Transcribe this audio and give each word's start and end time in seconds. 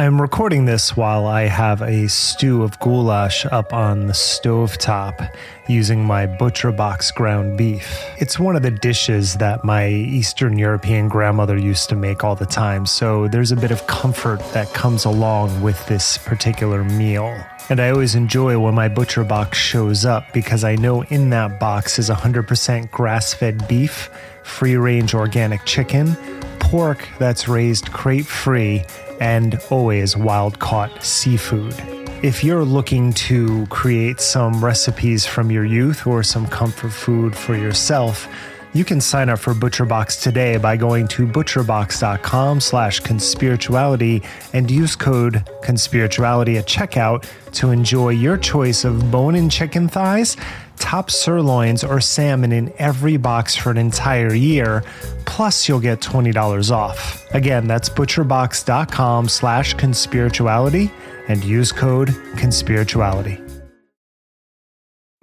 I'm 0.00 0.18
recording 0.18 0.64
this 0.64 0.96
while 0.96 1.26
I 1.26 1.42
have 1.42 1.82
a 1.82 2.08
stew 2.08 2.62
of 2.62 2.78
goulash 2.80 3.44
up 3.44 3.74
on 3.74 4.06
the 4.06 4.14
stovetop 4.14 5.30
using 5.68 6.02
my 6.02 6.24
butcher 6.24 6.72
box 6.72 7.10
ground 7.10 7.58
beef. 7.58 8.02
It's 8.16 8.38
one 8.38 8.56
of 8.56 8.62
the 8.62 8.70
dishes 8.70 9.34
that 9.34 9.62
my 9.62 9.88
Eastern 9.88 10.56
European 10.56 11.10
grandmother 11.10 11.58
used 11.58 11.90
to 11.90 11.96
make 11.96 12.24
all 12.24 12.34
the 12.34 12.46
time, 12.46 12.86
so 12.86 13.28
there's 13.28 13.52
a 13.52 13.56
bit 13.56 13.70
of 13.70 13.86
comfort 13.88 14.40
that 14.54 14.72
comes 14.72 15.04
along 15.04 15.60
with 15.60 15.86
this 15.86 16.16
particular 16.16 16.82
meal. 16.82 17.38
And 17.68 17.78
I 17.78 17.90
always 17.90 18.14
enjoy 18.14 18.58
when 18.58 18.74
my 18.74 18.88
butcher 18.88 19.22
box 19.22 19.58
shows 19.58 20.06
up 20.06 20.32
because 20.32 20.64
I 20.64 20.76
know 20.76 21.02
in 21.02 21.28
that 21.28 21.60
box 21.60 21.98
is 21.98 22.08
100% 22.08 22.90
grass 22.90 23.34
fed 23.34 23.68
beef, 23.68 24.08
free 24.44 24.76
range 24.76 25.12
organic 25.12 25.66
chicken, 25.66 26.16
pork 26.58 27.06
that's 27.18 27.48
raised 27.48 27.92
crate 27.92 28.24
free, 28.24 28.82
and 29.20 29.60
always 29.70 30.16
wild 30.16 30.58
caught 30.58 31.04
seafood. 31.04 31.74
If 32.22 32.42
you're 32.42 32.64
looking 32.64 33.12
to 33.14 33.66
create 33.66 34.20
some 34.20 34.62
recipes 34.62 35.24
from 35.24 35.50
your 35.50 35.64
youth 35.64 36.06
or 36.06 36.22
some 36.22 36.46
comfort 36.46 36.90
food 36.90 37.36
for 37.36 37.54
yourself, 37.54 38.28
you 38.72 38.84
can 38.84 39.00
sign 39.00 39.28
up 39.28 39.38
for 39.38 39.52
ButcherBox 39.52 40.22
today 40.22 40.56
by 40.56 40.76
going 40.76 41.08
to 41.08 41.26
butcherbox.com 41.26 42.60
slash 42.60 43.00
conspirituality 43.00 44.24
and 44.52 44.70
use 44.70 44.94
code 44.94 45.44
conspirituality 45.62 46.56
at 46.56 46.66
checkout 46.66 47.28
to 47.52 47.70
enjoy 47.70 48.10
your 48.10 48.36
choice 48.36 48.84
of 48.84 49.10
bone-in 49.10 49.50
chicken 49.50 49.88
thighs, 49.88 50.36
top 50.80 51.10
sirloins, 51.10 51.84
or 51.84 52.00
salmon 52.00 52.50
in 52.52 52.72
every 52.78 53.16
box 53.16 53.54
for 53.54 53.70
an 53.70 53.76
entire 53.76 54.34
year. 54.34 54.82
Plus, 55.26 55.68
you'll 55.68 55.80
get 55.80 56.00
$20 56.00 56.70
off. 56.72 57.24
Again, 57.34 57.68
that's 57.68 57.88
butcherbox.com 57.88 59.28
slash 59.28 59.76
conspirituality 59.76 60.90
and 61.28 61.44
use 61.44 61.70
code 61.70 62.08
conspirituality. 62.34 63.38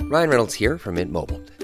Ryan 0.04 0.30
Reynolds 0.30 0.54
here 0.54 0.78
from 0.78 0.95
Mint 0.95 1.12
Mobile. 1.12 1.42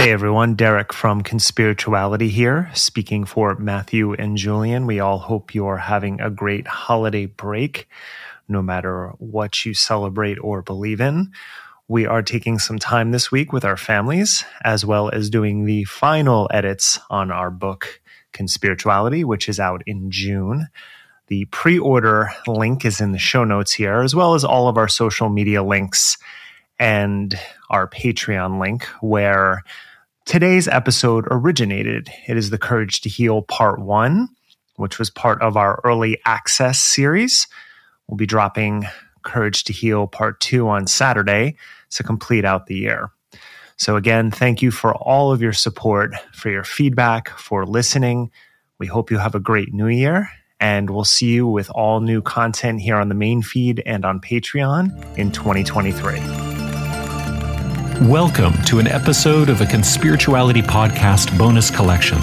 Hey 0.00 0.12
everyone, 0.12 0.54
Derek 0.54 0.94
from 0.94 1.22
Conspirituality 1.22 2.30
here, 2.30 2.70
speaking 2.72 3.26
for 3.26 3.54
Matthew 3.56 4.14
and 4.14 4.34
Julian. 4.34 4.86
We 4.86 4.98
all 4.98 5.18
hope 5.18 5.54
you're 5.54 5.76
having 5.76 6.22
a 6.22 6.30
great 6.30 6.66
holiday 6.66 7.26
break, 7.26 7.86
no 8.48 8.62
matter 8.62 9.12
what 9.18 9.66
you 9.66 9.74
celebrate 9.74 10.38
or 10.38 10.62
believe 10.62 11.02
in. 11.02 11.32
We 11.86 12.06
are 12.06 12.22
taking 12.22 12.58
some 12.58 12.78
time 12.78 13.10
this 13.10 13.30
week 13.30 13.52
with 13.52 13.62
our 13.62 13.76
families, 13.76 14.42
as 14.64 14.86
well 14.86 15.10
as 15.10 15.28
doing 15.28 15.66
the 15.66 15.84
final 15.84 16.48
edits 16.50 16.98
on 17.10 17.30
our 17.30 17.50
book, 17.50 18.00
Conspirituality, 18.32 19.22
which 19.22 19.50
is 19.50 19.60
out 19.60 19.82
in 19.84 20.10
June. 20.10 20.68
The 21.26 21.44
pre 21.50 21.78
order 21.78 22.30
link 22.46 22.86
is 22.86 23.02
in 23.02 23.12
the 23.12 23.18
show 23.18 23.44
notes 23.44 23.72
here, 23.72 24.00
as 24.00 24.14
well 24.14 24.32
as 24.32 24.44
all 24.44 24.66
of 24.66 24.78
our 24.78 24.88
social 24.88 25.28
media 25.28 25.62
links 25.62 26.16
and 26.78 27.38
our 27.68 27.86
Patreon 27.86 28.58
link, 28.58 28.84
where 29.02 29.62
today's 30.30 30.68
episode 30.68 31.26
originated. 31.28 32.08
It 32.28 32.36
is 32.36 32.50
The 32.50 32.58
Courage 32.58 33.00
to 33.00 33.08
Heal 33.08 33.42
Part 33.42 33.80
1, 33.80 34.28
which 34.76 34.96
was 34.96 35.10
part 35.10 35.42
of 35.42 35.56
our 35.56 35.80
early 35.82 36.20
access 36.24 36.78
series. 36.78 37.48
We'll 38.06 38.16
be 38.16 38.26
dropping 38.26 38.86
Courage 39.24 39.64
to 39.64 39.72
Heal 39.72 40.06
Part 40.06 40.38
2 40.38 40.68
on 40.68 40.86
Saturday 40.86 41.56
to 41.90 42.04
complete 42.04 42.44
out 42.44 42.66
the 42.66 42.76
year. 42.76 43.10
So, 43.76 43.96
again, 43.96 44.30
thank 44.30 44.62
you 44.62 44.70
for 44.70 44.94
all 44.94 45.32
of 45.32 45.42
your 45.42 45.52
support, 45.52 46.14
for 46.32 46.48
your 46.48 46.62
feedback, 46.62 47.30
for 47.30 47.66
listening. 47.66 48.30
We 48.78 48.86
hope 48.86 49.10
you 49.10 49.18
have 49.18 49.34
a 49.34 49.40
great 49.40 49.74
new 49.74 49.88
year, 49.88 50.30
and 50.60 50.90
we'll 50.90 51.02
see 51.02 51.32
you 51.32 51.48
with 51.48 51.68
all 51.70 51.98
new 51.98 52.22
content 52.22 52.82
here 52.82 52.98
on 52.98 53.08
the 53.08 53.16
main 53.16 53.42
feed 53.42 53.82
and 53.84 54.04
on 54.04 54.20
Patreon 54.20 55.18
in 55.18 55.32
2023. 55.32 56.49
Welcome 58.08 58.54
to 58.62 58.78
an 58.78 58.86
episode 58.86 59.50
of 59.50 59.60
a 59.60 59.66
Conspirituality 59.66 60.62
Podcast 60.62 61.36
bonus 61.36 61.70
collection, 61.70 62.18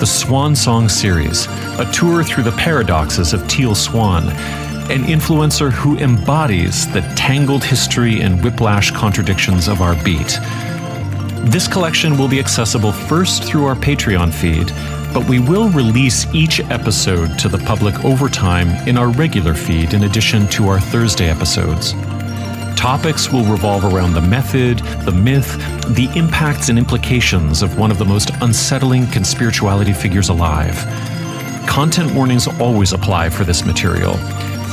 the 0.00 0.04
Swan 0.04 0.56
Song 0.56 0.88
Series, 0.88 1.46
a 1.78 1.88
tour 1.92 2.24
through 2.24 2.42
the 2.42 2.50
paradoxes 2.58 3.32
of 3.32 3.46
Teal 3.46 3.76
Swan, 3.76 4.30
an 4.90 5.04
influencer 5.04 5.70
who 5.70 5.96
embodies 5.98 6.92
the 6.92 7.02
tangled 7.14 7.62
history 7.62 8.20
and 8.20 8.42
whiplash 8.42 8.90
contradictions 8.90 9.68
of 9.68 9.80
our 9.80 9.94
beat. 10.02 10.40
This 11.52 11.68
collection 11.68 12.18
will 12.18 12.28
be 12.28 12.40
accessible 12.40 12.90
first 12.90 13.44
through 13.44 13.66
our 13.66 13.76
Patreon 13.76 14.34
feed, 14.34 14.72
but 15.14 15.28
we 15.28 15.38
will 15.38 15.68
release 15.70 16.26
each 16.34 16.58
episode 16.68 17.38
to 17.38 17.48
the 17.48 17.58
public 17.58 18.04
over 18.04 18.28
time 18.28 18.70
in 18.88 18.98
our 18.98 19.10
regular 19.10 19.54
feed 19.54 19.94
in 19.94 20.02
addition 20.02 20.48
to 20.48 20.66
our 20.66 20.80
Thursday 20.80 21.30
episodes. 21.30 21.94
Topics 22.82 23.30
will 23.30 23.44
revolve 23.44 23.84
around 23.84 24.12
the 24.12 24.20
method, 24.20 24.80
the 25.04 25.12
myth, 25.12 25.56
the 25.94 26.10
impacts 26.16 26.68
and 26.68 26.76
implications 26.76 27.62
of 27.62 27.78
one 27.78 27.92
of 27.92 27.98
the 27.98 28.04
most 28.04 28.30
unsettling 28.40 29.04
conspirituality 29.04 29.94
figures 29.94 30.30
alive. 30.30 30.74
Content 31.68 32.12
warnings 32.12 32.48
always 32.60 32.92
apply 32.92 33.30
for 33.30 33.44
this 33.44 33.64
material. 33.64 34.14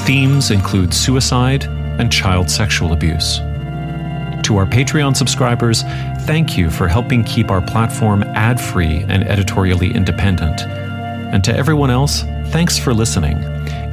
Themes 0.08 0.50
include 0.50 0.92
suicide 0.92 1.66
and 2.00 2.12
child 2.12 2.50
sexual 2.50 2.94
abuse. 2.94 3.38
To 3.38 4.58
our 4.58 4.66
Patreon 4.66 5.16
subscribers, 5.16 5.84
thank 6.22 6.58
you 6.58 6.72
for 6.72 6.88
helping 6.88 7.24
keep 7.24 7.52
our 7.52 7.62
platform 7.62 8.24
ad 8.24 8.60
free 8.60 9.06
and 9.08 9.24
editorially 9.24 9.94
independent. 9.94 10.62
And 10.62 11.44
to 11.44 11.56
everyone 11.56 11.92
else, 11.92 12.24
thanks 12.48 12.76
for 12.76 12.92
listening, 12.92 13.38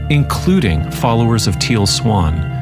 including 0.09 0.91
followers 0.91 1.47
of 1.47 1.59
Teal 1.59 1.87
Swan. 1.87 2.56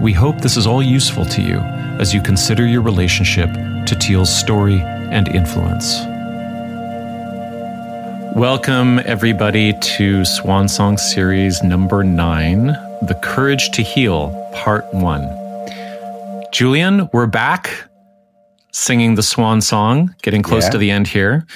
We 0.00 0.14
hope 0.14 0.40
this 0.40 0.56
is 0.56 0.66
all 0.66 0.82
useful 0.82 1.26
to 1.26 1.42
you 1.42 1.58
as 2.00 2.14
you 2.14 2.22
consider 2.22 2.66
your 2.66 2.80
relationship 2.80 3.52
to 3.52 3.94
Teal's 4.00 4.34
story 4.34 4.80
and 4.80 5.28
influence. 5.28 6.00
Welcome, 8.34 9.00
everybody, 9.00 9.74
to 9.78 10.24
Swan 10.24 10.68
Song 10.68 10.96
Series 10.96 11.62
number 11.62 12.02
nine 12.02 12.68
The 13.02 13.18
Courage 13.22 13.70
to 13.72 13.82
Heal, 13.82 14.50
Part 14.54 14.86
One. 14.94 15.28
Julian, 16.50 17.10
we're 17.12 17.26
back 17.26 17.70
singing 18.72 19.16
the 19.16 19.22
Swan 19.22 19.60
Song, 19.60 20.14
getting 20.22 20.42
close 20.42 20.64
Yeah. 20.64 20.70
to 20.70 20.78
the 20.78 20.90
end 20.90 21.08
here. 21.08 21.46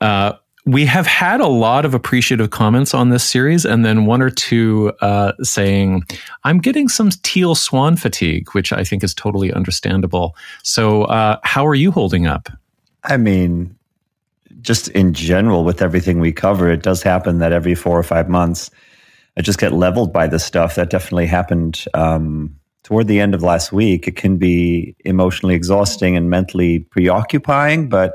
Uh, 0.00 0.34
we 0.66 0.84
have 0.84 1.06
had 1.06 1.40
a 1.40 1.46
lot 1.46 1.84
of 1.84 1.94
appreciative 1.94 2.50
comments 2.50 2.92
on 2.92 3.10
this 3.10 3.22
series, 3.22 3.64
and 3.64 3.84
then 3.84 4.04
one 4.04 4.20
or 4.20 4.30
two 4.30 4.92
uh, 5.00 5.32
saying, 5.40 6.02
I'm 6.42 6.58
getting 6.58 6.88
some 6.88 7.10
teal 7.22 7.54
swan 7.54 7.96
fatigue, 7.96 8.48
which 8.52 8.72
I 8.72 8.82
think 8.82 9.04
is 9.04 9.14
totally 9.14 9.52
understandable. 9.52 10.34
So, 10.64 11.04
uh, 11.04 11.38
how 11.44 11.64
are 11.64 11.76
you 11.76 11.92
holding 11.92 12.26
up? 12.26 12.48
I 13.04 13.16
mean, 13.16 13.76
just 14.60 14.88
in 14.88 15.14
general, 15.14 15.62
with 15.62 15.80
everything 15.80 16.18
we 16.18 16.32
cover, 16.32 16.68
it 16.68 16.82
does 16.82 17.00
happen 17.00 17.38
that 17.38 17.52
every 17.52 17.76
four 17.76 17.96
or 17.96 18.02
five 18.02 18.28
months, 18.28 18.68
I 19.36 19.42
just 19.42 19.60
get 19.60 19.72
leveled 19.72 20.12
by 20.12 20.26
this 20.26 20.44
stuff. 20.44 20.74
That 20.74 20.90
definitely 20.90 21.26
happened 21.26 21.84
um, 21.94 22.52
toward 22.82 23.06
the 23.06 23.20
end 23.20 23.36
of 23.36 23.42
last 23.44 23.70
week. 23.70 24.08
It 24.08 24.16
can 24.16 24.36
be 24.36 24.96
emotionally 25.04 25.54
exhausting 25.54 26.16
and 26.16 26.28
mentally 26.28 26.80
preoccupying, 26.80 27.88
but 27.88 28.14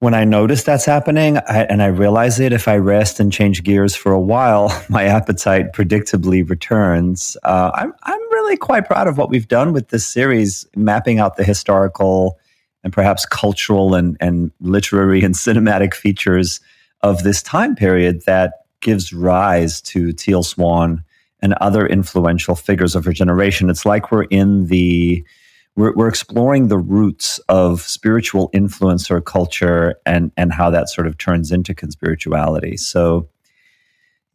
when 0.00 0.14
I 0.14 0.24
notice 0.24 0.62
that's 0.62 0.86
happening 0.86 1.36
I, 1.36 1.64
and 1.64 1.82
I 1.82 1.86
realize 1.86 2.40
it, 2.40 2.52
if 2.52 2.66
I 2.66 2.76
rest 2.76 3.20
and 3.20 3.32
change 3.32 3.62
gears 3.62 3.94
for 3.94 4.12
a 4.12 4.20
while, 4.20 4.72
my 4.88 5.04
appetite 5.04 5.72
predictably 5.72 6.48
returns. 6.48 7.36
Uh, 7.44 7.70
I'm, 7.74 7.92
I'm 8.02 8.20
really 8.32 8.56
quite 8.56 8.86
proud 8.86 9.06
of 9.06 9.16
what 9.16 9.28
we've 9.30 9.48
done 9.48 9.72
with 9.72 9.88
this 9.88 10.06
series, 10.06 10.66
mapping 10.74 11.18
out 11.18 11.36
the 11.36 11.44
historical 11.44 12.38
and 12.82 12.92
perhaps 12.92 13.26
cultural 13.26 13.94
and, 13.94 14.16
and 14.20 14.50
literary 14.60 15.22
and 15.22 15.34
cinematic 15.36 15.94
features 15.94 16.60
of 17.02 17.22
this 17.22 17.42
time 17.42 17.74
period 17.74 18.22
that 18.24 18.64
gives 18.80 19.12
rise 19.12 19.82
to 19.82 20.12
Teal 20.12 20.42
Swan 20.42 21.04
and 21.42 21.54
other 21.54 21.86
influential 21.86 22.54
figures 22.54 22.94
of 22.96 23.04
her 23.04 23.12
generation. 23.12 23.68
It's 23.68 23.84
like 23.84 24.10
we're 24.10 24.24
in 24.24 24.66
the 24.66 25.24
we're, 25.76 25.94
we're 25.94 26.08
exploring 26.08 26.68
the 26.68 26.78
roots 26.78 27.38
of 27.48 27.82
spiritual 27.82 28.50
influencer 28.50 29.24
culture 29.24 29.96
and 30.04 30.32
and 30.36 30.52
how 30.52 30.70
that 30.70 30.88
sort 30.88 31.06
of 31.06 31.16
turns 31.18 31.52
into 31.52 31.74
conspirituality. 31.74 32.78
So, 32.78 33.28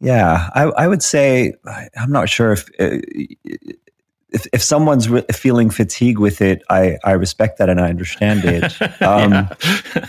yeah, 0.00 0.50
I, 0.54 0.64
I 0.64 0.88
would 0.88 1.02
say 1.02 1.54
I'm 1.96 2.12
not 2.12 2.28
sure 2.28 2.52
if. 2.52 2.68
If, 4.28 4.44
if 4.52 4.62
someone's 4.62 5.08
re- 5.08 5.24
feeling 5.32 5.70
fatigue 5.70 6.18
with 6.18 6.42
it, 6.42 6.62
I, 6.68 6.98
I 7.04 7.12
respect 7.12 7.58
that 7.58 7.70
and 7.70 7.80
I 7.80 7.88
understand 7.88 8.44
it. 8.44 8.76
Um, 9.00 9.48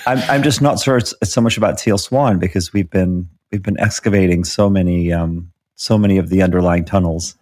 I'm, 0.06 0.18
I'm 0.30 0.44
just 0.44 0.59
not 0.59 0.80
sure 0.80 0.97
it's, 0.97 1.13
it's, 1.21 1.31
so 1.31 1.39
much 1.39 1.56
about 1.56 1.77
Teal 1.77 2.00
Swan 2.00 2.39
because 2.39 2.73
we've 2.73 2.89
been 2.89 3.30
we've 3.51 3.62
been 3.62 3.80
excavating 3.80 4.44
so 4.44 4.69
many 4.69 5.13
um, 5.13 5.51
so 5.75 5.97
many 5.97 6.18
of 6.18 6.30
the 6.30 6.41
underlying 6.41 6.83
tunnels. 6.83 7.36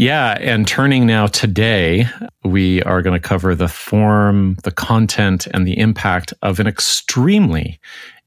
Yeah, 0.00 0.38
and 0.40 0.66
turning 0.66 1.04
now 1.04 1.26
today, 1.26 2.08
we 2.42 2.82
are 2.84 3.02
going 3.02 3.20
to 3.20 3.28
cover 3.28 3.54
the 3.54 3.68
form, 3.68 4.56
the 4.64 4.70
content, 4.70 5.46
and 5.48 5.66
the 5.66 5.78
impact 5.78 6.32
of 6.40 6.58
an 6.58 6.66
extremely 6.66 7.78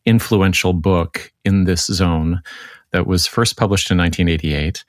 influential 0.05 0.73
book 0.73 1.33
in 1.43 1.63
this 1.63 1.87
zone 1.87 2.43
that 2.91 3.07
was 3.07 3.25
first 3.25 3.57
published 3.57 3.89
in 3.89 3.97
1988. 3.97 4.85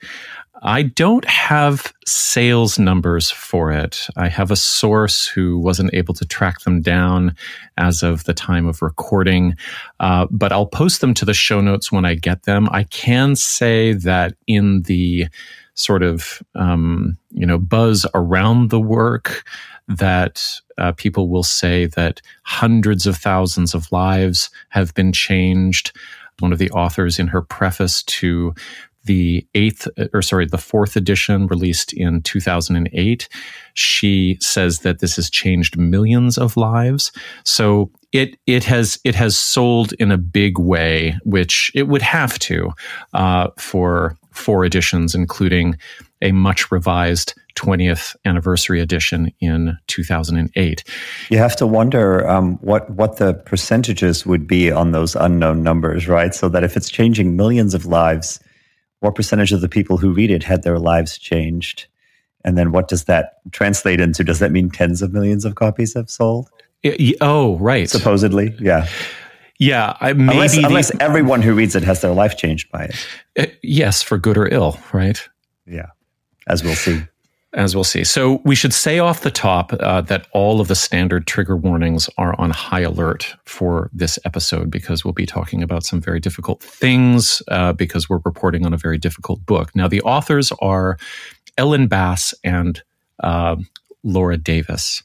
I 0.61 0.83
don't 0.83 1.25
have 1.25 1.91
sales 2.05 2.77
numbers 2.77 3.31
for 3.31 3.71
it. 3.71 4.05
I 4.15 4.27
have 4.27 4.51
a 4.51 4.55
source 4.55 5.25
who 5.25 5.57
wasn't 5.57 5.91
able 5.91 6.13
to 6.13 6.25
track 6.25 6.59
them 6.59 6.81
down 6.81 7.35
as 7.77 8.03
of 8.03 8.25
the 8.25 8.33
time 8.35 8.67
of 8.67 8.83
recording, 8.83 9.55
uh, 9.99 10.27
but 10.29 10.51
I'll 10.51 10.67
post 10.67 11.01
them 11.01 11.15
to 11.15 11.25
the 11.25 11.33
show 11.33 11.61
notes 11.61 11.91
when 11.91 12.05
I 12.05 12.13
get 12.13 12.43
them. 12.43 12.69
I 12.71 12.83
can 12.83 13.35
say 13.35 13.93
that 13.93 14.35
in 14.45 14.83
the 14.83 15.27
sort 15.75 16.03
of 16.03 16.41
um, 16.55 17.17
you 17.31 17.45
know 17.45 17.57
buzz 17.57 18.05
around 18.13 18.69
the 18.69 18.81
work 18.81 19.43
that 19.87 20.43
uh, 20.77 20.91
people 20.93 21.29
will 21.29 21.43
say 21.43 21.85
that 21.85 22.21
hundreds 22.43 23.05
of 23.05 23.17
thousands 23.17 23.73
of 23.73 23.91
lives 23.91 24.49
have 24.69 24.93
been 24.95 25.11
changed. 25.11 25.91
One 26.39 26.51
of 26.51 26.59
the 26.59 26.71
authors 26.71 27.19
in 27.19 27.27
her 27.27 27.41
preface 27.41 28.03
to 28.03 28.53
the 29.05 29.45
eighth, 29.53 29.87
or 30.13 30.21
sorry, 30.21 30.47
the 30.47 30.57
fourth 30.57 30.95
edition 30.95 31.47
released 31.47 31.93
in 31.93 32.21
2008, 32.23 33.29
she 33.75 34.37
says 34.41 34.79
that 34.79 34.99
this 34.99 35.15
has 35.15 35.29
changed 35.29 35.77
millions 35.77 36.37
of 36.37 36.57
lives. 36.57 37.11
So 37.43 37.91
it 38.11 38.37
it 38.47 38.63
has 38.63 38.99
it 39.03 39.15
has 39.15 39.37
sold 39.37 39.93
in 39.93 40.11
a 40.11 40.17
big 40.17 40.57
way, 40.57 41.17
which 41.23 41.71
it 41.75 41.87
would 41.87 42.01
have 42.01 42.39
to 42.39 42.71
uh, 43.13 43.49
for 43.57 44.17
four 44.35 44.65
editions, 44.65 45.15
including 45.15 45.77
a 46.21 46.31
much 46.31 46.71
revised 46.71 47.33
20th 47.55 48.15
anniversary 48.25 48.81
edition 48.81 49.31
in 49.39 49.77
2008. 49.87 50.83
You 51.29 51.37
have 51.37 51.55
to 51.57 51.67
wonder 51.67 52.27
um, 52.27 52.57
what 52.57 52.89
what 52.91 53.17
the 53.17 53.33
percentages 53.33 54.25
would 54.25 54.47
be 54.47 54.71
on 54.71 54.91
those 54.91 55.15
unknown 55.15 55.63
numbers, 55.63 56.07
right? 56.07 56.33
So 56.33 56.49
that 56.49 56.63
if 56.63 56.75
it's 56.75 56.89
changing 56.89 57.35
millions 57.35 57.73
of 57.73 57.85
lives, 57.85 58.39
what 58.99 59.15
percentage 59.15 59.51
of 59.53 59.61
the 59.61 59.69
people 59.69 59.97
who 59.97 60.13
read 60.13 60.31
it 60.31 60.43
had 60.43 60.63
their 60.63 60.79
lives 60.79 61.17
changed? 61.17 61.87
And 62.43 62.57
then 62.57 62.71
what 62.71 62.87
does 62.87 63.05
that 63.05 63.39
translate 63.51 63.99
into? 63.99 64.23
Does 64.23 64.39
that 64.39 64.51
mean 64.51 64.69
tens 64.69 65.01
of 65.01 65.13
millions 65.13 65.45
of 65.45 65.55
copies 65.55 65.93
have 65.95 66.09
sold? 66.09 66.49
Oh, 67.21 67.57
right. 67.57 67.89
Supposedly, 67.89 68.55
yeah. 68.59 68.87
Yeah, 69.57 69.95
I, 70.01 70.13
maybe 70.13 70.33
unless, 70.33 70.55
the, 70.55 70.65
unless, 70.65 70.91
everyone 70.99 71.41
who 71.41 71.53
reads 71.53 71.75
it 71.75 71.83
has 71.83 72.01
their 72.01 72.13
life 72.13 72.37
changed 72.37 72.69
by 72.71 72.85
it. 72.85 73.07
Uh, 73.39 73.45
yes, 73.63 74.01
for 74.01 74.17
good 74.17 74.37
or 74.37 74.47
ill, 74.47 74.77
right? 74.91 75.21
Yeah, 75.65 75.87
as 76.47 76.63
we'll 76.63 76.75
see. 76.75 77.03
As 77.53 77.73
we'll 77.73 77.85
see. 77.85 78.03
So 78.03 78.41
we 78.43 78.53
should 78.53 78.73
say 78.73 78.99
off 78.99 79.21
the 79.21 79.31
top 79.31 79.71
uh, 79.79 80.01
that 80.01 80.27
all 80.33 80.59
of 80.59 80.67
the 80.67 80.75
standard 80.75 81.25
trigger 81.25 81.55
warnings 81.55 82.09
are 82.17 82.37
on 82.37 82.49
high 82.49 82.81
alert 82.81 83.33
for 83.45 83.89
this 83.93 84.19
episode 84.25 84.69
because 84.69 85.05
we'll 85.05 85.13
be 85.13 85.25
talking 85.25 85.63
about 85.63 85.83
some 85.83 86.01
very 86.01 86.19
difficult 86.19 86.61
things 86.61 87.41
uh, 87.47 87.71
because 87.71 88.09
we're 88.09 88.19
reporting 88.25 88.65
on 88.65 88.73
a 88.73 88.77
very 88.77 88.97
difficult 88.97 89.45
book. 89.45 89.73
Now, 89.73 89.87
the 89.87 90.01
authors 90.01 90.51
are 90.59 90.97
Ellen 91.57 91.87
Bass 91.87 92.33
and 92.43 92.83
uh, 93.23 93.55
Laura 94.03 94.35
Davis. 94.35 95.01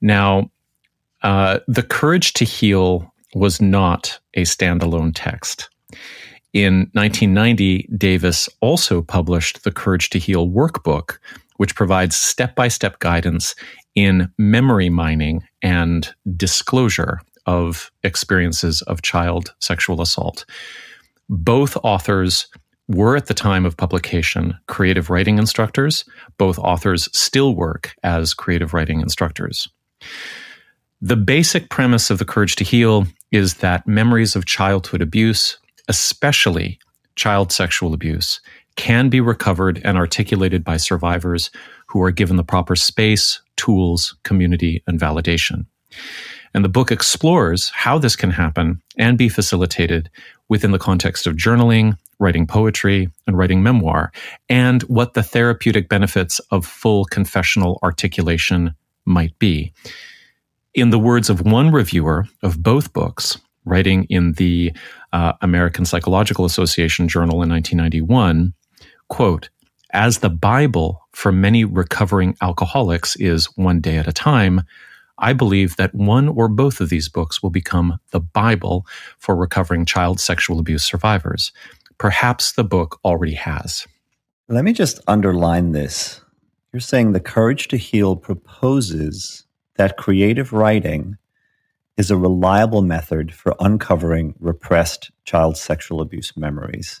Now, 0.00 0.50
uh, 1.22 1.60
The 1.68 1.84
Courage 1.84 2.32
to 2.32 2.44
Heal 2.44 3.12
was 3.36 3.60
not 3.60 4.18
a 4.32 4.42
standalone 4.42 5.12
text. 5.14 5.68
In 6.54 6.90
1990, 6.94 7.86
Davis 7.98 8.48
also 8.62 9.02
published 9.02 9.62
the 9.62 9.70
Courage 9.70 10.08
to 10.10 10.18
Heal 10.18 10.48
workbook, 10.48 11.18
which 11.58 11.74
provides 11.74 12.16
step 12.16 12.54
by 12.54 12.68
step 12.68 12.98
guidance 12.98 13.54
in 13.94 14.32
memory 14.38 14.88
mining 14.88 15.44
and 15.60 16.14
disclosure 16.36 17.20
of 17.44 17.90
experiences 18.04 18.80
of 18.82 19.02
child 19.02 19.54
sexual 19.60 20.00
assault. 20.00 20.46
Both 21.28 21.76
authors 21.82 22.48
were 22.88 23.16
at 23.16 23.26
the 23.26 23.34
time 23.34 23.66
of 23.66 23.76
publication 23.76 24.56
creative 24.66 25.10
writing 25.10 25.38
instructors. 25.38 26.06
Both 26.38 26.58
authors 26.58 27.06
still 27.12 27.54
work 27.54 27.94
as 28.02 28.32
creative 28.32 28.72
writing 28.72 29.00
instructors. 29.02 29.68
The 31.06 31.14
basic 31.14 31.70
premise 31.70 32.10
of 32.10 32.18
The 32.18 32.24
Courage 32.24 32.56
to 32.56 32.64
Heal 32.64 33.06
is 33.30 33.54
that 33.58 33.86
memories 33.86 34.34
of 34.34 34.44
childhood 34.44 35.00
abuse, 35.00 35.56
especially 35.86 36.80
child 37.14 37.52
sexual 37.52 37.94
abuse, 37.94 38.40
can 38.74 39.08
be 39.08 39.20
recovered 39.20 39.80
and 39.84 39.96
articulated 39.96 40.64
by 40.64 40.78
survivors 40.78 41.52
who 41.86 42.02
are 42.02 42.10
given 42.10 42.34
the 42.34 42.42
proper 42.42 42.74
space, 42.74 43.40
tools, 43.56 44.16
community, 44.24 44.82
and 44.88 44.98
validation. 44.98 45.66
And 46.52 46.64
the 46.64 46.68
book 46.68 46.90
explores 46.90 47.68
how 47.68 47.98
this 47.98 48.16
can 48.16 48.32
happen 48.32 48.82
and 48.98 49.16
be 49.16 49.28
facilitated 49.28 50.10
within 50.48 50.72
the 50.72 50.76
context 50.76 51.28
of 51.28 51.36
journaling, 51.36 51.96
writing 52.18 52.48
poetry, 52.48 53.10
and 53.28 53.38
writing 53.38 53.62
memoir, 53.62 54.10
and 54.48 54.82
what 54.82 55.14
the 55.14 55.22
therapeutic 55.22 55.88
benefits 55.88 56.40
of 56.50 56.66
full 56.66 57.04
confessional 57.04 57.78
articulation 57.84 58.74
might 59.04 59.38
be. 59.38 59.72
In 60.76 60.90
the 60.90 60.98
words 60.98 61.30
of 61.30 61.40
one 61.40 61.70
reviewer 61.70 62.26
of 62.42 62.62
both 62.62 62.92
books, 62.92 63.38
writing 63.64 64.04
in 64.10 64.32
the 64.32 64.74
uh, 65.10 65.32
American 65.40 65.86
Psychological 65.86 66.44
Association 66.44 67.08
journal 67.08 67.42
in 67.42 67.48
1991, 67.48 68.52
quote, 69.08 69.48
as 69.94 70.18
the 70.18 70.28
Bible 70.28 71.00
for 71.12 71.32
many 71.32 71.64
recovering 71.64 72.36
alcoholics 72.42 73.16
is 73.16 73.46
one 73.56 73.80
day 73.80 73.96
at 73.96 74.06
a 74.06 74.12
time, 74.12 74.64
I 75.16 75.32
believe 75.32 75.76
that 75.76 75.94
one 75.94 76.28
or 76.28 76.46
both 76.46 76.82
of 76.82 76.90
these 76.90 77.08
books 77.08 77.42
will 77.42 77.48
become 77.48 77.98
the 78.10 78.20
Bible 78.20 78.86
for 79.18 79.34
recovering 79.34 79.86
child 79.86 80.20
sexual 80.20 80.58
abuse 80.58 80.84
survivors. 80.84 81.52
Perhaps 81.96 82.52
the 82.52 82.64
book 82.64 83.00
already 83.02 83.32
has. 83.32 83.86
Let 84.50 84.62
me 84.62 84.74
just 84.74 85.00
underline 85.08 85.72
this. 85.72 86.20
You're 86.74 86.80
saying 86.80 87.12
the 87.12 87.20
courage 87.20 87.68
to 87.68 87.78
heal 87.78 88.14
proposes 88.14 89.45
that 89.76 89.96
creative 89.96 90.52
writing 90.52 91.16
is 91.96 92.10
a 92.10 92.16
reliable 92.16 92.82
method 92.82 93.32
for 93.34 93.54
uncovering 93.60 94.34
repressed 94.38 95.10
child 95.24 95.56
sexual 95.56 96.00
abuse 96.00 96.36
memories. 96.36 97.00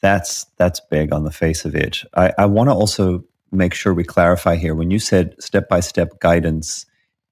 That's 0.00 0.44
that's 0.56 0.80
big 0.80 1.12
on 1.12 1.24
the 1.24 1.32
face 1.32 1.64
of 1.64 1.74
it. 1.74 2.04
I, 2.14 2.32
I 2.38 2.46
want 2.46 2.68
to 2.68 2.74
also 2.74 3.24
make 3.50 3.74
sure 3.74 3.92
we 3.92 4.04
clarify 4.04 4.56
here. 4.56 4.74
When 4.74 4.90
you 4.90 4.98
said 4.98 5.34
step 5.42 5.68
by 5.68 5.80
step 5.80 6.20
guidance 6.20 6.86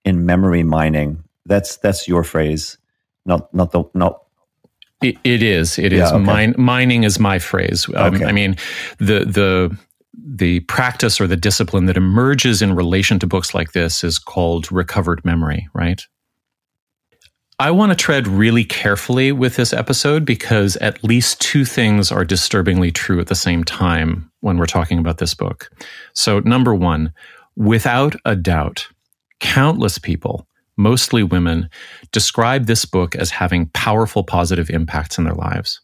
in 0.05 0.27
memory 0.27 0.65
mining, 0.65 1.23
that's 1.47 1.77
that's 1.77 2.09
your 2.09 2.25
phrase, 2.25 2.77
not 3.25 3.53
not 3.55 3.71
the 3.71 3.85
not 3.95 4.23
it, 5.03 5.17
it 5.25 5.43
is. 5.43 5.79
It 5.79 5.93
is. 5.93 5.99
Yeah, 5.99 6.15
okay. 6.15 6.25
Mine, 6.25 6.55
mining 6.57 7.05
is 7.05 7.19
my 7.19 7.39
phrase. 7.39 7.87
Um, 7.95 8.15
okay. 8.15 8.25
I 8.25 8.33
mean, 8.33 8.57
the 8.99 9.25
the 9.25 9.79
the 10.17 10.61
practice 10.61 11.21
or 11.21 11.27
the 11.27 11.37
discipline 11.37 11.87
that 11.87 11.97
emerges 11.97 12.63
in 12.63 12.75
relation 12.75 13.19
to 13.19 13.27
books 13.27 13.55
like 13.55 13.73
this 13.73 14.03
is 14.03 14.19
called 14.19 14.71
recovered 14.73 15.25
memory, 15.25 15.69
right? 15.75 16.03
I 17.59 17.71
want 17.71 17.91
to 17.91 17.97
tread 17.97 18.29
really 18.29 18.65
carefully 18.65 19.33
with 19.33 19.57
this 19.57 19.73
episode 19.73 20.25
because 20.27 20.77
at 20.77 21.03
least 21.03 21.41
two 21.41 21.65
things 21.65 22.13
are 22.13 22.25
disturbingly 22.25 22.93
true 22.93 23.19
at 23.19 23.29
the 23.29 23.35
same 23.35 23.65
time 23.65 24.31
when 24.41 24.59
we're 24.59 24.67
talking 24.67 24.99
about 24.99 25.19
this 25.19 25.33
book. 25.33 25.71
So, 26.13 26.41
number 26.41 26.75
one, 26.75 27.15
without 27.57 28.15
a 28.27 28.37
doubt, 28.37 28.89
countless 29.41 29.99
people 29.99 30.47
mostly 30.77 31.23
women, 31.23 31.69
describe 32.13 32.67
this 32.67 32.85
book 32.85 33.17
as 33.17 33.31
having 33.31 33.67
powerful 33.69 34.23
positive 34.23 34.71
impacts 34.71 35.19
in 35.19 35.25
their 35.25 35.35
lives. 35.35 35.81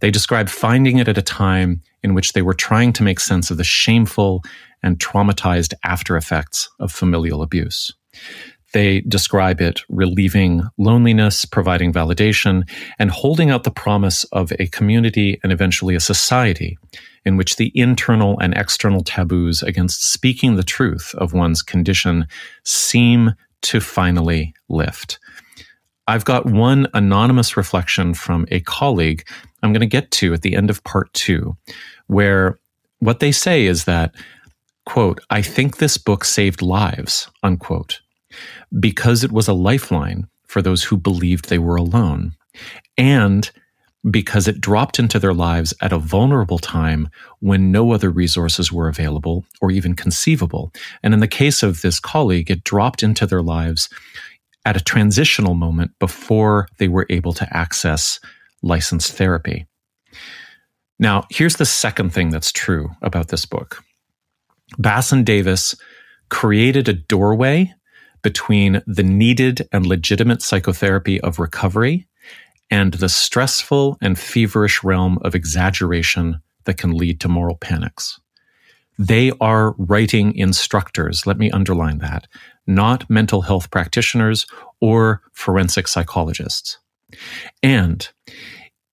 They 0.00 0.10
describe 0.10 0.48
finding 0.48 0.98
it 0.98 1.08
at 1.08 1.18
a 1.18 1.22
time 1.22 1.82
in 2.02 2.14
which 2.14 2.32
they 2.32 2.42
were 2.42 2.54
trying 2.54 2.92
to 2.94 3.02
make 3.02 3.20
sense 3.20 3.50
of 3.50 3.56
the 3.56 3.64
shameful 3.64 4.42
and 4.82 4.98
traumatized 4.98 5.72
after 5.84 6.16
effects 6.16 6.68
of 6.78 6.92
familial 6.92 7.42
abuse. 7.42 7.92
They 8.74 9.02
describe 9.02 9.60
it 9.60 9.82
relieving 9.88 10.62
loneliness, 10.78 11.44
providing 11.44 11.92
validation, 11.92 12.68
and 12.98 13.10
holding 13.10 13.48
out 13.48 13.62
the 13.62 13.70
promise 13.70 14.24
of 14.24 14.52
a 14.58 14.66
community 14.66 15.38
and 15.44 15.52
eventually 15.52 15.94
a 15.94 16.00
society 16.00 16.76
in 17.24 17.36
which 17.36 17.56
the 17.56 17.70
internal 17.74 18.38
and 18.40 18.52
external 18.54 19.02
taboos 19.02 19.62
against 19.62 20.04
speaking 20.04 20.56
the 20.56 20.64
truth 20.64 21.14
of 21.18 21.32
one's 21.32 21.62
condition 21.62 22.26
seem 22.64 23.34
to 23.62 23.80
finally 23.80 24.52
lift. 24.68 25.20
I've 26.06 26.24
got 26.24 26.44
one 26.44 26.88
anonymous 26.92 27.56
reflection 27.56 28.12
from 28.12 28.44
a 28.50 28.60
colleague 28.60 29.26
I'm 29.64 29.72
going 29.72 29.80
to 29.80 29.86
get 29.86 30.10
to 30.12 30.34
at 30.34 30.42
the 30.42 30.56
end 30.56 30.70
of 30.70 30.84
part 30.84 31.12
two, 31.14 31.56
where 32.06 32.58
what 32.98 33.20
they 33.20 33.32
say 33.32 33.64
is 33.64 33.84
that, 33.84 34.14
quote, 34.84 35.20
I 35.30 35.40
think 35.42 35.78
this 35.78 35.96
book 35.96 36.24
saved 36.24 36.60
lives, 36.62 37.28
unquote, 37.42 38.00
because 38.78 39.24
it 39.24 39.32
was 39.32 39.48
a 39.48 39.54
lifeline 39.54 40.28
for 40.46 40.60
those 40.60 40.84
who 40.84 40.96
believed 40.96 41.48
they 41.48 41.58
were 41.58 41.76
alone. 41.76 42.34
And 42.98 43.50
because 44.10 44.46
it 44.46 44.60
dropped 44.60 44.98
into 44.98 45.18
their 45.18 45.32
lives 45.32 45.72
at 45.80 45.92
a 45.92 45.98
vulnerable 45.98 46.58
time 46.58 47.08
when 47.40 47.72
no 47.72 47.92
other 47.92 48.10
resources 48.10 48.70
were 48.70 48.88
available 48.88 49.46
or 49.62 49.70
even 49.70 49.94
conceivable. 49.94 50.70
And 51.02 51.14
in 51.14 51.20
the 51.20 51.26
case 51.26 51.62
of 51.62 51.80
this 51.80 51.98
colleague, 51.98 52.50
it 52.50 52.64
dropped 52.64 53.02
into 53.02 53.26
their 53.26 53.42
lives 53.42 53.88
at 54.66 54.76
a 54.76 54.84
transitional 54.84 55.54
moment 55.54 55.92
before 55.98 56.68
they 56.78 56.88
were 56.88 57.06
able 57.08 57.32
to 57.32 57.56
access 57.56 58.20
licensed 58.64 59.12
therapy. 59.12 59.66
Now, 60.98 61.24
here's 61.30 61.56
the 61.56 61.66
second 61.66 62.10
thing 62.10 62.30
that's 62.30 62.52
true 62.52 62.90
about 63.02 63.28
this 63.28 63.46
book 63.46 63.82
Bass 64.78 65.12
and 65.12 65.24
Davis 65.26 65.74
created 66.30 66.88
a 66.88 66.94
doorway 66.94 67.72
between 68.22 68.82
the 68.86 69.02
needed 69.02 69.68
and 69.70 69.86
legitimate 69.86 70.40
psychotherapy 70.42 71.20
of 71.20 71.38
recovery 71.38 72.06
and 72.70 72.94
the 72.94 73.08
stressful 73.08 73.98
and 74.00 74.18
feverish 74.18 74.82
realm 74.82 75.18
of 75.22 75.34
exaggeration 75.34 76.40
that 76.64 76.78
can 76.78 76.92
lead 76.92 77.20
to 77.20 77.28
moral 77.28 77.56
panics. 77.56 78.18
They 78.98 79.32
are 79.40 79.74
writing 79.76 80.34
instructors, 80.36 81.26
let 81.26 81.36
me 81.36 81.50
underline 81.50 81.98
that, 81.98 82.26
not 82.66 83.10
mental 83.10 83.42
health 83.42 83.70
practitioners 83.70 84.46
or 84.80 85.20
forensic 85.32 85.88
psychologists. 85.88 86.78
And 87.62 88.08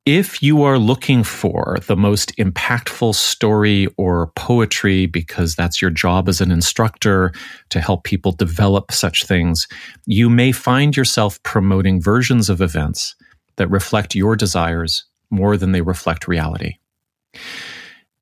if 0.05 0.41
you 0.41 0.63
are 0.63 0.79
looking 0.79 1.23
for 1.23 1.77
the 1.85 1.95
most 1.95 2.35
impactful 2.37 3.13
story 3.13 3.87
or 3.97 4.31
poetry, 4.35 5.05
because 5.05 5.55
that's 5.55 5.79
your 5.79 5.91
job 5.91 6.27
as 6.27 6.41
an 6.41 6.49
instructor 6.49 7.31
to 7.69 7.79
help 7.79 8.03
people 8.03 8.31
develop 8.31 8.91
such 8.91 9.25
things, 9.25 9.67
you 10.05 10.27
may 10.27 10.51
find 10.51 10.97
yourself 10.97 11.41
promoting 11.43 12.01
versions 12.01 12.49
of 12.49 12.61
events 12.61 13.15
that 13.57 13.69
reflect 13.69 14.15
your 14.15 14.35
desires 14.35 15.05
more 15.29 15.55
than 15.55 15.71
they 15.71 15.81
reflect 15.81 16.27
reality. 16.27 16.77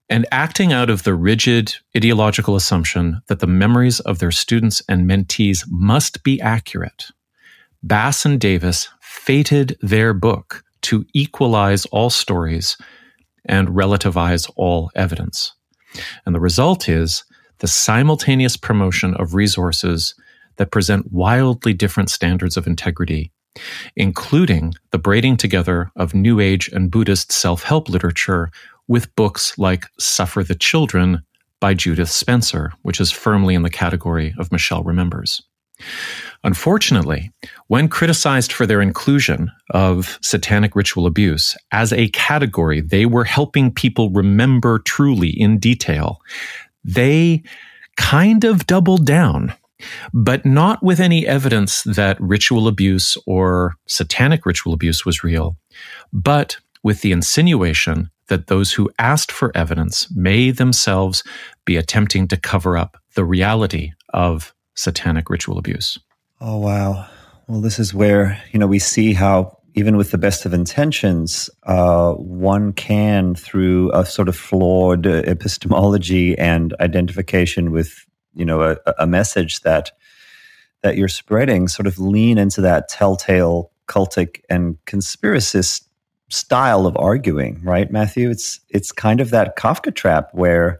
And 0.10 0.25
acting 0.32 0.74
out 0.74 0.89
of 0.89 1.03
the 1.03 1.13
rigid 1.13 1.75
ideological 1.96 2.56
assumption 2.56 3.22
that 3.27 3.39
the 3.39 3.48
memories 3.48 4.00
of 4.01 4.20
their 4.20 4.32
students 4.32 4.82
and 4.89 5.10
mentees 5.10 5.63
must 5.70 6.24
be 6.24 6.41
accurate, 6.41 7.06
Bass 7.82 8.25
and 8.25 8.39
Davis 8.39 8.89
fated 9.10 9.78
their 9.82 10.13
book 10.13 10.63
to 10.82 11.06
equalize 11.13 11.86
all 11.88 12.10
stories 12.10 12.78
and 13.46 13.70
relativize 13.70 14.50
all 14.56 14.92
evidence. 14.96 15.54
And 16.25 16.36
the 16.36 16.39
result 16.39 16.88
is 16.88 17.24
the 17.58 17.68
simultaneous 17.68 18.56
promotion 18.56 19.16
of 19.16 19.34
resources 19.34 20.16
that 20.58 20.72
present 20.72 21.12
wildly 21.12 21.74
different 21.74 22.10
standards 22.10 22.56
of 22.56 22.68
integrity 22.68 23.32
including 23.96 24.74
the 24.92 24.98
braiding 24.98 25.38
together 25.38 25.92
of 25.96 26.13
New 26.13 26.39
Age 26.39 26.70
and 26.70 26.92
Buddhist 26.92 27.32
self 27.32 27.63
help 27.63 27.89
literature 27.89 28.51
with 28.88 29.13
books 29.16 29.58
like 29.58 29.86
Suffer 30.00 30.44
the 30.44 30.56
Children 30.56 31.24
by 31.60 31.74
Judith 31.74 32.10
Spencer, 32.10 32.74
which 32.84 33.01
is 33.01 33.12
firmly 33.12 33.56
in 33.56 33.63
the 33.63 33.70
category 33.70 34.34
of 34.38 34.51
Michelle 34.51 34.84
Remembers. 34.84 35.42
Unfortunately, 36.43 37.31
when 37.67 37.89
criticized 37.89 38.51
for 38.51 38.65
their 38.65 38.81
inclusion 38.81 39.51
of 39.72 40.17
satanic 40.22 40.75
ritual 40.75 41.05
abuse 41.05 41.58
as 41.72 41.91
a 41.91 42.08
category 42.10 42.79
they 42.81 43.05
were 43.05 43.25
helping 43.25 43.74
people 43.74 44.10
remember 44.12 44.79
truly 44.79 45.29
in 45.29 45.60
detail, 45.60 46.22
they 46.84 47.43
kind 47.98 48.46
of 48.46 48.65
doubled 48.65 49.05
down 49.05 49.53
but 50.13 50.46
not 50.46 50.84
with 50.84 51.00
any 51.00 51.25
evidence 51.27 51.84
that 51.84 52.19
ritual 52.19 52.67
abuse 52.67 53.17
or 53.25 53.75
satanic 53.88 54.46
ritual 54.46 54.74
abuse 54.74 55.05
was 55.05 55.24
real, 55.24 55.58
but 56.12 56.58
with 56.84 57.01
the 57.01 57.12
insinuation 57.12 58.10
that 58.27 58.48
those 58.48 58.74
who 58.74 58.89
asked 59.00 59.31
for 59.31 59.55
evidence 59.55 60.08
may 60.15 60.51
themselves 60.51 61.24
be 61.65 61.77
attempting 61.77 62.27
to 62.27 62.38
cover 62.38 62.77
up 62.77 62.98
the 63.15 63.25
reality 63.25 63.91
of 64.13 64.53
satanic 64.75 65.29
ritual 65.29 65.58
abuse. 65.58 65.98
Oh, 66.41 66.58
wow. 66.58 67.08
Well, 67.48 67.62
this 67.62 67.79
is 67.79 67.93
where, 67.93 68.41
you 68.51 68.60
know, 68.60 68.67
we 68.67 68.79
see 68.79 69.13
how 69.13 69.58
even 69.75 69.98
with 69.98 70.12
the 70.12 70.17
best 70.17 70.46
of 70.46 70.53
intentions, 70.53 71.50
uh, 71.63 72.13
one 72.13 72.74
can, 72.74 73.36
through 73.36 73.91
a 73.93 74.05
sort 74.05 74.27
of 74.27 74.36
flawed 74.36 75.05
epistemology 75.05 76.38
and 76.38 76.74
identification 76.79 77.72
with 77.72 78.05
you 78.34 78.46
know 78.46 78.62
a, 78.62 78.77
a 78.98 79.08
message 79.08 79.62
that 79.62 79.91
that 80.81 80.96
you're 80.96 81.08
spreading 81.08 81.67
sort 81.67 81.88
of 81.88 82.00
lean 82.00 82.38
into 82.38 82.62
that 82.62 82.88
telltale 82.88 83.72
cultic 83.88 84.41
and 84.50 84.77
conspiracist 84.86 85.84
style 86.29 86.86
of 86.86 86.96
arguing 86.98 87.60
right 87.63 87.91
matthew 87.91 88.29
it's 88.29 88.60
it's 88.69 88.91
kind 88.91 89.19
of 89.19 89.31
that 89.31 89.58
kafka 89.58 89.93
trap 89.93 90.29
where 90.31 90.79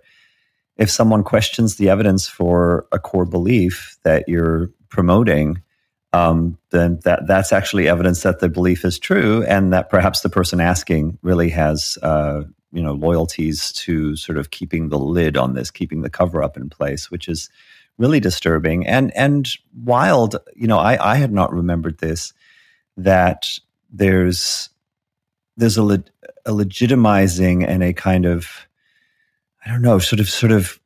if 0.78 0.90
someone 0.90 1.24
questions 1.24 1.76
the 1.76 1.90
evidence 1.90 2.28
for 2.28 2.88
a 2.92 3.00
core 3.00 3.26
belief 3.26 3.98
that 4.04 4.24
you're 4.28 4.70
promoting 4.90 5.62
um, 6.12 6.58
then 6.72 7.00
that 7.04 7.28
that's 7.28 7.54
actually 7.54 7.88
evidence 7.88 8.24
that 8.24 8.40
the 8.40 8.50
belief 8.50 8.84
is 8.84 8.98
true 8.98 9.44
and 9.44 9.72
that 9.74 9.90
perhaps 9.90 10.22
the 10.22 10.30
person 10.30 10.60
asking 10.60 11.20
really 11.22 11.50
has 11.50 11.98
uh, 12.02 12.44
you 12.72 12.82
know 12.82 12.94
loyalties 12.94 13.72
to 13.74 14.16
sort 14.16 14.38
of 14.38 14.50
keeping 14.50 14.90
the 14.90 14.98
lid 14.98 15.38
on 15.38 15.54
this, 15.54 15.70
keeping 15.70 16.02
the 16.02 16.10
cover 16.10 16.42
up 16.42 16.58
in 16.58 16.70
place, 16.70 17.12
which 17.12 17.28
is 17.28 17.50
really 17.98 18.20
disturbing 18.20 18.88
and 18.88 19.16
and 19.16 19.50
wild. 19.84 20.36
You 20.56 20.68
know, 20.68 20.80
I 20.80 21.14
I 21.14 21.16
had 21.18 21.32
not 21.32 21.54
remembered 21.54 22.00
this 22.00 22.34
that 22.98 23.48
there's 23.92 24.70
there's 25.58 25.78
a, 25.78 25.84
le- 25.84 26.04
a 26.46 26.52
legitimizing 26.52 27.68
and 27.68 27.84
a 27.84 27.94
kind 27.94 28.26
of 28.26 28.68
I 29.64 29.70
don't 29.70 29.84
know, 29.84 30.00
sort 30.00 30.20
of 30.20 30.30
sort 30.30 30.52
of 30.52 30.80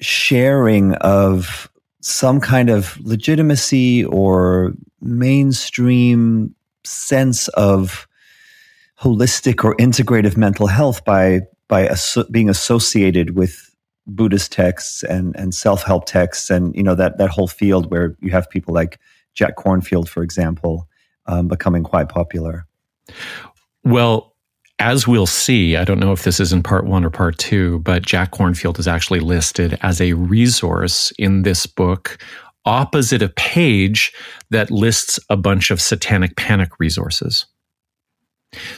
sharing 0.00 0.94
of 0.94 1.68
some 2.00 2.40
kind 2.40 2.70
of 2.70 2.98
legitimacy 3.00 4.04
or 4.04 4.72
mainstream 5.00 6.54
sense 6.84 7.48
of 7.48 8.06
holistic 9.00 9.64
or 9.64 9.76
integrative 9.76 10.36
mental 10.36 10.66
health 10.66 11.04
by 11.04 11.40
by 11.68 11.86
aso- 11.86 12.30
being 12.30 12.48
associated 12.48 13.36
with 13.36 13.74
Buddhist 14.06 14.52
texts 14.52 15.02
and 15.02 15.36
and 15.36 15.54
self 15.54 15.82
help 15.82 16.06
texts 16.06 16.50
and 16.50 16.74
you 16.74 16.82
know 16.82 16.94
that 16.94 17.18
that 17.18 17.30
whole 17.30 17.48
field 17.48 17.90
where 17.90 18.16
you 18.20 18.30
have 18.30 18.48
people 18.48 18.74
like 18.74 18.98
Jack 19.34 19.56
Kornfield, 19.56 20.08
for 20.08 20.22
example, 20.24 20.88
um, 21.26 21.46
becoming 21.46 21.84
quite 21.84 22.08
popular. 22.08 22.66
Well, 23.84 24.27
as 24.78 25.08
we'll 25.08 25.26
see, 25.26 25.76
I 25.76 25.84
don't 25.84 25.98
know 25.98 26.12
if 26.12 26.22
this 26.22 26.40
is 26.40 26.52
in 26.52 26.62
part 26.62 26.86
one 26.86 27.04
or 27.04 27.10
part 27.10 27.38
two, 27.38 27.80
but 27.80 28.06
Jack 28.06 28.32
Kornfield 28.32 28.78
is 28.78 28.86
actually 28.86 29.20
listed 29.20 29.78
as 29.82 30.00
a 30.00 30.12
resource 30.12 31.12
in 31.18 31.42
this 31.42 31.66
book 31.66 32.18
opposite 32.64 33.22
a 33.22 33.28
page 33.30 34.12
that 34.50 34.70
lists 34.70 35.18
a 35.30 35.36
bunch 35.36 35.70
of 35.70 35.80
satanic 35.80 36.36
panic 36.36 36.78
resources. 36.78 37.46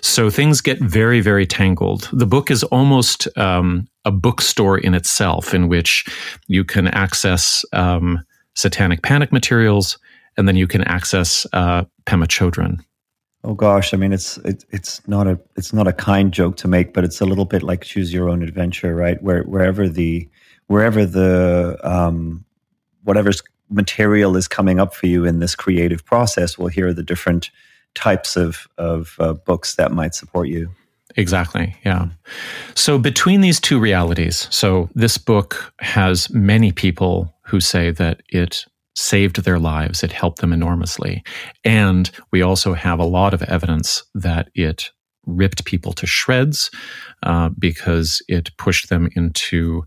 So 0.00 0.30
things 0.30 0.60
get 0.60 0.80
very, 0.80 1.20
very 1.20 1.46
tangled. 1.46 2.08
The 2.12 2.26
book 2.26 2.50
is 2.50 2.62
almost 2.64 3.28
um, 3.36 3.86
a 4.04 4.10
bookstore 4.10 4.78
in 4.78 4.94
itself, 4.94 5.54
in 5.54 5.68
which 5.68 6.04
you 6.46 6.64
can 6.64 6.88
access 6.88 7.64
um, 7.72 8.24
satanic 8.54 9.02
panic 9.02 9.32
materials, 9.32 9.98
and 10.36 10.48
then 10.48 10.56
you 10.56 10.66
can 10.66 10.82
access 10.82 11.46
uh, 11.52 11.84
Pema 12.06 12.26
Chodron. 12.26 12.80
Oh 13.42 13.54
gosh, 13.54 13.94
I 13.94 13.96
mean, 13.96 14.12
it's 14.12 14.36
it, 14.38 14.64
it's 14.70 15.06
not 15.08 15.26
a 15.26 15.38
it's 15.56 15.72
not 15.72 15.88
a 15.88 15.92
kind 15.92 16.32
joke 16.32 16.56
to 16.58 16.68
make, 16.68 16.92
but 16.92 17.04
it's 17.04 17.20
a 17.20 17.24
little 17.24 17.46
bit 17.46 17.62
like 17.62 17.82
choose 17.82 18.12
your 18.12 18.28
own 18.28 18.42
adventure, 18.42 18.94
right? 18.94 19.22
Where 19.22 19.42
wherever 19.44 19.88
the 19.88 20.28
wherever 20.66 21.06
the 21.06 21.78
um, 21.82 22.44
whatever's 23.04 23.42
material 23.70 24.36
is 24.36 24.48
coming 24.48 24.78
up 24.78 24.94
for 24.94 25.06
you 25.06 25.24
in 25.24 25.38
this 25.38 25.54
creative 25.54 26.04
process, 26.04 26.58
well, 26.58 26.68
here 26.68 26.88
are 26.88 26.92
the 26.92 27.02
different 27.02 27.50
types 27.94 28.36
of, 28.36 28.68
of 28.78 29.16
uh, 29.18 29.32
books 29.32 29.76
that 29.76 29.92
might 29.92 30.14
support 30.14 30.48
you. 30.48 30.70
Exactly. 31.16 31.74
Yeah. 31.84 32.08
So 32.74 32.98
between 32.98 33.40
these 33.40 33.60
two 33.60 33.80
realities, 33.80 34.46
so 34.50 34.88
this 34.94 35.18
book 35.18 35.72
has 35.80 36.30
many 36.30 36.70
people 36.70 37.34
who 37.42 37.60
say 37.60 37.90
that 37.90 38.22
it 38.28 38.64
saved 39.00 39.42
their 39.44 39.58
lives, 39.58 40.02
it 40.02 40.12
helped 40.12 40.40
them 40.40 40.52
enormously. 40.52 41.22
And 41.64 42.10
we 42.30 42.42
also 42.42 42.74
have 42.74 42.98
a 42.98 43.04
lot 43.04 43.32
of 43.34 43.42
evidence 43.42 44.04
that 44.14 44.50
it 44.54 44.90
ripped 45.26 45.64
people 45.64 45.92
to 45.94 46.06
shreds 46.06 46.70
uh, 47.22 47.50
because 47.58 48.22
it 48.28 48.56
pushed 48.56 48.88
them 48.88 49.08
into 49.16 49.84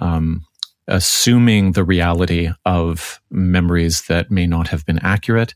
um, 0.00 0.44
assuming 0.88 1.72
the 1.72 1.84
reality 1.84 2.50
of 2.66 3.20
memories 3.30 4.02
that 4.02 4.30
may 4.30 4.46
not 4.46 4.68
have 4.68 4.84
been 4.84 4.98
accurate. 4.98 5.54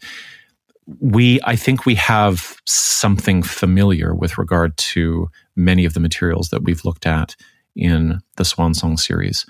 We, 1.00 1.40
I 1.44 1.56
think 1.56 1.86
we 1.86 1.94
have 1.96 2.56
something 2.66 3.42
familiar 3.42 4.14
with 4.14 4.38
regard 4.38 4.76
to 4.76 5.28
many 5.56 5.84
of 5.84 5.94
the 5.94 6.00
materials 6.00 6.50
that 6.50 6.62
we've 6.62 6.84
looked 6.84 7.06
at 7.06 7.36
in 7.74 8.20
the 8.36 8.44
Swan 8.44 8.74
Song 8.74 8.96
series. 8.96 9.46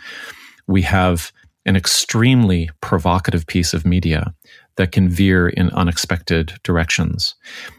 We 0.67 0.83
have 0.83 1.33
an 1.67 1.77
extremely 1.77 2.71
provocative 2.81 3.47
piece 3.47 3.75
of 3.75 3.87
media 3.87 4.35
that 4.77 4.93
can 4.93 5.09
veer 5.09 5.49
in 5.49 5.71
unexpected 5.71 6.55
directions. 6.63 7.35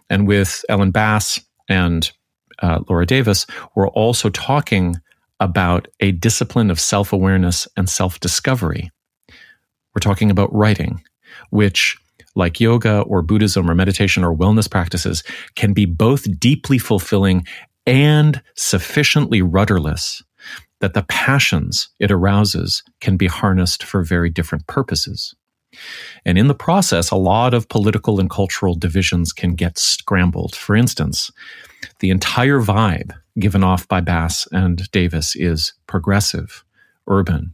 And 0.09 0.27
with 0.27 0.63
Ellen 0.69 0.91
Bass 0.91 1.39
and 1.69 2.09
uh, 2.61 2.79
Laura 2.89 3.05
Davis, 3.05 3.45
we're 3.75 3.89
also 3.89 4.29
talking 4.29 4.95
about 5.39 5.87
a 5.99 6.11
discipline 6.11 6.71
of 6.71 6.79
self 6.79 7.11
awareness 7.11 7.67
and 7.75 7.89
self 7.89 8.19
discovery. 8.19 8.91
We're 9.93 9.99
talking 9.99 10.31
about 10.31 10.53
writing, 10.53 11.03
which, 11.49 11.97
like 12.35 12.59
yoga 12.59 13.01
or 13.01 13.21
Buddhism 13.21 13.69
or 13.69 13.75
meditation 13.75 14.23
or 14.23 14.35
wellness 14.35 14.69
practices, 14.69 15.23
can 15.55 15.73
be 15.73 15.85
both 15.85 16.27
deeply 16.39 16.77
fulfilling 16.77 17.45
and 17.85 18.41
sufficiently 18.55 19.41
rudderless 19.41 20.23
that 20.81 20.93
the 20.93 21.03
passions 21.03 21.89
it 21.99 22.11
arouses 22.11 22.83
can 23.01 23.17
be 23.17 23.27
harnessed 23.27 23.83
for 23.83 24.03
very 24.03 24.29
different 24.29 24.67
purposes. 24.67 25.35
And 26.25 26.37
in 26.37 26.47
the 26.47 26.55
process, 26.55 27.11
a 27.11 27.17
lot 27.17 27.53
of 27.53 27.69
political 27.69 28.19
and 28.19 28.29
cultural 28.29 28.75
divisions 28.75 29.33
can 29.33 29.55
get 29.55 29.77
scrambled. 29.77 30.55
For 30.55 30.75
instance, 30.75 31.31
the 31.99 32.09
entire 32.09 32.59
vibe 32.59 33.11
given 33.37 33.63
off 33.63 33.87
by 33.87 34.01
Bass 34.01 34.47
and 34.51 34.89
Davis 34.91 35.35
is 35.35 35.73
progressive, 35.87 36.63
urban, 37.07 37.53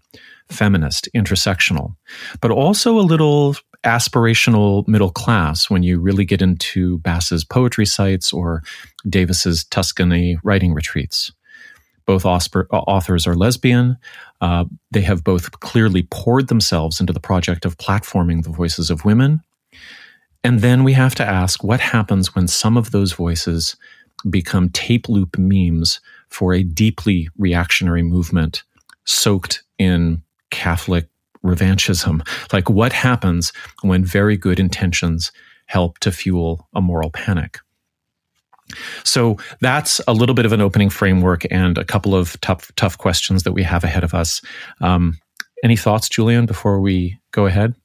feminist, 0.49 1.09
intersectional, 1.15 1.95
but 2.39 2.51
also 2.51 2.99
a 2.99 3.01
little 3.01 3.55
aspirational 3.83 4.87
middle 4.87 5.09
class 5.09 5.69
when 5.69 5.81
you 5.81 5.99
really 5.99 6.25
get 6.25 6.41
into 6.41 6.99
Bass's 6.99 7.43
poetry 7.43 7.85
sites 7.85 8.31
or 8.31 8.61
Davis's 9.09 9.63
Tuscany 9.65 10.37
writing 10.43 10.73
retreats. 10.73 11.31
Both 12.11 12.25
authors 12.25 13.25
are 13.25 13.35
lesbian. 13.35 13.97
Uh, 14.41 14.65
they 14.91 14.99
have 14.99 15.23
both 15.23 15.51
clearly 15.61 16.05
poured 16.11 16.49
themselves 16.49 16.99
into 16.99 17.13
the 17.13 17.21
project 17.21 17.63
of 17.63 17.77
platforming 17.77 18.43
the 18.43 18.49
voices 18.49 18.89
of 18.89 19.05
women. 19.05 19.41
And 20.43 20.59
then 20.59 20.83
we 20.83 20.91
have 20.91 21.15
to 21.15 21.25
ask 21.25 21.63
what 21.63 21.79
happens 21.79 22.35
when 22.35 22.49
some 22.49 22.75
of 22.75 22.91
those 22.91 23.13
voices 23.13 23.77
become 24.29 24.69
tape 24.71 25.07
loop 25.07 25.37
memes 25.37 26.01
for 26.27 26.53
a 26.53 26.63
deeply 26.63 27.29
reactionary 27.37 28.03
movement 28.03 28.63
soaked 29.05 29.63
in 29.77 30.21
Catholic 30.49 31.07
revanchism. 31.45 32.27
Like, 32.51 32.69
what 32.69 32.91
happens 32.91 33.53
when 33.83 34.03
very 34.03 34.35
good 34.35 34.59
intentions 34.59 35.31
help 35.67 35.97
to 35.99 36.11
fuel 36.11 36.67
a 36.75 36.81
moral 36.81 37.09
panic? 37.09 37.59
So 39.03 39.37
that's 39.59 40.01
a 40.07 40.13
little 40.13 40.35
bit 40.35 40.45
of 40.45 40.53
an 40.53 40.61
opening 40.61 40.89
framework 40.89 41.45
and 41.51 41.77
a 41.77 41.85
couple 41.85 42.15
of 42.15 42.39
tough, 42.41 42.71
tough 42.75 42.97
questions 42.97 43.43
that 43.43 43.53
we 43.53 43.63
have 43.63 43.83
ahead 43.83 44.03
of 44.03 44.13
us. 44.13 44.41
Um, 44.79 45.17
any 45.63 45.75
thoughts, 45.75 46.09
Julian, 46.09 46.45
before 46.45 46.79
we 46.79 47.19
go 47.31 47.45
ahead? 47.45 47.75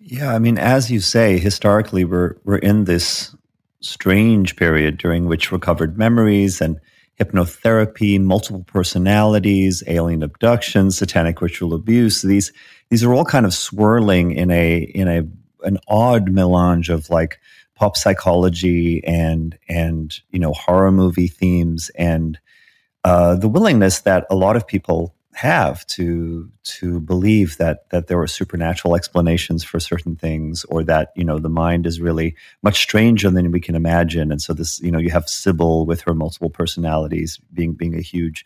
Yeah, 0.00 0.34
I 0.34 0.38
mean, 0.38 0.56
as 0.56 0.90
you 0.90 1.00
say, 1.00 1.38
historically, 1.38 2.04
we're 2.04 2.36
we're 2.44 2.56
in 2.56 2.84
this 2.84 3.34
strange 3.80 4.56
period 4.56 4.96
during 4.96 5.26
which 5.26 5.52
recovered 5.52 5.98
memories 5.98 6.60
and 6.60 6.80
hypnotherapy, 7.20 8.20
multiple 8.20 8.64
personalities, 8.64 9.82
alien 9.86 10.22
abduction, 10.22 10.90
satanic 10.90 11.42
ritual 11.42 11.74
abuse. 11.74 12.22
These 12.22 12.52
these 12.90 13.04
are 13.04 13.12
all 13.12 13.24
kind 13.24 13.44
of 13.44 13.52
swirling 13.52 14.32
in 14.32 14.50
a 14.50 14.78
in 14.78 15.08
a 15.08 15.22
an 15.66 15.78
odd 15.88 16.30
melange 16.30 16.88
of 16.88 17.10
like 17.10 17.38
pop 17.78 17.96
psychology 17.96 19.02
and 19.04 19.56
and 19.68 20.18
you 20.30 20.38
know 20.38 20.52
horror 20.52 20.90
movie 20.90 21.28
themes 21.28 21.90
and 21.94 22.38
uh, 23.04 23.36
the 23.36 23.48
willingness 23.48 24.00
that 24.00 24.26
a 24.30 24.34
lot 24.34 24.56
of 24.56 24.66
people 24.66 25.14
have 25.34 25.86
to 25.86 26.50
to 26.64 26.98
believe 26.98 27.56
that 27.58 27.88
that 27.90 28.08
there 28.08 28.20
are 28.20 28.26
supernatural 28.26 28.96
explanations 28.96 29.62
for 29.62 29.78
certain 29.78 30.16
things 30.16 30.64
or 30.64 30.82
that 30.82 31.12
you 31.14 31.24
know 31.24 31.38
the 31.38 31.48
mind 31.48 31.86
is 31.86 32.00
really 32.00 32.34
much 32.62 32.82
stranger 32.82 33.30
than 33.30 33.52
we 33.52 33.60
can 33.60 33.76
imagine. 33.76 34.32
And 34.32 34.42
so 34.42 34.52
this 34.52 34.80
you 34.80 34.90
know 34.90 34.98
you 34.98 35.10
have 35.10 35.28
Sybil 35.28 35.86
with 35.86 36.00
her 36.00 36.14
multiple 36.14 36.50
personalities 36.50 37.38
being 37.54 37.74
being 37.74 37.94
a 37.94 38.00
huge 38.00 38.44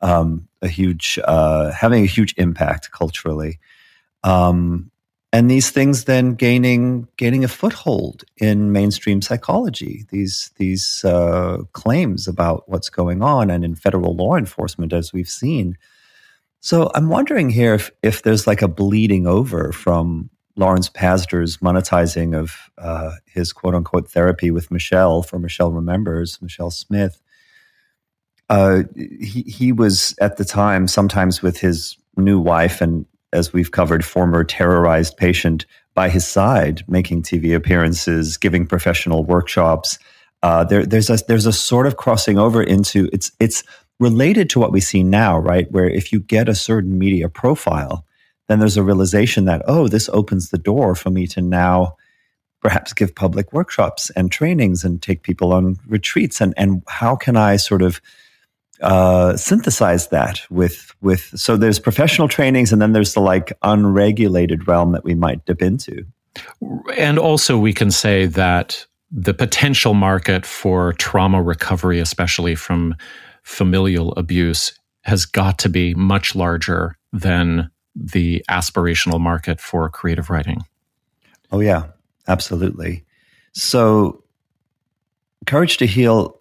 um, 0.00 0.48
a 0.62 0.68
huge 0.68 1.18
uh, 1.22 1.70
having 1.70 2.02
a 2.02 2.08
huge 2.08 2.34
impact 2.36 2.90
culturally. 2.90 3.60
Um, 4.24 4.90
and 5.32 5.50
these 5.50 5.70
things 5.70 6.04
then 6.04 6.34
gaining 6.34 7.08
gaining 7.16 7.44
a 7.44 7.48
foothold 7.48 8.24
in 8.36 8.72
mainstream 8.72 9.22
psychology 9.22 10.04
these 10.10 10.50
these 10.56 11.04
uh, 11.04 11.58
claims 11.72 12.28
about 12.28 12.68
what's 12.68 12.90
going 12.90 13.22
on 13.22 13.50
and 13.50 13.64
in 13.64 13.74
federal 13.74 14.14
law 14.14 14.36
enforcement 14.36 14.92
as 14.92 15.12
we've 15.12 15.28
seen 15.28 15.76
so 16.64 16.92
I'm 16.94 17.08
wondering 17.08 17.50
here 17.50 17.74
if, 17.74 17.90
if 18.04 18.22
there's 18.22 18.46
like 18.46 18.62
a 18.62 18.68
bleeding 18.68 19.26
over 19.26 19.72
from 19.72 20.30
Lawrence 20.54 20.88
Pazder's 20.88 21.56
monetizing 21.56 22.38
of 22.38 22.70
uh, 22.78 23.16
his 23.26 23.52
quote 23.52 23.74
unquote 23.74 24.08
therapy 24.08 24.52
with 24.52 24.70
Michelle 24.70 25.24
for 25.24 25.40
Michelle 25.40 25.72
Remembers, 25.72 26.40
Michelle 26.40 26.70
Smith. 26.70 27.20
Uh, 28.48 28.84
he, 28.94 29.42
he 29.42 29.72
was 29.72 30.14
at 30.20 30.36
the 30.36 30.44
time 30.44 30.86
sometimes 30.86 31.42
with 31.42 31.58
his 31.58 31.96
new 32.16 32.38
wife 32.38 32.80
and 32.80 33.06
as 33.32 33.52
we've 33.52 33.70
covered, 33.70 34.04
former 34.04 34.44
terrorized 34.44 35.16
patient 35.16 35.66
by 35.94 36.08
his 36.08 36.26
side, 36.26 36.82
making 36.88 37.22
TV 37.22 37.54
appearances, 37.54 38.36
giving 38.36 38.66
professional 38.66 39.24
workshops. 39.24 39.98
Uh, 40.42 40.64
there, 40.64 40.84
there's 40.84 41.10
a 41.10 41.18
there's 41.28 41.46
a 41.46 41.52
sort 41.52 41.86
of 41.86 41.96
crossing 41.96 42.38
over 42.38 42.62
into 42.62 43.08
it's 43.12 43.30
it's 43.38 43.62
related 44.00 44.50
to 44.50 44.58
what 44.58 44.72
we 44.72 44.80
see 44.80 45.02
now, 45.02 45.38
right? 45.38 45.70
Where 45.70 45.88
if 45.88 46.12
you 46.12 46.20
get 46.20 46.48
a 46.48 46.54
certain 46.54 46.98
media 46.98 47.28
profile, 47.28 48.04
then 48.48 48.58
there's 48.58 48.76
a 48.76 48.82
realization 48.82 49.44
that, 49.44 49.62
oh, 49.66 49.88
this 49.88 50.08
opens 50.12 50.50
the 50.50 50.58
door 50.58 50.94
for 50.94 51.10
me 51.10 51.26
to 51.28 51.40
now 51.40 51.96
perhaps 52.60 52.92
give 52.92 53.14
public 53.14 53.52
workshops 53.52 54.10
and 54.10 54.30
trainings 54.30 54.84
and 54.84 55.02
take 55.02 55.22
people 55.22 55.52
on 55.52 55.76
retreats. 55.86 56.40
And, 56.40 56.54
and 56.56 56.82
how 56.88 57.16
can 57.16 57.36
I 57.36 57.56
sort 57.56 57.82
of 57.82 58.00
uh, 58.82 59.36
synthesize 59.36 60.08
that 60.08 60.40
with, 60.50 60.94
with, 61.00 61.32
so 61.38 61.56
there's 61.56 61.78
professional 61.78 62.28
trainings 62.28 62.72
and 62.72 62.82
then 62.82 62.92
there's 62.92 63.14
the 63.14 63.20
like 63.20 63.52
unregulated 63.62 64.66
realm 64.68 64.92
that 64.92 65.04
we 65.04 65.14
might 65.14 65.44
dip 65.46 65.62
into. 65.62 66.04
And 66.96 67.18
also, 67.18 67.58
we 67.58 67.72
can 67.72 67.90
say 67.90 68.26
that 68.26 68.86
the 69.10 69.34
potential 69.34 69.94
market 69.94 70.46
for 70.46 70.94
trauma 70.94 71.42
recovery, 71.42 71.98
especially 71.98 72.54
from 72.54 72.94
familial 73.42 74.12
abuse 74.12 74.78
has 75.02 75.26
got 75.26 75.58
to 75.58 75.68
be 75.68 75.94
much 75.94 76.34
larger 76.34 76.96
than 77.12 77.70
the 77.94 78.42
aspirational 78.48 79.20
market 79.20 79.60
for 79.60 79.88
creative 79.90 80.30
writing. 80.30 80.62
Oh, 81.50 81.60
yeah, 81.60 81.88
absolutely. 82.28 83.04
So, 83.52 84.24
Courage 85.44 85.76
to 85.78 85.86
Heal 85.86 86.38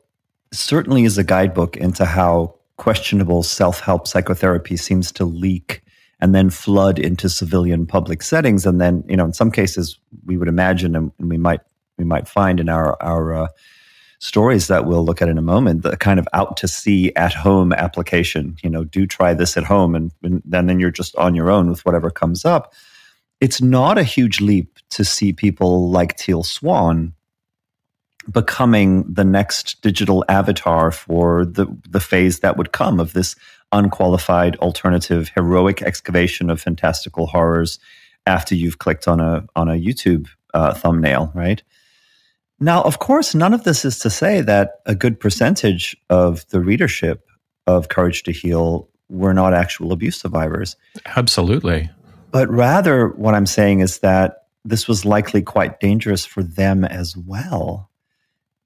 certainly 0.52 1.04
is 1.04 1.18
a 1.18 1.24
guidebook 1.24 1.78
into 1.78 2.06
how 2.06 2.56
questionable 2.78 3.44
self 3.44 3.80
help 3.80 4.08
psychotherapy 4.08 4.76
seems 4.78 5.12
to 5.12 5.26
leak 5.26 5.82
and 6.20 6.36
then 6.36 6.50
flood 6.50 7.00
into 7.00 7.30
civilian 7.30 7.86
public 7.86 8.22
settings. 8.22 8.66
And 8.66 8.80
then, 8.80 9.04
you 9.08 9.18
know, 9.18 9.26
in 9.26 9.34
some 9.34 9.52
cases, 9.52 9.98
we 10.26 10.38
would 10.38 10.48
imagine 10.48 10.96
and 10.96 11.12
we 11.20 11.38
might 11.38 11.62
we 11.98 12.06
might 12.06 12.28
find 12.28 12.60
in 12.60 12.70
our 12.70 13.02
our 13.02 13.34
uh, 13.34 13.48
stories 14.20 14.68
that 14.68 14.86
we'll 14.86 15.04
look 15.04 15.22
at 15.22 15.30
in 15.30 15.38
a 15.38 15.42
moment, 15.42 15.82
the 15.82 15.98
kind 15.98 16.20
of 16.20 16.28
out 16.34 16.56
to 16.58 16.68
sea 16.68 17.12
at 17.16 17.34
home 17.34 17.74
application. 17.74 18.56
You 18.64 18.70
know, 18.70 18.84
do 18.84 19.06
try 19.06 19.34
this 19.34 19.58
at 19.58 19.64
home, 19.64 19.96
and, 19.96 20.12
and 20.24 20.42
then 20.46 20.68
then 20.68 20.80
you're 20.80 20.92
just 20.92 21.16
on 21.16 21.36
your 21.36 21.50
own 21.50 21.70
with 21.70 21.86
whatever 21.86 22.10
comes 22.10 22.46
up. 22.46 22.74
It's 23.40 23.62
not 23.62 23.98
a 23.98 24.04
huge 24.04 24.40
leap 24.40 24.78
to 24.92 25.04
see 25.04 25.34
people 25.34 25.90
like 25.90 26.16
Teal 26.16 26.44
Swan 26.44 27.14
becoming 28.32 29.04
the 29.12 29.24
next 29.24 29.82
digital 29.82 30.24
avatar 30.30 30.92
for 30.92 31.46
the 31.46 31.66
the 31.90 32.00
phase 32.00 32.40
that 32.40 32.58
would 32.58 32.72
come 32.72 33.00
of 33.00 33.14
this 33.14 33.36
unqualified 33.72 34.56
alternative 34.58 35.32
heroic 35.34 35.82
excavation 35.82 36.50
of 36.50 36.62
fantastical 36.62 37.28
horrors 37.28 37.80
after 38.28 38.54
you've 38.54 38.80
clicked 38.80 39.08
on 39.08 39.20
a 39.20 39.46
on 39.56 39.70
a 39.70 39.74
YouTube 39.74 40.28
uh, 40.54 40.74
thumbnail, 40.74 41.32
right? 41.34 41.64
Now, 42.60 42.84
of 42.84 43.00
course, 43.00 43.34
none 43.34 43.54
of 43.54 43.64
this 43.64 43.84
is 43.84 43.98
to 44.00 44.10
say 44.10 44.42
that 44.42 44.82
a 44.86 44.94
good 44.94 45.20
percentage 45.20 45.98
of 46.10 46.48
the 46.50 46.60
readership 46.60 47.28
of 47.66 47.90
Courage 47.90 48.22
to 48.24 48.32
Heal 48.32 48.88
were 49.10 49.34
not 49.34 49.54
actual 49.54 49.92
abuse 49.92 50.20
survivors. 50.20 50.76
Absolutely. 51.16 51.90
But 52.32 52.50
rather, 52.50 53.10
what 53.10 53.34
I'm 53.34 53.48
saying 53.48 53.80
is 53.80 54.00
that 54.00 54.46
this 54.64 54.88
was 54.88 55.06
likely 55.06 55.42
quite 55.42 55.80
dangerous 55.80 56.26
for 56.26 56.44
them 56.44 56.86
as 56.86 57.18
well. 57.18 57.90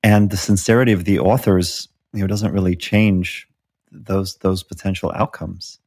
And 0.05 0.29
the 0.29 0.37
sincerity 0.37 0.91
of 0.91 1.05
the 1.05 1.17
authors, 1.17 1.89
you 2.13 2.21
know, 2.21 2.27
doesn't 2.27 2.53
really 2.53 2.75
change 2.75 3.47
those 3.91 4.35
those 4.37 4.61
potential 4.61 5.11
outcomes. 5.15 5.79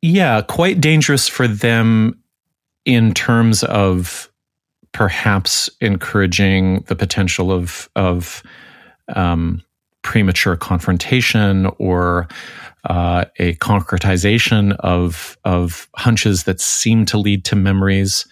Yeah, 0.00 0.42
quite 0.42 0.80
dangerous 0.80 1.26
for 1.26 1.48
them 1.48 2.22
in 2.84 3.12
terms 3.12 3.64
of 3.64 4.30
perhaps 4.92 5.68
encouraging 5.80 6.82
the 6.82 6.94
potential 6.94 7.50
of 7.50 7.90
of 7.96 8.44
um, 9.16 9.60
premature 10.02 10.54
confrontation 10.56 11.66
or 11.78 12.28
uh, 12.84 13.24
a 13.40 13.54
concretization 13.56 14.76
of 14.78 15.36
of 15.44 15.88
hunches 15.96 16.44
that 16.44 16.60
seem 16.60 17.04
to 17.06 17.18
lead 17.18 17.44
to 17.46 17.56
memories. 17.56 18.24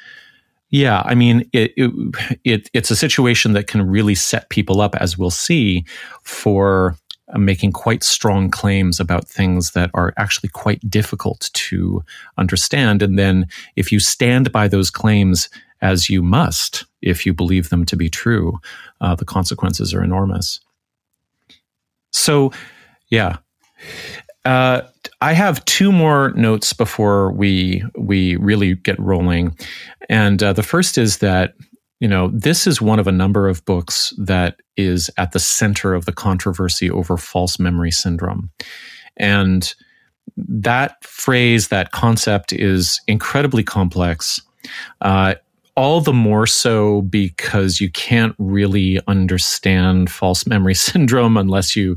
Yeah, 0.70 1.02
I 1.04 1.14
mean, 1.14 1.48
it, 1.52 1.72
it, 1.76 1.90
it, 2.44 2.70
it's 2.74 2.90
a 2.90 2.96
situation 2.96 3.54
that 3.54 3.68
can 3.68 3.88
really 3.88 4.14
set 4.14 4.50
people 4.50 4.80
up, 4.80 4.94
as 4.96 5.16
we'll 5.16 5.30
see, 5.30 5.86
for 6.22 6.94
uh, 7.32 7.38
making 7.38 7.72
quite 7.72 8.04
strong 8.04 8.50
claims 8.50 9.00
about 9.00 9.26
things 9.26 9.70
that 9.70 9.90
are 9.94 10.12
actually 10.18 10.50
quite 10.50 10.80
difficult 10.90 11.48
to 11.54 12.04
understand. 12.36 13.02
And 13.02 13.18
then, 13.18 13.46
if 13.76 13.90
you 13.90 13.98
stand 13.98 14.52
by 14.52 14.68
those 14.68 14.90
claims 14.90 15.48
as 15.80 16.10
you 16.10 16.22
must, 16.22 16.84
if 17.00 17.24
you 17.24 17.32
believe 17.32 17.70
them 17.70 17.86
to 17.86 17.96
be 17.96 18.10
true, 18.10 18.58
uh, 19.00 19.14
the 19.14 19.24
consequences 19.24 19.94
are 19.94 20.04
enormous. 20.04 20.60
So, 22.12 22.52
yeah. 23.08 23.38
Uh, 24.44 24.82
I 25.20 25.32
have 25.32 25.64
two 25.64 25.92
more 25.92 26.30
notes 26.30 26.72
before 26.72 27.32
we 27.32 27.82
we 27.96 28.36
really 28.36 28.76
get 28.76 28.98
rolling, 28.98 29.56
and 30.08 30.42
uh, 30.42 30.52
the 30.52 30.62
first 30.62 30.96
is 30.96 31.18
that 31.18 31.54
you 32.00 32.08
know 32.08 32.30
this 32.32 32.66
is 32.66 32.80
one 32.80 32.98
of 32.98 33.06
a 33.06 33.12
number 33.12 33.48
of 33.48 33.64
books 33.64 34.12
that 34.16 34.60
is 34.76 35.10
at 35.18 35.32
the 35.32 35.40
center 35.40 35.92
of 35.94 36.04
the 36.04 36.12
controversy 36.12 36.90
over 36.90 37.16
false 37.16 37.58
memory 37.58 37.90
syndrome, 37.90 38.50
and 39.16 39.74
that 40.36 41.02
phrase, 41.04 41.68
that 41.68 41.90
concept, 41.90 42.52
is 42.52 43.00
incredibly 43.06 43.64
complex. 43.64 44.40
Uh, 45.00 45.34
all 45.78 46.00
the 46.00 46.12
more 46.12 46.44
so 46.44 47.02
because 47.02 47.80
you 47.80 47.88
can't 47.88 48.34
really 48.38 48.98
understand 49.06 50.10
false 50.10 50.44
memory 50.44 50.74
syndrome 50.90 51.36
unless 51.36 51.76
you 51.76 51.96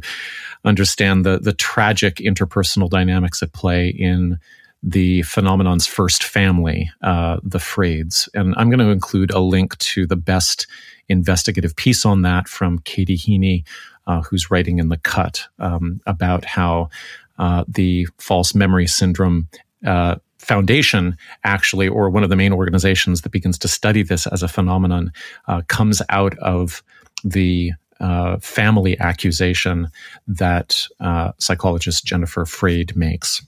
understand 0.65 1.25
the 1.25 1.39
the 1.39 1.53
tragic 1.53 2.15
interpersonal 2.17 2.89
dynamics 2.89 3.41
at 3.41 3.53
play 3.53 3.89
in 3.89 4.39
the 4.83 5.21
phenomenon's 5.23 5.85
first 5.85 6.23
family, 6.23 6.89
uh, 7.03 7.37
the 7.43 7.59
Freyds. 7.59 8.27
And 8.33 8.55
I'm 8.57 8.69
going 8.69 8.79
to 8.79 8.89
include 8.89 9.31
a 9.31 9.39
link 9.39 9.77
to 9.77 10.07
the 10.07 10.15
best 10.15 10.65
investigative 11.07 11.75
piece 11.75 12.05
on 12.05 12.23
that 12.23 12.47
from 12.47 12.79
Katie 12.79 13.17
Heaney, 13.17 13.63
uh, 14.07 14.21
who's 14.21 14.49
writing 14.49 14.79
in 14.79 14.89
The 14.89 14.97
Cut 14.97 15.47
um, 15.59 16.01
about 16.07 16.45
how 16.45 16.89
uh, 17.37 17.63
the 17.67 18.07
false 18.17 18.55
memory 18.55 18.87
syndrome 18.87 19.47
uh, 19.85 20.15
foundation 20.39 21.15
actually 21.43 21.87
or 21.87 22.09
one 22.09 22.23
of 22.23 22.29
the 22.29 22.35
main 22.35 22.51
organizations 22.51 23.21
that 23.21 23.31
begins 23.31 23.59
to 23.59 23.67
study 23.67 24.01
this 24.01 24.25
as 24.27 24.41
a 24.41 24.47
phenomenon 24.47 25.11
uh, 25.47 25.61
comes 25.67 26.01
out 26.09 26.35
of 26.39 26.81
the 27.23 27.71
uh, 28.01 28.37
family 28.39 28.99
accusation 28.99 29.87
that 30.27 30.85
uh, 30.99 31.31
psychologist 31.37 32.05
Jennifer 32.05 32.45
Freyd 32.45 32.95
makes 32.95 33.41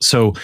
so 0.00 0.34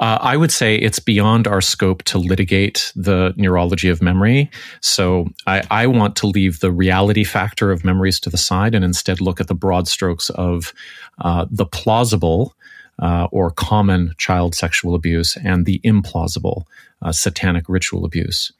uh, 0.00 0.18
I 0.22 0.36
would 0.38 0.50
say 0.50 0.76
it's 0.76 0.98
beyond 0.98 1.46
our 1.46 1.60
scope 1.60 2.02
to 2.04 2.16
litigate 2.16 2.90
the 2.96 3.34
neurology 3.36 3.90
of 3.90 4.00
memory. 4.00 4.50
So 4.80 5.28
I, 5.46 5.62
I, 5.70 5.86
want 5.86 6.16
to 6.16 6.26
leave 6.26 6.60
the 6.60 6.72
reality 6.72 7.22
factor 7.22 7.70
of 7.70 7.84
memories 7.84 8.18
to 8.20 8.30
the 8.30 8.38
side 8.38 8.74
and 8.74 8.82
instead 8.82 9.20
look 9.20 9.42
at 9.42 9.48
the 9.48 9.54
broad 9.54 9.88
strokes 9.88 10.30
of 10.30 10.72
uh, 11.20 11.44
the 11.50 11.66
plausible 11.66 12.54
uh, 12.98 13.28
or 13.30 13.50
common 13.50 14.14
child 14.16 14.54
sexual 14.54 14.94
abuse 14.94 15.36
and 15.44 15.66
the 15.66 15.80
implausible 15.80 16.64
uh, 17.02 17.12
satanic 17.12 17.68
ritual 17.68 18.06
abuse. 18.06 18.52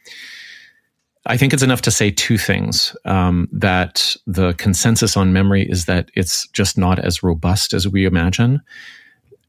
I 1.26 1.37
think 1.37 1.52
it's 1.52 1.62
enough 1.62 1.83
to 1.83 1.90
say 1.90 2.11
two 2.11 2.38
things 2.38 2.96
um, 3.04 3.48
that 3.52 4.16
the 4.26 4.54
consensus 4.54 5.16
on 5.16 5.33
memory 5.33 5.68
is 5.68 5.85
that 5.85 6.11
it's 6.14 6.48
just 6.48 6.78
not 6.78 6.98
as 6.98 7.22
robust 7.22 7.74
as 7.74 7.87
we 7.87 8.06
imagine. 8.06 8.61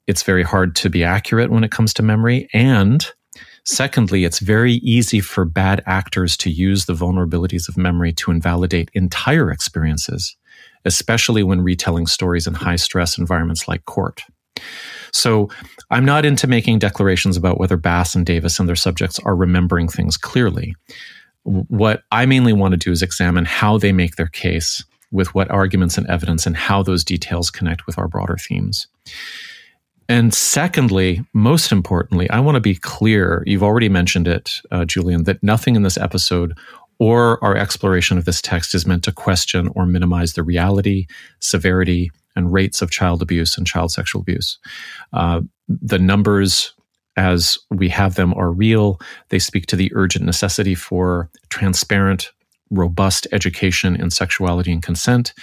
It's 0.05 0.23
very 0.23 0.43
hard 0.43 0.75
to 0.77 0.89
be 0.89 1.03
accurate 1.03 1.49
when 1.49 1.63
it 1.63 1.71
comes 1.71 1.93
to 1.93 2.03
memory. 2.03 2.49
And 2.53 3.05
secondly, 3.63 4.25
it's 4.25 4.39
very 4.39 4.73
easy 4.73 5.21
for 5.21 5.45
bad 5.45 5.81
actors 5.85 6.35
to 6.37 6.49
use 6.49 6.85
the 6.85 6.93
vulnerabilities 6.93 7.69
of 7.69 7.77
memory 7.77 8.11
to 8.13 8.31
invalidate 8.31 8.91
entire 8.93 9.49
experiences, 9.49 10.35
especially 10.83 11.43
when 11.43 11.61
retelling 11.61 12.07
stories 12.07 12.47
in 12.47 12.53
high 12.53 12.75
stress 12.75 13.17
environments 13.17 13.69
like 13.69 13.85
court. 13.85 14.23
So 15.13 15.49
I'm 15.89 16.05
not 16.05 16.25
into 16.25 16.47
making 16.47 16.79
declarations 16.79 17.37
about 17.37 17.59
whether 17.59 17.77
Bass 17.77 18.13
and 18.13 18.25
Davis 18.25 18.59
and 18.59 18.67
their 18.67 18.75
subjects 18.75 19.19
are 19.19 19.35
remembering 19.35 19.87
things 19.87 20.17
clearly. 20.17 20.75
What 21.43 22.03
I 22.11 22.25
mainly 22.25 22.53
want 22.53 22.73
to 22.73 22.77
do 22.77 22.91
is 22.91 23.01
examine 23.01 23.45
how 23.45 23.77
they 23.77 23.91
make 23.91 24.15
their 24.15 24.27
case 24.27 24.83
with 25.11 25.33
what 25.35 25.51
arguments 25.51 25.97
and 25.97 26.07
evidence 26.07 26.45
and 26.45 26.55
how 26.55 26.83
those 26.83 27.03
details 27.03 27.49
connect 27.49 27.85
with 27.85 27.97
our 27.97 28.07
broader 28.07 28.37
themes. 28.37 28.87
And 30.07 30.33
secondly, 30.33 31.23
most 31.33 31.71
importantly, 31.71 32.29
I 32.29 32.39
want 32.41 32.55
to 32.55 32.61
be 32.61 32.75
clear. 32.75 33.43
You've 33.45 33.63
already 33.63 33.89
mentioned 33.89 34.27
it, 34.27 34.59
uh, 34.69 34.85
Julian, 34.85 35.23
that 35.23 35.41
nothing 35.41 35.75
in 35.75 35.83
this 35.83 35.97
episode 35.97 36.57
or 36.99 37.43
our 37.43 37.55
exploration 37.55 38.17
of 38.17 38.25
this 38.25 38.41
text 38.41 38.75
is 38.75 38.85
meant 38.85 39.03
to 39.05 39.11
question 39.11 39.69
or 39.75 39.85
minimize 39.85 40.33
the 40.33 40.43
reality, 40.43 41.07
severity, 41.39 42.11
and 42.35 42.53
rates 42.53 42.81
of 42.81 42.91
child 42.91 43.21
abuse 43.21 43.57
and 43.57 43.65
child 43.65 43.91
sexual 43.91 44.21
abuse. 44.21 44.59
Uh, 45.13 45.41
the 45.67 45.97
numbers, 45.97 46.73
as 47.17 47.57
we 47.69 47.89
have 47.89 48.15
them, 48.15 48.33
are 48.35 48.51
real. 48.51 48.99
They 49.29 49.39
speak 49.39 49.65
to 49.67 49.75
the 49.75 49.91
urgent 49.93 50.25
necessity 50.25 50.75
for 50.75 51.29
transparent, 51.49 52.31
robust 52.69 53.27
education 53.31 53.95
in 53.95 54.11
sexuality 54.11 54.71
and 54.71 54.81
consent, 54.81 55.33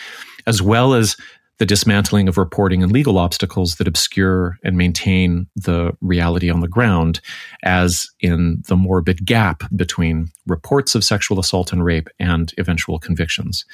as 0.47 0.63
well 0.63 0.95
as 0.95 1.17
the 1.59 1.67
dismantling 1.67 2.29
of 2.29 2.39
reporting 2.39 2.83
and 2.83 2.93
legal 2.93 3.19
obstacles 3.19 3.75
that 3.77 3.89
obscure 3.89 4.59
and 4.63 4.77
maintain 4.77 5.47
the 5.57 5.93
reality 6.01 6.49
on 6.51 6.61
the 6.61 6.69
ground, 6.69 7.21
as 7.65 8.07
in 8.21 8.63
the 8.69 8.77
morbid 8.77 9.27
gap 9.27 9.65
between 9.75 10.29
reports 10.47 10.95
of 10.95 11.05
sexual 11.05 11.41
assault 11.41 11.73
and 11.73 11.85
rape 11.85 12.09
and 12.21 12.55
eventual 12.59 12.99
convictions. 12.99 13.65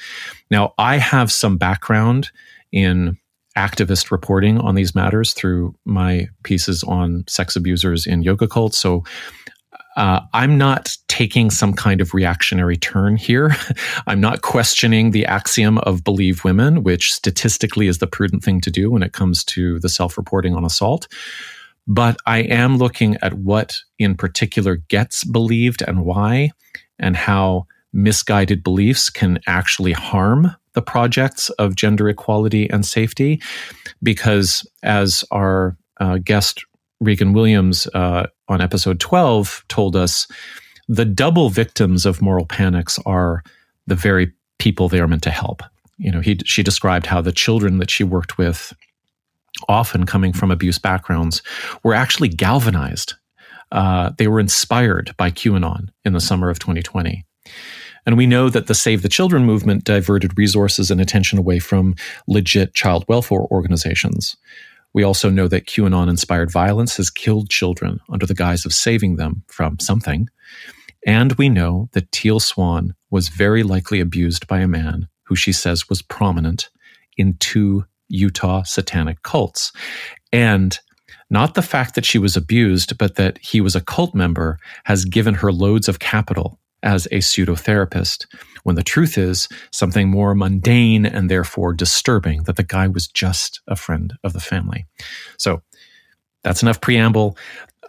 Now, 0.49 0.73
I 0.79 0.97
have 0.97 1.31
some 1.31 1.57
background 1.57 2.31
in 2.71 3.17
activist 3.57 4.11
reporting 4.11 4.59
on 4.59 4.75
these 4.75 4.95
matters 4.95 5.33
through 5.33 5.75
my 5.85 6.27
pieces 6.43 6.83
on 6.83 7.23
sex 7.27 7.55
abusers 7.55 8.05
in 8.05 8.21
yoga 8.21 8.47
cults. 8.47 8.77
So 8.77 9.03
uh, 9.95 10.19
I'm 10.33 10.57
not 10.57 10.95
taking 11.07 11.49
some 11.49 11.73
kind 11.73 12.01
of 12.01 12.13
reactionary 12.13 12.75
turn 12.75 13.15
here. 13.15 13.55
I'm 14.07 14.19
not 14.19 14.41
questioning 14.41 15.11
the 15.11 15.25
axiom 15.25 15.77
of 15.79 16.03
believe 16.03 16.43
women, 16.43 16.83
which 16.83 17.13
statistically 17.13 17.87
is 17.87 17.99
the 17.99 18.07
prudent 18.07 18.43
thing 18.43 18.59
to 18.61 18.71
do 18.71 18.91
when 18.91 19.03
it 19.03 19.13
comes 19.13 19.43
to 19.45 19.79
the 19.79 19.89
self 19.89 20.17
reporting 20.17 20.53
on 20.53 20.65
assault. 20.65 21.07
But 21.87 22.17
I 22.25 22.39
am 22.39 22.77
looking 22.77 23.15
at 23.21 23.35
what 23.35 23.77
in 23.99 24.15
particular 24.15 24.77
gets 24.77 25.23
believed 25.23 25.81
and 25.81 26.03
why, 26.03 26.51
and 26.99 27.15
how 27.15 27.67
misguided 27.93 28.63
beliefs 28.63 29.09
can 29.09 29.39
actually 29.47 29.93
harm 29.93 30.53
the 30.75 30.81
projects 30.81 31.49
of 31.51 31.75
gender 31.75 32.07
equality 32.07 32.69
and 32.69 32.85
safety. 32.85 33.41
Because 34.03 34.67
as 34.83 35.23
our 35.31 35.75
uh, 35.99 36.19
guest 36.23 36.63
Regan 36.99 37.33
Williams 37.33 37.87
uh, 37.93 38.27
on 38.47 38.61
episode 38.61 38.99
12 38.99 39.65
told 39.67 39.95
us, 39.95 40.27
the 40.87 41.05
double 41.05 41.49
victims 41.49 42.05
of 42.05 42.21
moral 42.21 42.45
panics 42.45 42.99
are 43.05 43.43
the 43.87 43.95
very 43.95 44.31
people 44.59 44.87
they 44.87 44.99
are 44.99 45.07
meant 45.07 45.23
to 45.23 45.31
help. 45.31 45.63
You 45.97 46.11
know, 46.11 46.19
he, 46.19 46.37
she 46.45 46.61
described 46.61 47.05
how 47.05 47.21
the 47.21 47.31
children 47.31 47.79
that 47.79 47.89
she 47.89 48.03
worked 48.03 48.37
with, 48.37 48.73
often 49.67 50.05
coming 50.05 50.33
from 50.33 50.51
abuse 50.51 50.77
backgrounds, 50.77 51.41
were 51.83 51.93
actually 51.93 52.29
galvanized. 52.29 53.15
Uh, 53.71 54.11
they 54.17 54.27
were 54.27 54.39
inspired 54.39 55.15
by 55.17 55.31
QAnon 55.31 55.89
in 56.03 56.13
the 56.13 56.19
summer 56.19 56.49
of 56.49 56.59
2020. 56.59 57.25
And 58.05 58.17
we 58.17 58.27
know 58.27 58.49
that 58.49 58.67
the 58.67 58.75
Save 58.75 59.01
the 59.01 59.09
Children 59.09 59.45
movement 59.45 59.83
diverted 59.83 60.37
resources 60.37 60.91
and 60.91 61.01
attention 61.01 61.39
away 61.39 61.59
from 61.59 61.95
legit 62.27 62.73
child 62.73 63.05
welfare 63.07 63.41
organizations. 63.41 64.35
We 64.93 65.03
also 65.03 65.29
know 65.29 65.47
that 65.47 65.65
QAnon 65.65 66.09
inspired 66.09 66.51
violence 66.51 66.97
has 66.97 67.09
killed 67.09 67.49
children 67.49 67.99
under 68.09 68.25
the 68.25 68.33
guise 68.33 68.65
of 68.65 68.73
saving 68.73 69.17
them 69.17 69.43
from 69.47 69.79
something. 69.79 70.29
And 71.05 71.33
we 71.33 71.49
know 71.49 71.89
that 71.93 72.11
Teal 72.11 72.39
Swan 72.39 72.95
was 73.09 73.29
very 73.29 73.63
likely 73.63 73.99
abused 73.99 74.47
by 74.47 74.59
a 74.59 74.67
man 74.67 75.07
who 75.23 75.35
she 75.35 75.51
says 75.51 75.89
was 75.89 76.01
prominent 76.01 76.69
in 77.17 77.35
two 77.37 77.85
Utah 78.07 78.63
satanic 78.63 79.21
cults. 79.23 79.71
And 80.31 80.79
not 81.29 81.55
the 81.55 81.61
fact 81.61 81.95
that 81.95 82.05
she 82.05 82.19
was 82.19 82.37
abused, 82.37 82.97
but 82.97 83.15
that 83.15 83.39
he 83.39 83.59
was 83.59 83.75
a 83.75 83.81
cult 83.81 84.13
member 84.13 84.59
has 84.85 85.05
given 85.05 85.33
her 85.33 85.51
loads 85.51 85.89
of 85.89 85.99
capital 85.99 86.59
as 86.85 87.07
a 87.07 87.17
pseudotherapist, 87.17 88.25
when 88.63 88.75
the 88.75 88.83
truth 88.83 89.17
is 89.17 89.49
something 89.71 90.09
more 90.09 90.33
mundane 90.33 91.05
and 91.05 91.29
therefore 91.29 91.73
disturbing 91.73 92.43
that 92.43 92.55
the 92.55 92.63
guy 92.63 92.87
was 92.87 93.07
just 93.07 93.59
a 93.67 93.75
friend 93.75 94.13
of 94.23 94.33
the 94.33 94.39
family. 94.39 94.85
So 95.37 95.61
that's 96.43 96.61
enough 96.61 96.79
preamble. 96.79 97.37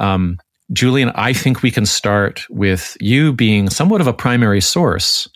Um, 0.01 0.39
Julian, 0.73 1.11
I 1.15 1.33
think 1.33 1.63
we 1.63 1.71
can 1.71 1.87
start 1.87 2.45
with 2.51 2.97
you 3.01 3.33
being 3.33 3.71
somewhat 3.71 4.01
of 4.01 4.07
a 4.07 4.13
primary 4.13 4.61
source 4.61 5.29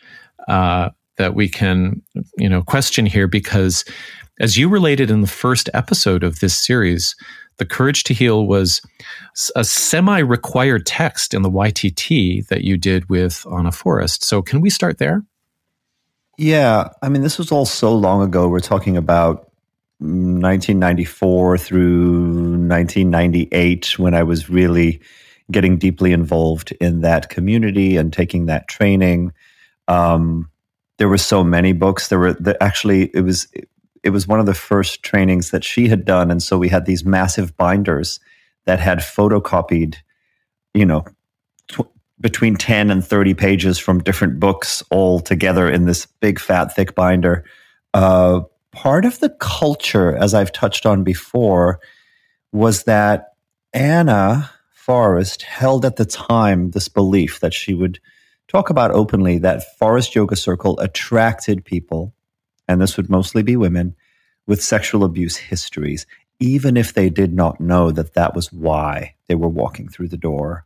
uh, 0.49 0.91
that 1.19 1.35
we 1.35 1.49
can, 1.49 2.03
you 2.37 2.49
know, 2.49 2.63
question 2.63 3.07
here 3.07 3.29
because, 3.29 3.85
as 4.41 4.57
you 4.57 4.69
related 4.69 5.11
in 5.11 5.21
the 5.21 5.27
first 5.27 5.69
episode 5.75 6.25
of 6.25 6.41
this 6.41 6.57
series, 6.57 7.15
the 7.61 7.67
Courage 7.67 8.05
to 8.05 8.15
Heal 8.15 8.47
was 8.47 8.81
a 9.55 9.65
semi 9.65 10.19
required 10.19 10.87
text 10.87 11.35
in 11.35 11.43
the 11.43 11.51
YTT 11.51 12.49
that 12.49 12.65
you 12.65 12.79
did 12.79 13.09
with 13.11 13.47
Anna 13.53 13.71
Forrest. 13.71 14.25
So, 14.25 14.41
can 14.41 14.63
we 14.63 14.71
start 14.71 14.97
there? 14.97 15.23
Yeah. 16.39 16.89
I 17.03 17.11
mean, 17.11 17.21
this 17.21 17.37
was 17.37 17.53
all 17.53 17.67
so 17.67 17.95
long 17.95 18.23
ago. 18.23 18.49
We're 18.49 18.61
talking 18.61 18.97
about 18.97 19.51
1994 19.99 21.59
through 21.59 22.23
1998 22.67 23.99
when 23.99 24.15
I 24.15 24.23
was 24.23 24.49
really 24.49 25.03
getting 25.51 25.77
deeply 25.77 26.13
involved 26.13 26.73
in 26.81 27.03
that 27.03 27.29
community 27.29 27.99
and 27.99 28.11
taking 28.11 28.47
that 28.47 28.69
training. 28.69 29.33
Um, 29.87 30.49
there 30.97 31.11
were 31.11 31.19
so 31.19 31.45
many 31.45 31.75
books. 31.75 32.09
There 32.09 32.19
were 32.19 32.33
the, 32.33 32.61
actually 32.63 33.11
it 33.13 33.21
was 33.21 33.47
it 34.03 34.11
was 34.11 34.27
one 34.27 34.41
of 34.41 34.47
the 34.47 34.55
first 34.55 35.03
trainings 35.03 35.51
that 35.51 35.65
she 35.65 35.89
had 35.89 36.05
done. 36.05 36.31
And 36.31 36.43
so 36.43 36.59
we 36.59 36.69
had 36.69 36.87
these 36.87 37.05
massive 37.05 37.57
binders 37.57 38.19
that 38.65 38.81
had 38.81 38.99
photocopied, 38.99 39.97
you 40.75 40.87
know, 40.87 41.05
tw- 41.69 41.91
between 42.21 42.57
10 42.57 42.91
and 42.91 43.05
30 43.05 43.35
pages 43.35 43.79
from 43.79 44.03
different 44.03 44.41
books 44.41 44.83
all 44.91 45.21
together 45.21 45.69
in 45.69 45.87
this 45.87 46.07
big, 46.21 46.39
fat, 46.39 46.75
thick 46.75 46.95
binder. 46.95 47.45
Uh, 47.95 48.41
part 48.73 49.05
of 49.05 49.21
the 49.21 49.31
culture, 49.41 50.17
as 50.17 50.35
I've 50.35 50.53
touched 50.53 50.87
on 50.87 51.03
before, 51.05 51.81
was 52.53 52.85
that 52.85 53.35
Anna 53.73 54.51
Forrest 54.73 55.43
held 55.43 55.85
at 55.85 55.97
the 55.97 56.05
time 56.05 56.71
this 56.71 56.89
belief 56.89 57.41
that 57.41 57.55
she 57.55 57.75
would 57.75 58.01
talk 58.49 58.71
about 58.71 58.91
openly 58.91 59.39
that 59.39 59.79
Forrest 59.79 60.15
Yoga 60.15 60.37
Circle 60.37 60.79
attracted 60.81 61.65
people 61.65 62.13
and 62.71 62.81
this 62.81 62.97
would 62.97 63.11
mostly 63.11 63.43
be 63.43 63.57
women, 63.57 63.97
with 64.47 64.63
sexual 64.63 65.03
abuse 65.03 65.37
histories, 65.37 66.07
even 66.39 66.77
if 66.77 66.95
they 66.95 67.11
did 67.11 67.35
not 67.35 67.61
know 67.61 67.91
that 67.91 68.15
that 68.15 68.35
was 68.35 68.53
why 68.53 69.15
they 69.27 69.35
were 69.35 69.49
walking 69.49 69.89
through 69.89 70.09
the 70.09 70.17
door. 70.17 70.65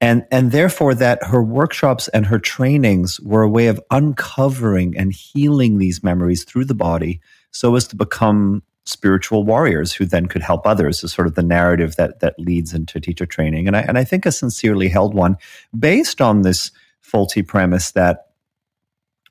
And, 0.00 0.26
and 0.30 0.52
therefore, 0.52 0.94
that 0.94 1.22
her 1.24 1.42
workshops 1.42 2.08
and 2.08 2.24
her 2.26 2.38
trainings 2.38 3.20
were 3.20 3.42
a 3.42 3.48
way 3.48 3.66
of 3.66 3.80
uncovering 3.90 4.96
and 4.96 5.12
healing 5.12 5.76
these 5.76 6.02
memories 6.02 6.44
through 6.44 6.64
the 6.64 6.74
body 6.74 7.20
so 7.50 7.74
as 7.76 7.86
to 7.88 7.96
become 7.96 8.62
spiritual 8.86 9.44
warriors 9.44 9.92
who 9.92 10.06
then 10.06 10.26
could 10.26 10.40
help 10.40 10.66
others 10.66 11.04
is 11.04 11.12
sort 11.12 11.26
of 11.26 11.34
the 11.34 11.42
narrative 11.42 11.96
that 11.96 12.20
that 12.20 12.38
leads 12.38 12.72
into 12.72 12.98
teacher 12.98 13.26
training. 13.26 13.66
And 13.66 13.76
I 13.76 13.80
and 13.80 13.98
I 13.98 14.04
think 14.04 14.24
a 14.24 14.32
sincerely 14.32 14.88
held 14.88 15.14
one 15.14 15.36
based 15.78 16.22
on 16.22 16.40
this 16.40 16.70
faulty 17.00 17.42
premise 17.42 17.90
that 17.90 18.28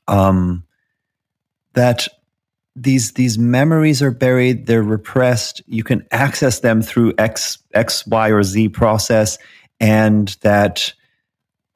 um, 0.07 0.66
that 1.77 2.07
these 2.75 3.13
these 3.13 3.37
memories 3.37 4.01
are 4.01 4.11
buried 4.11 4.65
they're 4.65 4.83
repressed 4.83 5.61
you 5.67 5.83
can 5.83 6.05
access 6.11 6.59
them 6.59 6.81
through 6.81 7.13
x 7.17 7.57
x 7.73 8.05
y 8.05 8.29
or 8.29 8.43
z 8.43 8.69
process 8.69 9.37
and 9.79 10.37
that 10.41 10.93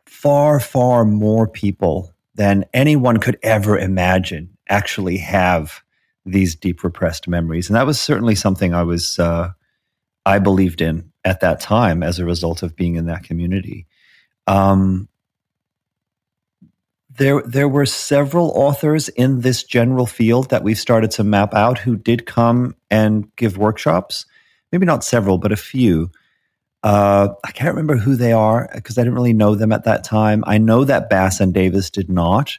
far 0.05 0.59
far 0.59 1.05
more 1.05 1.47
people 1.47 2.13
than 2.35 2.65
anyone 2.73 3.17
could 3.17 3.37
ever 3.43 3.77
imagine 3.77 4.49
actually 4.69 5.17
have 5.17 5.81
these 6.25 6.55
deep 6.55 6.83
repressed 6.83 7.27
memories. 7.27 7.67
And 7.69 7.75
that 7.75 7.87
was 7.87 7.99
certainly 7.99 8.35
something 8.35 8.73
i 8.73 8.83
was 8.83 9.17
uh, 9.19 9.51
i 10.25 10.39
believed 10.39 10.81
in 10.81 11.11
at 11.23 11.39
that 11.41 11.59
time 11.59 12.03
as 12.03 12.19
a 12.19 12.25
result 12.25 12.63
of 12.63 12.75
being 12.75 12.95
in 12.95 13.05
that 13.05 13.23
community. 13.23 13.85
Um, 14.47 15.07
there 17.21 17.43
there 17.43 17.69
were 17.69 17.85
several 17.85 18.49
authors 18.55 19.07
in 19.09 19.41
this 19.41 19.63
general 19.63 20.07
field 20.07 20.49
that 20.49 20.63
we've 20.63 20.79
started 20.79 21.11
to 21.11 21.23
map 21.23 21.53
out 21.53 21.77
who 21.77 21.95
did 21.95 22.25
come 22.25 22.75
and 22.89 23.33
give 23.35 23.59
workshops. 23.59 24.25
Maybe 24.71 24.87
not 24.87 25.03
several, 25.03 25.37
but 25.37 25.51
a 25.51 25.55
few. 25.55 26.09
Uh, 26.81 27.29
I 27.43 27.51
can't 27.51 27.75
remember 27.75 27.95
who 27.95 28.15
they 28.15 28.31
are 28.31 28.67
because 28.73 28.97
I 28.97 29.01
didn't 29.01 29.13
really 29.13 29.33
know 29.33 29.53
them 29.53 29.71
at 29.71 29.83
that 29.83 30.03
time. 30.03 30.43
I 30.47 30.57
know 30.57 30.83
that 30.83 31.11
Bass 31.11 31.39
and 31.39 31.53
Davis 31.53 31.91
did 31.91 32.09
not. 32.09 32.57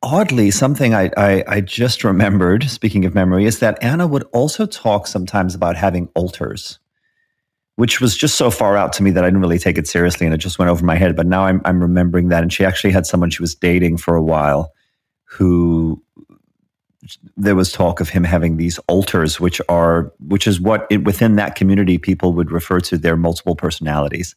Oddly, 0.00 0.52
something 0.52 0.94
I, 0.94 1.10
I, 1.16 1.44
I 1.48 1.60
just 1.60 2.04
remembered, 2.04 2.62
speaking 2.70 3.04
of 3.06 3.14
memory, 3.14 3.44
is 3.44 3.58
that 3.58 3.82
Anna 3.82 4.06
would 4.06 4.22
also 4.32 4.66
talk 4.66 5.08
sometimes 5.08 5.56
about 5.56 5.74
having 5.74 6.08
altars 6.14 6.78
which 7.80 7.98
was 7.98 8.14
just 8.14 8.36
so 8.36 8.50
far 8.50 8.76
out 8.76 8.92
to 8.92 9.02
me 9.02 9.10
that 9.10 9.24
I 9.24 9.28
didn't 9.28 9.40
really 9.40 9.58
take 9.58 9.78
it 9.78 9.88
seriously 9.88 10.26
and 10.26 10.34
it 10.34 10.36
just 10.36 10.58
went 10.58 10.70
over 10.70 10.84
my 10.84 10.96
head. 10.96 11.16
But 11.16 11.26
now 11.26 11.46
I'm, 11.46 11.62
I'm 11.64 11.80
remembering 11.80 12.28
that. 12.28 12.42
And 12.42 12.52
she 12.52 12.62
actually 12.62 12.90
had 12.90 13.06
someone 13.06 13.30
she 13.30 13.42
was 13.42 13.54
dating 13.54 13.96
for 13.96 14.14
a 14.14 14.22
while 14.22 14.74
who 15.24 16.04
there 17.38 17.56
was 17.56 17.72
talk 17.72 18.00
of 18.00 18.10
him 18.10 18.22
having 18.22 18.58
these 18.58 18.78
alters, 18.80 19.40
which 19.40 19.62
are, 19.70 20.12
which 20.18 20.46
is 20.46 20.60
what 20.60 20.86
it, 20.90 21.04
within 21.04 21.36
that 21.36 21.54
community 21.54 21.96
people 21.96 22.34
would 22.34 22.50
refer 22.52 22.80
to 22.80 22.98
their 22.98 23.16
multiple 23.16 23.56
personalities. 23.56 24.36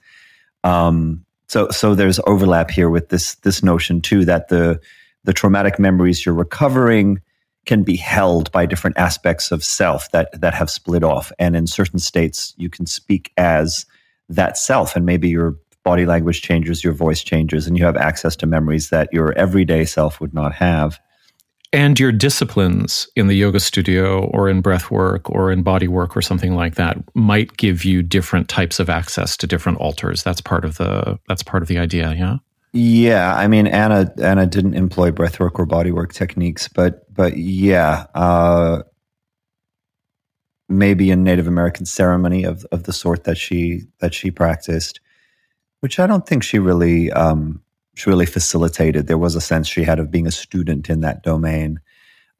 Um, 0.63 1.25
so, 1.49 1.67
so 1.69 1.95
there's 1.95 2.21
overlap 2.25 2.71
here 2.71 2.89
with 2.89 3.10
this, 3.10 3.36
this 3.36 3.62
notion 3.62 3.99
too, 3.99 4.23
that 4.23 4.47
the, 4.47 4.79
the 5.25 5.34
traumatic 5.34 5.79
memories 5.79 6.25
you're 6.25 6.34
recovering, 6.34 7.19
can 7.65 7.84
be 7.84 7.95
held 7.95 8.52
by 8.52 8.65
different 8.65 8.97
aspects 8.97 9.52
of 9.52 9.63
self 9.63 10.12
that 10.12 10.30
that 10.39 10.54
have 10.54 10.69
split 10.69 11.04
off. 11.04 11.32
And 11.39 11.56
in 11.56 11.67
certain 11.67 11.99
states 11.99 12.54
you 12.58 12.69
can 12.69 12.86
speak 12.86 13.32
as 13.38 13.86
that 14.30 14.58
self 14.58 14.95
and 14.95 15.06
maybe 15.06 15.30
your 15.30 15.56
body 15.84 16.06
language 16.06 16.41
changes 16.41 16.84
your 16.84 16.93
voice 16.93 17.23
changes 17.23 17.67
and 17.67 17.78
you 17.78 17.84
have 17.84 17.97
access 17.97 18.36
to 18.38 18.45
memories 18.45 18.89
that 18.89 19.10
your 19.12 19.34
everyday 19.34 19.86
self 19.86 20.19
would 20.21 20.34
not 20.34 20.54
have. 20.54 20.99
And 21.73 21.99
your 21.99 22.12
disciplines 22.12 23.08
in 23.15 23.28
the 23.28 23.34
yoga 23.34 23.60
studio 23.60 24.26
or 24.28 24.47
in 24.47 24.62
breath 24.62 24.91
work 24.91 25.28
or 25.32 25.52
in 25.52 25.63
body 25.63 25.88
work 25.88 26.15
or 26.15 26.21
something 26.21 26.56
like 26.56 26.76
that 26.76 26.97
might 27.15 27.58
give 27.58 27.84
you 27.84 28.04
different 28.04 28.47
types 28.47 28.80
of 28.80 28.91
access 28.91 29.36
to 29.38 29.47
different 29.47 29.80
alters. 29.80 30.21
That's 30.21 30.39
part 30.39 30.65
of 30.65 30.78
the 30.78 31.19
that's 31.28 31.43
part 31.43 31.63
of 31.63 31.69
the 31.69 31.80
idea 31.80 32.13
yeah 32.13 32.38
yeah, 32.73 33.36
I 33.36 33.47
mean 33.47 33.67
Anna 33.67 34.12
Anna 34.21 34.47
didn't 34.47 34.73
employ 34.73 35.12
breathwork 35.12 35.59
or 35.59 35.67
bodywork 35.67 36.12
techniques, 36.12 36.67
but 36.67 37.13
but 37.13 37.38
yeah, 37.38 38.07
uh, 38.15 38.81
maybe 40.67 41.12
a 41.12 41.15
Native 41.15 41.47
American 41.47 41.86
ceremony 41.86 42.43
of 42.43 42.65
of 42.71 42.83
the 42.83 42.93
sort 42.93 43.25
that 43.25 43.38
she 43.38 43.83
that 43.99 44.15
she 44.15 44.31
practiced, 44.31 44.99
which 45.81 45.99
I 45.99 46.07
don't 46.07 46.25
think 46.25 46.41
she 46.41 46.57
really 46.57 47.12
um, 47.12 47.62
she 47.93 48.09
really 48.09 48.25
facilitated. 48.25 49.05
There 49.05 49.19
was 49.19 49.36
a 49.36 49.41
sense 49.41 49.67
she 49.67 49.83
had 49.83 49.99
of 49.99 50.09
being 50.09 50.25
a 50.25 50.31
student 50.31 50.89
in 50.89 51.01
that 51.01 51.21
domain. 51.21 51.79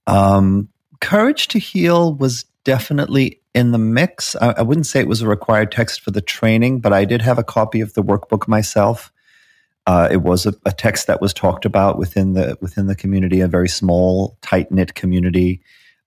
Um, 0.08 0.68
Courage 1.00 1.48
to 1.50 1.60
Heal 1.60 2.16
was 2.16 2.46
definitely 2.64 3.40
in 3.54 3.72
the 3.72 3.78
mix. 3.78 4.36
I, 4.38 4.56
I 4.58 4.62
wouldn't 4.64 4.88
say 4.88 5.00
it 5.00 5.08
was 5.08 5.22
a 5.22 5.28
required 5.28 5.72
text 5.72 6.02
for 6.02 6.10
the 6.10 6.22
training, 6.22 6.80
but 6.80 6.92
I 6.92 7.06
did 7.06 7.22
have 7.22 7.38
a 7.38 7.44
copy 7.44 7.82
of 7.82 7.94
the 7.94 8.04
workbook 8.04 8.48
myself. 8.48 9.13
Uh, 9.86 10.08
it 10.12 10.22
was 10.22 10.46
a, 10.46 10.54
a, 10.66 10.72
text 10.72 11.08
that 11.08 11.20
was 11.20 11.34
talked 11.34 11.66
about 11.66 11.98
within 11.98 12.34
the 12.34 12.58
within 12.62 12.88
the 12.88 12.96
community, 12.96 13.42
a 13.42 13.48
very 13.48 13.68
small, 13.68 14.38
tight 14.42 14.72
knit 14.72 14.96
community. 14.96 15.62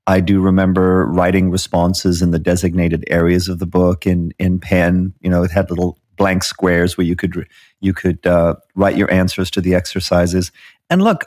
I 0.07 0.21
do 0.21 0.41
remember 0.41 1.07
writing 1.07 1.51
responses 1.51 2.23
in 2.23 2.31
the 2.31 2.39
designated 2.39 3.05
areas 3.09 3.49
of 3.49 3.59
the 3.59 3.67
book 3.67 4.07
in 4.07 4.33
in 4.39 4.61
pen. 4.61 5.13
You 5.21 5.29
know, 5.29 5.43
it 5.43 5.51
had 5.51 5.69
little 5.69 5.99
blank 6.17 6.43
squares 6.43 6.97
where 6.97 7.07
you 7.07 7.17
could 7.17 7.47
you 7.81 7.93
could 7.93 8.27
uh, 8.27 8.55
write 8.75 8.97
your 8.97 9.13
answers 9.13 9.51
to 9.53 9.61
the 9.61 9.75
exercises. 9.75 10.53
And 10.89 11.03
look, 11.03 11.27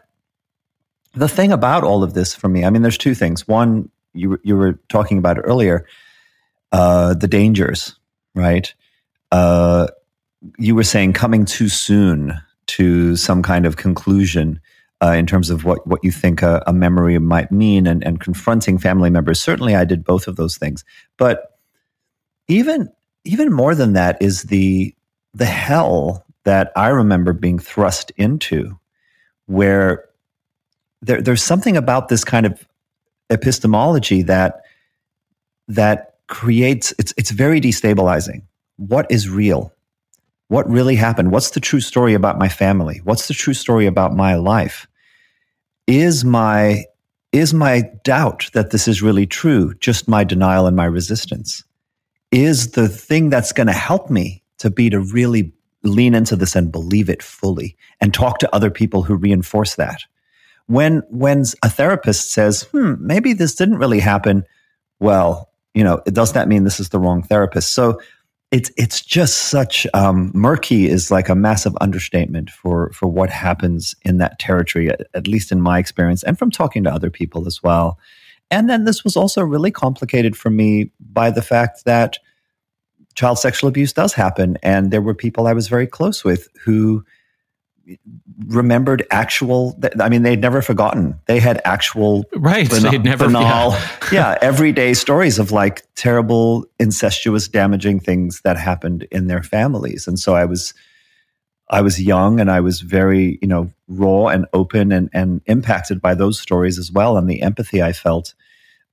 the 1.14 1.28
thing 1.28 1.52
about 1.52 1.84
all 1.84 2.04
of 2.04 2.14
this 2.14 2.34
for 2.34 2.50
me, 2.50 2.66
I 2.66 2.70
mean, 2.70 2.82
there's 2.82 2.98
two 2.98 3.16
things. 3.16 3.48
One, 3.48 3.90
you 4.14 4.40
you 4.44 4.56
were 4.56 4.80
talking 4.90 5.18
about 5.18 5.38
earlier, 5.44 5.86
uh, 6.72 7.14
the 7.14 7.28
dangers, 7.28 7.96
right? 8.34 8.74
Uh, 9.32 9.88
you 10.58 10.76
were 10.76 10.84
saying 10.84 11.14
coming 11.14 11.46
too 11.46 11.70
soon 11.70 12.40
to 12.68 13.16
some 13.16 13.42
kind 13.42 13.66
of 13.66 13.78
conclusion 13.78 14.60
uh, 15.02 15.12
in 15.12 15.26
terms 15.26 15.50
of 15.50 15.64
what, 15.64 15.86
what 15.88 16.04
you 16.04 16.12
think 16.12 16.42
a, 16.42 16.64
a 16.68 16.74
memory 16.74 17.18
might 17.20 17.52
mean 17.52 17.88
and, 17.88 18.04
and 18.04 18.20
confronting 18.20 18.78
family 18.78 19.10
members. 19.10 19.40
Certainly, 19.40 19.76
I 19.76 19.86
did 19.86 20.04
both 20.04 20.28
of 20.28 20.36
those 20.36 20.58
things. 20.58 20.84
But 21.18 21.52
even 22.48 22.90
even 23.24 23.52
more 23.52 23.76
than 23.76 23.94
that 23.94 24.22
is 24.22 24.44
the 24.44 24.94
the 25.34 25.46
hell 25.46 26.26
that 26.44 26.72
I 26.76 26.90
remember 26.90 27.34
being 27.34 27.60
thrust 27.60 28.12
into, 28.18 28.80
where 29.46 30.06
there, 31.02 31.22
there's 31.22 31.44
something 31.44 31.78
about 31.78 32.10
this 32.10 32.24
kind 32.24 32.46
of 32.46 32.68
epistemology 33.30 34.24
that 34.24 34.62
that 35.68 36.16
creates 36.28 36.94
it's 37.00 37.14
it's 37.18 37.32
very 37.32 37.62
destabilizing. 37.62 38.44
What 38.78 39.10
is 39.10 39.30
real? 39.30 39.74
What 40.50 40.70
really 40.70 40.96
happened? 40.96 41.32
What's 41.32 41.52
the 41.52 41.60
true 41.60 41.80
story 41.80 42.16
about 42.16 42.40
my 42.40 42.50
family? 42.50 43.02
What's 43.04 43.28
the 43.28 43.36
true 43.36 43.54
story 43.54 43.86
about 43.86 44.16
my 44.16 44.36
life? 44.36 44.88
Is 45.88 46.26
my 46.26 46.86
is 47.32 47.54
my 47.54 47.84
doubt 48.04 48.50
that 48.54 48.72
this 48.72 48.88
is 48.88 49.04
really 49.04 49.28
true 49.28 49.76
just 49.76 50.08
my 50.08 50.24
denial 50.24 50.66
and 50.66 50.76
my 50.76 50.86
resistance? 50.86 51.64
Is 52.32 52.72
the 52.72 52.88
thing 52.88 53.30
that's 53.30 53.52
going 53.52 53.68
to 53.68 53.74
help 53.74 54.10
me 54.10 54.44
to 54.58 54.72
be 54.72 54.90
to 54.90 55.00
really 55.00 55.54
lean 55.84 56.16
into 56.16 56.36
this 56.36 56.56
and 56.56 56.72
believe 56.72 57.10
it 57.10 57.22
fully 57.22 57.78
and 58.02 58.12
talk 58.12 58.40
to 58.40 58.54
other 58.54 58.72
people 58.72 59.04
who 59.04 59.16
reinforce 59.16 59.76
that? 59.76 60.02
When 60.66 61.04
when 61.10 61.44
a 61.64 61.70
therapist 61.70 62.32
says, 62.32 62.64
"Hmm, 62.72 62.96
maybe 63.00 63.34
this 63.34 63.54
didn't 63.54 63.78
really 63.78 64.00
happen," 64.00 64.46
well, 65.00 65.50
you 65.76 65.84
know, 65.84 66.02
does 66.08 66.34
that 66.34 66.48
mean 66.48 66.64
this 66.64 66.80
is 66.80 66.90
the 66.90 67.00
wrong 67.00 67.22
therapist? 67.22 67.72
So 67.74 68.02
it's 68.52 68.72
it's 68.78 69.02
just 69.02 69.50
such 69.50 69.86
um, 69.94 70.32
murky 70.34 70.88
is 70.88 71.12
like 71.12 71.30
a 71.30 71.36
massive 71.36 71.74
understatement 71.82 72.50
for 72.50 72.92
for 72.94 73.08
what 73.08 73.30
happens 73.30 73.96
in 74.04 74.18
that 74.18 74.40
territory, 74.40 74.90
at, 74.90 75.02
at 75.14 75.28
least 75.28 75.52
in 75.52 75.62
my 75.62 75.78
experience, 75.78 76.24
and 76.24 76.40
from 76.40 76.50
talking 76.50 76.84
to 76.84 76.92
other 76.92 77.12
people 77.12 77.46
as 77.46 77.62
well. 77.62 78.00
And 78.50 78.68
then 78.68 78.86
this 78.86 79.04
was 79.04 79.16
also 79.16 79.44
really 79.44 79.70
complicated 79.70 80.36
for 80.36 80.50
me 80.50 80.92
by 81.00 81.30
the 81.30 81.44
fact 81.44 81.86
that 81.86 82.18
child 83.14 83.38
sexual 83.38 83.68
abuse 83.68 83.94
does 83.94 84.14
happen, 84.14 84.58
and 84.64 84.90
there 84.90 85.02
were 85.02 85.14
people 85.14 85.46
I 85.46 85.54
was 85.54 85.68
very 85.68 85.88
close 85.88 86.24
with 86.24 86.48
who 86.64 87.04
remembered 88.48 89.06
actual 89.12 89.80
i 90.00 90.10
mean 90.10 90.24
they'd 90.24 90.42
never 90.42 90.62
forgotten. 90.62 91.20
They 91.28 91.40
had 91.40 91.62
actual 91.66 92.26
right 92.36 92.70
banal, 92.70 92.92
they'd 92.92 93.04
never 93.04 93.26
banal, 93.26 93.72
yeah. 93.72 93.90
yeah 94.12 94.38
everyday 94.42 94.94
stories 94.94 95.40
of 95.40 95.52
like 95.52 95.84
terrible 95.96 96.66
incestuous 96.80 97.48
damaging 97.48 98.00
things 98.00 98.42
that 98.42 98.58
happened 98.58 99.08
in 99.12 99.28
their 99.28 99.44
families. 99.44 100.08
And 100.08 100.20
so 100.20 100.36
i 100.36 100.46
was 100.46 100.74
i 101.70 101.82
was 101.82 102.02
young 102.02 102.40
and 102.40 102.50
i 102.50 102.60
was 102.60 102.82
very 102.82 103.38
you 103.42 103.48
know 103.48 103.72
raw 103.88 104.28
and 104.28 104.46
open 104.54 104.92
and 104.92 105.10
and 105.14 105.42
impacted 105.46 106.02
by 106.02 106.16
those 106.16 106.40
stories 106.40 106.80
as 106.80 106.92
well 106.92 107.18
and 107.18 107.30
the 107.30 107.42
empathy 107.42 107.82
i 107.82 107.94
felt 107.94 108.34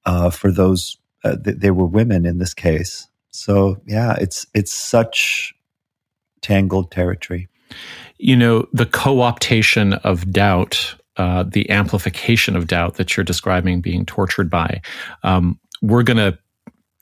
uh, 0.06 0.30
for 0.30 0.50
those 0.50 0.96
uh, 1.24 1.36
th- 1.36 1.56
they 1.58 1.70
were 1.70 1.86
women 1.86 2.24
in 2.24 2.38
this 2.38 2.54
case. 2.54 3.08
So 3.30 3.80
yeah 3.86 4.16
it's 4.18 4.46
it's 4.54 4.72
such 4.72 5.52
tangled 6.40 6.90
territory 6.90 7.48
you 8.18 8.36
know, 8.36 8.66
the 8.72 8.86
co 8.86 9.16
optation 9.16 10.00
of 10.04 10.30
doubt, 10.32 10.94
uh, 11.16 11.44
the 11.44 11.68
amplification 11.70 12.56
of 12.56 12.66
doubt 12.66 12.94
that 12.94 13.16
you're 13.16 13.24
describing 13.24 13.80
being 13.80 14.04
tortured 14.06 14.50
by, 14.50 14.80
um, 15.22 15.58
we're 15.82 16.02
going 16.02 16.16
to 16.16 16.38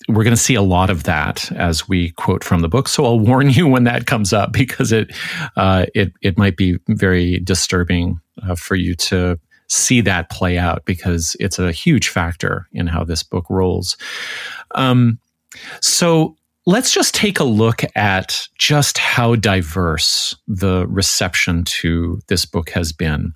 we're 0.09 0.25
going 0.25 0.37
to 0.37 0.43
see 0.43 0.55
a 0.55 0.63
lot 0.63 0.91
of 0.91 1.05
that 1.05 1.51
as 1.53 1.89
we 1.89 2.11
quote 2.13 2.45
from 2.45 2.61
the 2.61 2.69
book. 2.69 2.89
So 2.89 3.07
I'll 3.07 3.19
warn 3.19 3.49
you 3.49 3.67
when 3.67 3.85
that 3.85 4.07
comes 4.07 4.33
up 4.33 4.53
because 4.53 4.93
it 4.93 5.15
uh, 5.57 5.87
it 5.95 6.13
it 6.23 6.39
might 6.39 6.57
be 6.57 6.79
very 6.89 7.39
disturbing 7.41 8.21
uh, 8.43 8.55
for 8.55 8.75
you 8.75 8.95
to 8.97 9.39
see 9.69 10.01
that 10.03 10.31
play 10.31 10.59
out 10.59 10.85
because 10.85 11.37
it's 11.41 11.59
a 11.59 11.73
huge 11.73 12.09
factor 12.09 12.69
in 12.73 12.87
how 12.87 13.03
this 13.03 13.23
book 13.23 13.47
rolls. 13.49 13.97
Um, 14.75 15.19
so 15.81 16.37
Let's 16.67 16.93
just 16.93 17.15
take 17.15 17.41
a 17.41 17.45
look 17.45 17.83
at 17.95 18.49
just 18.59 18.97
how 18.97 19.35
diverse 19.35 20.35
the 20.49 20.87
reception 20.89 21.65
to 21.65 22.21
this 22.29 22.47
book 22.47 22.71
has 22.71 22.91
been. 22.91 23.35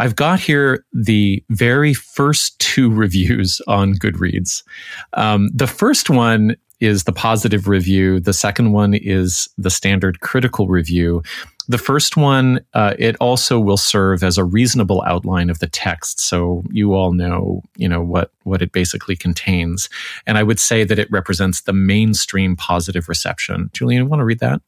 I've 0.00 0.16
got 0.16 0.40
here 0.40 0.84
the 0.92 1.44
very 1.48 1.94
first 1.94 2.58
two 2.58 2.90
reviews 2.92 3.60
on 3.68 3.94
Goodreads. 3.94 4.64
Um, 5.12 5.48
the 5.54 5.68
first 5.68 6.10
one 6.10 6.56
is 6.80 7.04
the 7.04 7.12
positive 7.12 7.68
review, 7.68 8.20
the 8.20 8.32
second 8.32 8.72
one 8.72 8.94
is 8.94 9.48
the 9.56 9.70
standard 9.70 10.20
critical 10.20 10.68
review. 10.68 11.22
The 11.68 11.78
first 11.78 12.16
one, 12.16 12.60
uh, 12.74 12.94
it 12.98 13.16
also 13.20 13.58
will 13.58 13.76
serve 13.76 14.22
as 14.22 14.38
a 14.38 14.44
reasonable 14.44 15.02
outline 15.06 15.50
of 15.50 15.58
the 15.58 15.66
text, 15.66 16.20
so 16.20 16.62
you 16.70 16.94
all 16.94 17.12
know, 17.12 17.62
you 17.76 17.88
know 17.88 18.02
what 18.02 18.30
what 18.44 18.62
it 18.62 18.72
basically 18.72 19.16
contains. 19.16 19.88
And 20.26 20.38
I 20.38 20.42
would 20.42 20.60
say 20.60 20.84
that 20.84 20.98
it 20.98 21.10
represents 21.10 21.62
the 21.62 21.72
mainstream 21.72 22.56
positive 22.56 23.08
reception. 23.08 23.70
Julian, 23.72 24.04
you 24.04 24.08
want 24.08 24.20
to 24.20 24.24
read 24.24 24.40
that? 24.40 24.60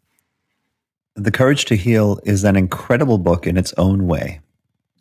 The 1.15 1.31
Courage 1.31 1.67
to 1.67 1.77
Heal 1.77 2.21
is 2.25 2.45
an 2.45 2.57
incredible 2.57 3.19
book 3.19 3.47
in 3.47 3.57
its 3.57 3.75
own 3.77 4.07
way. 4.07 4.41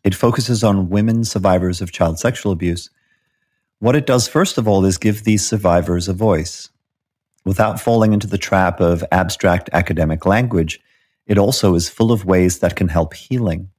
It 0.04 0.16
focuses 0.16 0.64
on 0.64 0.90
women 0.90 1.24
survivors 1.24 1.82
of 1.82 1.92
child 1.92 2.20
sexual 2.20 2.52
abuse. 2.52 2.90
What 3.80 3.96
it 3.96 4.06
does, 4.06 4.28
first 4.28 4.58
of 4.58 4.68
all, 4.68 4.86
is 4.86 4.98
give 4.98 5.24
these 5.24 5.46
survivors 5.46 6.08
a 6.08 6.14
voice. 6.14 6.70
Without 7.48 7.80
falling 7.80 8.12
into 8.12 8.28
the 8.28 8.38
trap 8.38 8.82
of 8.82 9.06
abstract 9.10 9.70
academic 9.72 10.26
language, 10.26 10.82
it 11.26 11.38
also 11.38 11.76
is 11.76 11.88
full 11.88 12.12
of 12.12 12.26
ways 12.26 12.60
that 12.60 12.76
can 12.76 12.90
help 12.90 13.14
healing. 13.14 13.70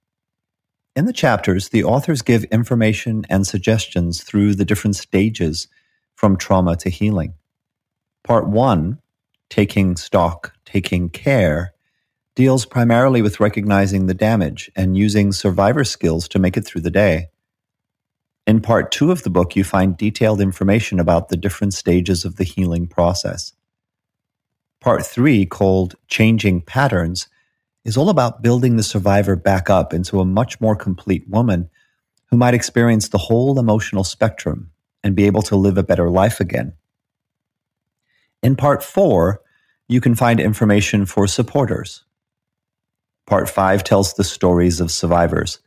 In 0.96 1.04
the 1.04 1.12
chapters, 1.12 1.68
the 1.68 1.84
authors 1.84 2.22
give 2.22 2.44
information 2.44 3.26
and 3.28 3.46
suggestions 3.46 4.24
through 4.24 4.54
the 4.54 4.64
different 4.64 4.96
stages 4.96 5.68
from 6.14 6.38
trauma 6.38 6.76
to 6.76 6.88
healing. 6.88 7.34
Part 8.24 8.48
one, 8.48 9.00
Taking 9.50 9.96
Stock, 9.96 10.54
Taking 10.64 11.10
Care, 11.10 11.74
deals 12.36 12.64
primarily 12.64 13.20
with 13.20 13.38
recognizing 13.38 14.06
the 14.06 14.14
damage 14.14 14.70
and 14.76 14.96
using 14.96 15.30
survivor 15.30 15.84
skills 15.84 16.26
to 16.28 16.38
make 16.38 16.56
it 16.56 16.64
through 16.64 16.80
the 16.80 16.90
day. 16.90 17.28
In 18.46 18.62
part 18.62 18.90
two 18.90 19.10
of 19.10 19.24
the 19.24 19.30
book, 19.30 19.56
you 19.56 19.62
find 19.62 19.94
detailed 19.94 20.40
information 20.40 20.98
about 20.98 21.28
the 21.28 21.36
different 21.36 21.74
stages 21.74 22.24
of 22.24 22.36
the 22.36 22.44
healing 22.44 22.86
process. 22.86 23.52
Part 24.80 25.04
three, 25.04 25.44
called 25.44 25.96
Changing 26.06 26.60
Patterns, 26.60 27.28
is 27.84 27.96
all 27.96 28.10
about 28.10 28.42
building 28.42 28.76
the 28.76 28.82
survivor 28.82 29.34
back 29.34 29.68
up 29.68 29.92
into 29.92 30.20
a 30.20 30.24
much 30.24 30.60
more 30.60 30.76
complete 30.76 31.28
woman 31.28 31.68
who 32.26 32.36
might 32.36 32.54
experience 32.54 33.08
the 33.08 33.18
whole 33.18 33.58
emotional 33.58 34.04
spectrum 34.04 34.70
and 35.02 35.16
be 35.16 35.24
able 35.24 35.42
to 35.42 35.56
live 35.56 35.78
a 35.78 35.82
better 35.82 36.10
life 36.10 36.38
again. 36.38 36.74
In 38.42 38.54
part 38.54 38.84
four, 38.84 39.42
you 39.88 40.00
can 40.00 40.14
find 40.14 40.38
information 40.38 41.06
for 41.06 41.26
supporters. 41.26 42.04
Part 43.26 43.48
five 43.48 43.82
tells 43.82 44.14
the 44.14 44.24
stories 44.24 44.80
of 44.80 44.90
survivors. 44.90 45.58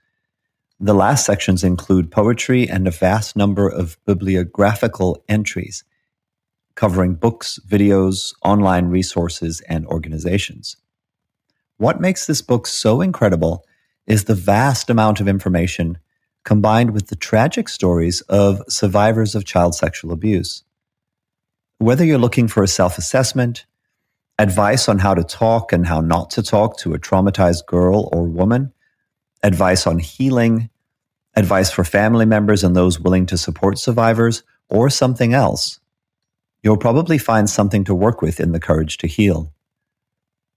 The 0.79 0.93
last 0.93 1.25
sections 1.25 1.63
include 1.63 2.11
poetry 2.11 2.67
and 2.69 2.87
a 2.87 2.91
vast 2.91 3.35
number 3.35 3.67
of 3.67 3.97
bibliographical 4.05 5.23
entries 5.27 5.83
covering 6.81 7.13
books, 7.13 7.59
videos, 7.67 8.33
online 8.43 8.87
resources, 8.87 9.61
and 9.69 9.85
organizations. 9.85 10.77
What 11.77 12.01
makes 12.01 12.25
this 12.25 12.41
book 12.41 12.65
so 12.65 13.01
incredible 13.01 13.63
is 14.07 14.23
the 14.23 14.33
vast 14.33 14.89
amount 14.89 15.19
of 15.21 15.27
information 15.27 15.99
combined 16.43 16.89
with 16.89 17.09
the 17.09 17.15
tragic 17.15 17.69
stories 17.69 18.21
of 18.21 18.63
survivors 18.67 19.35
of 19.35 19.45
child 19.45 19.75
sexual 19.75 20.11
abuse. 20.11 20.63
Whether 21.77 22.03
you're 22.03 22.17
looking 22.17 22.47
for 22.47 22.63
a 22.63 22.67
self 22.67 22.97
assessment, 22.97 23.67
advice 24.39 24.89
on 24.89 24.97
how 24.97 25.13
to 25.13 25.23
talk 25.23 25.71
and 25.71 25.85
how 25.85 26.01
not 26.01 26.31
to 26.31 26.41
talk 26.41 26.77
to 26.77 26.95
a 26.95 26.99
traumatized 26.99 27.67
girl 27.67 28.09
or 28.11 28.23
woman, 28.23 28.73
advice 29.43 29.85
on 29.85 29.99
healing, 29.99 30.71
advice 31.35 31.69
for 31.69 31.83
family 31.83 32.25
members 32.25 32.63
and 32.63 32.75
those 32.75 32.99
willing 32.99 33.27
to 33.27 33.37
support 33.37 33.77
survivors, 33.77 34.41
or 34.67 34.89
something 34.89 35.35
else, 35.35 35.80
you'll 36.63 36.77
probably 36.77 37.17
find 37.17 37.49
something 37.49 37.83
to 37.83 37.95
work 37.95 38.21
with 38.21 38.39
in 38.39 38.51
the 38.51 38.59
courage 38.59 38.97
to 38.97 39.07
heal. 39.07 39.53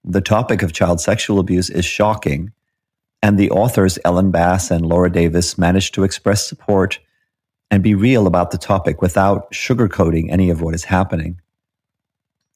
The 0.04 0.20
topic 0.20 0.62
of 0.62 0.72
child 0.72 1.00
sexual 1.00 1.38
abuse 1.38 1.70
is 1.70 1.84
shocking, 1.84 2.52
and 3.22 3.38
the 3.38 3.50
authors 3.50 3.98
Ellen 4.04 4.30
Bass 4.30 4.70
and 4.70 4.84
Laura 4.84 5.10
Davis 5.10 5.56
managed 5.56 5.94
to 5.94 6.04
express 6.04 6.46
support 6.46 6.98
and 7.70 7.82
be 7.82 7.94
real 7.94 8.26
about 8.26 8.50
the 8.50 8.58
topic 8.58 9.00
without 9.00 9.50
sugarcoating 9.50 10.30
any 10.30 10.50
of 10.50 10.60
what 10.60 10.74
is 10.74 10.84
happening. 10.84 11.40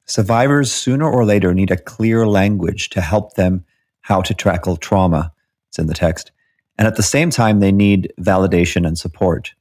Survivors 0.05 0.70
sooner 0.70 1.11
or 1.11 1.25
later 1.25 1.55
need 1.55 1.70
a 1.70 1.77
clear 1.77 2.27
language 2.27 2.91
to 2.91 3.01
help 3.01 3.35
them 3.35 3.64
how 4.03 4.20
to 4.22 4.35
tackle 4.35 4.77
trauma. 4.77 5.33
It's 5.68 5.79
in 5.79 5.87
the 5.87 5.95
text. 5.95 6.31
And 6.79 6.87
at 6.87 6.97
the 6.97 7.03
same 7.03 7.31
time, 7.31 7.61
they 7.61 7.72
need 7.72 8.12
validation 8.20 8.87
and 8.87 8.97
support. 8.97 9.55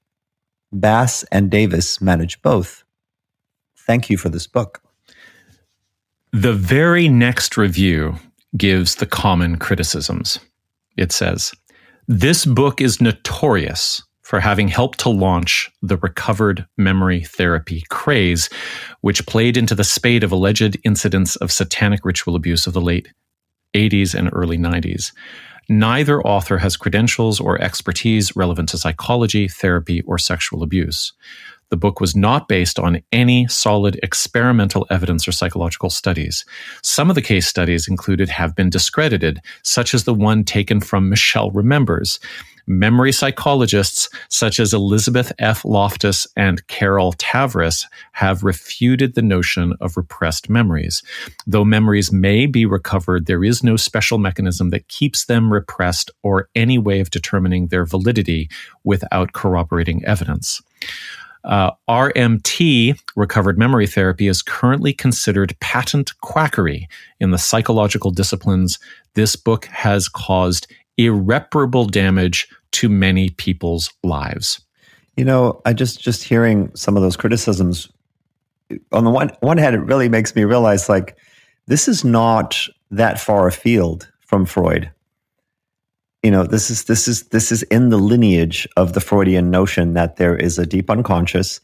Bass 0.72 1.24
and 1.32 1.50
Davis 1.50 2.00
manage 2.00 2.42
both. 2.42 2.84
Thank 3.88 4.10
you 4.10 4.18
for 4.18 4.30
this 4.30 4.46
book. 4.46 4.82
The 6.34 6.54
very 6.54 7.08
next 7.08 7.58
review 7.58 8.18
gives 8.56 8.96
the 8.96 9.06
common 9.06 9.58
criticisms. 9.58 10.40
It 10.98 11.12
says, 11.12 11.54
This 12.08 12.46
book 12.46 12.82
is 12.82 13.02
notorious 13.02 14.04
for 14.22 14.42
having 14.42 14.68
helped 14.68 15.00
to 15.00 15.10
launch 15.10 15.72
the 15.82 15.96
recovered 15.98 16.68
memory 16.78 17.24
therapy 17.24 17.86
craze, 17.90 18.50
which 19.00 19.26
played 19.26 19.56
into 19.56 19.74
the 19.74 19.86
spate 19.86 20.22
of 20.22 20.34
alleged 20.34 20.78
incidents 20.84 21.38
of 21.38 21.50
satanic 21.50 22.04
ritual 22.04 22.36
abuse 22.36 22.68
of 22.68 22.74
the 22.74 22.82
late 22.82 23.08
80s 23.74 24.14
and 24.14 24.30
early 24.34 24.58
90s. 24.58 25.14
Neither 25.70 26.22
author 26.22 26.58
has 26.58 26.78
credentials 26.78 27.40
or 27.40 27.62
expertise 27.62 28.36
relevant 28.36 28.70
to 28.70 28.78
psychology, 28.78 29.48
therapy, 29.48 30.02
or 30.02 30.18
sexual 30.18 30.62
abuse. 30.62 31.14
The 31.70 31.78
book 31.78 32.00
was 32.00 32.16
not 32.16 32.48
based 32.48 32.80
on 32.80 33.02
any 33.12 33.48
solid 33.48 34.00
experimental 34.02 34.88
evidence 34.90 35.28
or 35.28 35.32
psychological 35.32 35.90
studies. 35.90 36.46
Some 36.82 37.10
of 37.10 37.16
the 37.16 37.22
case 37.22 37.48
studies 37.48 37.88
included 37.88 38.30
have 38.30 38.56
been 38.56 38.70
discredited, 38.70 39.42
such 39.64 39.94
as 39.94 40.06
the 40.06 40.14
one 40.14 40.44
taken 40.44 40.80
from 40.80 41.10
Michelle 41.10 41.52
Remembers. 41.52 42.20
Memory 42.70 43.14
psychologists 43.14 44.10
such 44.28 44.60
as 44.60 44.74
Elizabeth 44.74 45.32
F. 45.40 45.64
Loftus 45.64 46.28
and 46.36 46.68
Carol 46.68 47.14
Tavris 47.14 47.86
have 48.12 48.44
refuted 48.44 49.16
the 49.16 49.22
notion 49.22 49.74
of 49.80 49.96
repressed 49.96 50.50
memories. 50.50 51.02
Though 51.46 51.64
memories 51.64 52.12
may 52.12 52.46
be 52.46 52.66
recovered, 52.66 53.26
there 53.26 53.44
is 53.46 53.64
no 53.64 53.78
special 53.78 54.18
mechanism 54.18 54.70
that 54.72 54.90
keeps 54.90 55.26
them 55.26 55.54
repressed 55.54 56.12
or 56.24 56.50
any 56.56 56.78
way 56.78 57.00
of 57.00 57.10
determining 57.10 57.68
their 57.68 57.86
validity 57.86 58.50
without 58.84 59.32
corroborating 59.32 60.04
evidence. 60.04 60.62
Uh, 61.44 61.72
RMT, 61.90 63.00
recovered 63.16 63.58
memory 63.58 63.88
therapy, 63.88 64.28
is 64.28 64.42
currently 64.42 64.94
considered 64.94 65.58
patent 65.60 66.12
quackery 66.22 66.88
in 67.20 67.32
the 67.32 67.38
psychological 67.38 68.12
disciplines. 68.12 68.80
This 69.14 69.36
book 69.36 69.66
has 69.66 70.10
caused 70.10 70.68
irreparable 70.98 71.86
damage 71.86 72.48
to 72.72 72.90
many 72.90 73.30
people's 73.30 73.92
lives. 74.04 74.62
You 75.16 75.26
know, 75.26 75.62
I 75.66 75.74
just 75.74 76.00
just 76.00 76.24
hearing 76.24 76.72
some 76.76 76.96
of 76.96 77.04
those 77.04 77.18
criticisms. 77.18 77.90
On 78.92 79.04
the 79.04 79.10
one 79.10 79.32
one 79.40 79.58
hand, 79.58 79.76
it 79.76 79.80
really 79.80 80.10
makes 80.10 80.36
me 80.36 80.44
realize 80.44 80.90
like 80.90 81.18
this 81.68 81.88
is 81.88 82.04
not 82.04 82.68
that 82.92 83.20
far 83.20 83.48
afield 83.48 84.12
from 84.20 84.46
Freud 84.46 84.92
you 86.24 86.32
know 86.32 86.44
this 86.44 86.70
is 86.70 86.86
this 86.86 87.08
is 87.08 87.24
this 87.30 87.52
is 87.52 87.64
in 87.64 87.90
the 87.90 87.98
lineage 87.98 88.68
of 88.76 88.94
the 88.94 89.00
freudian 89.00 89.52
notion 89.52 89.94
that 89.94 90.18
there 90.18 90.36
is 90.36 90.58
a 90.58 90.66
deep 90.66 90.90
unconscious 90.90 91.60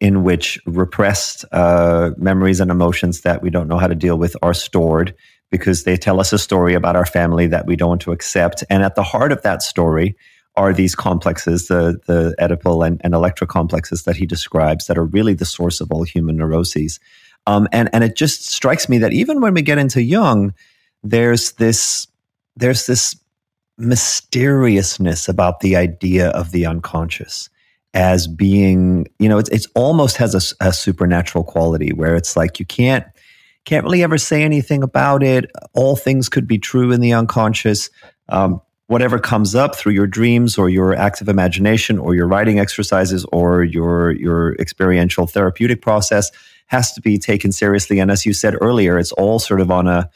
in 0.00 0.22
which 0.22 0.58
repressed 0.66 1.44
uh, 1.52 2.10
memories 2.16 2.60
and 2.60 2.70
emotions 2.70 3.20
that 3.22 3.42
we 3.42 3.50
don't 3.50 3.68
know 3.68 3.78
how 3.78 3.86
to 3.86 3.94
deal 3.94 4.16
with 4.16 4.34
are 4.42 4.54
stored 4.54 5.14
because 5.50 5.84
they 5.84 5.96
tell 5.96 6.20
us 6.20 6.32
a 6.32 6.38
story 6.38 6.74
about 6.74 6.96
our 6.96 7.04
family 7.04 7.46
that 7.46 7.66
we 7.66 7.76
don't 7.76 7.88
want 7.90 8.00
to 8.02 8.12
accept. 8.12 8.64
And 8.70 8.82
at 8.82 8.94
the 8.94 9.02
heart 9.02 9.32
of 9.32 9.42
that 9.42 9.62
story 9.62 10.16
are 10.56 10.72
these 10.72 10.94
complexes 10.94 11.68
the 11.68 12.00
the 12.06 12.34
oedipal 12.40 12.86
and, 12.86 13.00
and 13.04 13.14
electra 13.14 13.46
complexes 13.46 14.04
that 14.04 14.16
he 14.16 14.26
describes 14.26 14.86
that 14.86 14.98
are 14.98 15.04
really 15.04 15.34
the 15.34 15.44
source 15.44 15.80
of 15.80 15.92
all 15.92 16.02
human 16.02 16.36
neuroses. 16.36 16.98
Um, 17.46 17.68
and 17.72 17.88
and 17.92 18.02
it 18.02 18.16
just 18.16 18.46
strikes 18.50 18.88
me 18.88 18.98
that 18.98 19.12
even 19.12 19.40
when 19.40 19.54
we 19.54 19.62
get 19.62 19.78
into 19.78 20.02
Jung 20.02 20.54
there's 21.02 21.52
this 21.52 22.06
there's 22.56 22.86
this 22.86 23.16
mysteriousness 23.80 25.28
about 25.28 25.60
the 25.60 25.76
idea 25.76 26.28
of 26.30 26.52
the 26.52 26.66
unconscious 26.66 27.48
as 27.92 28.26
being, 28.28 29.06
you 29.18 29.28
know, 29.28 29.38
it's, 29.38 29.50
it's 29.50 29.66
almost 29.74 30.16
has 30.18 30.34
a, 30.34 30.66
a 30.68 30.72
supernatural 30.72 31.44
quality 31.44 31.92
where 31.92 32.14
it's 32.14 32.36
like 32.36 32.60
you 32.60 32.66
can't 32.66 33.04
can't 33.66 33.84
really 33.84 34.02
ever 34.02 34.16
say 34.16 34.42
anything 34.42 34.82
about 34.82 35.22
it. 35.22 35.50
All 35.74 35.94
things 35.94 36.28
could 36.28 36.46
be 36.46 36.58
true 36.58 36.92
in 36.92 37.00
the 37.00 37.12
unconscious. 37.12 37.90
Um, 38.30 38.60
whatever 38.86 39.18
comes 39.18 39.54
up 39.54 39.76
through 39.76 39.92
your 39.92 40.06
dreams 40.06 40.56
or 40.56 40.68
your 40.68 40.94
active 40.94 41.28
imagination 41.28 41.98
or 41.98 42.14
your 42.14 42.26
writing 42.26 42.58
exercises 42.58 43.24
or 43.32 43.62
your 43.62 44.12
your 44.12 44.54
experiential 44.54 45.26
therapeutic 45.26 45.82
process 45.82 46.30
has 46.66 46.92
to 46.92 47.00
be 47.00 47.18
taken 47.18 47.52
seriously. 47.52 47.98
And 47.98 48.10
as 48.10 48.24
you 48.24 48.32
said 48.32 48.56
earlier, 48.60 48.98
it's 48.98 49.12
all 49.12 49.38
sort 49.38 49.60
of 49.60 49.70
on 49.70 49.86
a 49.86 50.08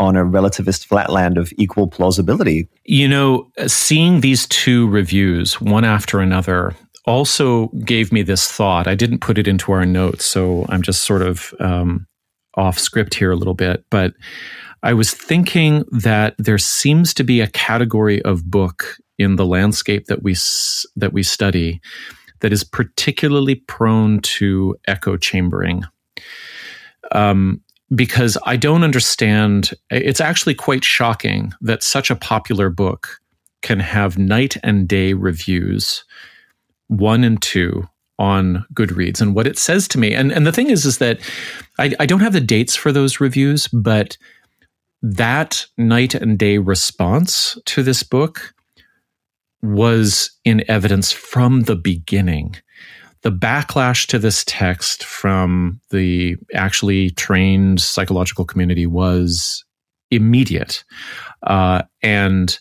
on 0.00 0.16
a 0.16 0.24
relativist 0.24 0.86
flatland 0.86 1.38
of 1.38 1.52
equal 1.56 1.88
plausibility. 1.88 2.68
You 2.84 3.08
know, 3.08 3.50
seeing 3.66 4.20
these 4.20 4.46
two 4.46 4.88
reviews, 4.88 5.60
one 5.60 5.84
after 5.84 6.20
another, 6.20 6.74
also 7.04 7.68
gave 7.84 8.12
me 8.12 8.22
this 8.22 8.50
thought. 8.50 8.86
I 8.86 8.94
didn't 8.94 9.20
put 9.20 9.38
it 9.38 9.48
into 9.48 9.72
our 9.72 9.86
notes, 9.86 10.24
so 10.24 10.66
I'm 10.68 10.82
just 10.82 11.04
sort 11.04 11.22
of 11.22 11.52
um, 11.58 12.06
off 12.54 12.78
script 12.78 13.14
here 13.14 13.32
a 13.32 13.36
little 13.36 13.54
bit. 13.54 13.84
But 13.90 14.14
I 14.82 14.92
was 14.92 15.12
thinking 15.12 15.84
that 15.90 16.34
there 16.38 16.58
seems 16.58 17.12
to 17.14 17.24
be 17.24 17.40
a 17.40 17.48
category 17.48 18.22
of 18.22 18.50
book 18.50 18.96
in 19.18 19.36
the 19.36 19.46
landscape 19.46 20.06
that 20.06 20.22
we 20.22 20.36
that 20.96 21.12
we 21.12 21.22
study 21.22 21.80
that 22.40 22.52
is 22.52 22.62
particularly 22.62 23.56
prone 23.56 24.20
to 24.20 24.76
echo 24.86 25.16
chambering. 25.16 25.82
Um, 27.12 27.62
because 27.94 28.36
I 28.44 28.56
don't 28.56 28.84
understand. 28.84 29.72
It's 29.90 30.20
actually 30.20 30.54
quite 30.54 30.84
shocking 30.84 31.52
that 31.60 31.82
such 31.82 32.10
a 32.10 32.16
popular 32.16 32.70
book 32.70 33.20
can 33.62 33.80
have 33.80 34.18
night 34.18 34.56
and 34.62 34.86
day 34.86 35.14
reviews, 35.14 36.04
one 36.88 37.24
and 37.24 37.40
two 37.40 37.88
on 38.18 38.64
Goodreads. 38.74 39.20
And 39.20 39.34
what 39.34 39.46
it 39.46 39.58
says 39.58 39.88
to 39.88 39.98
me, 39.98 40.14
and, 40.14 40.32
and 40.32 40.46
the 40.46 40.52
thing 40.52 40.70
is, 40.70 40.84
is 40.84 40.98
that 40.98 41.20
I, 41.78 41.94
I 42.00 42.06
don't 42.06 42.20
have 42.20 42.32
the 42.32 42.40
dates 42.40 42.74
for 42.74 42.92
those 42.92 43.20
reviews, 43.20 43.68
but 43.68 44.16
that 45.02 45.66
night 45.76 46.14
and 46.14 46.38
day 46.38 46.58
response 46.58 47.56
to 47.66 47.82
this 47.82 48.02
book 48.02 48.52
was 49.62 50.30
in 50.44 50.64
evidence 50.68 51.12
from 51.12 51.62
the 51.62 51.76
beginning 51.76 52.56
the 53.22 53.32
backlash 53.32 54.06
to 54.06 54.18
this 54.18 54.44
text 54.46 55.04
from 55.04 55.80
the 55.90 56.36
actually 56.54 57.10
trained 57.10 57.80
psychological 57.80 58.44
community 58.44 58.86
was 58.86 59.64
immediate. 60.10 60.84
Uh, 61.42 61.82
and 62.02 62.58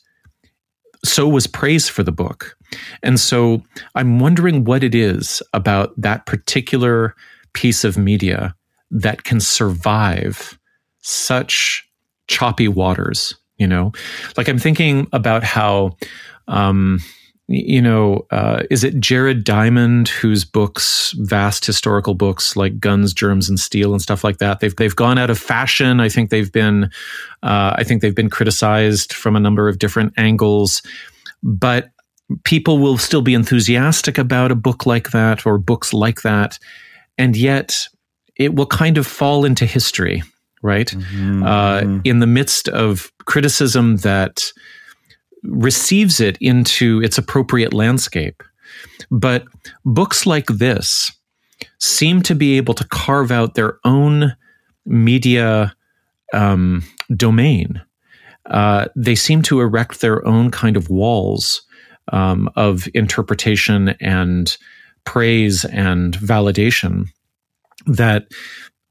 so 1.06 1.28
was 1.28 1.48
praise 1.48 1.88
for 1.88 2.04
the 2.04 2.12
book. 2.12 2.58
And 3.04 3.20
so 3.20 3.62
I'm 3.96 4.20
wondering 4.20 4.66
what 4.66 4.84
it 4.84 4.94
is 4.94 5.42
about 5.54 5.94
that 5.98 6.26
particular 6.26 7.16
piece 7.54 7.84
of 7.84 7.98
media 7.98 8.56
that 8.92 9.24
can 9.24 9.40
survive 9.40 10.58
such 11.02 11.88
choppy 12.28 12.68
waters, 12.68 13.34
you 13.58 13.68
know? 13.68 13.92
Like 14.36 14.50
I'm 14.50 14.60
thinking 14.60 15.08
about 15.14 15.44
how 15.44 15.98
um, 16.48 17.00
you 17.48 17.82
know, 17.82 18.26
uh, 18.30 18.64
is 18.70 18.84
it 18.84 19.00
Jared 19.00 19.46
Diamond 19.46 20.10
whose 20.10 20.44
books, 20.44 21.14
vast 21.20 21.66
historical 21.66 22.14
books 22.14 22.58
like 22.58 22.80
Guns, 22.80 23.14
Germs, 23.14 23.48
and 23.48 23.58
Steel 23.58 23.94
and 23.94 24.02
stuff 24.02 24.24
like 24.24 24.40
that, 24.40 24.60
they've 24.60 24.76
they've 24.76 24.96
gone 24.96 25.18
out 25.18 25.30
of 25.30 25.40
fashion. 25.40 26.02
I 26.02 26.10
think 26.10 26.30
they've 26.30 26.52
been, 26.52 26.86
uh, 27.44 27.74
I 27.76 27.84
think 27.86 28.02
they've 28.02 28.14
been 28.14 28.30
criticized 28.30 29.14
from 29.14 29.36
a 29.36 29.40
number 29.40 29.70
of 29.70 29.80
different 29.80 30.14
angles, 30.18 30.82
but 31.42 31.90
people 32.44 32.80
will 32.80 32.98
still 32.98 33.22
be 33.22 33.34
enthusiastic 33.34 34.18
about 34.18 34.52
a 34.52 34.56
book 34.56 34.86
like 34.86 35.12
that 35.12 35.46
or 35.46 35.58
books 35.58 35.94
like 35.94 36.24
that, 36.24 36.60
and 37.18 37.38
yet 37.38 37.88
it 38.36 38.56
will 38.56 38.68
kind 38.68 38.98
of 38.98 39.08
fall 39.08 39.46
into 39.46 39.66
history, 39.66 40.22
right? 40.62 40.88
Mm-hmm. 40.88 41.44
Uh, 41.44 42.02
in 42.04 42.20
the 42.20 42.28
midst 42.28 42.68
of 42.68 43.10
criticism 43.26 43.98
that 43.98 44.52
receives 45.44 46.20
it 46.20 46.38
into 46.40 47.02
its 47.02 47.18
appropriate 47.18 47.74
landscape. 47.74 48.44
But 49.10 49.46
books 49.86 50.26
like 50.26 50.48
this 50.48 51.12
seem 51.80 52.22
to 52.24 52.36
be 52.36 52.58
able 52.58 52.74
to 52.76 52.88
carve 52.88 53.32
out 53.32 53.56
their 53.56 53.80
own 53.84 54.36
media 54.86 55.76
um, 56.34 56.84
domain. 57.16 57.82
Uh, 58.46 58.88
they 58.96 59.16
seem 59.16 59.42
to 59.44 59.60
erect 59.60 60.02
their 60.02 60.26
own 60.26 60.52
kind 60.52 60.78
of 60.78 60.90
walls 60.90 61.62
um, 62.12 62.50
of 62.56 62.88
interpretation 62.94 63.90
and 64.00 64.58
praise 65.04 65.66
and 65.66 66.18
validation 66.18 67.08
that 67.86 68.28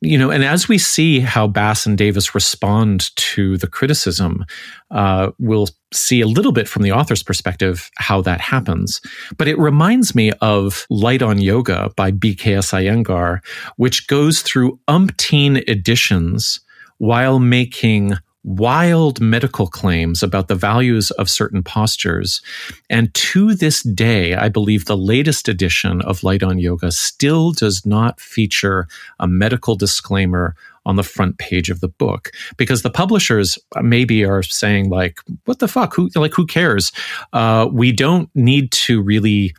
you 0.06 0.16
know, 0.16 0.30
and 0.30 0.44
as 0.44 0.68
we 0.68 0.78
see 0.78 1.20
how 1.20 1.46
Bass 1.48 1.84
and 1.84 1.98
Davis 1.98 2.34
respond 2.34 3.14
to 3.16 3.56
the 3.58 3.66
criticism, 3.66 4.44
uh, 4.90 5.30
we'll 5.38 5.68
see 5.92 6.20
a 6.20 6.26
little 6.26 6.52
bit 6.52 6.68
from 6.68 6.82
the 6.82 6.92
author's 6.92 7.22
perspective 7.22 7.90
how 7.96 8.22
that 8.22 8.40
happens. 8.40 9.00
But 9.36 9.48
it 9.48 9.58
reminds 9.58 10.14
me 10.14 10.30
of 10.40 10.86
Light 10.90 11.22
on 11.22 11.38
Yoga 11.38 11.90
by 11.96 12.12
BKS 12.12 12.72
Iyengar, 12.72 13.40
which 13.76 14.06
goes 14.06 14.42
through 14.42 14.78
umpteen 14.88 15.68
editions 15.68 16.60
while 16.98 17.38
making 17.38 18.14
wild 18.46 19.20
medical 19.20 19.66
claims 19.66 20.22
about 20.22 20.46
the 20.46 20.54
values 20.54 21.10
of 21.12 21.28
certain 21.28 21.62
postures. 21.62 22.40
And 22.88 23.12
to 23.14 23.54
this 23.54 23.82
day, 23.82 24.34
I 24.34 24.48
believe 24.48 24.84
the 24.84 24.96
latest 24.96 25.48
edition 25.48 26.00
of 26.02 26.22
Light 26.22 26.44
on 26.44 26.58
Yoga 26.58 26.92
still 26.92 27.50
does 27.50 27.84
not 27.84 28.20
feature 28.20 28.86
a 29.18 29.26
medical 29.26 29.74
disclaimer 29.74 30.54
on 30.86 30.94
the 30.94 31.02
front 31.02 31.38
page 31.38 31.68
of 31.68 31.80
the 31.80 31.88
book. 31.88 32.30
Because 32.56 32.82
the 32.82 32.90
publishers 32.90 33.58
maybe 33.82 34.24
are 34.24 34.44
saying 34.44 34.88
like 34.88 35.18
what 35.44 35.58
the 35.58 35.68
fuck? 35.68 35.94
Who 35.94 36.08
like 36.14 36.32
who 36.32 36.46
cares? 36.46 36.92
Uh, 37.32 37.68
we 37.70 37.90
don't 37.90 38.30
need 38.36 38.70
to 38.72 39.02
really 39.02 39.54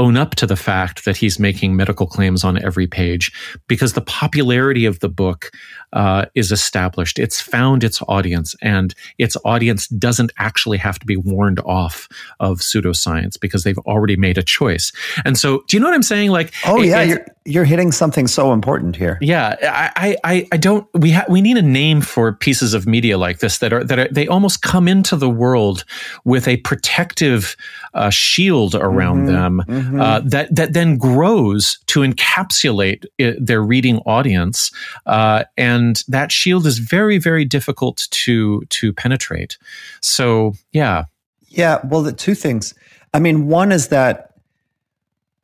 own 0.00 0.16
up 0.16 0.34
to 0.36 0.46
the 0.46 0.56
fact 0.56 1.04
that 1.04 1.18
he's 1.18 1.38
making 1.38 1.76
medical 1.76 2.06
claims 2.06 2.42
on 2.42 2.60
every 2.64 2.86
page 2.86 3.30
because 3.68 3.92
the 3.92 4.00
popularity 4.00 4.86
of 4.86 5.00
the 5.00 5.10
book 5.10 5.50
uh, 5.92 6.24
is 6.34 6.50
established. 6.50 7.18
It's 7.18 7.38
found 7.40 7.84
its 7.84 8.00
audience, 8.08 8.56
and 8.62 8.94
its 9.18 9.36
audience 9.44 9.88
doesn't 9.88 10.32
actually 10.38 10.78
have 10.78 10.98
to 11.00 11.06
be 11.06 11.18
warned 11.18 11.60
off 11.60 12.08
of 12.38 12.60
pseudoscience 12.60 13.38
because 13.38 13.62
they've 13.62 13.78
already 13.80 14.16
made 14.16 14.38
a 14.38 14.42
choice. 14.42 14.90
And 15.24 15.36
so, 15.36 15.64
do 15.68 15.76
you 15.76 15.80
know 15.80 15.88
what 15.88 15.94
I'm 15.94 16.02
saying? 16.02 16.30
Like, 16.30 16.54
oh 16.66 16.80
yeah, 16.80 17.02
you're 17.02 17.26
you're 17.44 17.64
hitting 17.64 17.92
something 17.92 18.26
so 18.26 18.52
important 18.52 18.96
here. 18.96 19.18
Yeah, 19.20 19.56
I 19.62 20.16
I, 20.24 20.48
I 20.52 20.56
don't. 20.56 20.86
We 20.94 21.10
ha- 21.10 21.26
we 21.28 21.40
need 21.42 21.56
a 21.56 21.62
name 21.62 22.00
for 22.00 22.32
pieces 22.32 22.72
of 22.72 22.86
media 22.86 23.18
like 23.18 23.40
this 23.40 23.58
that 23.58 23.72
are 23.72 23.84
that 23.84 23.98
are 23.98 24.08
they 24.08 24.26
almost 24.28 24.62
come 24.62 24.88
into 24.88 25.16
the 25.16 25.30
world 25.30 25.84
with 26.24 26.46
a 26.48 26.58
protective 26.58 27.56
uh, 27.94 28.10
shield 28.10 28.74
around 28.74 29.26
mm-hmm, 29.26 29.26
them 29.26 29.62
mm-hmm. 29.66 29.89
Uh, 29.98 30.20
that 30.20 30.54
that 30.54 30.72
then 30.72 30.98
grows 30.98 31.78
to 31.86 32.00
encapsulate 32.00 33.04
it, 33.18 33.44
their 33.44 33.62
reading 33.62 33.98
audience 33.98 34.70
uh, 35.06 35.44
and 35.56 36.02
that 36.08 36.30
shield 36.30 36.66
is 36.66 36.78
very 36.78 37.18
very 37.18 37.44
difficult 37.44 38.06
to 38.10 38.62
to 38.70 38.92
penetrate. 38.92 39.56
So 40.00 40.54
yeah. 40.72 41.04
Yeah 41.48 41.80
well 41.84 42.02
the 42.02 42.12
two 42.12 42.34
things. 42.34 42.74
I 43.14 43.20
mean 43.20 43.46
one 43.46 43.72
is 43.72 43.88
that 43.88 44.34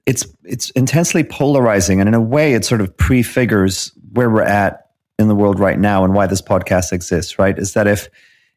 it's 0.04 0.26
it's 0.44 0.70
intensely 0.70 1.24
polarizing 1.24 2.00
and 2.00 2.08
in 2.08 2.14
a 2.14 2.20
way 2.20 2.54
it 2.54 2.64
sort 2.64 2.80
of 2.80 2.96
prefigures 2.96 3.92
where 4.12 4.30
we're 4.30 4.42
at 4.42 4.90
in 5.18 5.28
the 5.28 5.34
world 5.34 5.58
right 5.58 5.78
now 5.78 6.04
and 6.04 6.14
why 6.14 6.26
this 6.26 6.42
podcast 6.42 6.92
exists 6.92 7.38
right? 7.38 7.58
Is 7.58 7.72
that 7.72 7.86
if 7.86 8.08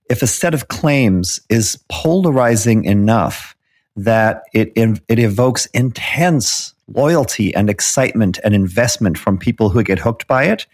if 0.10 0.22
a 0.22 0.28
set 0.28 0.54
of 0.54 0.68
claims 0.68 1.40
is 1.50 1.78
polarizing 1.90 2.84
enough 2.84 3.56
that 4.04 4.44
it 4.54 4.72
it 4.76 5.20
evokes 5.20 5.66
intense 5.68 6.74
loyalty 6.88 7.54
and 7.54 7.70
excitement 7.70 8.40
and 8.44 8.54
investment 8.54 9.18
from 9.18 9.38
people 9.38 9.70
who 9.70 9.84
get 9.84 10.00
hooked 10.00 10.28
by 10.28 10.46
it 10.46 10.66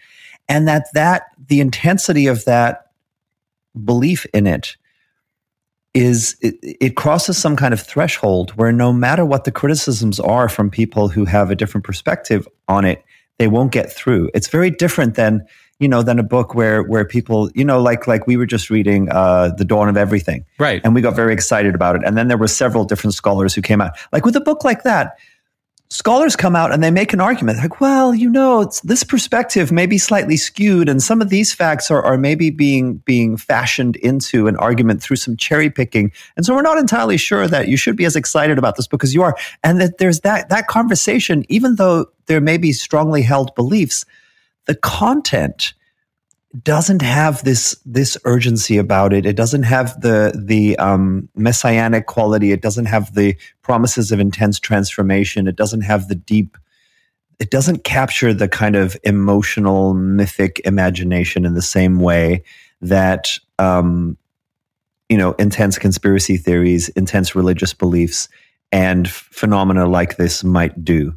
and 0.48 0.66
that 0.66 0.86
that 0.94 1.24
the 1.48 1.60
intensity 1.60 2.26
of 2.26 2.44
that 2.44 2.90
belief 3.84 4.24
in 4.32 4.46
it 4.46 4.76
is 5.92 6.36
it, 6.40 6.56
it, 6.62 6.96
crosses 6.96 7.38
some 7.38 7.56
kind 7.56 7.72
of 7.72 7.80
threshold 7.80 8.50
where 8.52 8.72
no 8.72 8.92
matter 8.92 9.24
what 9.24 9.44
the 9.44 9.52
criticisms 9.52 10.20
are 10.20 10.48
from 10.48 10.70
people 10.70 11.08
who 11.08 11.24
have 11.24 11.50
a 11.50 11.54
different 11.54 11.84
perspective 11.84 12.46
on 12.68 12.84
it 12.84 13.04
they 13.38 13.48
won't 13.48 13.72
get 13.72 13.92
through. 13.92 14.30
It's 14.34 14.48
very 14.48 14.70
different 14.70 15.14
than 15.14 15.46
you 15.78 15.88
know 15.88 16.02
than 16.02 16.18
a 16.18 16.22
book 16.22 16.54
where 16.54 16.82
where 16.82 17.04
people 17.04 17.50
you 17.54 17.64
know 17.64 17.80
like 17.80 18.06
like 18.06 18.26
we 18.26 18.36
were 18.36 18.46
just 18.46 18.70
reading 18.70 19.10
uh 19.10 19.50
the 19.56 19.64
dawn 19.64 19.88
of 19.88 19.96
everything. 19.96 20.44
Right. 20.58 20.80
And 20.84 20.94
we 20.94 21.00
got 21.00 21.14
very 21.14 21.32
excited 21.32 21.74
about 21.74 21.96
it. 21.96 22.02
And 22.04 22.16
then 22.16 22.28
there 22.28 22.38
were 22.38 22.48
several 22.48 22.84
different 22.84 23.14
scholars 23.14 23.54
who 23.54 23.62
came 23.62 23.80
out. 23.80 23.92
Like 24.12 24.24
with 24.24 24.36
a 24.36 24.40
book 24.40 24.64
like 24.64 24.82
that 24.84 25.16
scholars 25.88 26.34
come 26.34 26.56
out 26.56 26.72
and 26.72 26.82
they 26.82 26.90
make 26.90 27.12
an 27.12 27.20
argument. 27.20 27.58
Like, 27.58 27.80
well, 27.80 28.14
you 28.14 28.28
know, 28.28 28.70
this 28.82 29.04
perspective 29.04 29.70
may 29.70 29.86
be 29.86 29.98
slightly 29.98 30.36
skewed, 30.36 30.88
and 30.88 31.02
some 31.02 31.22
of 31.22 31.28
these 31.28 31.52
facts 31.52 31.90
are, 31.90 32.02
are 32.02 32.18
maybe 32.18 32.50
being 32.50 32.96
being 32.98 33.36
fashioned 33.36 33.96
into 33.96 34.48
an 34.48 34.56
argument 34.56 35.02
through 35.02 35.16
some 35.16 35.36
cherry 35.36 35.70
picking. 35.70 36.12
And 36.36 36.44
so 36.44 36.54
we're 36.54 36.62
not 36.62 36.78
entirely 36.78 37.16
sure 37.16 37.46
that 37.48 37.68
you 37.68 37.76
should 37.76 37.96
be 37.96 38.04
as 38.04 38.16
excited 38.16 38.58
about 38.58 38.76
this 38.76 38.86
book 38.86 39.04
as 39.04 39.14
you 39.14 39.22
are. 39.22 39.36
And 39.62 39.80
that 39.80 39.98
there's 39.98 40.20
that 40.20 40.48
that 40.48 40.66
conversation, 40.66 41.44
even 41.48 41.76
though 41.76 42.06
there 42.26 42.40
may 42.40 42.56
be 42.56 42.72
strongly 42.72 43.22
held 43.22 43.54
beliefs, 43.54 44.04
the 44.66 44.74
content 44.74 45.72
doesn't 46.62 47.02
have 47.02 47.42
this 47.44 47.76
this 47.84 48.16
urgency 48.24 48.78
about 48.78 49.12
it. 49.12 49.26
It 49.26 49.36
doesn't 49.36 49.64
have 49.64 50.00
the 50.00 50.32
the 50.34 50.76
um, 50.78 51.28
messianic 51.34 52.06
quality. 52.06 52.52
It 52.52 52.62
doesn't 52.62 52.86
have 52.86 53.14
the 53.14 53.36
promises 53.62 54.12
of 54.12 54.20
intense 54.20 54.58
transformation. 54.60 55.48
It 55.48 55.56
doesn't 55.56 55.82
have 55.82 56.08
the 56.08 56.14
deep. 56.14 56.56
It 57.38 57.50
doesn't 57.50 57.84
capture 57.84 58.32
the 58.32 58.48
kind 58.48 58.76
of 58.76 58.96
emotional, 59.04 59.92
mythic 59.92 60.60
imagination 60.64 61.44
in 61.44 61.54
the 61.54 61.62
same 61.62 62.00
way 62.00 62.42
that 62.80 63.38
um, 63.58 64.16
you 65.08 65.18
know 65.18 65.32
intense 65.32 65.78
conspiracy 65.78 66.36
theories, 66.36 66.88
intense 66.90 67.34
religious 67.34 67.74
beliefs, 67.74 68.28
and 68.72 69.10
phenomena 69.10 69.86
like 69.86 70.16
this 70.16 70.42
might 70.42 70.84
do. 70.84 71.14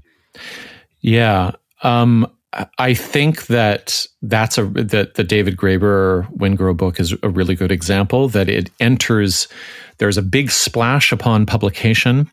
Yeah. 1.02 1.52
Um, 1.82 2.30
I 2.80 2.95
think 2.95 3.45
that 3.47 4.08
that's 4.24 4.58
a 4.58 4.66
that 4.66 5.14
the 5.14 5.24
David 5.24 5.56
Graeber 5.56 6.32
Wengrow 6.36 6.76
book 6.76 7.00
is 7.00 7.14
a 7.22 7.30
really 7.30 7.54
good 7.56 7.72
example 7.72 8.28
that 8.30 8.50
it 8.50 8.72
enters 8.80 9.47
there's 10.00 10.18
a 10.18 10.22
big 10.22 10.50
splash 10.50 11.12
upon 11.12 11.45
publication. 11.45 12.30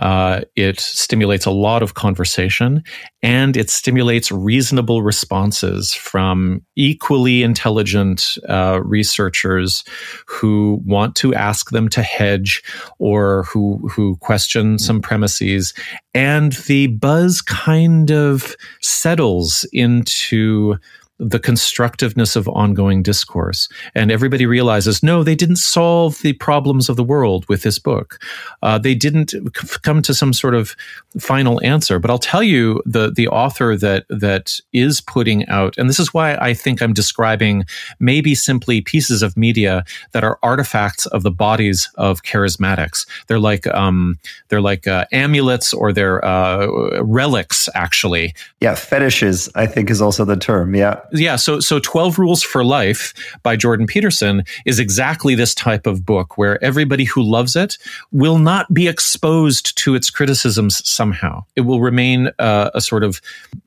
Uh, 0.00 0.40
it 0.56 0.80
stimulates 0.80 1.44
a 1.44 1.50
lot 1.50 1.82
of 1.82 1.94
conversation 1.94 2.82
and 3.22 3.56
it 3.56 3.68
stimulates 3.68 4.30
reasonable 4.30 5.02
responses 5.02 5.92
from 5.92 6.62
equally 6.76 7.42
intelligent 7.42 8.38
uh, 8.48 8.80
researchers 8.84 9.84
who 10.26 10.80
want 10.84 11.16
to 11.16 11.34
ask 11.34 11.70
them 11.70 11.88
to 11.88 12.02
hedge 12.02 12.62
or 12.98 13.42
who 13.44 13.78
who 13.88 14.16
question 14.16 14.78
some 14.78 15.00
premises. 15.00 15.74
And 16.14 16.52
the 16.52 16.86
buzz 16.86 17.42
kind 17.42 18.10
of 18.10 18.56
settles 18.80 19.66
into 19.72 20.76
the 21.18 21.38
constructiveness 21.40 22.36
of 22.36 22.48
ongoing 22.48 23.02
discourse. 23.02 23.68
And 23.94 24.10
everybody 24.10 24.46
realizes, 24.46 25.02
no, 25.02 25.24
they 25.24 25.34
didn't 25.34 25.56
solve 25.56 26.20
the 26.22 26.34
problems 26.34 26.88
of 26.88 26.96
the 26.96 27.04
world 27.04 27.44
with 27.48 27.62
this 27.62 27.78
book. 27.78 28.20
Uh, 28.62 28.78
they 28.78 28.94
didn't 28.94 29.34
come 29.82 30.00
to 30.02 30.14
some 30.14 30.32
sort 30.32 30.54
of 30.54 30.76
final 31.18 31.60
answer. 31.64 31.98
But 31.98 32.10
I'll 32.10 32.18
tell 32.18 32.42
you, 32.42 32.80
the 32.86 33.10
the 33.10 33.28
author 33.28 33.76
that 33.76 34.04
that 34.08 34.60
is 34.72 35.00
putting 35.00 35.46
out, 35.48 35.76
and 35.76 35.88
this 35.88 35.98
is 35.98 36.14
why 36.14 36.36
I 36.36 36.54
think 36.54 36.80
I'm 36.80 36.92
describing 36.92 37.64
maybe 37.98 38.34
simply 38.34 38.80
pieces 38.80 39.22
of 39.22 39.36
media 39.36 39.84
that 40.12 40.24
are 40.24 40.38
artifacts 40.42 41.06
of 41.06 41.22
the 41.24 41.30
bodies 41.30 41.90
of 41.96 42.22
charismatics. 42.22 43.06
They're 43.26 43.40
like 43.40 43.66
um, 43.68 44.18
they're 44.48 44.60
like 44.60 44.86
uh, 44.86 45.06
amulets 45.10 45.74
or 45.74 45.92
they're 45.92 46.24
uh, 46.24 47.00
relics, 47.02 47.68
actually. 47.74 48.34
Yeah, 48.60 48.76
fetishes. 48.76 49.48
I 49.56 49.66
think 49.66 49.90
is 49.90 50.00
also 50.00 50.24
the 50.24 50.36
term. 50.36 50.76
Yeah 50.76 51.00
yeah, 51.12 51.36
so 51.36 51.60
so 51.60 51.78
12 51.78 52.18
Rules 52.18 52.42
for 52.42 52.64
Life 52.64 53.14
by 53.42 53.56
Jordan 53.56 53.86
Peterson 53.86 54.44
is 54.66 54.78
exactly 54.78 55.34
this 55.34 55.54
type 55.54 55.86
of 55.86 56.04
book 56.04 56.36
where 56.38 56.62
everybody 56.62 57.04
who 57.04 57.22
loves 57.22 57.56
it 57.56 57.78
will 58.12 58.38
not 58.38 58.72
be 58.72 58.88
exposed 58.88 59.76
to 59.78 59.94
its 59.94 60.10
criticisms 60.10 60.82
somehow. 60.88 61.44
It 61.56 61.62
will 61.62 61.80
remain 61.80 62.30
uh, 62.38 62.70
a 62.74 62.80
sort 62.80 63.04
of 63.04 63.20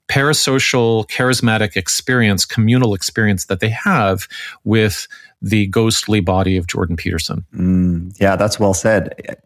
parasocial, 0.07 1.07
charismatic 1.09 1.75
experience, 1.75 2.45
communal 2.45 2.93
experience 2.93 3.45
that 3.45 3.59
they 3.59 3.69
have 3.69 4.27
with 4.63 5.07
the 5.41 5.67
ghostly 5.67 6.19
body 6.19 6.57
of 6.57 6.67
Jordan 6.67 6.95
Peterson. 6.95 7.45
Mm, 7.55 8.15
yeah, 8.19 8.35
that's 8.35 8.59
well 8.59 8.73
said. 8.73 9.37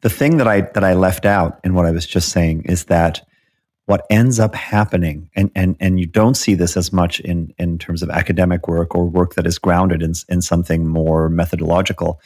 The 0.00 0.10
thing 0.10 0.36
that 0.38 0.48
I 0.48 0.62
that 0.62 0.84
I 0.84 0.94
left 0.94 1.26
out 1.26 1.60
in 1.64 1.74
what 1.74 1.86
I 1.86 1.90
was 1.90 2.06
just 2.06 2.30
saying 2.30 2.62
is 2.64 2.84
that 2.84 3.26
what 3.86 4.04
ends 4.10 4.38
up 4.40 4.54
happening, 4.54 5.30
and, 5.36 5.50
and, 5.54 5.76
and 5.78 5.98
you 5.98 6.06
don't 6.06 6.34
see 6.34 6.54
this 6.54 6.76
as 6.76 6.92
much 6.92 7.20
in, 7.20 7.54
in 7.56 7.78
terms 7.78 8.02
of 8.02 8.10
academic 8.10 8.66
work 8.66 8.94
or 8.94 9.06
work 9.06 9.34
that 9.34 9.46
is 9.46 9.58
grounded 9.58 10.02
in, 10.02 10.12
in 10.28 10.42
something 10.42 10.86
more 10.88 11.28
methodological. 11.28 12.20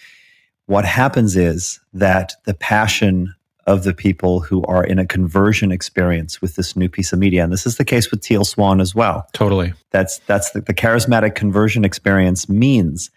What 0.66 0.86
happens 0.86 1.36
is 1.36 1.78
that 1.92 2.32
the 2.44 2.54
passion 2.54 3.34
of 3.66 3.84
the 3.84 3.92
people 3.92 4.40
who 4.40 4.64
are 4.64 4.82
in 4.82 4.98
a 4.98 5.06
conversion 5.06 5.70
experience 5.70 6.40
with 6.40 6.56
this 6.56 6.76
new 6.76 6.88
piece 6.88 7.12
of 7.12 7.18
media, 7.18 7.44
and 7.44 7.52
this 7.52 7.66
is 7.66 7.76
the 7.76 7.84
case 7.84 8.10
with 8.10 8.22
Teal 8.22 8.44
Swan 8.44 8.80
as 8.80 8.94
well. 8.94 9.26
Totally. 9.34 9.74
That's 9.90 10.18
that's 10.20 10.52
the, 10.52 10.62
the 10.62 10.74
charismatic 10.74 11.34
conversion 11.34 11.84
experience 11.84 12.48
means 12.48 13.10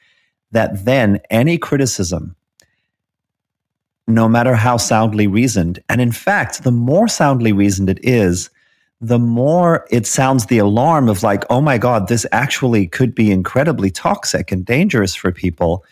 that 0.52 0.84
then 0.84 1.22
any 1.30 1.58
criticism 1.58 2.36
no 4.08 4.28
matter 4.28 4.56
how 4.56 4.78
soundly 4.78 5.28
reasoned. 5.28 5.80
And 5.90 6.02
in 6.02 6.12
fact, 6.12 6.64
the 6.64 6.72
more 6.72 7.08
soundly 7.08 7.54
reasoned 7.54 7.90
it 7.90 8.00
is, 8.04 8.50
the 9.00 9.20
more 9.20 9.86
it 9.92 10.08
sounds 10.08 10.46
the 10.46 10.58
alarm 10.58 11.10
of 11.10 11.24
like, 11.24 11.44
oh 11.50 11.62
my 11.62 11.78
God, 11.78 12.08
this 12.08 12.26
actually 12.32 12.88
could 12.88 13.14
be 13.14 13.32
incredibly 13.32 13.92
toxic 13.92 14.52
and 14.52 14.66
dangerous 14.66 15.14
for 15.14 15.32
people. 15.32 15.84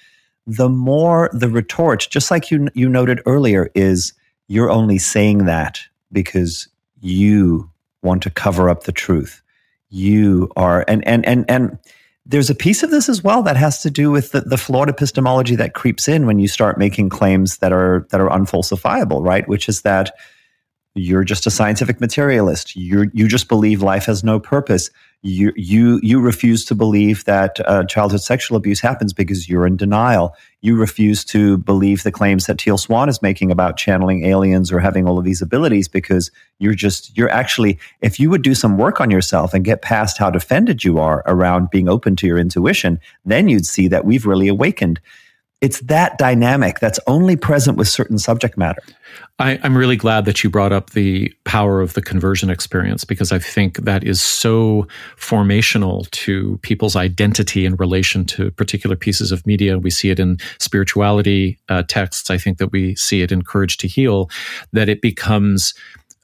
The 0.47 0.69
more 0.69 1.29
the 1.33 1.49
retort, 1.49 2.07
just 2.09 2.31
like 2.31 2.51
you, 2.51 2.69
you 2.73 2.89
noted 2.89 3.21
earlier, 3.25 3.69
is 3.75 4.13
you're 4.47 4.71
only 4.71 4.97
saying 4.97 5.45
that 5.45 5.81
because 6.11 6.67
you 7.01 7.69
want 8.01 8.23
to 8.23 8.29
cover 8.29 8.69
up 8.69 8.83
the 8.83 8.91
truth. 8.91 9.41
You 9.89 10.51
are, 10.55 10.85
and, 10.87 11.05
and, 11.05 11.25
and, 11.25 11.45
and, 11.49 11.77
there's 12.31 12.49
a 12.49 12.55
piece 12.55 12.81
of 12.81 12.91
this 12.91 13.09
as 13.09 13.23
well 13.23 13.43
that 13.43 13.57
has 13.57 13.81
to 13.81 13.91
do 13.91 14.09
with 14.09 14.31
the, 14.31 14.41
the 14.41 14.57
flawed 14.57 14.89
epistemology 14.89 15.55
that 15.57 15.73
creeps 15.73 16.07
in 16.07 16.25
when 16.25 16.39
you 16.39 16.47
start 16.47 16.77
making 16.77 17.09
claims 17.09 17.57
that 17.57 17.73
are 17.73 18.07
that 18.09 18.21
are 18.21 18.29
unfalsifiable, 18.29 19.23
right? 19.23 19.47
Which 19.47 19.67
is 19.67 19.81
that 19.81 20.11
you're 20.93 21.23
just 21.23 21.47
a 21.47 21.51
scientific 21.51 22.01
materialist. 22.01 22.75
You 22.75 23.09
you 23.13 23.27
just 23.27 23.47
believe 23.47 23.81
life 23.81 24.05
has 24.05 24.23
no 24.23 24.39
purpose. 24.39 24.89
You 25.21 25.53
you 25.55 26.01
you 26.03 26.19
refuse 26.19 26.65
to 26.65 26.75
believe 26.75 27.23
that 27.25 27.59
uh, 27.65 27.85
childhood 27.85 28.21
sexual 28.21 28.57
abuse 28.57 28.81
happens 28.81 29.13
because 29.13 29.47
you're 29.47 29.65
in 29.65 29.77
denial. 29.77 30.35
You 30.59 30.75
refuse 30.75 31.23
to 31.25 31.57
believe 31.59 32.03
the 32.03 32.11
claims 32.11 32.45
that 32.47 32.57
Teal 32.57 32.77
Swan 32.77 33.07
is 33.07 33.21
making 33.21 33.51
about 33.51 33.77
channeling 33.77 34.25
aliens 34.25 34.69
or 34.69 34.79
having 34.79 35.07
all 35.07 35.17
of 35.17 35.23
these 35.23 35.41
abilities 35.41 35.87
because 35.87 36.29
you're 36.59 36.73
just 36.73 37.15
you're 37.17 37.31
actually 37.31 37.79
if 38.01 38.19
you 38.19 38.29
would 38.29 38.41
do 38.41 38.53
some 38.53 38.77
work 38.77 38.99
on 38.99 39.09
yourself 39.09 39.53
and 39.53 39.63
get 39.63 39.81
past 39.81 40.17
how 40.17 40.29
defended 40.29 40.83
you 40.83 40.99
are 40.99 41.23
around 41.25 41.69
being 41.69 41.87
open 41.87 42.17
to 42.17 42.27
your 42.27 42.37
intuition, 42.37 42.99
then 43.23 43.47
you'd 43.47 43.65
see 43.65 43.87
that 43.87 44.03
we've 44.03 44.25
really 44.25 44.49
awakened 44.49 44.99
it's 45.61 45.79
that 45.81 46.17
dynamic 46.17 46.79
that's 46.79 46.99
only 47.05 47.35
present 47.35 47.77
with 47.77 47.87
certain 47.87 48.17
subject 48.17 48.57
matter. 48.57 48.81
I, 49.37 49.53
am 49.63 49.77
really 49.77 49.95
glad 49.95 50.25
that 50.25 50.43
you 50.43 50.49
brought 50.49 50.71
up 50.71 50.91
the 50.91 51.31
power 51.45 51.81
of 51.81 51.93
the 51.93 52.01
conversion 52.01 52.49
experience 52.49 53.05
because 53.05 53.31
I 53.31 53.37
think 53.37 53.77
that 53.77 54.03
is 54.03 54.21
so 54.21 54.87
formational 55.17 56.09
to 56.11 56.57
people's 56.63 56.95
identity 56.95 57.65
in 57.65 57.75
relation 57.75 58.25
to 58.25 58.49
particular 58.51 58.95
pieces 58.95 59.31
of 59.31 59.45
media. 59.45 59.77
We 59.77 59.91
see 59.91 60.09
it 60.09 60.19
in 60.19 60.37
spirituality 60.59 61.59
uh, 61.69 61.83
texts. 61.87 62.31
I 62.31 62.37
think 62.37 62.57
that 62.57 62.71
we 62.71 62.95
see 62.95 63.21
it 63.21 63.31
in 63.31 63.43
Courage 63.43 63.77
to 63.77 63.87
Heal, 63.87 64.29
that 64.73 64.89
it 64.89 65.01
becomes 65.01 65.75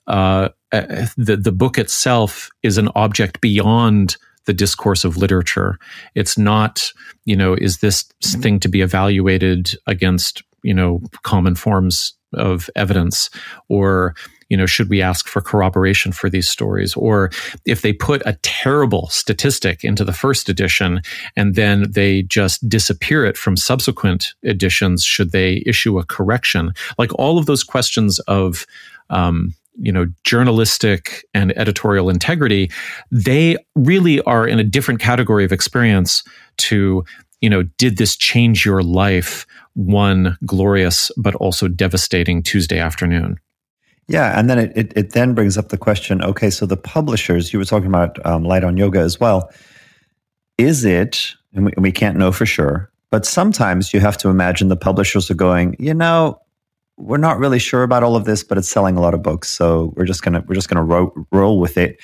uh, 0.08 0.50
uh, 0.72 1.08
the 1.18 1.38
the 1.38 1.52
book 1.52 1.78
itself 1.78 2.50
is 2.64 2.78
an 2.78 2.90
object 2.96 3.42
beyond 3.42 4.18
the 4.48 4.54
discourse 4.54 5.06
of 5.06 5.18
literature. 5.18 5.78
It's 6.16 6.38
not, 6.38 6.92
you 7.26 7.36
know, 7.36 7.54
is 7.54 7.78
this 7.78 8.04
thing 8.24 8.60
to 8.62 8.68
be 8.68 8.82
evaluated 8.82 9.76
against, 9.86 10.42
you 10.64 10.74
know, 10.74 11.02
common 11.22 11.54
forms 11.54 12.14
of 12.34 12.70
evidence? 12.76 13.30
Or 13.70 14.16
you 14.50 14.56
know 14.56 14.66
should 14.66 14.90
we 14.90 15.02
ask 15.02 15.28
for 15.28 15.42
corroboration 15.42 16.12
for 16.12 16.30
these 16.30 16.50
stories? 16.50 16.96
Or 16.96 17.30
if 17.66 17.82
they 17.82 17.94
put 17.94 18.22
a 18.26 18.38
terrible 18.44 19.08
statistic 19.10 19.84
into 19.84 20.04
the 20.04 20.14
first 20.14 20.50
edition 20.50 21.02
and 21.36 21.56
then 21.56 21.92
they 21.92 22.24
just 22.24 22.68
disappear 22.68 23.26
it 23.26 23.38
from 23.38 23.58
subsequent 23.58 24.34
editions 24.44 25.04
should 25.04 25.32
they 25.32 25.64
issue 25.66 26.00
a 26.00 26.06
correction? 26.06 26.72
Like 26.98 27.14
all 27.16 27.38
of 27.38 27.46
those 27.46 27.64
questions 27.64 28.20
of 28.20 28.66
um, 29.10 29.54
you 29.80 29.92
know 29.92 30.08
journalistic 30.24 31.26
and 31.34 31.58
editorial 31.58 32.10
integrity 32.10 32.72
they 33.12 33.58
really 33.76 34.22
are 34.22 34.48
in 34.48 34.60
a 34.60 34.64
different 34.64 35.00
category 35.00 35.46
of 35.46 35.52
experience 35.52 36.24
to 36.58 37.04
you 37.42 37.50
know 37.50 37.64
did 37.78 37.98
this 37.98 38.16
change 38.16 38.66
your 38.66 38.82
life? 38.84 39.46
One 39.74 40.38
glorious 40.46 41.12
but 41.18 41.36
also 41.36 41.68
devastating 41.68 42.42
tuesday 42.42 42.80
afternoon. 42.80 43.38
Yeah 44.08 44.38
and 44.38 44.50
then 44.50 44.58
it, 44.58 44.72
it, 44.76 44.94
it 44.96 45.14
then 45.14 45.34
brings 45.34 45.58
up 45.58 45.70
the 45.70 45.78
question 45.78 46.24
okay 46.24 46.50
so 46.50 46.66
the 46.66 46.78
publishers 46.78 47.54
you 47.54 47.60
were 47.60 47.66
talking 47.66 47.88
about 47.88 48.24
um, 48.26 48.44
light 48.44 48.64
on 48.64 48.78
yoga 48.78 49.00
as 49.00 49.20
well. 49.20 49.52
Is 50.58 50.84
it 50.84 51.34
and 51.54 51.66
we, 51.66 51.74
we 51.78 51.92
can't 51.92 52.18
know 52.18 52.32
for 52.32 52.46
sure 52.46 52.92
but 53.12 53.26
sometimes 53.26 53.94
you 53.94 54.00
have 54.00 54.18
to 54.18 54.30
imagine 54.30 54.70
the 54.70 54.76
publishers 54.76 55.30
are 55.30 55.36
going 55.36 55.76
you 55.80 55.94
know 55.94 56.40
we're 56.98 57.18
not 57.18 57.38
really 57.38 57.60
sure 57.60 57.84
about 57.84 58.04
all 58.04 58.16
of 58.16 58.26
this, 58.26 58.44
but 58.44 58.58
it's 58.58 58.70
selling 58.70 58.98
a 58.98 59.02
lot 59.02 59.14
of 59.14 59.22
books, 59.22 59.50
so 59.50 59.94
we're 59.96 60.06
just 60.06 60.24
gonna 60.24 60.44
we're 60.48 60.56
just 60.56 60.68
gonna 60.68 60.84
ro- 60.84 61.14
roll 61.32 61.60
with 61.60 61.78
it. 61.78 62.00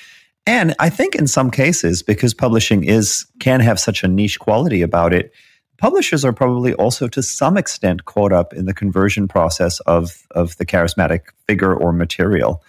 And 0.46 0.74
I 0.78 0.90
think 0.90 1.14
in 1.14 1.26
some 1.26 1.50
cases, 1.50 2.02
because 2.02 2.32
publishing 2.32 2.84
is 2.84 3.26
can 3.40 3.60
have 3.60 3.80
such 3.80 4.04
a 4.04 4.08
niche 4.08 4.38
quality 4.38 4.82
about 4.82 5.12
it, 5.12 5.32
publishers 5.78 6.24
are 6.24 6.32
probably 6.32 6.74
also 6.74 7.08
to 7.08 7.22
some 7.22 7.56
extent 7.56 8.04
caught 8.04 8.32
up 8.32 8.52
in 8.52 8.66
the 8.66 8.74
conversion 8.74 9.26
process 9.26 9.80
of 9.80 10.26
of 10.30 10.56
the 10.58 10.66
charismatic 10.66 11.22
figure 11.48 11.74
or 11.74 11.92
material. 11.92 12.62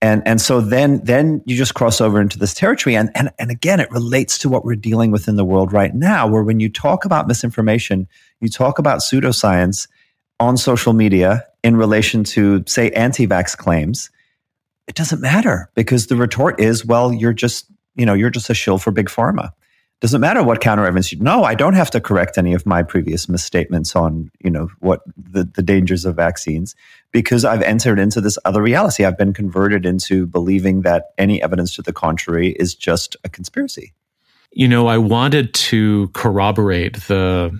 And 0.00 0.22
and 0.26 0.40
so 0.40 0.60
then 0.60 1.00
then 1.04 1.42
you 1.46 1.56
just 1.56 1.74
cross 1.74 2.00
over 2.00 2.20
into 2.20 2.38
this 2.38 2.54
territory. 2.54 2.94
And 2.94 3.10
and 3.16 3.30
and 3.40 3.50
again, 3.50 3.80
it 3.80 3.90
relates 3.90 4.38
to 4.38 4.48
what 4.48 4.64
we're 4.64 4.76
dealing 4.76 5.10
with 5.10 5.26
in 5.26 5.34
the 5.36 5.44
world 5.44 5.72
right 5.72 5.94
now, 5.94 6.28
where 6.28 6.44
when 6.44 6.60
you 6.60 6.68
talk 6.68 7.04
about 7.04 7.26
misinformation, 7.26 8.06
you 8.40 8.48
talk 8.48 8.78
about 8.78 9.00
pseudoscience 9.00 9.88
on 10.42 10.56
social 10.56 10.92
media 10.92 11.46
in 11.62 11.76
relation 11.76 12.24
to, 12.24 12.64
say, 12.66 12.90
anti 12.90 13.26
vax 13.26 13.56
claims, 13.56 14.10
it 14.88 14.94
doesn't 14.96 15.20
matter 15.20 15.70
because 15.74 16.08
the 16.08 16.16
retort 16.16 16.60
is, 16.60 16.84
well, 16.84 17.12
you're 17.12 17.32
just, 17.32 17.66
you 17.94 18.04
know, 18.04 18.14
you're 18.14 18.30
just 18.30 18.50
a 18.50 18.54
shill 18.54 18.78
for 18.78 18.90
big 18.90 19.06
pharma. 19.06 19.52
Doesn't 20.00 20.20
matter 20.20 20.42
what 20.42 20.60
counter 20.60 20.84
evidence 20.84 21.12
you 21.12 21.20
no, 21.20 21.44
I 21.44 21.54
don't 21.54 21.74
have 21.74 21.92
to 21.92 22.00
correct 22.00 22.36
any 22.36 22.54
of 22.54 22.66
my 22.66 22.82
previous 22.82 23.28
misstatements 23.28 23.94
on, 23.94 24.32
you 24.42 24.50
know, 24.50 24.68
what 24.80 25.02
the, 25.16 25.44
the 25.44 25.62
dangers 25.62 26.04
of 26.04 26.16
vaccines 26.16 26.74
because 27.12 27.44
I've 27.44 27.62
entered 27.62 28.00
into 28.00 28.20
this 28.20 28.36
other 28.44 28.60
reality. 28.60 29.04
I've 29.04 29.16
been 29.16 29.32
converted 29.32 29.86
into 29.86 30.26
believing 30.26 30.82
that 30.82 31.12
any 31.18 31.40
evidence 31.40 31.76
to 31.76 31.82
the 31.82 31.92
contrary 31.92 32.56
is 32.58 32.74
just 32.74 33.16
a 33.22 33.28
conspiracy. 33.28 33.92
You 34.50 34.66
know, 34.66 34.88
I 34.88 34.98
wanted 34.98 35.54
to 35.54 36.08
corroborate 36.14 36.96
the 37.06 37.56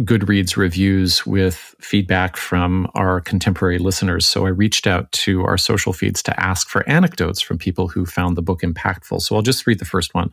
Goodreads 0.00 0.56
reviews 0.56 1.26
with 1.26 1.74
feedback 1.80 2.36
from 2.36 2.90
our 2.94 3.20
contemporary 3.20 3.78
listeners. 3.78 4.26
So 4.26 4.46
I 4.46 4.50
reached 4.50 4.86
out 4.86 5.10
to 5.12 5.44
our 5.44 5.58
social 5.58 5.92
feeds 5.92 6.22
to 6.22 6.40
ask 6.40 6.68
for 6.68 6.88
anecdotes 6.88 7.40
from 7.40 7.58
people 7.58 7.88
who 7.88 8.06
found 8.06 8.36
the 8.36 8.42
book 8.42 8.62
impactful. 8.62 9.20
So 9.20 9.36
I'll 9.36 9.42
just 9.42 9.66
read 9.66 9.78
the 9.78 9.84
first 9.84 10.14
one. 10.14 10.32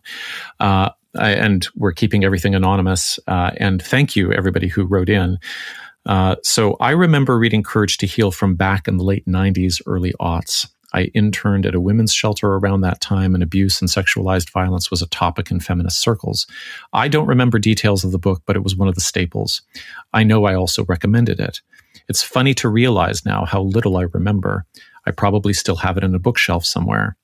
Uh, 0.60 0.92
I, 1.18 1.32
and 1.32 1.68
we're 1.76 1.92
keeping 1.92 2.24
everything 2.24 2.56
anonymous. 2.56 3.20
Uh, 3.28 3.52
and 3.58 3.82
thank 3.82 4.16
you, 4.16 4.32
everybody 4.32 4.68
who 4.68 4.86
wrote 4.86 5.10
in. 5.10 5.38
Uh, 6.06 6.38
so 6.44 6.78
I 6.80 6.92
remember 6.92 7.38
reading 7.38 7.64
Courage 7.64 7.98
to 7.98 8.08
Heal 8.08 8.32
from 8.32 8.56
back 8.56 8.88
in 8.88 8.98
the 8.98 9.04
late 9.04 9.26
90s, 9.26 9.82
early 9.86 10.14
aughts. 10.22 10.66
I 10.98 11.12
interned 11.14 11.68
at 11.68 11.76
a 11.76 11.80
women's 11.80 12.12
shelter 12.12 12.56
around 12.56 12.82
that 12.82 13.02
time, 13.02 13.36
and 13.36 13.44
abuse 13.44 13.80
and 13.82 13.90
sexualized 13.90 14.50
violence 14.50 14.90
was 14.90 15.04
a 15.04 15.08
topic 15.10 15.52
in 15.52 15.60
feminist 15.60 16.02
circles. 16.02 16.48
I 16.92 17.08
don't 17.08 17.28
remember 17.28 17.60
details 17.60 18.04
of 18.04 18.12
the 18.12 18.18
book, 18.18 18.42
but 18.48 18.56
it 18.56 18.64
was 18.64 18.76
one 18.76 18.88
of 18.88 18.96
the 18.96 19.02
staples. 19.02 19.62
I 20.12 20.24
know 20.24 20.46
I 20.46 20.56
also 20.56 20.86
recommended 20.86 21.40
it. 21.40 21.62
It's 22.10 22.24
funny 22.24 22.56
to 22.56 22.68
realize 22.68 23.26
now 23.28 23.46
how 23.46 23.62
little 23.62 23.98
I 23.98 24.04
remember. 24.14 24.66
I 25.06 25.12
probably 25.12 25.54
still 25.54 25.76
have 25.76 25.98
it 25.98 26.04
in 26.04 26.16
a 26.16 26.20
bookshelf 26.20 26.66
somewhere. 26.66 27.16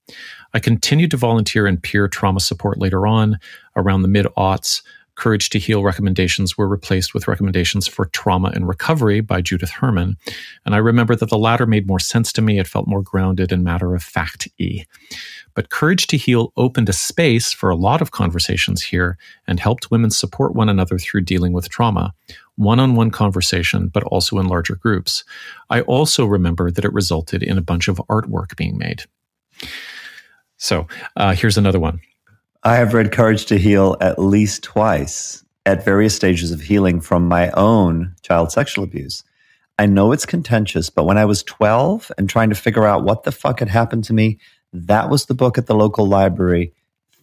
I 0.53 0.59
continued 0.59 1.09
to 1.11 1.17
volunteer 1.17 1.65
in 1.65 1.78
peer 1.78 2.07
trauma 2.07 2.41
support 2.41 2.78
later 2.78 3.07
on, 3.07 3.39
around 3.76 4.03
the 4.03 4.07
mid 4.07 4.28
aughts, 4.38 4.84
Courage 5.16 5.49
to 5.49 5.59
Heal 5.59 5.84
recommendations 5.84 6.57
were 6.57 6.68
replaced 6.68 7.14
with 7.14 7.28
recommendations 7.28 7.88
for 7.88 8.05
trauma 8.05 8.51
and 8.53 8.68
recovery 8.68 9.22
by 9.22 9.41
Judith 9.41 9.70
Herman. 9.70 10.18
And 10.66 10.74
I 10.74 10.80
remember 10.80 11.16
that 11.16 11.30
the 11.30 11.38
latter 11.38 11.66
made 11.66 11.88
more 11.88 11.99
sense 11.99 12.34
to 12.34 12.41
me. 12.41 12.59
It 12.59 12.68
felt 12.68 12.88
more 12.88 13.03
grounded 13.03 13.51
and 13.51 13.64
matter 13.64 13.93
of 13.93 14.03
fact 14.03 14.47
y. 14.59 14.86
But 15.53 15.70
Courage 15.70 16.07
to 16.07 16.18
Heal 16.18 16.51
opened 16.57 16.89
a 16.89 16.93
space 16.93 17.53
for 17.53 17.70
a 17.70 17.76
lot 17.76 18.01
of 18.01 18.11
conversations 18.11 18.82
here 18.82 19.18
and 19.47 19.59
helped 19.59 19.91
women 19.91 20.09
support 20.09 20.55
one 20.55 20.70
another 20.70 20.97
through 20.97 21.22
dealing 21.22 21.53
with 21.53 21.70
trauma, 21.70 22.14
one 22.55 22.80
on 22.80 22.95
one 22.95 23.11
conversation, 23.11 23.89
but 23.89 24.03
also 24.03 24.39
in 24.39 24.47
larger 24.47 24.76
groups. 24.76 25.24
I 25.70 25.82
also 25.82 26.26
remember 26.26 26.72
that 26.72 26.86
it 26.86 26.93
resulted 26.93 27.43
in 27.43 27.57
a 27.57 27.61
bunch 27.61 27.88
of 27.88 28.01
artwork 28.09 28.55
being 28.55 28.78
made. 28.78 29.03
So 30.57 30.88
uh, 31.16 31.36
here's 31.36 31.57
another 31.57 31.80
one. 31.80 32.01
I 32.66 32.78
have 32.78 32.93
read 32.93 33.11
Courage 33.11 33.47
to 33.47 33.57
Heal 33.57 33.97
at 33.99 34.18
least 34.18 34.64
twice 34.64 35.43
at 35.66 35.84
various 35.84 36.16
stages 36.16 36.51
of 36.51 36.61
healing 36.61 37.01
from 37.01 37.28
my 37.28 37.51
own 37.51 38.16
child 38.22 38.53
sexual 38.53 38.86
abuse. 38.86 39.22
I 39.78 39.86
know 39.86 40.14
it's 40.14 40.26
contentious, 40.26 40.89
but 40.89 41.03
when 41.03 41.18
I 41.18 41.26
was 41.26 41.43
12 41.43 42.09
and 42.18 42.30
trying 42.30 42.49
to 42.51 42.55
figure 42.55 42.86
out 42.86 43.03
what 43.03 43.24
the 43.24 43.34
fuck 43.34 43.59
had 43.59 43.68
happened 43.68 44.05
to 44.05 44.14
me, 44.14 44.39
that 44.72 45.09
was 45.09 45.26
the 45.26 45.34
book 45.34 45.57
at 45.57 45.66
the 45.66 45.76
local 45.76 46.07
library. 46.07 46.72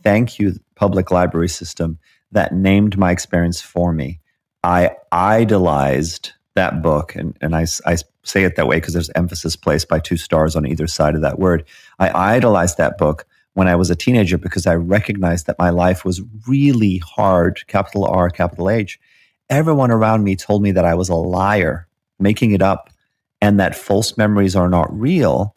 Thank 0.02 0.38
you, 0.38 0.56
public 0.74 1.10
library 1.10 1.48
system, 1.48 1.98
that 2.32 2.52
named 2.52 2.98
my 2.98 3.10
experience 3.10 3.62
for 3.62 3.94
me. 3.94 4.20
I 4.62 4.90
idolized 5.10 6.32
that 6.54 6.82
book, 6.82 7.16
and, 7.16 7.34
and 7.40 7.56
I, 7.56 7.64
I 7.86 7.96
say 8.24 8.44
it 8.44 8.56
that 8.56 8.66
way 8.66 8.76
because 8.76 8.92
there's 8.92 9.10
emphasis 9.14 9.56
placed 9.56 9.88
by 9.88 10.00
two 10.00 10.18
stars 10.18 10.54
on 10.54 10.66
either 10.66 10.86
side 10.86 11.14
of 11.14 11.22
that 11.22 11.38
word. 11.38 11.64
I 11.98 12.34
idolized 12.34 12.76
that 12.76 12.98
book 12.98 13.26
when 13.54 13.68
I 13.68 13.76
was 13.76 13.90
a 13.90 13.96
teenager 13.96 14.38
because 14.38 14.66
I 14.66 14.74
recognized 14.74 15.46
that 15.46 15.58
my 15.58 15.70
life 15.70 16.04
was 16.04 16.22
really 16.46 16.98
hard, 16.98 17.66
capital 17.66 18.04
R, 18.04 18.30
capital 18.30 18.70
H. 18.70 18.98
Everyone 19.48 19.90
around 19.90 20.24
me 20.24 20.36
told 20.36 20.62
me 20.62 20.72
that 20.72 20.84
I 20.84 20.94
was 20.94 21.08
a 21.08 21.14
liar, 21.14 21.88
making 22.18 22.52
it 22.52 22.62
up, 22.62 22.90
and 23.40 23.58
that 23.58 23.74
false 23.74 24.16
memories 24.16 24.54
are 24.54 24.68
not 24.68 24.92
real. 24.96 25.56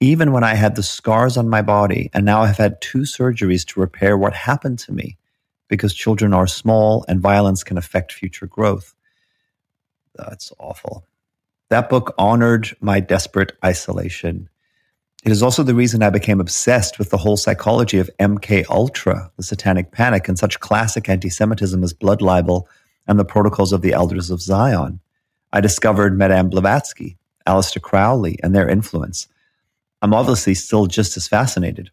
Even 0.00 0.32
when 0.32 0.44
I 0.44 0.54
had 0.54 0.76
the 0.76 0.82
scars 0.82 1.36
on 1.36 1.48
my 1.48 1.62
body, 1.62 2.10
and 2.12 2.24
now 2.24 2.42
I've 2.42 2.58
had 2.58 2.80
two 2.80 3.00
surgeries 3.00 3.66
to 3.68 3.80
repair 3.80 4.16
what 4.18 4.34
happened 4.34 4.78
to 4.80 4.92
me 4.92 5.16
because 5.68 5.94
children 5.94 6.34
are 6.34 6.46
small 6.46 7.04
and 7.08 7.20
violence 7.20 7.62
can 7.64 7.78
affect 7.78 8.12
future 8.12 8.46
growth. 8.46 8.94
That's 10.14 10.52
awful. 10.58 11.06
That 11.70 11.88
book 11.88 12.14
honored 12.18 12.76
my 12.80 13.00
desperate 13.00 13.56
isolation 13.64 14.49
It 15.22 15.32
is 15.32 15.42
also 15.42 15.62
the 15.62 15.74
reason 15.74 16.02
I 16.02 16.08
became 16.08 16.40
obsessed 16.40 16.98
with 16.98 17.10
the 17.10 17.18
whole 17.18 17.36
psychology 17.36 17.98
of 17.98 18.08
MK 18.18 18.64
Ultra, 18.70 19.30
the 19.36 19.42
Satanic 19.42 19.92
Panic, 19.92 20.28
and 20.28 20.38
such 20.38 20.60
classic 20.60 21.10
anti-Semitism 21.10 21.84
as 21.84 21.92
blood 21.92 22.22
libel 22.22 22.66
and 23.06 23.18
the 23.18 23.24
Protocols 23.24 23.72
of 23.72 23.82
the 23.82 23.92
Elders 23.92 24.30
of 24.30 24.40
Zion. 24.40 24.98
I 25.52 25.60
discovered 25.60 26.16
Madame 26.16 26.48
Blavatsky, 26.48 27.18
Aleister 27.46 27.82
Crowley, 27.82 28.38
and 28.42 28.56
their 28.56 28.68
influence. 28.68 29.28
I'm 30.00 30.14
obviously 30.14 30.54
still 30.54 30.86
just 30.86 31.18
as 31.18 31.28
fascinated. 31.28 31.90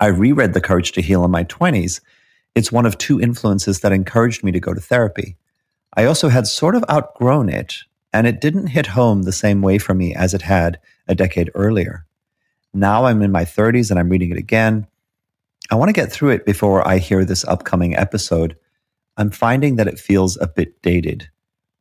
I 0.00 0.06
reread 0.06 0.54
The 0.54 0.62
Courage 0.62 0.92
to 0.92 1.02
Heal 1.02 1.24
in 1.26 1.30
my 1.30 1.44
20s. 1.44 2.00
It's 2.54 2.72
one 2.72 2.86
of 2.86 2.96
two 2.96 3.20
influences 3.20 3.80
that 3.80 3.92
encouraged 3.92 4.42
me 4.42 4.52
to 4.52 4.60
go 4.60 4.72
to 4.72 4.80
therapy. 4.80 5.36
I 5.94 6.06
also 6.06 6.30
had 6.30 6.46
sort 6.46 6.74
of 6.74 6.84
outgrown 6.90 7.50
it, 7.50 7.78
and 8.14 8.26
it 8.26 8.40
didn't 8.40 8.68
hit 8.68 8.86
home 8.86 9.22
the 9.24 9.32
same 9.32 9.60
way 9.60 9.76
for 9.76 9.92
me 9.92 10.14
as 10.14 10.32
it 10.32 10.42
had 10.42 10.78
a 11.08 11.14
decade 11.14 11.50
earlier. 11.54 12.04
Now 12.74 13.06
I'm 13.06 13.22
in 13.22 13.32
my 13.32 13.44
30s 13.44 13.90
and 13.90 13.98
I'm 13.98 14.08
reading 14.08 14.30
it 14.30 14.38
again. 14.38 14.86
I 15.70 15.74
want 15.74 15.88
to 15.88 15.94
get 15.94 16.12
through 16.12 16.30
it 16.30 16.46
before 16.46 16.86
I 16.86 16.98
hear 16.98 17.24
this 17.24 17.44
upcoming 17.44 17.96
episode. 17.96 18.56
I'm 19.16 19.30
finding 19.30 19.76
that 19.76 19.88
it 19.88 19.98
feels 19.98 20.36
a 20.40 20.46
bit 20.46 20.80
dated, 20.82 21.28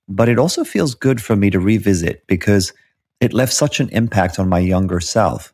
but 0.08 0.28
it 0.28 0.40
also 0.40 0.64
feels 0.64 0.96
good 0.96 1.22
for 1.22 1.36
me 1.36 1.50
to 1.52 1.60
revisit 1.60 2.26
because 2.28 2.74
it 3.20 3.34
left 3.34 3.54
such 3.54 3.80
an 3.80 3.90
impact 3.90 4.40
on 4.40 4.50
my 4.50 4.60
younger 4.60 5.00
self. 5.00 5.54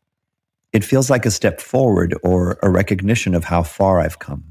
It 0.72 0.84
feels 0.84 1.10
like 1.10 1.26
a 1.26 1.32
step 1.32 1.62
forward 1.62 2.16
or 2.24 2.58
a 2.64 2.70
recognition 2.70 3.36
of 3.36 3.44
how 3.44 3.64
far 3.64 4.00
I've 4.00 4.20
come. 4.20 4.44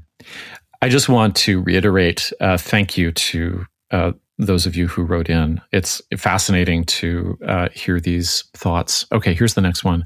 I 0.81 0.89
just 0.89 1.09
want 1.09 1.35
to 1.37 1.61
reiterate 1.61 2.31
uh, 2.39 2.57
thank 2.57 2.97
you 2.97 3.11
to 3.11 3.65
uh, 3.91 4.11
those 4.37 4.65
of 4.65 4.75
you 4.75 4.87
who 4.87 5.03
wrote 5.03 5.29
in. 5.29 5.61
It's 5.71 6.01
fascinating 6.17 6.85
to 6.85 7.37
uh, 7.47 7.69
hear 7.73 7.99
these 7.99 8.43
thoughts. 8.53 9.05
Okay, 9.11 9.33
here's 9.33 9.53
the 9.53 9.61
next 9.61 9.83
one. 9.83 10.05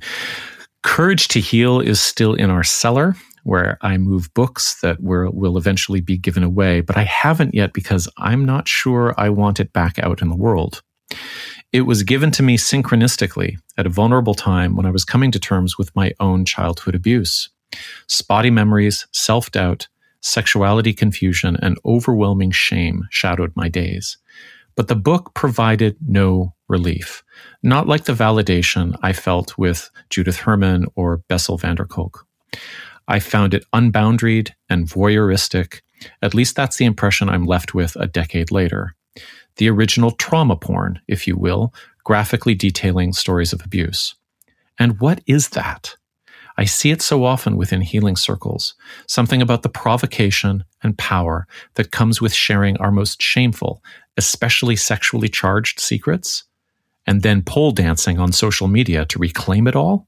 Courage 0.83 1.27
to 1.29 1.39
Heal 1.39 1.79
is 1.79 2.01
still 2.01 2.33
in 2.33 2.49
our 2.49 2.63
cellar 2.63 3.15
where 3.47 3.77
I 3.81 3.97
move 3.97 4.33
books 4.33 4.81
that 4.81 5.01
will, 5.01 5.31
will 5.31 5.57
eventually 5.57 6.01
be 6.01 6.17
given 6.17 6.43
away, 6.43 6.81
but 6.81 6.97
I 6.97 7.03
haven't 7.03 7.55
yet 7.55 7.71
because 7.71 8.09
I'm 8.17 8.43
not 8.43 8.67
sure 8.67 9.15
I 9.17 9.29
want 9.29 9.61
it 9.61 9.71
back 9.71 9.97
out 9.99 10.21
in 10.21 10.27
the 10.27 10.35
world. 10.35 10.81
It 11.71 11.81
was 11.81 12.03
given 12.03 12.29
to 12.31 12.43
me 12.43 12.57
synchronistically 12.57 13.55
at 13.77 13.85
a 13.85 13.89
vulnerable 13.89 14.33
time 14.33 14.75
when 14.75 14.85
I 14.85 14.91
was 14.91 15.05
coming 15.05 15.31
to 15.31 15.39
terms 15.39 15.77
with 15.77 15.95
my 15.95 16.11
own 16.19 16.43
childhood 16.43 16.93
abuse. 16.93 17.49
Spotty 18.07 18.49
memories, 18.49 19.07
self 19.13 19.49
doubt, 19.51 19.87
sexuality 20.21 20.93
confusion, 20.93 21.57
and 21.61 21.77
overwhelming 21.85 22.51
shame 22.51 23.03
shadowed 23.09 23.53
my 23.55 23.69
days. 23.69 24.17
But 24.75 24.87
the 24.87 24.95
book 24.95 25.33
provided 25.33 25.97
no 26.07 26.53
relief, 26.67 27.23
not 27.63 27.87
like 27.87 28.05
the 28.05 28.13
validation 28.13 28.95
I 29.01 29.13
felt 29.13 29.57
with 29.57 29.89
Judith 30.09 30.37
Herman 30.37 30.85
or 30.95 31.17
Bessel 31.27 31.57
van 31.57 31.75
der 31.75 31.85
Kolk. 31.85 32.25
I 33.07 33.19
found 33.19 33.53
it 33.53 33.65
unboundaried 33.73 34.51
and 34.69 34.85
voyeuristic. 34.87 35.81
At 36.21 36.33
least 36.33 36.55
that's 36.55 36.77
the 36.77 36.85
impression 36.85 37.29
I'm 37.29 37.45
left 37.45 37.73
with 37.73 37.95
a 37.95 38.07
decade 38.07 38.51
later. 38.51 38.95
The 39.55 39.69
original 39.69 40.11
trauma 40.11 40.55
porn, 40.55 40.99
if 41.07 41.27
you 41.27 41.35
will, 41.35 41.73
graphically 42.03 42.53
detailing 42.53 43.13
stories 43.13 43.53
of 43.53 43.63
abuse. 43.65 44.15
And 44.77 44.99
what 44.99 45.21
is 45.25 45.49
that? 45.49 45.95
I 46.57 46.65
see 46.65 46.89
it 46.91 47.01
so 47.01 47.23
often 47.23 47.55
within 47.55 47.81
healing 47.81 48.15
circles, 48.15 48.73
something 49.07 49.41
about 49.41 49.61
the 49.61 49.69
provocation 49.69 50.63
and 50.81 50.97
power 50.97 51.47
that 51.75 51.91
comes 51.91 52.19
with 52.19 52.33
sharing 52.33 52.77
our 52.77 52.91
most 52.91 53.21
shameful, 53.21 53.83
especially 54.17 54.75
sexually 54.75 55.29
charged 55.29 55.79
secrets, 55.79 56.45
and 57.05 57.21
then 57.21 57.43
pole 57.43 57.71
dancing 57.71 58.19
on 58.19 58.31
social 58.31 58.67
media 58.67 59.05
to 59.05 59.19
reclaim 59.19 59.67
it 59.67 59.75
all. 59.75 60.07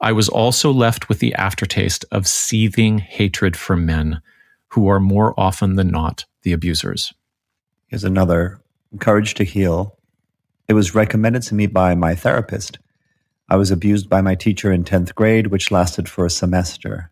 I 0.00 0.12
was 0.12 0.28
also 0.28 0.70
left 0.70 1.08
with 1.08 1.18
the 1.18 1.34
aftertaste 1.34 2.04
of 2.12 2.28
seething 2.28 2.98
hatred 2.98 3.56
for 3.56 3.76
men 3.76 4.20
who 4.68 4.88
are 4.88 5.00
more 5.00 5.38
often 5.38 5.76
than 5.76 5.88
not 5.88 6.24
the 6.42 6.52
abusers. 6.52 7.12
Here's 7.86 8.04
another 8.04 8.60
Courage 9.00 9.34
to 9.34 9.44
Heal. 9.44 9.96
It 10.68 10.74
was 10.74 10.94
recommended 10.94 11.42
to 11.44 11.54
me 11.54 11.66
by 11.66 11.94
my 11.94 12.14
therapist. 12.14 12.78
I 13.48 13.56
was 13.56 13.70
abused 13.70 14.08
by 14.08 14.20
my 14.20 14.34
teacher 14.34 14.72
in 14.72 14.84
10th 14.84 15.14
grade, 15.14 15.48
which 15.48 15.70
lasted 15.70 16.08
for 16.08 16.24
a 16.24 16.30
semester. 16.30 17.10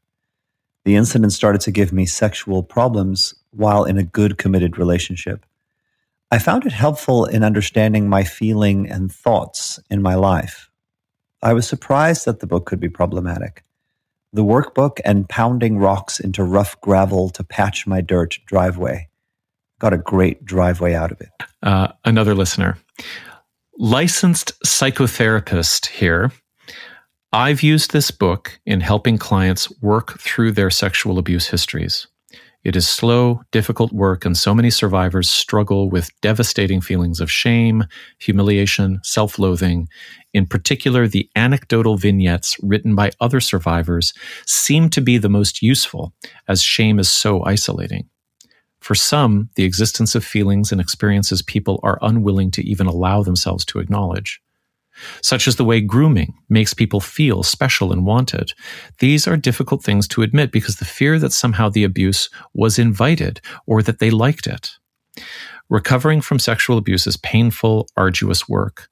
The 0.85 0.97
incident 0.97 1.33
started 1.33 1.61
to 1.63 1.71
give 1.71 1.93
me 1.93 2.07
sexual 2.07 2.63
problems 2.63 3.35
while 3.51 3.85
in 3.85 3.99
a 3.99 4.03
good 4.03 4.39
committed 4.39 4.79
relationship. 4.79 5.45
I 6.31 6.39
found 6.39 6.65
it 6.65 6.73
helpful 6.73 7.25
in 7.25 7.43
understanding 7.43 8.09
my 8.09 8.25
feeling 8.25 8.89
and 8.89 9.13
thoughts 9.13 9.81
in 9.91 10.01
my 10.01 10.15
life. 10.15 10.71
I 11.43 11.53
was 11.53 11.67
surprised 11.67 12.25
that 12.25 12.41
the 12.41 12.47
book 12.47 12.67
could 12.67 12.81
be 12.81 12.89
problematic. 12.89 13.65
The 14.33 14.45
workbook 14.45 15.01
and 15.05 15.29
pounding 15.29 15.79
rocks 15.79 16.21
into 16.21 16.45
rough 16.45 16.81
gravel 16.81 17.31
to 17.31 17.43
patch 17.43 17.87
my 17.87 18.01
dirt 18.01 18.39
driveway. 18.47 19.09
Got 19.81 19.93
a 19.93 19.99
great 19.99 20.45
driveway 20.45 20.95
out 20.95 21.11
of 21.11 21.21
it. 21.21 21.31
Uh, 21.63 21.89
another 22.05 22.35
listener 22.35 22.79
licensed 23.81 24.53
psychotherapist 24.63 25.87
here. 25.87 26.31
I've 27.33 27.63
used 27.63 27.93
this 27.93 28.11
book 28.11 28.61
in 28.67 28.83
helping 28.83 29.17
clients 29.17 29.73
work 29.81 30.21
through 30.21 30.53
their 30.53 30.69
sexual 30.69 31.17
abuse 31.17 31.47
histories. 31.47 32.07
It 32.63 32.77
is 32.77 32.87
slow, 32.87 33.41
difficult 33.53 33.91
work, 33.91 34.27
and 34.27 34.37
so 34.37 34.55
many 34.55 34.69
survivors 34.69 35.31
struggle 35.31 35.89
with 35.89 36.11
devastating 36.21 36.83
feelings 36.83 37.21
of 37.21 37.33
shame, 37.33 37.85
humiliation, 38.19 39.01
self 39.03 39.39
loathing. 39.39 39.89
In 40.35 40.45
particular, 40.45 41.09
the 41.09 41.31
anecdotal 41.35 41.97
vignettes 41.97 42.59
written 42.63 42.95
by 42.95 43.13
other 43.19 43.41
survivors 43.41 44.13
seem 44.47 44.91
to 44.91 45.01
be 45.01 45.17
the 45.17 45.31
most 45.31 45.63
useful, 45.63 46.13
as 46.47 46.61
shame 46.61 46.99
is 46.99 47.09
so 47.09 47.43
isolating. 47.47 48.11
For 48.81 48.95
some, 48.95 49.51
the 49.57 49.65
existence 49.65 50.15
of 50.15 50.25
feelings 50.25 50.73
and 50.73 50.81
experiences 50.81 51.43
people 51.43 51.81
are 51.83 51.99
unwilling 52.03 52.51
to 52.53 52.63
even 52.63 52.87
allow 52.87 53.23
themselves 53.23 53.65
to 53.67 53.79
acknowledge. 53.79 54.41
Such 55.23 55.47
as 55.47 55.57
the 55.57 55.65
way 55.65 55.81
grooming 55.81 56.35
makes 56.49 56.75
people 56.75 57.01
feel 57.01 57.43
special 57.43 57.93
and 57.93 58.05
wanted. 58.05 58.53
These 58.99 59.27
are 59.27 59.37
difficult 59.37 59.83
things 59.83 60.09
to 60.09 60.23
admit 60.23 60.53
because 60.53 60.77
the 60.77 60.85
fear 60.85 61.19
that 61.19 61.33
somehow 61.33 61.69
the 61.69 61.85
abuse 61.85 62.29
was 62.55 62.79
invited 62.79 63.41
or 63.67 63.83
that 63.83 63.99
they 63.99 64.11
liked 64.11 64.47
it. 64.47 64.73
Recovering 65.69 66.21
from 66.21 66.39
sexual 66.39 66.77
abuse 66.77 67.07
is 67.07 67.17
painful, 67.17 67.89
arduous 67.97 68.49
work. 68.49 68.89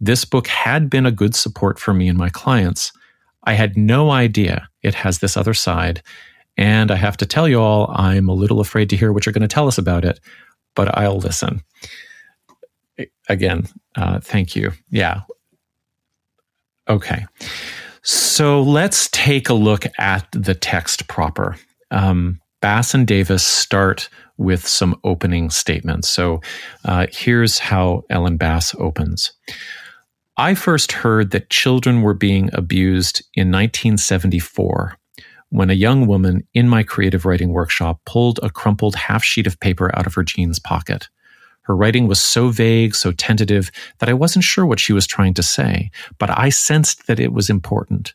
This 0.00 0.24
book 0.24 0.48
had 0.48 0.90
been 0.90 1.06
a 1.06 1.12
good 1.12 1.34
support 1.34 1.78
for 1.78 1.94
me 1.94 2.08
and 2.08 2.18
my 2.18 2.28
clients. 2.28 2.92
I 3.44 3.54
had 3.54 3.76
no 3.76 4.10
idea 4.10 4.68
it 4.82 4.94
has 4.94 5.20
this 5.20 5.36
other 5.36 5.54
side, 5.54 6.02
and 6.56 6.90
I 6.90 6.96
have 6.96 7.16
to 7.18 7.26
tell 7.26 7.48
you 7.48 7.60
all, 7.60 7.90
I'm 7.94 8.28
a 8.28 8.34
little 8.34 8.60
afraid 8.60 8.90
to 8.90 8.96
hear 8.96 9.12
what 9.12 9.26
you're 9.26 9.32
going 9.32 9.42
to 9.42 9.48
tell 9.48 9.68
us 9.68 9.78
about 9.78 10.04
it, 10.04 10.20
but 10.74 10.96
I'll 10.96 11.18
listen. 11.18 11.62
Again, 13.28 13.66
uh, 13.96 14.20
thank 14.20 14.56
you. 14.56 14.72
Yeah. 14.90 15.22
Okay. 16.88 17.26
So 18.02 18.62
let's 18.62 19.08
take 19.12 19.48
a 19.48 19.54
look 19.54 19.84
at 19.98 20.26
the 20.32 20.54
text 20.54 21.08
proper. 21.08 21.56
Um, 21.90 22.40
Bass 22.60 22.94
and 22.94 23.06
Davis 23.06 23.44
start 23.44 24.08
with 24.38 24.66
some 24.66 24.98
opening 25.04 25.50
statements. 25.50 26.08
So 26.08 26.40
uh, 26.84 27.06
here's 27.10 27.58
how 27.58 28.04
Ellen 28.08 28.36
Bass 28.36 28.74
opens. 28.76 29.32
I 30.36 30.54
first 30.54 30.92
heard 30.92 31.30
that 31.30 31.50
children 31.50 32.02
were 32.02 32.14
being 32.14 32.50
abused 32.52 33.20
in 33.34 33.50
1974 33.50 34.98
when 35.56 35.70
a 35.70 35.84
young 35.86 36.06
woman 36.06 36.46
in 36.52 36.68
my 36.68 36.82
creative 36.82 37.24
writing 37.24 37.50
workshop 37.50 37.98
pulled 38.04 38.38
a 38.42 38.50
crumpled 38.50 38.94
half 38.94 39.24
sheet 39.24 39.46
of 39.46 39.58
paper 39.58 39.90
out 39.96 40.06
of 40.06 40.12
her 40.12 40.22
jeans 40.22 40.58
pocket. 40.58 41.08
Her 41.62 41.74
writing 41.74 42.06
was 42.06 42.20
so 42.20 42.50
vague, 42.50 42.94
so 42.94 43.10
tentative, 43.10 43.70
that 43.98 44.10
I 44.10 44.12
wasn't 44.12 44.44
sure 44.44 44.66
what 44.66 44.78
she 44.78 44.92
was 44.92 45.06
trying 45.06 45.32
to 45.32 45.42
say, 45.42 45.90
but 46.18 46.28
I 46.38 46.50
sensed 46.50 47.06
that 47.06 47.18
it 47.18 47.32
was 47.32 47.48
important. 47.48 48.12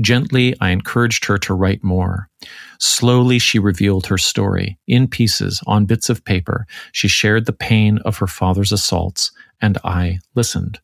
Gently, 0.00 0.54
I 0.60 0.70
encouraged 0.70 1.24
her 1.24 1.36
to 1.38 1.52
write 1.52 1.82
more. 1.82 2.28
Slowly, 2.78 3.40
she 3.40 3.58
revealed 3.58 4.06
her 4.06 4.18
story. 4.18 4.78
In 4.86 5.08
pieces, 5.08 5.60
on 5.66 5.86
bits 5.86 6.08
of 6.08 6.24
paper, 6.24 6.64
she 6.92 7.08
shared 7.08 7.46
the 7.46 7.52
pain 7.52 7.98
of 8.04 8.18
her 8.18 8.28
father's 8.28 8.70
assaults, 8.70 9.32
and 9.60 9.78
I 9.82 10.20
listened. 10.36 10.78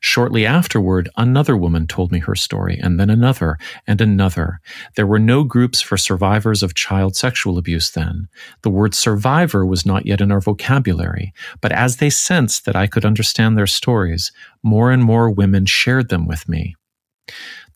Shortly 0.00 0.46
afterward, 0.46 1.08
another 1.16 1.56
woman 1.56 1.86
told 1.86 2.12
me 2.12 2.20
her 2.20 2.36
story, 2.36 2.78
and 2.80 2.98
then 2.98 3.10
another, 3.10 3.58
and 3.86 4.00
another. 4.00 4.60
There 4.94 5.06
were 5.06 5.18
no 5.18 5.42
groups 5.42 5.80
for 5.80 5.96
survivors 5.96 6.62
of 6.62 6.74
child 6.74 7.16
sexual 7.16 7.58
abuse 7.58 7.90
then. 7.90 8.28
The 8.62 8.70
word 8.70 8.94
survivor 8.94 9.66
was 9.66 9.84
not 9.84 10.06
yet 10.06 10.20
in 10.20 10.30
our 10.30 10.40
vocabulary, 10.40 11.32
but 11.60 11.72
as 11.72 11.96
they 11.96 12.10
sensed 12.10 12.66
that 12.66 12.76
I 12.76 12.86
could 12.86 13.04
understand 13.04 13.58
their 13.58 13.66
stories, 13.66 14.30
more 14.62 14.92
and 14.92 15.02
more 15.02 15.28
women 15.28 15.66
shared 15.66 16.08
them 16.08 16.26
with 16.26 16.48
me. 16.48 16.76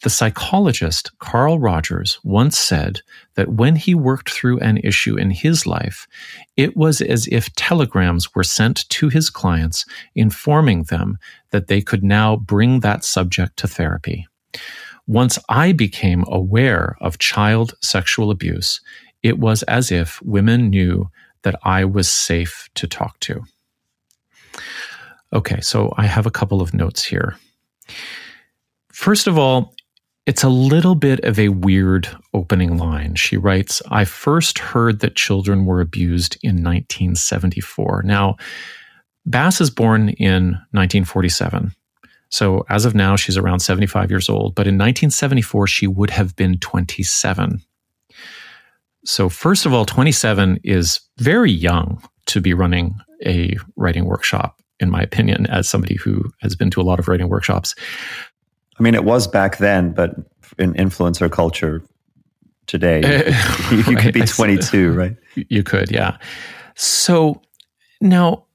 The 0.02 0.10
psychologist 0.10 1.16
Carl 1.20 1.60
Rogers 1.60 2.18
once 2.24 2.58
said 2.58 3.02
that 3.36 3.52
when 3.52 3.76
he 3.76 3.94
worked 3.94 4.30
through 4.30 4.58
an 4.58 4.78
issue 4.78 5.16
in 5.16 5.30
his 5.30 5.64
life, 5.64 6.08
it 6.56 6.76
was 6.76 7.00
as 7.00 7.28
if 7.28 7.54
telegrams 7.54 8.34
were 8.34 8.42
sent 8.42 8.88
to 8.88 9.08
his 9.08 9.30
clients 9.30 9.86
informing 10.16 10.84
them 10.84 11.18
that 11.50 11.68
they 11.68 11.80
could 11.80 12.02
now 12.02 12.34
bring 12.34 12.80
that 12.80 13.04
subject 13.04 13.56
to 13.58 13.68
therapy. 13.68 14.26
Once 15.06 15.38
I 15.48 15.70
became 15.70 16.24
aware 16.26 16.96
of 17.00 17.18
child 17.18 17.74
sexual 17.80 18.32
abuse, 18.32 18.80
it 19.22 19.38
was 19.38 19.62
as 19.64 19.92
if 19.92 20.20
women 20.22 20.68
knew 20.68 21.10
that 21.42 21.54
I 21.62 21.84
was 21.84 22.10
safe 22.10 22.68
to 22.74 22.88
talk 22.88 23.20
to. 23.20 23.42
Okay, 25.32 25.60
so 25.60 25.94
I 25.96 26.06
have 26.06 26.26
a 26.26 26.30
couple 26.30 26.60
of 26.60 26.74
notes 26.74 27.04
here. 27.04 27.36
First 28.92 29.26
of 29.26 29.38
all, 29.38 29.74
it's 30.26 30.44
a 30.44 30.48
little 30.48 30.94
bit 30.94 31.20
of 31.24 31.38
a 31.38 31.48
weird 31.48 32.08
opening 32.32 32.76
line. 32.76 33.16
She 33.16 33.36
writes, 33.36 33.82
I 33.90 34.04
first 34.04 34.58
heard 34.58 35.00
that 35.00 35.16
children 35.16 35.66
were 35.66 35.80
abused 35.80 36.36
in 36.42 36.62
1974. 36.62 38.02
Now, 38.04 38.36
Bass 39.26 39.60
is 39.60 39.70
born 39.70 40.10
in 40.10 40.52
1947. 40.72 41.72
So 42.28 42.64
as 42.68 42.84
of 42.84 42.94
now, 42.94 43.16
she's 43.16 43.36
around 43.36 43.60
75 43.60 44.10
years 44.10 44.28
old. 44.28 44.54
But 44.54 44.66
in 44.66 44.74
1974, 44.74 45.66
she 45.66 45.86
would 45.86 46.10
have 46.10 46.34
been 46.34 46.58
27. 46.58 47.60
So, 49.04 49.28
first 49.28 49.66
of 49.66 49.74
all, 49.74 49.84
27 49.84 50.60
is 50.62 51.00
very 51.18 51.50
young 51.50 52.02
to 52.26 52.40
be 52.40 52.54
running 52.54 52.94
a 53.26 53.56
writing 53.76 54.04
workshop, 54.04 54.60
in 54.78 54.90
my 54.90 55.02
opinion, 55.02 55.46
as 55.46 55.68
somebody 55.68 55.96
who 55.96 56.32
has 56.40 56.54
been 56.54 56.70
to 56.70 56.80
a 56.80 56.84
lot 56.84 57.00
of 57.00 57.08
writing 57.08 57.28
workshops. 57.28 57.74
I 58.78 58.82
mean, 58.82 58.94
it 58.94 59.04
was 59.04 59.26
back 59.26 59.58
then, 59.58 59.92
but 59.92 60.16
in 60.58 60.74
influencer 60.74 61.30
culture 61.30 61.82
today, 62.66 63.00
you, 63.70 63.76
you 63.88 63.96
could 63.96 64.14
be 64.14 64.22
22, 64.22 64.92
right? 64.92 65.16
You 65.34 65.62
could, 65.62 65.90
yeah. 65.90 66.18
So 66.74 67.42
now 68.00 68.46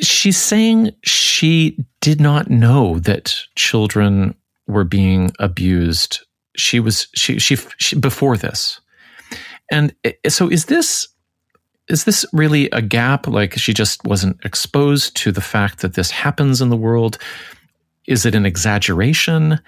she's 0.00 0.36
saying 0.36 0.92
she 1.04 1.84
did 2.00 2.20
not 2.20 2.50
know 2.50 2.98
that 3.00 3.36
children 3.54 4.34
were 4.66 4.84
being 4.84 5.32
abused. 5.38 6.20
She 6.56 6.80
was 6.80 7.08
she 7.14 7.38
she, 7.38 7.56
she 7.78 7.96
before 7.96 8.36
this, 8.36 8.80
and 9.70 9.94
so 10.28 10.48
is 10.48 10.66
this 10.66 11.08
is 11.88 12.04
this 12.04 12.24
really 12.32 12.68
a 12.70 12.82
gap? 12.82 13.26
Like 13.26 13.54
she 13.54 13.72
just 13.72 14.04
wasn't 14.04 14.44
exposed 14.44 15.16
to 15.18 15.32
the 15.32 15.40
fact 15.40 15.80
that 15.80 15.94
this 15.94 16.10
happens 16.10 16.60
in 16.60 16.68
the 16.68 16.76
world. 16.76 17.18
Is 18.08 18.24
it 18.26 18.34
an 18.34 18.46
exaggeration? 18.46 19.60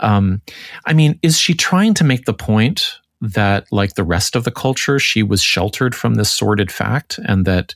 Um, 0.00 0.42
I 0.84 0.92
mean, 0.92 1.18
is 1.22 1.38
she 1.38 1.54
trying 1.54 1.94
to 1.94 2.04
make 2.04 2.26
the 2.26 2.34
point 2.34 2.98
that, 3.20 3.66
like 3.72 3.94
the 3.94 4.04
rest 4.04 4.36
of 4.36 4.44
the 4.44 4.50
culture, 4.52 4.98
she 4.98 5.22
was 5.22 5.42
sheltered 5.42 5.94
from 5.94 6.14
this 6.14 6.32
sordid 6.32 6.70
fact 6.70 7.18
and 7.24 7.44
that 7.46 7.74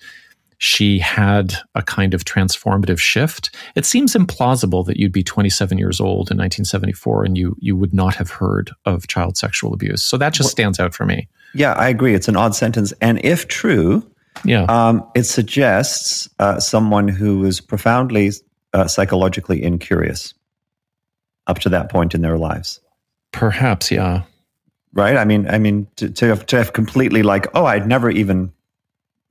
she 0.58 1.00
had 1.00 1.54
a 1.74 1.82
kind 1.82 2.14
of 2.14 2.24
transformative 2.24 2.98
shift? 2.98 3.56
It 3.74 3.86
seems 3.86 4.14
implausible 4.14 4.86
that 4.86 4.98
you'd 4.98 5.12
be 5.12 5.24
27 5.24 5.78
years 5.78 5.98
old 5.98 6.30
in 6.30 6.36
1974 6.36 7.24
and 7.24 7.36
you 7.36 7.56
you 7.58 7.74
would 7.74 7.94
not 7.94 8.14
have 8.16 8.30
heard 8.30 8.70
of 8.84 9.08
child 9.08 9.36
sexual 9.36 9.72
abuse. 9.72 10.02
So 10.02 10.16
that 10.18 10.34
just 10.34 10.50
stands 10.50 10.78
out 10.78 10.94
for 10.94 11.06
me. 11.06 11.26
Yeah, 11.54 11.72
I 11.72 11.88
agree. 11.88 12.14
It's 12.14 12.28
an 12.28 12.36
odd 12.36 12.54
sentence, 12.54 12.92
and 13.00 13.22
if 13.24 13.48
true, 13.48 14.08
yeah, 14.44 14.64
um, 14.64 15.04
it 15.14 15.24
suggests 15.24 16.28
uh, 16.38 16.60
someone 16.60 17.08
who 17.08 17.44
is 17.44 17.60
profoundly 17.60 18.30
uh, 18.73 18.87
psychologically 18.87 19.62
incurious 19.62 20.35
up 21.47 21.59
to 21.61 21.68
that 21.68 21.91
point 21.91 22.14
in 22.14 22.23
their 22.23 22.39
lives. 22.39 22.81
Perhaps, 23.33 23.91
yeah. 23.91 24.23
Right. 24.93 25.16
I 25.16 25.25
mean, 25.25 25.49
I 25.49 25.59
mean, 25.59 25.87
to, 25.97 26.11
to 26.11 26.27
have, 26.27 26.47
to 26.47 26.57
have 26.57 26.73
completely 26.73 27.23
like, 27.23 27.47
oh, 27.55 27.64
I'd 27.64 27.87
never 27.87 28.11
even 28.11 28.53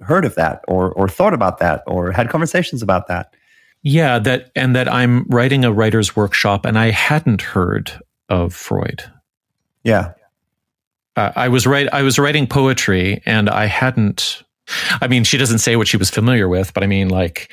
heard 0.01 0.25
of 0.25 0.35
that, 0.35 0.63
or 0.67 0.91
or 0.93 1.07
thought 1.07 1.33
about 1.33 1.59
that, 1.59 1.83
or 1.87 2.11
had 2.11 2.29
conversations 2.29 2.81
about 2.81 3.07
that. 3.07 3.35
Yeah, 3.83 4.19
that 4.19 4.51
and 4.55 4.75
that 4.75 4.91
I'm 4.91 5.25
writing 5.25 5.65
a 5.65 5.71
writer's 5.71 6.15
workshop, 6.15 6.65
and 6.65 6.77
I 6.77 6.91
hadn't 6.91 7.41
heard 7.41 7.91
of 8.29 8.53
Freud. 8.53 9.03
Yeah, 9.83 10.13
uh, 11.15 11.31
I 11.35 11.47
was 11.47 11.65
right. 11.65 11.87
I 11.91 12.01
was 12.03 12.19
writing 12.19 12.47
poetry, 12.47 13.21
and 13.25 13.49
I 13.49 13.65
hadn't. 13.65 14.43
I 15.01 15.07
mean, 15.07 15.23
she 15.23 15.37
doesn't 15.37 15.59
say 15.59 15.75
what 15.75 15.87
she 15.87 15.97
was 15.97 16.09
familiar 16.09 16.47
with, 16.47 16.73
but 16.73 16.83
I 16.83 16.87
mean, 16.87 17.09
like 17.09 17.51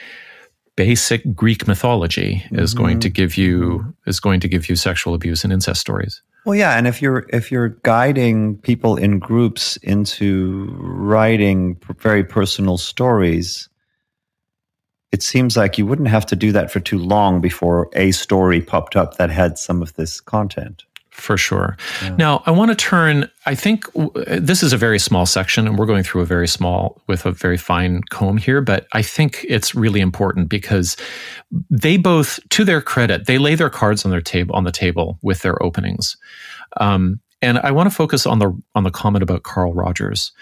basic 0.79 1.35
Greek 1.35 1.67
mythology 1.67 2.45
is 2.53 2.73
mm-hmm. 2.73 2.85
going 2.85 3.01
to 3.01 3.09
give 3.09 3.37
you 3.37 3.93
is 4.07 4.21
going 4.21 4.39
to 4.39 4.47
give 4.47 4.69
you 4.69 4.77
sexual 4.77 5.13
abuse 5.13 5.43
and 5.43 5.53
incest 5.53 5.81
stories. 5.81 6.23
Well, 6.45 6.55
yeah, 6.55 6.79
and 6.79 6.87
if 6.87 7.03
you're 7.03 7.27
if 7.31 7.51
you're 7.51 7.71
guiding 7.83 8.59
people 8.59 8.95
in 8.95 9.19
groups 9.19 9.77
into 9.79 10.69
writing 10.79 11.77
very 11.99 12.23
personal 12.23 12.79
stories, 12.79 13.69
it 15.11 15.21
seems 15.21 15.57
like 15.57 15.79
you 15.79 15.85
wouldn't 15.85 16.09
have 16.09 16.27
to 16.27 16.37
do 16.37 16.53
that 16.53 16.71
for 16.71 16.79
too 16.79 16.99
long 16.99 17.41
before 17.41 17.91
a 17.95 18.13
story 18.13 18.61
popped 18.61 18.95
up 18.95 19.17
that 19.17 19.31
had 19.31 19.59
some 19.59 19.83
of 19.83 19.95
this 19.95 20.21
content 20.21 20.85
for 21.19 21.37
sure. 21.37 21.77
Yeah. 22.03 22.17
Now, 22.17 22.43
I 22.47 22.51
want 22.51 22.71
to 22.71 22.77
turn, 22.77 23.29
I 23.45 23.55
think 23.55 23.85
this 24.27 24.63
is 24.63 24.73
a 24.73 24.77
very 24.77 24.99
small 24.99 25.27
section, 25.27 25.67
and 25.67 25.77
we're 25.79 25.87
going 25.87 26.05
through 26.05 26.23
a 26.23 26.27
very 26.27 26.49
small, 26.49 27.03
with 27.07 27.27
a 27.27 27.33
very 27.33 27.57
fine 27.57 28.03
comb 28.11 28.37
here, 28.37 28.61
but 28.61 28.87
I 28.93 29.03
think 29.03 29.45
it's 29.49 29.75
really 29.75 30.01
important 30.01 30.49
because 30.49 30.97
they 31.71 31.97
both, 31.97 32.39
to 32.51 32.65
their 32.65 32.81
credit, 32.81 33.27
they 33.27 33.39
lay 33.39 33.55
their 33.55 33.71
cards 33.71 34.05
on 34.05 34.11
their 34.11 34.21
table, 34.21 34.55
on 34.55 34.65
the 34.65 34.73
table 34.73 35.19
with 35.23 35.43
their 35.43 35.61
openings. 35.63 36.17
Um, 36.79 37.21
and 37.43 37.59
I 37.59 37.71
want 37.71 37.89
to 37.89 37.95
focus 37.95 38.27
on 38.27 38.39
the, 38.39 38.57
on 38.75 38.85
the 38.85 38.91
comment 38.91 39.23
about 39.23 39.43
Carl 39.43 39.75
Rogers. 39.75 40.33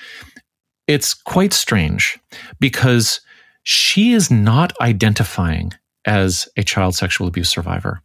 It's 0.86 1.14
quite 1.14 1.52
strange 1.52 2.18
because 2.60 3.20
she 3.64 4.12
is 4.12 4.30
not 4.30 4.72
identifying 4.80 5.72
as 6.04 6.48
a 6.56 6.62
child 6.62 6.94
sexual 6.94 7.26
abuse 7.26 7.48
survivor. 7.48 8.00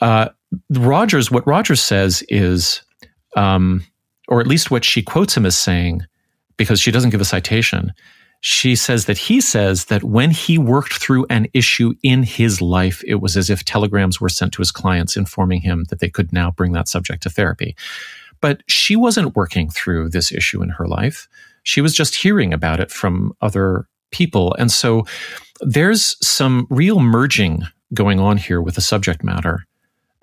Uh, 0.00 0.28
Rogers, 0.70 1.30
what 1.30 1.46
Rogers 1.46 1.80
says 1.80 2.22
is, 2.28 2.82
um, 3.36 3.84
or 4.28 4.40
at 4.40 4.46
least 4.46 4.70
what 4.70 4.84
she 4.84 5.02
quotes 5.02 5.36
him 5.36 5.46
as 5.46 5.56
saying, 5.56 6.02
because 6.56 6.80
she 6.80 6.90
doesn't 6.90 7.10
give 7.10 7.20
a 7.20 7.26
citation, 7.26 7.92
she 8.40 8.76
says 8.76 9.06
that 9.06 9.18
he 9.18 9.40
says 9.40 9.86
that 9.86 10.04
when 10.04 10.30
he 10.30 10.58
worked 10.58 10.94
through 10.94 11.26
an 11.28 11.48
issue 11.54 11.94
in 12.02 12.22
his 12.22 12.60
life, 12.60 13.02
it 13.06 13.16
was 13.16 13.36
as 13.36 13.50
if 13.50 13.64
telegrams 13.64 14.20
were 14.20 14.28
sent 14.28 14.52
to 14.52 14.60
his 14.60 14.70
clients 14.70 15.16
informing 15.16 15.60
him 15.60 15.84
that 15.90 15.98
they 15.98 16.08
could 16.08 16.32
now 16.32 16.50
bring 16.50 16.72
that 16.72 16.88
subject 16.88 17.22
to 17.24 17.30
therapy. 17.30 17.74
But 18.40 18.62
she 18.68 18.94
wasn't 18.94 19.34
working 19.34 19.70
through 19.70 20.10
this 20.10 20.30
issue 20.30 20.62
in 20.62 20.68
her 20.70 20.86
life. 20.86 21.28
She 21.64 21.80
was 21.80 21.94
just 21.94 22.14
hearing 22.14 22.52
about 22.52 22.78
it 22.78 22.92
from 22.92 23.32
other 23.40 23.88
people. 24.12 24.54
And 24.54 24.70
so 24.70 25.04
there's 25.60 26.16
some 26.26 26.66
real 26.70 27.00
merging 27.00 27.64
going 27.92 28.20
on 28.20 28.36
here 28.36 28.62
with 28.62 28.76
the 28.76 28.80
subject 28.80 29.24
matter 29.24 29.66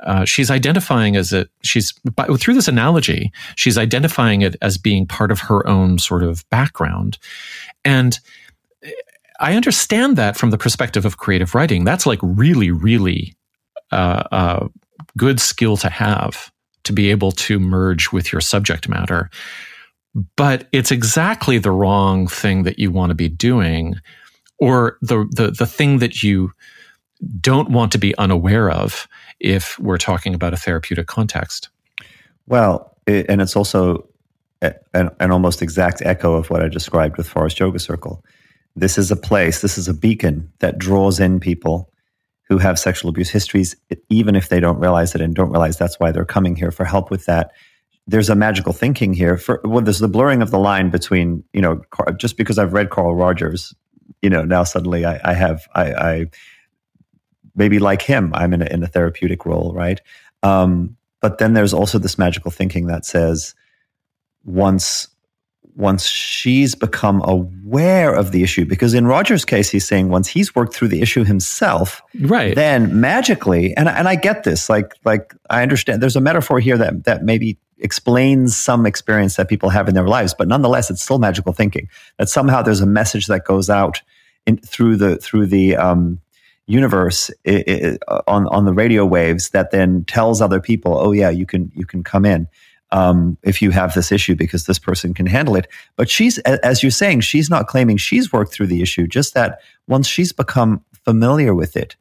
uh, 0.02 0.26
she's 0.26 0.52
identifying 0.52 1.16
as 1.16 1.32
it 1.32 1.50
she's 1.64 1.93
by, 2.16 2.26
through 2.38 2.54
this 2.54 2.68
analogy 2.68 3.32
she's 3.56 3.78
identifying 3.78 4.41
it 4.41 4.56
as 4.62 4.78
being 4.78 5.08
part 5.08 5.32
of 5.32 5.39
her 5.39 5.66
own 5.68 5.98
sort 5.98 6.24
of 6.24 6.48
background. 6.50 7.18
And 7.84 8.20
i 9.39 9.54
understand 9.54 10.18
that 10.18 10.38
from 10.38 10.50
the 10.52 10.58
perspective 10.58 11.06
of 11.06 11.18
creative 11.18 11.56
writing. 11.56 11.84
That's 11.84 12.06
like 12.06 12.20
really 12.22 12.72
really 12.72 13.36
uh, 13.91 14.24
uh, 14.32 14.68
good 15.18 15.39
skill 15.39 15.78
to 15.78 15.89
have 15.89 16.52
to 16.84 16.93
be 16.93 17.12
able 17.12 17.32
to 17.32 17.60
merge 17.60 18.12
with 18.12 18.32
your 18.32 18.41
subject 18.41 18.88
matter. 18.88 19.30
But 20.36 20.68
it's 20.72 20.91
exactly 20.91 21.58
the 21.58 21.72
wrong 21.72 22.28
thing 22.28 22.64
that 22.64 22.80
you 22.80 22.91
want 22.91 23.10
to 23.10 23.16
be 23.16 23.30
doing 23.30 23.96
or 24.60 24.98
the 25.02 25.28
the, 25.32 25.52
the 25.52 25.68
thing 25.68 26.00
that 26.00 26.24
you 26.24 26.52
don't 27.39 27.70
want 27.70 27.91
to 27.93 27.98
be 27.98 28.18
unaware 28.18 28.70
of 28.70 29.08
if 29.40 29.78
we're 29.80 29.98
talking 29.98 30.34
about 30.34 30.54
a 30.54 30.58
therapeutic 30.58 31.08
context. 31.08 31.70
Well, 32.48 32.96
it, 33.06 33.26
and 33.30 33.42
it's 33.42 33.56
also 33.56 34.08
an, 34.62 35.10
an, 35.20 35.32
almost 35.32 35.62
exact 35.62 36.02
echo 36.04 36.34
of 36.36 36.50
what 36.50 36.62
I 36.62 36.70
described 36.70 37.18
with 37.18 37.28
Forest 37.28 37.60
Yoga 37.60 37.80
Circle. 37.80 38.24
This 38.76 38.98
is 38.98 39.12
a 39.12 39.16
place, 39.16 39.62
this 39.62 39.78
is 39.78 39.88
a 39.88 39.94
beacon 39.94 40.52
that 40.60 40.78
draws 40.78 41.20
in 41.20 41.40
people 41.40 41.92
who 42.48 42.58
have 42.58 42.78
sexual 42.78 43.10
abuse 43.10 43.30
histories, 43.30 43.76
even 44.10 44.36
if 44.36 44.50
they 44.50 44.60
don't 44.60 44.80
realize 44.80 45.16
it 45.16 45.22
and 45.22 45.34
don't 45.34 45.52
realize 45.52 45.78
that's 45.78 46.00
why 46.00 46.12
they're 46.12 46.26
coming 46.26 46.56
here 46.56 46.72
for 46.72 46.86
help 46.86 47.10
with 47.10 47.26
that. 47.26 47.52
There's 48.08 48.30
a 48.30 48.36
magical 48.36 48.72
thinking 48.72 49.14
here. 49.14 49.38
For 49.38 49.62
well, 49.64 49.84
there's 49.84 50.00
the 50.00 50.08
blurring 50.08 50.44
of 50.44 50.52
the 50.52 50.60
line 50.60 50.92
between 50.92 51.44
you 51.54 51.62
know 51.62 51.82
just 52.18 52.38
because 52.38 52.60
I've 52.60 52.74
read 52.74 52.92
Carl 52.92 53.16
Rogers, 53.16 53.74
you 54.22 54.30
know 54.30 54.44
now 54.44 54.64
suddenly 54.64 55.06
I, 55.06 55.20
I 55.24 55.34
have 55.34 55.68
I, 55.74 55.94
I 55.94 56.26
maybe 57.56 57.80
like 57.80 58.01
him, 58.01 58.32
I'm 58.34 58.53
in 58.53 58.62
a, 58.62 58.66
in 58.66 58.84
a 58.84 58.88
therapeutic 58.88 59.45
role, 59.45 59.74
right? 59.74 60.01
Um, 60.43 60.97
but 61.22 61.38
then 61.39 61.53
there's 61.53 61.74
also 61.74 61.97
this 61.97 62.18
magical 62.18 62.51
thinking 62.51 62.88
that 62.88 63.06
says 63.06 63.56
once 64.43 65.08
once 65.76 66.06
she's 66.06 66.74
become 66.74 67.22
aware 67.26 68.14
of 68.14 68.32
the 68.32 68.43
issue 68.43 68.64
because 68.64 68.93
in 68.93 69.06
Roger's 69.06 69.43
case 69.43 69.70
he's 69.70 69.86
saying 69.86 70.10
once 70.10 70.28
he's 70.28 70.56
worked 70.56 70.74
through 70.74 70.88
the 70.88 71.01
issue 71.01 71.24
himself 71.24 72.01
right 72.22 72.56
then 72.56 73.01
magically 73.01 73.76
and 73.76 73.89
and 73.89 74.08
I 74.08 74.16
get 74.16 74.43
this 74.43 74.70
like 74.70 74.93
like 75.03 75.34
I 75.49 75.64
understand 75.64 76.01
there's 76.01 76.16
a 76.16 76.22
metaphor 76.22 76.60
here 76.60 76.78
that 76.78 77.03
that 77.06 77.24
maybe 77.24 77.58
explains 77.80 78.56
some 78.56 78.86
experience 78.86 79.36
that 79.36 79.49
people 79.49 79.70
have 79.70 79.89
in 79.89 79.95
their 79.95 80.08
lives 80.08 80.34
but 80.34 80.47
nonetheless 80.47 80.89
it's 80.89 81.01
still 81.01 81.20
magical 81.20 81.51
thinking 81.51 81.89
that 82.20 82.30
somehow 82.30 82.62
there's 82.62 82.82
a 82.82 82.86
message 82.86 83.26
that 83.28 83.43
goes 83.43 83.70
out 83.70 84.01
in, 84.45 84.58
through 84.58 84.95
the 84.95 85.18
through 85.18 85.47
the 85.47 85.76
um, 85.76 86.22
universe 86.68 87.30
on 88.28 88.47
on 88.47 88.66
the 88.66 88.74
radio 88.74 89.05
waves 89.05 89.49
that 89.49 89.72
then 89.72 90.03
tells 90.05 90.41
other 90.41 90.59
people, 90.59 90.97
oh 90.97 91.11
yeah, 91.11 91.30
you 91.30 91.45
can 91.45 91.72
you 91.76 91.86
can 91.86 92.03
come 92.03 92.26
in 92.26 92.47
um, 92.91 93.38
if 93.43 93.61
you 93.61 93.72
have 93.72 93.93
this 93.93 94.11
issue 94.11 94.36
because 94.36 94.66
this 94.66 94.80
person 94.80 95.13
can 95.13 95.26
handle 95.26 95.55
it. 95.55 95.68
But 95.95 96.09
she's, 96.09 96.38
as 96.39 96.82
you're 96.84 96.91
saying, 96.91 97.22
she's 97.22 97.49
not 97.49 97.68
claiming 97.68 97.97
she's 97.97 98.32
worked 98.32 98.53
through 98.53 98.68
the 98.68 98.82
issue. 98.82 99.07
Just 99.07 99.34
that 99.34 99.59
once 99.88 100.07
she's 100.07 100.32
become 100.32 100.84
familiar 101.03 101.53
with 101.53 101.76
it, 101.76 101.95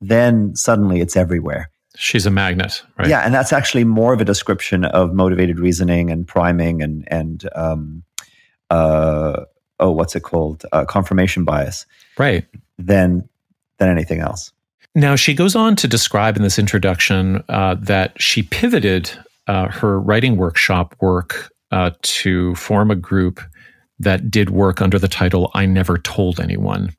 then 0.00 0.54
suddenly 0.54 1.00
it's 1.00 1.16
everywhere. 1.16 1.70
She's 1.96 2.26
a 2.26 2.30
magnet, 2.30 2.82
right? 2.96 3.08
Yeah, 3.08 3.20
and 3.20 3.34
that's 3.34 3.52
actually 3.52 3.84
more 3.84 4.12
of 4.12 4.20
a 4.20 4.24
description 4.24 4.84
of 4.84 5.12
motivated 5.12 5.58
reasoning 5.58 6.10
and 6.10 6.26
priming 6.26 6.80
and 6.80 7.06
and 7.08 7.48
um, 7.56 8.04
uh, 8.70 9.44
oh, 9.80 9.90
what's 9.90 10.14
it 10.14 10.22
called? 10.22 10.64
Uh, 10.72 10.84
confirmation 10.84 11.44
bias, 11.44 11.86
right? 12.16 12.46
Than 12.78 13.28
than 13.78 13.88
anything 13.88 14.20
else. 14.20 14.52
Now 14.94 15.16
she 15.16 15.34
goes 15.34 15.54
on 15.54 15.76
to 15.76 15.88
describe 15.88 16.36
in 16.36 16.42
this 16.42 16.58
introduction 16.58 17.42
uh, 17.48 17.76
that 17.80 18.20
she 18.20 18.42
pivoted 18.42 19.10
uh, 19.46 19.68
her 19.68 20.00
writing 20.00 20.36
workshop 20.36 20.94
work 21.00 21.52
uh, 21.70 21.90
to 22.02 22.54
form 22.54 22.90
a 22.90 22.96
group 22.96 23.40
that 23.98 24.30
did 24.30 24.50
work 24.50 24.80
under 24.80 24.98
the 24.98 25.08
title 25.08 25.50
"I 25.54 25.66
Never 25.66 25.98
Told 25.98 26.40
Anyone." 26.40 26.94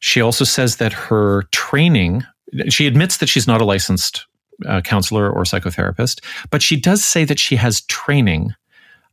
She 0.00 0.20
also 0.20 0.44
says 0.44 0.76
that 0.76 0.92
her 0.92 1.42
training, 1.50 2.24
she 2.68 2.86
admits 2.86 3.16
that 3.16 3.28
she's 3.28 3.46
not 3.46 3.60
a 3.60 3.64
licensed 3.64 4.26
uh, 4.66 4.80
counselor 4.80 5.30
or 5.30 5.42
psychotherapist, 5.42 6.24
but 6.50 6.62
she 6.62 6.78
does 6.78 7.04
say 7.04 7.24
that 7.24 7.38
she 7.38 7.56
has 7.56 7.80
training 7.82 8.54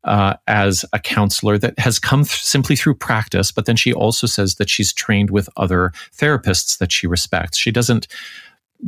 uh, 0.06 0.36
as 0.48 0.86
a 0.94 1.00
counselor 1.00 1.58
that 1.58 1.78
has 1.80 2.00
come 2.00 2.24
th- 2.24 2.42
simply 2.42 2.76
through 2.76 2.96
practice. 2.96 3.52
But 3.52 3.66
then 3.66 3.76
she 3.76 3.94
also 3.94 4.28
says 4.28 4.56
that 4.56 4.70
she's 4.70 4.94
trained 4.94 5.32
with 5.32 5.50
other 5.58 5.92
therapists 6.16 6.78
that 6.78 6.92
she 6.92 7.08
respects. 7.08 7.58
She 7.58 7.72
doesn't 7.72 8.08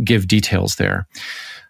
give 0.03 0.27
details 0.27 0.75
there. 0.75 1.07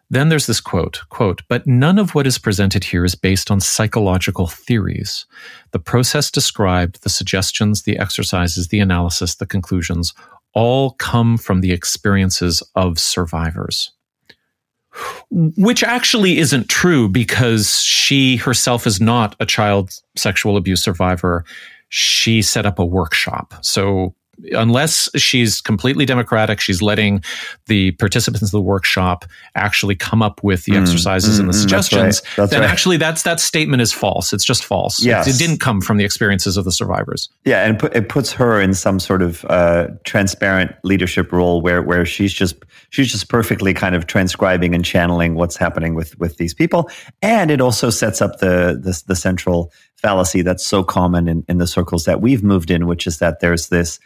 Then 0.10 0.30
there's 0.30 0.48
this 0.48 0.62
quote, 0.62 1.02
quote, 1.10 1.42
but 1.50 1.68
none 1.68 2.00
of 2.00 2.16
what 2.16 2.28
is 2.28 2.38
presented 2.38 2.86
here 2.86 3.04
is 3.04 3.16
based 3.16 3.52
on 3.52 3.60
psychological 3.60 4.48
theories. 4.48 5.26
The 5.72 5.80
process 5.80 6.32
described, 6.32 7.04
the 7.04 7.10
suggestions, 7.10 7.84
the 7.84 7.98
exercises, 7.98 8.70
the 8.70 8.80
analysis, 8.80 9.36
the 9.36 9.46
conclusions, 9.46 10.14
all 10.54 10.92
come 10.92 11.38
from 11.38 11.60
the 11.60 11.74
experiences 11.74 12.64
of 12.74 13.00
survivors. 13.00 13.92
Which 15.32 15.84
actually 15.84 16.38
isn't 16.38 16.70
true 16.70 17.10
because 17.10 17.82
she 17.82 18.38
herself 18.38 18.88
is 18.88 19.00
not 19.00 19.36
a 19.40 19.46
child 19.46 19.92
sexual 20.16 20.58
abuse 20.58 20.82
survivor. 20.82 21.46
She 21.90 22.42
set 22.42 22.66
up 22.66 22.80
a 22.80 22.86
workshop. 22.86 23.54
So 23.62 24.14
unless 24.52 25.10
she's 25.16 25.62
completely 25.62 26.06
democratic, 26.06 26.60
she's 26.60 26.82
letting 26.82 27.24
the 27.68 27.92
participants 27.92 28.48
of 28.48 28.52
the 28.52 28.62
workshop 28.62 29.26
actually 29.56 29.96
come 29.96 30.22
up 30.22 30.44
with 30.44 30.66
the 30.66 30.74
mm, 30.74 30.82
exercises 30.82 31.38
mm, 31.38 31.42
and 31.42 31.50
the 31.50 31.54
suggestions. 31.54 32.22
That's 32.22 32.28
right. 32.28 32.36
That's 32.36 32.52
then 32.52 32.62
right. 32.62 32.70
actually, 32.70 32.98
that's 32.98 33.24
that 33.24 33.40
statement 33.40 33.82
is 33.82 33.94
false. 33.94 34.34
It's 34.34 34.46
just 34.46 34.64
false. 34.64 35.04
Yes. 35.04 35.28
It, 35.28 35.36
it, 35.36 35.40
didn't 35.40 35.60
come 35.60 35.82
from 35.82 35.98
the 35.98 36.06
experiences 36.06 36.58
of 36.58 36.66
the 36.66 36.72
survivors. 36.72 37.30
Yeah, 37.46 37.66
and 37.66 37.82
it 37.96 38.10
puts 38.10 38.32
her 38.34 38.60
in 38.60 38.74
some 38.74 39.00
sort 39.00 39.22
of 39.22 39.46
uh, 39.46 39.88
transparent 40.04 40.72
leadership 40.84 41.32
role 41.32 41.62
where 41.62 41.82
where 41.82 42.06
she's 42.06 42.34
just 42.34 42.56
she's 42.90 43.12
just 43.12 43.30
perfectly 43.30 43.74
kind 43.74 43.96
of 43.96 44.08
transcribing 44.08 44.76
and 44.76 44.84
channeling 44.84 45.36
what's 45.36 45.58
happening 45.58 45.96
with 45.96 46.18
with 46.20 46.38
these 46.38 46.54
people, 46.54 46.90
and 47.22 47.52
it 47.52 47.62
also 47.62 47.90
sets 47.90 48.22
up 48.22 48.40
the 48.40 48.80
the, 48.82 49.02
the 49.08 49.16
central 49.16 49.72
fallacy 49.98 50.42
that's 50.42 50.66
so 50.66 50.84
common 50.84 51.28
in, 51.28 51.44
in 51.50 51.58
the 51.58 51.68
circles 51.68 52.06
that 52.06 52.22
we've 52.22 52.44
moved 52.44 52.70
in, 52.70 52.88
which 52.88 53.08
is 53.08 53.20
that 53.20 53.40
there's 53.40 53.70
this 53.70 54.00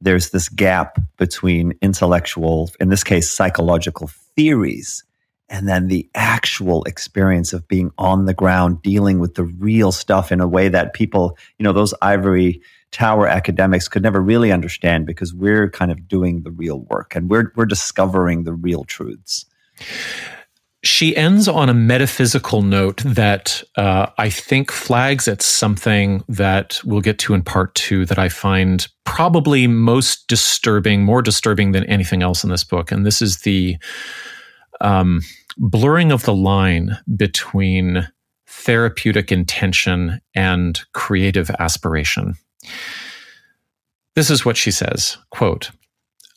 there's 0.00 0.30
this 0.30 0.48
gap 0.48 0.98
between 1.16 1.74
intellectual, 1.82 2.70
in 2.80 2.88
this 2.88 3.04
case, 3.04 3.28
psychological 3.30 4.08
theories, 4.36 5.04
and 5.48 5.68
then 5.68 5.88
the 5.88 6.08
actual 6.14 6.84
experience 6.84 7.52
of 7.52 7.66
being 7.68 7.90
on 7.98 8.26
the 8.26 8.34
ground, 8.34 8.82
dealing 8.82 9.18
with 9.18 9.34
the 9.34 9.44
real 9.44 9.92
stuff 9.92 10.30
in 10.30 10.40
a 10.40 10.48
way 10.48 10.68
that 10.68 10.92
people, 10.92 11.36
you 11.58 11.64
know, 11.64 11.72
those 11.72 11.94
ivory 12.02 12.60
tower 12.90 13.26
academics 13.26 13.88
could 13.88 14.02
never 14.02 14.20
really 14.20 14.52
understand 14.52 15.06
because 15.06 15.34
we're 15.34 15.70
kind 15.70 15.90
of 15.90 16.08
doing 16.08 16.42
the 16.42 16.50
real 16.50 16.80
work 16.90 17.14
and 17.14 17.28
we're, 17.30 17.52
we're 17.54 17.66
discovering 17.66 18.44
the 18.44 18.54
real 18.54 18.84
truths 18.84 19.44
she 20.84 21.16
ends 21.16 21.48
on 21.48 21.68
a 21.68 21.74
metaphysical 21.74 22.62
note 22.62 23.02
that 23.04 23.62
uh, 23.76 24.06
I 24.16 24.30
think 24.30 24.70
flags 24.70 25.26
at 25.26 25.42
something 25.42 26.22
that 26.28 26.80
we'll 26.84 27.00
get 27.00 27.18
to 27.20 27.34
in 27.34 27.42
part 27.42 27.74
two 27.74 28.06
that 28.06 28.18
I 28.18 28.28
find 28.28 28.86
probably 29.04 29.66
most 29.66 30.28
disturbing, 30.28 31.04
more 31.04 31.20
disturbing 31.20 31.72
than 31.72 31.84
anything 31.84 32.22
else 32.22 32.44
in 32.44 32.50
this 32.50 32.62
book. 32.62 32.92
And 32.92 33.04
this 33.04 33.20
is 33.20 33.38
the 33.38 33.76
um, 34.80 35.22
blurring 35.56 36.12
of 36.12 36.22
the 36.22 36.34
line 36.34 36.96
between 37.16 38.08
therapeutic 38.46 39.32
intention 39.32 40.20
and 40.34 40.80
creative 40.94 41.50
aspiration. 41.58 42.34
This 44.14 44.30
is 44.30 44.44
what 44.44 44.56
she 44.56 44.70
says 44.70 45.18
quote, 45.30 45.70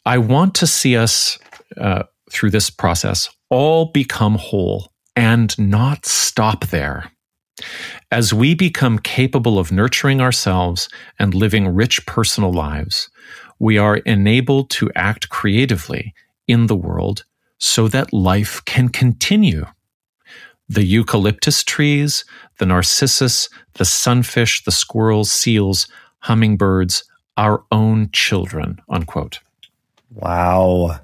I 0.05 0.17
want 0.17 0.55
to 0.55 0.67
see 0.67 0.97
us 0.97 1.37
uh, 1.77 2.03
through 2.31 2.49
this 2.49 2.71
process 2.71 3.29
all 3.51 3.85
become 3.85 4.35
whole 4.35 4.91
and 5.15 5.57
not 5.59 6.05
stop 6.05 6.67
there. 6.67 7.11
As 8.09 8.33
we 8.33 8.55
become 8.55 8.97
capable 8.97 9.59
of 9.59 9.71
nurturing 9.71 10.21
ourselves 10.21 10.89
and 11.19 11.35
living 11.35 11.67
rich 11.67 12.03
personal 12.07 12.51
lives, 12.51 13.09
we 13.59 13.77
are 13.77 13.97
enabled 13.97 14.71
to 14.71 14.89
act 14.95 15.29
creatively 15.29 16.15
in 16.47 16.65
the 16.65 16.75
world 16.75 17.25
so 17.59 17.87
that 17.89 18.11
life 18.11 18.63
can 18.65 18.89
continue. 18.89 19.65
The 20.67 20.83
eucalyptus 20.83 21.63
trees, 21.63 22.25
the 22.57 22.65
narcissus, 22.65 23.49
the 23.73 23.85
sunfish, 23.85 24.63
the 24.63 24.71
squirrels, 24.71 25.31
seals, 25.31 25.87
hummingbirds, 26.19 27.03
our 27.37 27.63
own 27.71 28.09
children, 28.13 28.81
unquote. 28.89 29.39
Wow. 30.09 31.01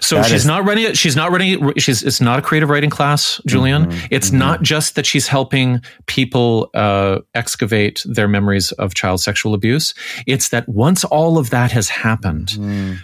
So 0.00 0.16
that 0.16 0.26
she's 0.26 0.40
is, 0.40 0.46
not 0.46 0.64
running 0.64 0.84
it. 0.84 0.96
She's 0.96 1.16
not 1.16 1.30
running 1.30 1.68
it. 1.68 1.80
She's, 1.80 2.02
it's 2.02 2.20
not 2.20 2.38
a 2.38 2.42
creative 2.42 2.68
writing 2.68 2.90
class, 2.90 3.40
Julian. 3.46 3.86
Mm-hmm, 3.86 4.06
it's 4.10 4.28
mm-hmm. 4.28 4.38
not 4.38 4.62
just 4.62 4.94
that 4.94 5.06
she's 5.06 5.28
helping 5.28 5.80
people 6.06 6.70
uh, 6.74 7.20
excavate 7.34 8.02
their 8.06 8.28
memories 8.28 8.72
of 8.72 8.94
child 8.94 9.20
sexual 9.20 9.54
abuse. 9.54 9.94
It's 10.26 10.48
that 10.50 10.68
once 10.68 11.04
all 11.04 11.38
of 11.38 11.50
that 11.50 11.72
has 11.72 11.88
happened, 11.88 12.48
mm-hmm. 12.48 12.94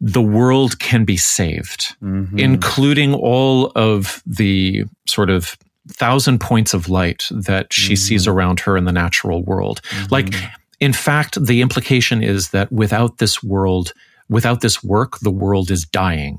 the 0.00 0.22
world 0.22 0.78
can 0.78 1.04
be 1.04 1.16
saved, 1.16 1.96
mm-hmm. 2.02 2.38
including 2.38 3.14
all 3.14 3.72
of 3.74 4.22
the 4.26 4.84
sort 5.06 5.30
of 5.30 5.56
thousand 5.88 6.40
points 6.40 6.72
of 6.72 6.88
light 6.88 7.28
that 7.30 7.72
she 7.72 7.94
sees 7.94 8.22
mm-hmm. 8.22 8.32
around 8.32 8.60
her 8.60 8.76
in 8.76 8.84
the 8.84 8.92
natural 8.92 9.42
world. 9.42 9.80
Like, 10.10 10.34
in 10.80 10.92
fact, 10.92 11.44
the 11.44 11.60
implication 11.60 12.22
is 12.22 12.50
that 12.50 12.72
without 12.72 13.18
this 13.18 13.42
world, 13.42 13.92
without 14.28 14.60
this 14.60 14.82
work, 14.82 15.18
the 15.20 15.30
world 15.30 15.70
is 15.70 15.84
dying. 15.84 16.38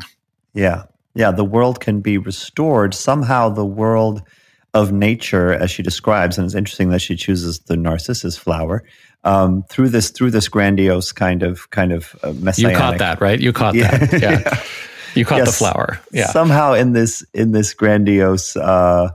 Yeah. 0.54 0.84
Yeah. 1.14 1.32
The 1.32 1.44
world 1.44 1.80
can 1.80 2.02
be 2.02 2.18
restored. 2.18 2.94
Somehow, 2.94 3.50
the 3.50 3.66
world 3.66 4.22
of 4.74 4.92
nature, 4.92 5.54
as 5.54 5.72
she 5.72 5.82
describes, 5.82 6.38
and 6.38 6.46
it's 6.46 6.56
interesting 6.56 6.90
that 6.90 7.00
she 7.02 7.16
chooses 7.16 7.60
the 7.60 7.78
narcissus 7.78 8.38
flower. 8.38 8.84
Um, 9.24 9.64
through 9.70 9.90
this, 9.90 10.12
through 10.12 10.32
this 10.32 10.48
grandiose 10.48 11.12
kind 11.12 11.42
of, 11.42 11.70
kind 11.72 11.92
of 11.92 12.16
uh, 12.22 12.34
messianic. 12.34 12.76
You 12.76 12.80
caught 12.80 12.98
that, 13.00 13.22
right? 13.22 13.40
You 13.40 13.54
caught 13.54 13.74
yeah. 13.74 13.98
that. 13.98 14.14
Yeah. 14.22 14.42
yeah. 14.46 14.64
You 15.16 15.26
caught 15.26 15.40
yes. 15.40 15.48
the 15.48 15.54
flower. 15.54 16.00
Yeah. 16.12 16.28
Somehow, 16.28 16.74
in 16.74 16.92
this, 16.92 17.26
in 17.34 17.54
this 17.54 17.74
grandiose, 17.74 18.56
uh, 18.58 19.10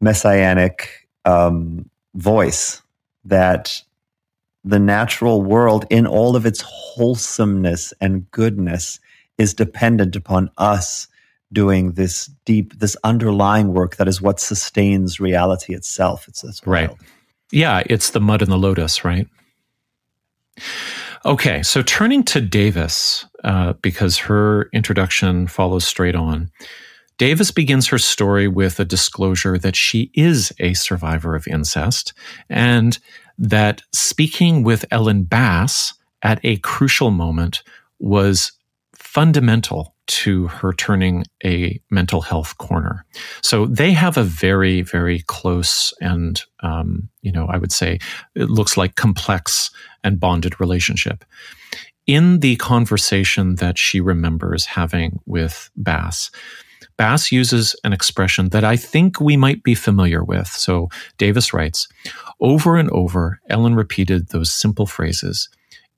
messianic 0.00 1.06
um, 1.24 1.88
voice, 2.14 2.80
that 3.26 3.82
the 4.64 4.78
natural 4.78 5.42
world 5.42 5.84
in 5.90 6.06
all 6.06 6.36
of 6.36 6.46
its 6.46 6.62
wholesomeness 6.66 7.92
and 8.00 8.30
goodness 8.30 8.98
is 9.36 9.52
dependent 9.52 10.16
upon 10.16 10.50
us 10.56 11.06
doing 11.52 11.92
this 11.92 12.30
deep, 12.44 12.78
this 12.78 12.96
underlying 13.04 13.74
work 13.74 13.96
that 13.96 14.08
is 14.08 14.20
what 14.20 14.40
sustains 14.40 15.20
reality 15.20 15.74
itself. 15.74 16.26
It's, 16.28 16.42
it's 16.42 16.66
right. 16.66 16.90
Yeah, 17.52 17.82
it's 17.86 18.10
the 18.10 18.20
mud 18.20 18.42
and 18.42 18.50
the 18.50 18.56
lotus, 18.56 19.04
right? 19.04 19.28
Okay, 21.24 21.62
so 21.62 21.82
turning 21.82 22.22
to 22.24 22.40
Davis, 22.40 23.26
uh, 23.44 23.74
because 23.74 24.18
her 24.18 24.68
introduction 24.72 25.46
follows 25.46 25.86
straight 25.86 26.14
on. 26.14 26.50
Davis 27.16 27.50
begins 27.50 27.86
her 27.88 27.98
story 27.98 28.48
with 28.48 28.80
a 28.80 28.84
disclosure 28.84 29.56
that 29.56 29.76
she 29.76 30.10
is 30.14 30.52
a 30.58 30.74
survivor 30.74 31.36
of 31.36 31.46
incest 31.46 32.12
and 32.50 32.98
that 33.38 33.82
speaking 33.92 34.62
with 34.62 34.84
Ellen 34.90 35.24
Bass 35.24 35.94
at 36.22 36.40
a 36.44 36.56
crucial 36.58 37.10
moment 37.10 37.62
was 37.98 38.52
fundamental 38.94 39.94
to 40.06 40.48
her 40.48 40.72
turning 40.72 41.24
a 41.44 41.80
mental 41.90 42.20
health 42.20 42.58
corner. 42.58 43.06
So 43.42 43.66
they 43.66 43.92
have 43.92 44.16
a 44.16 44.22
very, 44.22 44.82
very 44.82 45.20
close 45.26 45.94
and, 46.00 46.42
um, 46.60 47.08
you 47.22 47.32
know, 47.32 47.46
I 47.46 47.56
would 47.56 47.72
say 47.72 47.98
it 48.34 48.50
looks 48.50 48.76
like 48.76 48.96
complex 48.96 49.70
and 50.02 50.20
bonded 50.20 50.60
relationship. 50.60 51.24
in 52.06 52.40
the 52.40 52.56
conversation 52.56 53.56
that 53.56 53.78
she 53.78 54.00
remembers 54.00 54.66
having 54.66 55.20
with 55.26 55.70
Bass, 55.76 56.30
Bass 56.96 57.32
uses 57.32 57.74
an 57.84 57.92
expression 57.92 58.50
that 58.50 58.64
I 58.64 58.76
think 58.76 59.20
we 59.20 59.36
might 59.36 59.62
be 59.62 59.74
familiar 59.74 60.22
with. 60.22 60.46
So 60.46 60.88
Davis 61.18 61.52
writes, 61.52 61.88
over 62.40 62.76
and 62.76 62.90
over, 62.90 63.40
Ellen 63.48 63.74
repeated 63.74 64.28
those 64.28 64.52
simple 64.52 64.86
phrases. 64.86 65.48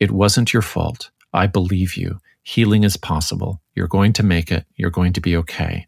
It 0.01 0.11
wasn't 0.11 0.53
your 0.53 0.63
fault. 0.63 1.11
I 1.33 1.47
believe 1.47 1.97
you. 1.97 2.19
Healing 2.43 2.85
is 2.85 2.97
possible. 2.97 3.61
You're 3.75 3.89
going 3.89 4.13
to 4.15 4.23
make 4.23 4.51
it. 4.51 4.65
You're 4.77 4.91
going 4.91 5.13
to 5.15 5.21
be 5.21 5.37
okay. 5.37 5.87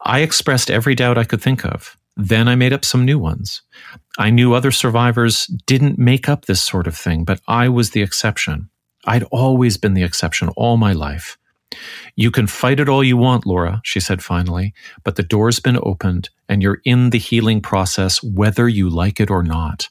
I 0.00 0.20
expressed 0.20 0.70
every 0.70 0.94
doubt 0.94 1.18
I 1.18 1.24
could 1.24 1.42
think 1.42 1.64
of. 1.64 1.96
Then 2.16 2.48
I 2.48 2.56
made 2.56 2.72
up 2.72 2.84
some 2.84 3.04
new 3.04 3.18
ones. 3.18 3.62
I 4.18 4.30
knew 4.30 4.52
other 4.52 4.72
survivors 4.72 5.46
didn't 5.66 5.98
make 5.98 6.28
up 6.28 6.46
this 6.46 6.60
sort 6.60 6.88
of 6.88 6.96
thing, 6.96 7.24
but 7.24 7.40
I 7.46 7.68
was 7.68 7.90
the 7.90 8.02
exception. 8.02 8.70
I'd 9.04 9.22
always 9.24 9.76
been 9.76 9.94
the 9.94 10.02
exception 10.02 10.48
all 10.56 10.76
my 10.76 10.92
life. 10.92 11.38
You 12.16 12.30
can 12.30 12.46
fight 12.46 12.80
it 12.80 12.88
all 12.88 13.04
you 13.04 13.16
want, 13.16 13.46
Laura, 13.46 13.80
she 13.84 14.00
said 14.00 14.22
finally, 14.22 14.72
but 15.04 15.16
the 15.16 15.22
door's 15.22 15.60
been 15.60 15.78
opened 15.82 16.30
and 16.48 16.62
you're 16.62 16.80
in 16.84 17.10
the 17.10 17.18
healing 17.18 17.60
process 17.60 18.22
whether 18.22 18.68
you 18.68 18.88
like 18.88 19.20
it 19.20 19.30
or 19.30 19.42
not. 19.42 19.88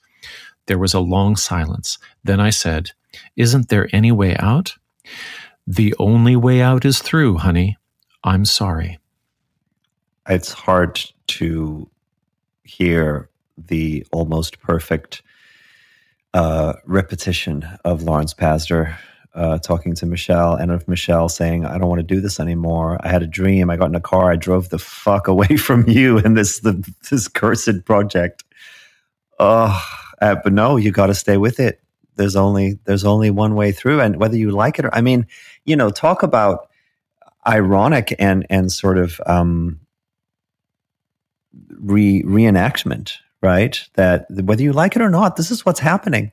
There 0.65 0.79
was 0.79 0.93
a 0.93 0.99
long 0.99 1.35
silence. 1.35 1.97
Then 2.23 2.39
I 2.39 2.49
said, 2.49 2.91
Isn't 3.35 3.69
there 3.69 3.89
any 3.93 4.11
way 4.11 4.35
out? 4.37 4.75
The 5.65 5.95
only 5.99 6.35
way 6.35 6.61
out 6.61 6.85
is 6.85 6.99
through, 7.01 7.37
honey. 7.37 7.77
I'm 8.23 8.45
sorry. 8.45 8.99
It's 10.27 10.51
hard 10.51 10.99
to 11.27 11.89
hear 12.63 13.29
the 13.57 14.05
almost 14.11 14.59
perfect 14.59 15.21
uh, 16.33 16.73
repetition 16.85 17.67
of 17.85 18.03
Lawrence 18.03 18.33
Pazder 18.33 18.97
uh, 19.37 19.59
talking 19.59 19.93
to 19.95 20.05
Michelle 20.05 20.55
and 20.55 20.71
of 20.71 20.87
Michelle 20.87 21.29
saying, 21.29 21.65
I 21.65 21.77
don't 21.77 21.87
want 21.87 21.99
to 21.99 22.15
do 22.15 22.19
this 22.19 22.39
anymore. 22.39 22.97
I 23.01 23.09
had 23.09 23.21
a 23.21 23.27
dream. 23.27 23.69
I 23.69 23.77
got 23.77 23.89
in 23.89 23.95
a 23.95 24.01
car. 24.01 24.31
I 24.31 24.35
drove 24.35 24.69
the 24.69 24.79
fuck 24.79 25.27
away 25.27 25.57
from 25.57 25.87
you 25.87 26.17
and 26.17 26.35
this, 26.35 26.59
the, 26.59 26.83
this 27.09 27.27
cursed 27.27 27.85
project. 27.85 28.43
Oh, 29.39 29.79
uh, 30.19 30.35
but 30.43 30.51
no, 30.51 30.77
you 30.77 30.91
got 30.91 31.07
to 31.07 31.15
stay 31.15 31.37
with 31.37 31.59
it. 31.59 31.79
There's 32.15 32.35
only, 32.35 32.79
there's 32.85 33.05
only 33.05 33.29
one 33.29 33.53
way 33.53 33.71
through. 33.71 34.01
And 34.01 34.17
whether 34.17 34.35
you 34.35 34.49
like 34.49 34.79
it 34.79 34.85
or, 34.85 34.95
I 34.95 35.01
mean, 35.01 35.27
you 35.65 35.75
know, 35.75 35.91
talk 35.91 36.23
about 36.23 36.69
ironic 37.45 38.15
and, 38.17 38.45
and 38.49 38.71
sort 38.71 38.97
of, 38.97 39.21
um, 39.27 39.79
re 41.79 42.23
reenactment, 42.23 43.17
right? 43.41 43.87
That 43.93 44.25
whether 44.31 44.63
you 44.63 44.73
like 44.73 44.95
it 44.95 45.01
or 45.01 45.09
not, 45.09 45.35
this 45.35 45.51
is 45.51 45.65
what's 45.65 45.79
happening. 45.79 46.31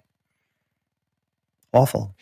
Awful. 1.73 2.15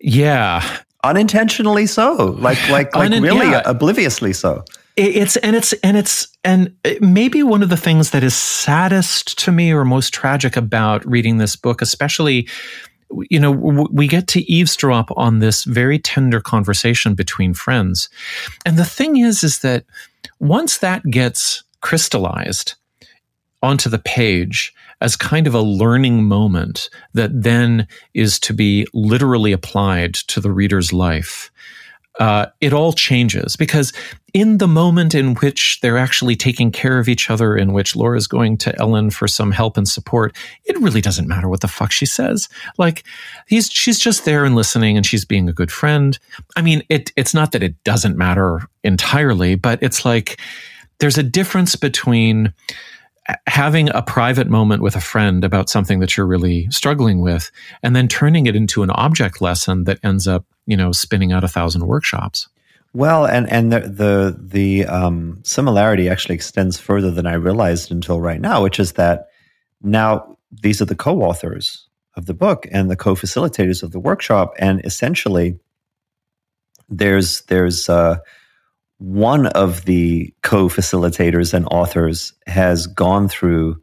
Yeah. 0.00 0.62
Unintentionally 1.04 1.86
so. 1.86 2.36
Like 2.38 2.58
like 2.68 2.94
like 2.94 3.10
Unin- 3.10 3.22
really 3.22 3.50
yeah. 3.50 3.62
obliviously 3.64 4.32
so. 4.32 4.64
It's 4.96 5.36
and 5.36 5.54
it's 5.54 5.72
and 5.74 5.96
it's 5.96 6.28
and 6.42 6.74
maybe 7.00 7.42
one 7.42 7.62
of 7.62 7.68
the 7.68 7.76
things 7.76 8.10
that 8.10 8.24
is 8.24 8.34
saddest 8.34 9.38
to 9.40 9.52
me 9.52 9.70
or 9.70 9.84
most 9.84 10.14
tragic 10.14 10.56
about 10.56 11.06
reading 11.06 11.36
this 11.36 11.54
book, 11.54 11.82
especially 11.82 12.48
you 13.30 13.38
know 13.38 13.50
we 13.50 14.08
get 14.08 14.26
to 14.28 14.40
eavesdrop 14.50 15.10
on 15.16 15.38
this 15.38 15.64
very 15.64 15.98
tender 15.98 16.40
conversation 16.40 17.14
between 17.14 17.54
friends 17.54 18.08
and 18.64 18.76
the 18.76 18.84
thing 18.84 19.16
is 19.16 19.44
is 19.44 19.60
that 19.60 19.84
once 20.40 20.78
that 20.78 21.08
gets 21.08 21.62
crystallized 21.82 22.74
onto 23.62 23.88
the 23.88 23.98
page 23.98 24.74
as 25.00 25.16
kind 25.16 25.46
of 25.46 25.54
a 25.54 25.60
learning 25.60 26.24
moment 26.24 26.88
that 27.12 27.42
then 27.42 27.86
is 28.14 28.38
to 28.40 28.52
be 28.52 28.86
literally 28.94 29.52
applied 29.52 30.14
to 30.14 30.40
the 30.40 30.50
reader's 30.50 30.92
life. 30.92 31.50
Uh, 32.18 32.46
it 32.62 32.72
all 32.72 32.94
changes 32.94 33.56
because 33.56 33.92
in 34.32 34.56
the 34.56 34.68
moment 34.68 35.14
in 35.14 35.34
which 35.34 35.78
they're 35.82 35.98
actually 35.98 36.34
taking 36.34 36.72
care 36.72 36.98
of 36.98 37.10
each 37.10 37.28
other, 37.28 37.54
in 37.54 37.74
which 37.74 37.94
Laura's 37.94 38.26
going 38.26 38.56
to 38.56 38.74
Ellen 38.80 39.10
for 39.10 39.28
some 39.28 39.50
help 39.50 39.76
and 39.76 39.86
support, 39.86 40.34
it 40.64 40.78
really 40.78 41.02
doesn't 41.02 41.28
matter 41.28 41.46
what 41.46 41.60
the 41.60 41.68
fuck 41.68 41.92
she 41.92 42.06
says. 42.06 42.48
Like 42.78 43.04
he's 43.46 43.70
she's 43.70 43.98
just 43.98 44.24
there 44.24 44.46
and 44.46 44.54
listening, 44.54 44.96
and 44.96 45.04
she's 45.04 45.26
being 45.26 45.46
a 45.46 45.52
good 45.52 45.70
friend. 45.70 46.18
I 46.56 46.62
mean, 46.62 46.82
it 46.88 47.12
it's 47.16 47.34
not 47.34 47.52
that 47.52 47.62
it 47.62 47.82
doesn't 47.84 48.16
matter 48.16 48.62
entirely, 48.82 49.54
but 49.54 49.82
it's 49.82 50.06
like 50.06 50.40
there's 51.00 51.18
a 51.18 51.22
difference 51.22 51.76
between 51.76 52.54
having 53.46 53.88
a 53.90 54.02
private 54.02 54.48
moment 54.48 54.82
with 54.82 54.96
a 54.96 55.00
friend 55.00 55.44
about 55.44 55.68
something 55.68 56.00
that 56.00 56.16
you're 56.16 56.26
really 56.26 56.68
struggling 56.70 57.20
with 57.20 57.50
and 57.82 57.96
then 57.96 58.08
turning 58.08 58.46
it 58.46 58.54
into 58.54 58.82
an 58.82 58.90
object 58.90 59.40
lesson 59.40 59.84
that 59.84 59.98
ends 60.04 60.28
up 60.28 60.44
you 60.66 60.76
know 60.76 60.92
spinning 60.92 61.32
out 61.32 61.44
a 61.44 61.48
thousand 61.48 61.86
workshops. 61.86 62.48
Well 62.92 63.26
and 63.26 63.50
and 63.50 63.72
the 63.72 63.80
the, 63.80 64.36
the 64.38 64.86
um, 64.86 65.40
similarity 65.42 66.08
actually 66.08 66.34
extends 66.36 66.78
further 66.78 67.10
than 67.10 67.26
i 67.26 67.34
realized 67.34 67.90
until 67.90 68.20
right 68.20 68.40
now 68.40 68.62
which 68.62 68.80
is 68.80 68.92
that 68.92 69.26
now 69.82 70.36
these 70.50 70.80
are 70.80 70.86
the 70.86 70.96
co-authors 70.96 71.88
of 72.14 72.26
the 72.26 72.34
book 72.34 72.66
and 72.70 72.90
the 72.90 72.96
co-facilitators 72.96 73.82
of 73.82 73.92
the 73.92 74.00
workshop 74.00 74.54
and 74.58 74.84
essentially 74.84 75.58
there's 76.88 77.42
there's 77.42 77.88
uh, 77.88 78.16
one 78.98 79.46
of 79.48 79.84
the 79.84 80.32
co 80.42 80.68
facilitators 80.68 81.52
and 81.52 81.66
authors 81.70 82.32
has 82.46 82.86
gone 82.86 83.28
through 83.28 83.80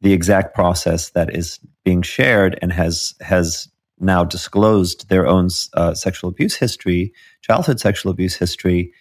the 0.00 0.12
exact 0.12 0.54
process 0.54 1.10
that 1.10 1.34
is 1.34 1.58
being 1.84 2.02
shared 2.02 2.58
and 2.62 2.72
has, 2.72 3.14
has 3.20 3.68
now 3.98 4.24
disclosed 4.24 5.08
their 5.08 5.26
own 5.26 5.48
uh, 5.74 5.94
sexual 5.94 6.28
abuse 6.28 6.54
history, 6.54 7.12
childhood 7.42 7.80
sexual 7.80 8.12
abuse 8.12 8.34
history, 8.34 8.92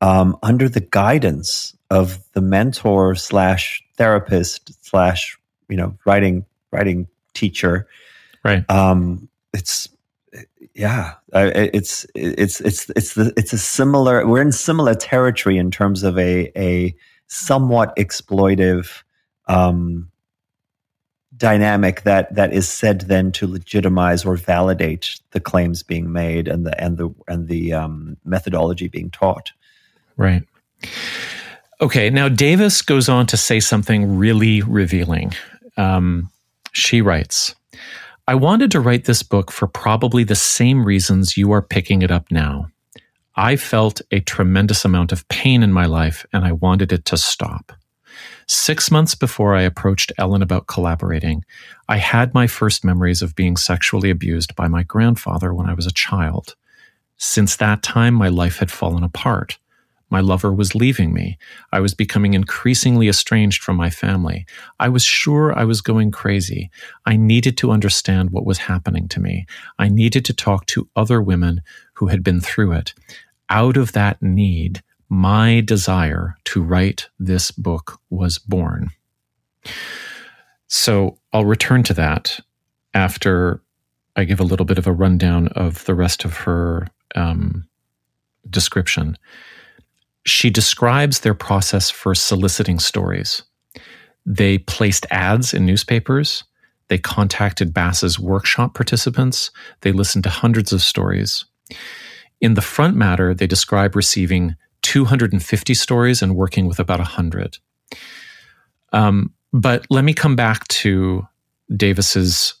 um, 0.00 0.36
under 0.42 0.68
the 0.68 0.80
guidance 0.80 1.76
of 1.90 2.20
the 2.32 2.40
mentor 2.40 3.14
slash 3.14 3.82
therapist 3.96 4.84
slash 4.84 5.38
you 5.68 5.76
know 5.76 5.96
writing 6.04 6.44
writing 6.70 7.08
teacher. 7.34 7.88
Right. 8.44 8.68
Um, 8.70 9.28
it's 9.52 9.88
yeah, 10.78 11.14
it's 11.32 12.06
it's 12.14 12.60
it's 12.60 12.88
it's 12.90 13.14
the, 13.14 13.32
it's 13.36 13.52
a 13.52 13.58
similar. 13.58 14.24
We're 14.24 14.40
in 14.40 14.52
similar 14.52 14.94
territory 14.94 15.58
in 15.58 15.72
terms 15.72 16.04
of 16.04 16.16
a 16.16 16.52
a 16.56 16.94
somewhat 17.26 17.96
exploitive 17.96 19.02
um, 19.48 20.12
dynamic 21.36 22.02
that 22.02 22.32
that 22.36 22.52
is 22.52 22.68
said 22.68 23.02
then 23.02 23.32
to 23.32 23.48
legitimize 23.48 24.24
or 24.24 24.36
validate 24.36 25.18
the 25.32 25.40
claims 25.40 25.82
being 25.82 26.12
made 26.12 26.46
and 26.46 26.64
the 26.64 26.80
and 26.80 26.96
the 26.96 27.12
and 27.26 27.48
the 27.48 27.72
um, 27.72 28.16
methodology 28.24 28.86
being 28.86 29.10
taught. 29.10 29.50
Right. 30.16 30.44
Okay. 31.80 32.08
Now 32.08 32.28
Davis 32.28 32.82
goes 32.82 33.08
on 33.08 33.26
to 33.26 33.36
say 33.36 33.58
something 33.58 34.16
really 34.16 34.62
revealing. 34.62 35.34
Um, 35.76 36.30
she 36.72 37.02
writes. 37.02 37.56
I 38.28 38.34
wanted 38.34 38.70
to 38.72 38.80
write 38.80 39.06
this 39.06 39.22
book 39.22 39.50
for 39.50 39.66
probably 39.66 40.22
the 40.22 40.34
same 40.34 40.84
reasons 40.84 41.38
you 41.38 41.50
are 41.52 41.62
picking 41.62 42.02
it 42.02 42.10
up 42.10 42.30
now. 42.30 42.68
I 43.36 43.56
felt 43.56 44.02
a 44.10 44.20
tremendous 44.20 44.84
amount 44.84 45.12
of 45.12 45.26
pain 45.28 45.62
in 45.62 45.72
my 45.72 45.86
life 45.86 46.26
and 46.30 46.44
I 46.44 46.52
wanted 46.52 46.92
it 46.92 47.06
to 47.06 47.16
stop. 47.16 47.72
Six 48.46 48.90
months 48.90 49.14
before 49.14 49.54
I 49.54 49.62
approached 49.62 50.12
Ellen 50.18 50.42
about 50.42 50.66
collaborating, 50.66 51.42
I 51.88 51.96
had 51.96 52.34
my 52.34 52.46
first 52.46 52.84
memories 52.84 53.22
of 53.22 53.34
being 53.34 53.56
sexually 53.56 54.10
abused 54.10 54.54
by 54.54 54.68
my 54.68 54.82
grandfather 54.82 55.54
when 55.54 55.66
I 55.66 55.72
was 55.72 55.86
a 55.86 55.90
child. 55.90 56.54
Since 57.16 57.56
that 57.56 57.82
time, 57.82 58.12
my 58.12 58.28
life 58.28 58.58
had 58.58 58.70
fallen 58.70 59.04
apart. 59.04 59.56
My 60.10 60.20
lover 60.20 60.52
was 60.52 60.74
leaving 60.74 61.12
me. 61.12 61.38
I 61.72 61.80
was 61.80 61.94
becoming 61.94 62.34
increasingly 62.34 63.08
estranged 63.08 63.62
from 63.62 63.76
my 63.76 63.90
family. 63.90 64.46
I 64.80 64.88
was 64.88 65.04
sure 65.04 65.56
I 65.56 65.64
was 65.64 65.80
going 65.80 66.10
crazy. 66.10 66.70
I 67.04 67.16
needed 67.16 67.58
to 67.58 67.70
understand 67.70 68.30
what 68.30 68.46
was 68.46 68.58
happening 68.58 69.08
to 69.08 69.20
me. 69.20 69.46
I 69.78 69.88
needed 69.88 70.24
to 70.26 70.32
talk 70.32 70.66
to 70.66 70.88
other 70.96 71.20
women 71.20 71.62
who 71.94 72.06
had 72.06 72.22
been 72.22 72.40
through 72.40 72.72
it. 72.72 72.94
Out 73.50 73.76
of 73.76 73.92
that 73.92 74.22
need, 74.22 74.82
my 75.08 75.60
desire 75.60 76.36
to 76.44 76.62
write 76.62 77.08
this 77.18 77.50
book 77.50 78.00
was 78.10 78.38
born. 78.38 78.90
So 80.68 81.18
I'll 81.32 81.46
return 81.46 81.82
to 81.84 81.94
that 81.94 82.40
after 82.94 83.62
I 84.16 84.24
give 84.24 84.40
a 84.40 84.44
little 84.44 84.66
bit 84.66 84.78
of 84.78 84.86
a 84.86 84.92
rundown 84.92 85.48
of 85.48 85.84
the 85.84 85.94
rest 85.94 86.24
of 86.24 86.36
her 86.38 86.88
um, 87.14 87.68
description 88.48 89.16
she 90.28 90.50
describes 90.50 91.20
their 91.20 91.34
process 91.34 91.90
for 91.90 92.14
soliciting 92.14 92.78
stories. 92.78 93.42
They 94.26 94.58
placed 94.58 95.06
ads 95.10 95.54
in 95.54 95.64
newspapers. 95.64 96.44
They 96.88 96.98
contacted 96.98 97.74
Bass's 97.74 98.18
workshop 98.18 98.74
participants. 98.74 99.50
They 99.80 99.92
listened 99.92 100.24
to 100.24 100.30
hundreds 100.30 100.72
of 100.72 100.82
stories. 100.82 101.44
In 102.40 102.54
the 102.54 102.62
front 102.62 102.96
matter, 102.96 103.34
they 103.34 103.46
describe 103.46 103.96
receiving 103.96 104.56
250 104.82 105.74
stories 105.74 106.22
and 106.22 106.36
working 106.36 106.66
with 106.66 106.78
about 106.78 106.98
100. 106.98 107.58
Um, 108.92 109.34
but 109.52 109.86
let 109.90 110.04
me 110.04 110.14
come 110.14 110.36
back 110.36 110.66
to 110.68 111.26
Davis's 111.74 112.54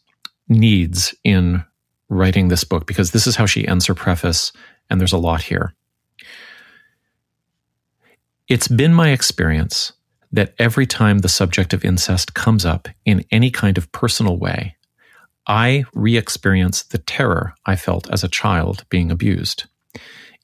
needs 0.48 1.14
in 1.24 1.64
writing 2.08 2.48
this 2.48 2.64
book 2.64 2.86
because 2.86 3.12
this 3.12 3.26
is 3.26 3.36
how 3.36 3.46
she 3.46 3.68
ends 3.68 3.86
her 3.86 3.94
preface, 3.94 4.52
and 4.88 5.00
there's 5.00 5.12
a 5.12 5.18
lot 5.18 5.42
here. 5.42 5.74
It's 8.48 8.68
been 8.68 8.94
my 8.94 9.10
experience 9.10 9.92
that 10.32 10.54
every 10.58 10.86
time 10.86 11.18
the 11.18 11.28
subject 11.28 11.74
of 11.74 11.84
incest 11.84 12.32
comes 12.32 12.64
up 12.64 12.88
in 13.04 13.26
any 13.30 13.50
kind 13.50 13.76
of 13.76 13.92
personal 13.92 14.38
way, 14.38 14.74
I 15.46 15.84
re 15.92 16.16
experience 16.16 16.82
the 16.82 16.96
terror 16.96 17.52
I 17.66 17.76
felt 17.76 18.08
as 18.10 18.24
a 18.24 18.28
child 18.28 18.86
being 18.88 19.10
abused. 19.10 19.64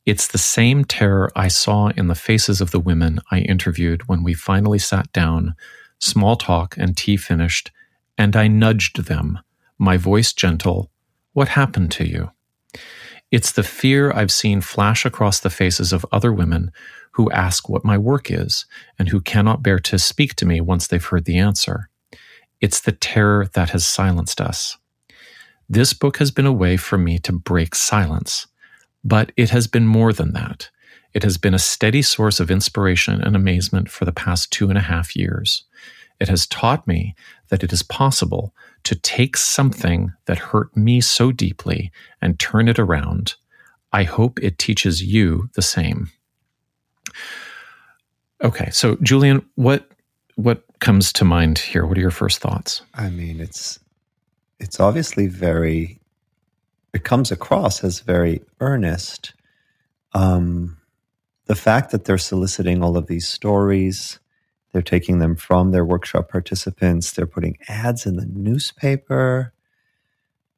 It's 0.04 0.28
the 0.28 0.36
same 0.36 0.84
terror 0.84 1.32
I 1.34 1.48
saw 1.48 1.88
in 1.96 2.08
the 2.08 2.14
faces 2.14 2.60
of 2.60 2.72
the 2.72 2.80
women 2.80 3.20
I 3.30 3.38
interviewed 3.38 4.06
when 4.06 4.22
we 4.22 4.34
finally 4.34 4.78
sat 4.78 5.10
down, 5.12 5.54
small 5.98 6.36
talk 6.36 6.76
and 6.76 6.94
tea 6.94 7.16
finished, 7.16 7.70
and 8.18 8.36
I 8.36 8.48
nudged 8.48 9.04
them, 9.06 9.38
my 9.78 9.96
voice 9.96 10.34
gentle, 10.34 10.90
What 11.32 11.48
happened 11.48 11.90
to 11.92 12.06
you? 12.06 12.32
It's 13.30 13.50
the 13.50 13.62
fear 13.62 14.12
I've 14.12 14.30
seen 14.30 14.60
flash 14.60 15.06
across 15.06 15.40
the 15.40 15.48
faces 15.48 15.92
of 15.92 16.04
other 16.12 16.32
women 16.32 16.70
who 17.14 17.30
ask 17.30 17.68
what 17.68 17.84
my 17.84 17.96
work 17.96 18.30
is 18.30 18.66
and 18.98 19.08
who 19.08 19.20
cannot 19.20 19.62
bear 19.62 19.78
to 19.78 19.98
speak 19.98 20.34
to 20.34 20.46
me 20.46 20.60
once 20.60 20.86
they've 20.86 21.04
heard 21.04 21.24
the 21.24 21.38
answer. 21.38 21.88
It's 22.60 22.80
the 22.80 22.92
terror 22.92 23.48
that 23.54 23.70
has 23.70 23.86
silenced 23.86 24.40
us. 24.40 24.78
This 25.68 25.92
book 25.92 26.18
has 26.18 26.30
been 26.30 26.46
a 26.46 26.52
way 26.52 26.76
for 26.76 26.98
me 26.98 27.18
to 27.20 27.32
break 27.32 27.74
silence, 27.74 28.48
but 29.04 29.30
it 29.36 29.50
has 29.50 29.66
been 29.66 29.86
more 29.86 30.12
than 30.12 30.32
that. 30.32 30.70
It 31.12 31.22
has 31.22 31.38
been 31.38 31.54
a 31.54 31.58
steady 31.58 32.02
source 32.02 32.40
of 32.40 32.50
inspiration 32.50 33.20
and 33.20 33.36
amazement 33.36 33.88
for 33.90 34.04
the 34.04 34.12
past 34.12 34.50
two 34.50 34.68
and 34.68 34.76
a 34.76 34.82
half 34.82 35.14
years. 35.14 35.64
It 36.18 36.28
has 36.28 36.46
taught 36.48 36.86
me 36.86 37.14
that 37.48 37.62
it 37.62 37.72
is 37.72 37.84
possible 37.84 38.54
to 38.82 38.96
take 38.96 39.36
something 39.36 40.12
that 40.26 40.38
hurt 40.38 40.76
me 40.76 41.00
so 41.00 41.30
deeply 41.30 41.92
and 42.20 42.40
turn 42.40 42.66
it 42.66 42.78
around. 42.78 43.34
I 43.92 44.02
hope 44.02 44.42
it 44.42 44.58
teaches 44.58 45.02
you 45.02 45.48
the 45.54 45.62
same. 45.62 46.10
Okay, 48.42 48.70
so 48.70 48.96
Julian, 49.02 49.44
what 49.54 49.88
what 50.36 50.64
comes 50.80 51.12
to 51.14 51.24
mind 51.24 51.58
here? 51.58 51.86
What 51.86 51.96
are 51.96 52.00
your 52.00 52.10
first 52.10 52.40
thoughts? 52.40 52.82
I 52.94 53.10
mean, 53.10 53.40
it's 53.40 53.78
it's 54.58 54.80
obviously 54.80 55.26
very 55.26 56.00
it 56.92 57.04
comes 57.04 57.32
across 57.32 57.82
as 57.82 58.00
very 58.00 58.42
earnest. 58.60 59.34
Um, 60.12 60.78
the 61.46 61.56
fact 61.56 61.90
that 61.90 62.04
they're 62.04 62.18
soliciting 62.18 62.82
all 62.82 62.96
of 62.96 63.08
these 63.08 63.26
stories, 63.26 64.20
they're 64.72 64.82
taking 64.82 65.18
them 65.18 65.36
from 65.36 65.72
their 65.72 65.84
workshop 65.84 66.30
participants, 66.30 67.12
they're 67.12 67.26
putting 67.26 67.58
ads 67.68 68.06
in 68.06 68.16
the 68.16 68.26
newspaper. 68.26 69.52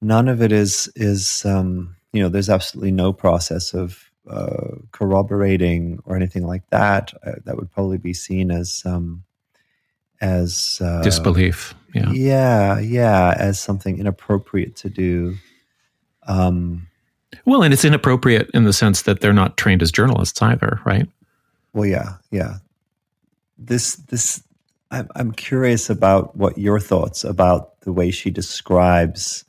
None 0.00 0.28
of 0.28 0.42
it 0.42 0.52
is 0.52 0.90
is 0.94 1.44
um, 1.44 1.96
you 2.12 2.22
know. 2.22 2.28
There's 2.28 2.50
absolutely 2.50 2.92
no 2.92 3.12
process 3.12 3.72
of 3.72 4.10
uh, 4.28 4.76
corroborating 4.92 6.00
or 6.04 6.16
anything 6.16 6.46
like 6.46 6.68
that. 6.70 7.12
Uh, 7.24 7.32
that 7.44 7.56
would 7.56 7.70
probably 7.70 7.98
be 7.98 8.14
seen 8.14 8.50
as 8.50 8.82
um, 8.84 9.24
as 10.20 10.80
uh, 10.82 11.02
disbelief. 11.02 11.74
Yeah, 11.94 12.10
yeah, 12.12 12.78
yeah, 12.78 13.34
as 13.38 13.58
something 13.58 13.98
inappropriate 13.98 14.76
to 14.76 14.90
do. 14.90 15.36
Um, 16.26 16.88
well, 17.44 17.62
and 17.62 17.72
it's 17.72 17.84
inappropriate 17.84 18.50
in 18.54 18.64
the 18.64 18.72
sense 18.72 19.02
that 19.02 19.20
they're 19.20 19.32
not 19.32 19.56
trained 19.56 19.82
as 19.82 19.92
journalists 19.92 20.40
either, 20.42 20.80
right? 20.84 21.08
Well, 21.72 21.86
yeah, 21.86 22.14
yeah. 22.30 22.56
This, 23.58 23.96
this, 23.96 24.42
I'm, 24.90 25.08
I'm 25.14 25.32
curious 25.32 25.88
about 25.90 26.36
what 26.36 26.58
your 26.58 26.80
thoughts 26.80 27.24
about 27.24 27.80
the 27.80 27.92
way 27.92 28.10
she 28.10 28.30
describes 28.30 29.44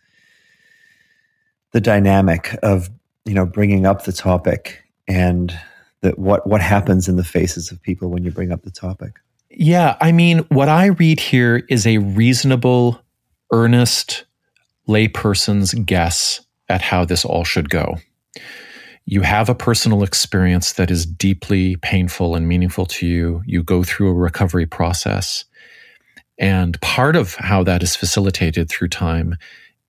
the 1.72 1.82
dynamic 1.82 2.56
of 2.64 2.90
you 3.28 3.34
know 3.34 3.46
bringing 3.46 3.86
up 3.86 4.06
the 4.06 4.14
topic 4.14 4.84
and 5.08 5.58
that 6.02 6.18
what 6.20 6.48
what 6.48 6.62
happens 6.62 7.08
in 7.08 7.16
the 7.16 7.24
faces 7.24 7.72
of 7.72 7.82
people 7.82 8.10
when 8.10 8.24
you 8.24 8.32
bring 8.32 8.52
up 8.52 8.64
the 8.64 8.72
topic. 8.72 9.20
Yeah, 9.50 9.98
I 10.02 10.12
mean, 10.12 10.40
what 10.50 10.70
I 10.70 10.88
read 10.88 11.20
here 11.20 11.66
is 11.70 11.88
a 11.88 11.98
reasonable, 11.98 13.02
earnest 13.52 14.26
layperson's 14.88 15.74
guess 15.74 16.42
at 16.70 16.82
how 16.82 17.06
this 17.06 17.26
all 17.26 17.44
should 17.44 17.70
go. 17.70 17.98
You 19.06 19.22
have 19.22 19.48
a 19.50 19.56
personal 19.56 20.04
experience 20.04 20.74
that 20.74 20.92
is 20.92 21.06
deeply 21.06 21.78
painful 21.78 22.36
and 22.36 22.48
meaningful 22.48 22.86
to 22.88 23.08
you. 23.08 23.42
You 23.46 23.64
go 23.64 23.84
through 23.84 24.10
a 24.10 24.14
recovery 24.14 24.66
process. 24.66 25.46
And 26.38 26.80
part 26.82 27.16
of 27.16 27.36
how 27.36 27.64
that 27.64 27.82
is 27.82 27.96
facilitated 27.96 28.70
through 28.70 28.90
time 28.90 29.38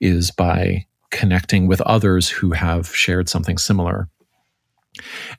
is 0.01 0.31
by 0.31 0.86
connecting 1.10 1.66
with 1.66 1.80
others 1.82 2.28
who 2.28 2.52
have 2.52 2.94
shared 2.94 3.28
something 3.28 3.59
similar. 3.59 4.09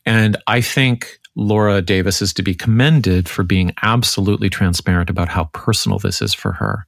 And 0.05 0.37
I 0.47 0.61
think 0.61 1.19
Laura 1.35 1.81
Davis 1.81 2.21
is 2.21 2.33
to 2.33 2.43
be 2.43 2.55
commended 2.55 3.29
for 3.29 3.43
being 3.43 3.73
absolutely 3.81 4.49
transparent 4.49 5.09
about 5.09 5.29
how 5.29 5.45
personal 5.45 5.99
this 5.99 6.21
is 6.21 6.33
for 6.33 6.53
her. 6.53 6.85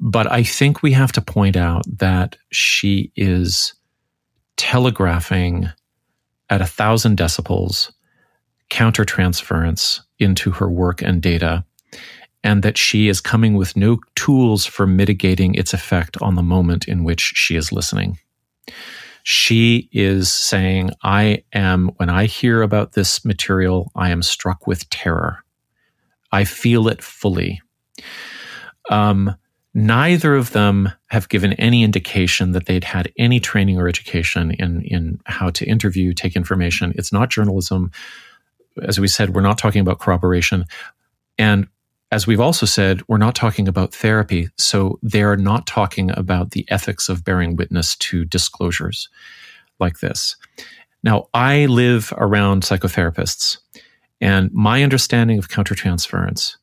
But 0.00 0.30
I 0.30 0.42
think 0.42 0.82
we 0.82 0.92
have 0.92 1.12
to 1.12 1.20
point 1.20 1.56
out 1.56 1.82
that 1.98 2.36
she 2.50 3.12
is 3.16 3.74
telegraphing 4.56 5.68
at 6.50 6.60
a 6.60 6.66
thousand 6.66 7.18
decibels 7.18 7.92
countertransference 8.70 10.00
into 10.18 10.50
her 10.50 10.70
work 10.70 11.02
and 11.02 11.22
data, 11.22 11.64
and 12.44 12.62
that 12.62 12.78
she 12.78 13.08
is 13.08 13.20
coming 13.20 13.54
with 13.54 13.76
no 13.76 13.98
tools 14.14 14.64
for 14.64 14.86
mitigating 14.86 15.54
its 15.54 15.74
effect 15.74 16.20
on 16.22 16.34
the 16.34 16.42
moment 16.42 16.86
in 16.86 17.04
which 17.04 17.20
she 17.20 17.56
is 17.56 17.72
listening. 17.72 18.18
She 19.24 19.88
is 19.92 20.32
saying, 20.32 20.90
I 21.02 21.44
am, 21.52 21.88
when 21.96 22.08
I 22.08 22.26
hear 22.26 22.62
about 22.62 22.92
this 22.92 23.24
material, 23.24 23.90
I 23.94 24.10
am 24.10 24.22
struck 24.22 24.66
with 24.66 24.88
terror. 24.90 25.44
I 26.32 26.44
feel 26.44 26.88
it 26.88 27.02
fully. 27.02 27.60
Um, 28.90 29.34
Neither 29.74 30.34
of 30.34 30.50
them 30.50 30.90
have 31.06 31.28
given 31.28 31.52
any 31.52 31.84
indication 31.84 32.50
that 32.50 32.66
they'd 32.66 32.82
had 32.82 33.12
any 33.16 33.38
training 33.38 33.78
or 33.78 33.86
education 33.86 34.50
in, 34.52 34.82
in 34.82 35.20
how 35.26 35.50
to 35.50 35.64
interview, 35.66 36.12
take 36.12 36.34
information. 36.34 36.92
It's 36.96 37.12
not 37.12 37.30
journalism. 37.30 37.92
As 38.82 38.98
we 38.98 39.06
said, 39.06 39.36
we're 39.36 39.42
not 39.42 39.56
talking 39.56 39.80
about 39.80 40.00
corroboration. 40.00 40.64
And 41.38 41.68
as 42.10 42.26
we've 42.26 42.40
also 42.40 42.66
said, 42.66 43.02
we're 43.08 43.18
not 43.18 43.34
talking 43.34 43.68
about 43.68 43.94
therapy. 43.94 44.48
So 44.56 44.98
they're 45.02 45.36
not 45.36 45.66
talking 45.66 46.10
about 46.16 46.52
the 46.52 46.66
ethics 46.68 47.08
of 47.08 47.24
bearing 47.24 47.56
witness 47.56 47.96
to 47.96 48.24
disclosures 48.24 49.08
like 49.78 50.00
this. 50.00 50.36
Now, 51.02 51.28
I 51.34 51.66
live 51.66 52.12
around 52.16 52.62
psychotherapists, 52.62 53.58
and 54.20 54.50
my 54.52 54.82
understanding 54.82 55.38
of 55.38 55.48
countertransference 55.48 56.56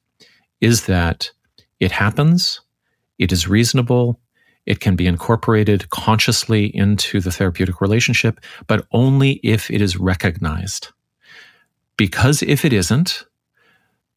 is 0.60 0.88
that 0.88 1.32
it 1.80 1.92
happens 1.92 2.60
it 3.18 3.32
is 3.32 3.48
reasonable. 3.48 4.20
It 4.66 4.80
can 4.80 4.96
be 4.96 5.08
incorporated 5.08 5.90
consciously 5.90 6.76
into 6.76 7.20
the 7.20 7.32
therapeutic 7.32 7.82
relationship, 7.82 8.40
but 8.68 8.88
only 8.92 9.40
if 9.44 9.70
it 9.70 9.82
is 9.82 9.98
recognized. 9.98 10.90
Because 11.98 12.42
if 12.42 12.66
it 12.66 12.74
isn't, 12.74 13.24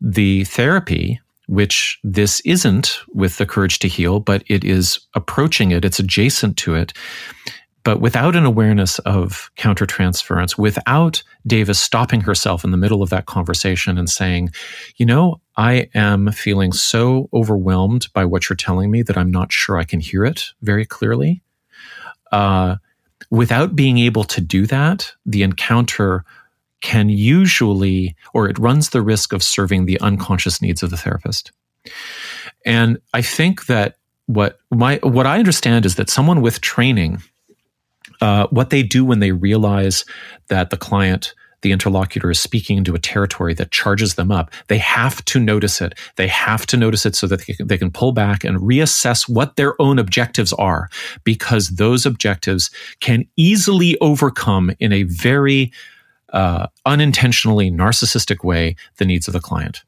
the 0.00 0.44
therapy, 0.44 1.20
which 1.46 1.98
this 2.04 2.40
isn't 2.40 2.98
with 3.14 3.38
the 3.38 3.46
courage 3.46 3.78
to 3.80 3.88
heal, 3.88 4.20
but 4.20 4.42
it 4.46 4.64
is 4.64 5.00
approaching 5.14 5.70
it, 5.70 5.84
it's 5.84 5.98
adjacent 5.98 6.56
to 6.58 6.74
it, 6.74 6.92
but 7.88 8.00
without 8.02 8.36
an 8.36 8.44
awareness 8.44 8.98
of 9.00 9.50
countertransference, 9.56 10.58
without 10.58 11.22
Davis 11.46 11.80
stopping 11.80 12.20
herself 12.20 12.62
in 12.62 12.70
the 12.70 12.76
middle 12.76 13.02
of 13.02 13.08
that 13.08 13.24
conversation 13.24 13.96
and 13.96 14.10
saying, 14.10 14.50
you 14.96 15.06
know, 15.06 15.40
I 15.56 15.88
am 15.94 16.30
feeling 16.32 16.72
so 16.72 17.30
overwhelmed 17.32 18.08
by 18.12 18.26
what 18.26 18.48
you're 18.48 18.56
telling 18.56 18.90
me 18.90 19.00
that 19.02 19.16
I'm 19.16 19.30
not 19.30 19.52
sure 19.52 19.78
I 19.78 19.84
can 19.84 20.00
hear 20.00 20.26
it 20.26 20.52
very 20.60 20.84
clearly. 20.84 21.42
Uh, 22.30 22.76
without 23.30 23.74
being 23.74 23.96
able 23.96 24.24
to 24.24 24.40
do 24.42 24.66
that, 24.66 25.12
the 25.24 25.42
encounter 25.42 26.26
can 26.80 27.08
usually, 27.08 28.14
or 28.32 28.48
it 28.48 28.58
runs 28.58 28.90
the 28.90 29.02
risk 29.02 29.32
of 29.32 29.42
serving 29.42 29.86
the 29.86 30.00
unconscious 30.00 30.62
needs 30.62 30.82
of 30.82 30.90
the 30.90 30.96
therapist. 30.96 31.52
And 32.64 32.98
I 33.14 33.22
think 33.22 33.66
that 33.66 33.96
what 34.26 34.58
my 34.70 34.96
what 35.02 35.26
I 35.26 35.38
understand 35.38 35.86
is 35.86 35.94
that 35.96 36.10
someone 36.10 36.42
with 36.42 36.60
training 36.60 37.22
uh, 38.20 38.46
what 38.48 38.70
they 38.70 38.82
do 38.82 39.04
when 39.04 39.20
they 39.20 39.32
realize 39.32 40.04
that 40.48 40.70
the 40.70 40.76
client 40.76 41.34
the 41.62 41.72
interlocutor 41.72 42.30
is 42.30 42.38
speaking 42.38 42.78
into 42.78 42.94
a 42.94 43.00
territory 43.00 43.52
that 43.54 43.72
charges 43.72 44.14
them 44.14 44.30
up. 44.30 44.52
They 44.68 44.78
have 44.78 45.24
to 45.24 45.40
notice 45.40 45.80
it. 45.80 45.98
They 46.16 46.28
have 46.28 46.66
to 46.66 46.76
notice 46.76 47.04
it 47.04 47.16
so 47.16 47.26
that 47.26 47.46
they 47.46 47.54
can, 47.54 47.66
they 47.66 47.78
can, 47.78 47.90
pull 47.90 48.12
back 48.12 48.44
and 48.44 48.58
reassess 48.58 49.28
what 49.28 49.56
their 49.56 49.80
own 49.82 49.98
objectives 49.98 50.52
are, 50.52 50.88
because 51.24 51.70
those 51.70 52.06
objectives 52.06 52.70
can 53.00 53.24
easily 53.36 53.98
overcome 54.00 54.70
in 54.78 54.92
a 54.92 55.02
very 55.02 55.72
uh, 56.32 56.66
unintentionally 56.86 57.70
narcissistic 57.70 58.44
way 58.44 58.76
the 58.98 59.04
needs 59.04 59.28
of 59.28 59.32
the 59.32 59.40
client. 59.40 59.82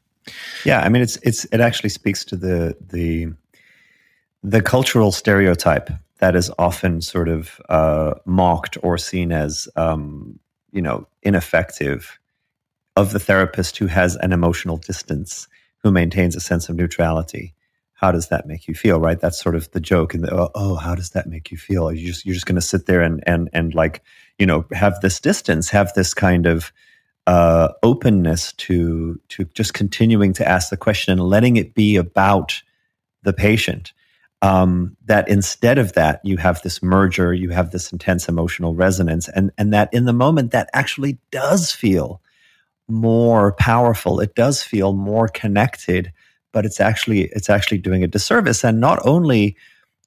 Yeah, 0.65 0.81
I 0.81 0.89
mean, 0.89 1.01
it's 1.01 1.17
it's 1.17 1.45
it 1.45 1.59
actually 1.59 1.89
speaks 1.89 2.23
to 2.25 2.35
the 2.35 2.75
the 2.79 3.27
the 4.43 4.61
cultural 4.61 5.11
stereotype 5.11 5.89
that 6.19 6.35
is 6.35 6.51
often 6.57 7.01
sort 7.01 7.29
of 7.29 7.59
uh, 7.69 8.13
mocked 8.25 8.77
or 8.83 8.97
seen 8.97 9.31
as 9.31 9.67
um, 9.75 10.39
you 10.71 10.81
know 10.81 11.07
ineffective 11.23 12.19
of 12.95 13.11
the 13.11 13.19
therapist 13.19 13.77
who 13.77 13.87
has 13.87 14.15
an 14.17 14.33
emotional 14.33 14.77
distance 14.77 15.47
who 15.77 15.91
maintains 15.91 16.35
a 16.35 16.39
sense 16.39 16.69
of 16.69 16.75
neutrality 16.75 17.53
how 18.01 18.11
does 18.11 18.29
that 18.29 18.47
make 18.47 18.67
you 18.67 18.73
feel 18.73 18.99
right? 18.99 19.19
That's 19.19 19.39
sort 19.39 19.55
of 19.55 19.69
the 19.71 19.79
joke 19.79 20.15
and 20.15 20.23
the, 20.23 20.33
oh, 20.33 20.49
oh 20.55 20.75
how 20.75 20.95
does 20.95 21.11
that 21.11 21.27
make 21.27 21.51
you 21.51 21.57
feel? 21.57 21.91
You 21.91 22.07
just 22.07 22.25
you're 22.25 22.33
just 22.33 22.47
going 22.47 22.55
to 22.55 22.61
sit 22.61 22.87
there 22.87 23.01
and 23.01 23.23
and 23.27 23.47
and 23.53 23.75
like 23.75 24.01
you 24.39 24.45
know 24.47 24.65
have 24.73 24.99
this 25.01 25.19
distance 25.19 25.69
have 25.69 25.93
this 25.93 26.13
kind 26.13 26.47
of 26.47 26.73
uh, 27.27 27.69
openness 27.83 28.53
to 28.53 29.21
to 29.29 29.45
just 29.53 29.75
continuing 29.75 30.33
to 30.33 30.47
ask 30.47 30.71
the 30.71 30.77
question 30.77 31.11
and 31.11 31.21
letting 31.21 31.57
it 31.57 31.75
be 31.75 31.95
about 31.95 32.61
the 33.23 33.33
patient. 33.33 33.93
Um, 34.43 34.97
that 35.05 35.29
instead 35.29 35.77
of 35.77 35.93
that 35.93 36.19
you 36.23 36.37
have 36.37 36.63
this 36.63 36.81
merger 36.81 37.31
you 37.31 37.51
have 37.51 37.69
this 37.69 37.91
intense 37.91 38.27
emotional 38.27 38.73
resonance 38.73 39.29
and 39.29 39.51
and 39.59 39.71
that 39.71 39.93
in 39.93 40.05
the 40.05 40.13
moment 40.13 40.49
that 40.49 40.67
actually 40.73 41.19
does 41.29 41.69
feel 41.69 42.19
more 42.87 43.53
powerful. 43.53 44.19
It 44.19 44.33
does 44.33 44.63
feel 44.63 44.93
more 44.93 45.27
connected 45.27 46.11
but 46.51 46.65
it's 46.65 46.79
actually 46.79 47.23
it's 47.25 47.49
actually 47.49 47.77
doing 47.77 48.03
a 48.03 48.07
disservice 48.07 48.63
and 48.63 48.79
not 48.79 48.99
only 49.05 49.55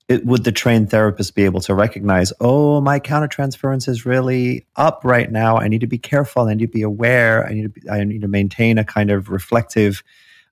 it, 0.07 0.27
would 0.27 0.45
the 0.45 0.53
trained 0.53 0.91
therapist 0.91 1.35
be 1.35 1.45
able 1.45 1.61
to 1.61 1.75
recognize 1.75 2.33
oh 2.41 2.81
my 2.81 3.01
countertransference 3.01 3.89
is 3.89 4.05
really 4.05 4.67
up 4.77 5.01
right 5.05 5.33
now 5.33 5.57
i 5.57 5.69
need 5.69 5.81
to 5.81 5.87
be 5.87 5.99
careful 5.99 6.43
i 6.43 6.55
need 6.55 6.67
to 6.67 6.73
be 6.73 6.83
aware 6.83 7.47
i 7.47 7.55
need 7.55 7.63
to 7.63 7.69
be, 7.69 7.91
i 7.91 8.05
need 8.05 8.21
to 8.21 8.29
maintain 8.29 8.79
a 8.79 8.85
kind 8.85 9.11
of 9.11 9.31
reflective 9.31 10.03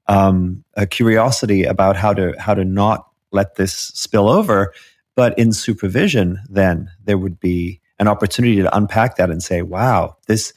um, 0.08 0.64
curiosity 0.90 1.64
about 1.64 1.96
how 1.96 2.12
to 2.12 2.34
how 2.38 2.54
to 2.54 2.64
not 2.64 3.06
let 3.32 3.56
this 3.56 3.72
spill 3.74 4.28
over. 4.28 4.72
But 5.14 5.38
in 5.38 5.52
supervision, 5.52 6.40
then 6.48 6.90
there 7.04 7.18
would 7.18 7.40
be 7.40 7.80
an 7.98 8.08
opportunity 8.08 8.56
to 8.56 8.76
unpack 8.76 9.16
that 9.16 9.30
and 9.30 9.42
say, 9.42 9.62
wow, 9.62 10.16
this, 10.26 10.52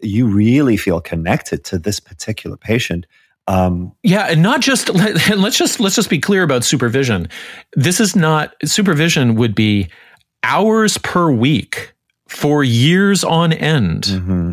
you 0.00 0.26
really 0.26 0.76
feel 0.76 1.00
connected 1.00 1.64
to 1.64 1.78
this 1.78 2.00
particular 2.00 2.56
patient. 2.56 3.06
Um, 3.46 3.92
yeah, 4.02 4.26
and 4.30 4.42
not 4.42 4.60
just 4.60 4.88
let's 4.94 5.58
just 5.58 5.80
let's 5.80 5.96
just 5.96 6.10
be 6.10 6.18
clear 6.18 6.42
about 6.42 6.64
supervision. 6.64 7.28
This 7.74 8.00
is 8.00 8.16
not 8.16 8.54
supervision 8.64 9.34
would 9.34 9.54
be 9.54 9.88
hours 10.42 10.98
per 10.98 11.30
week 11.30 11.92
for 12.28 12.64
years 12.64 13.24
on 13.24 13.52
end. 13.52 14.04
Mm-hmm. 14.04 14.52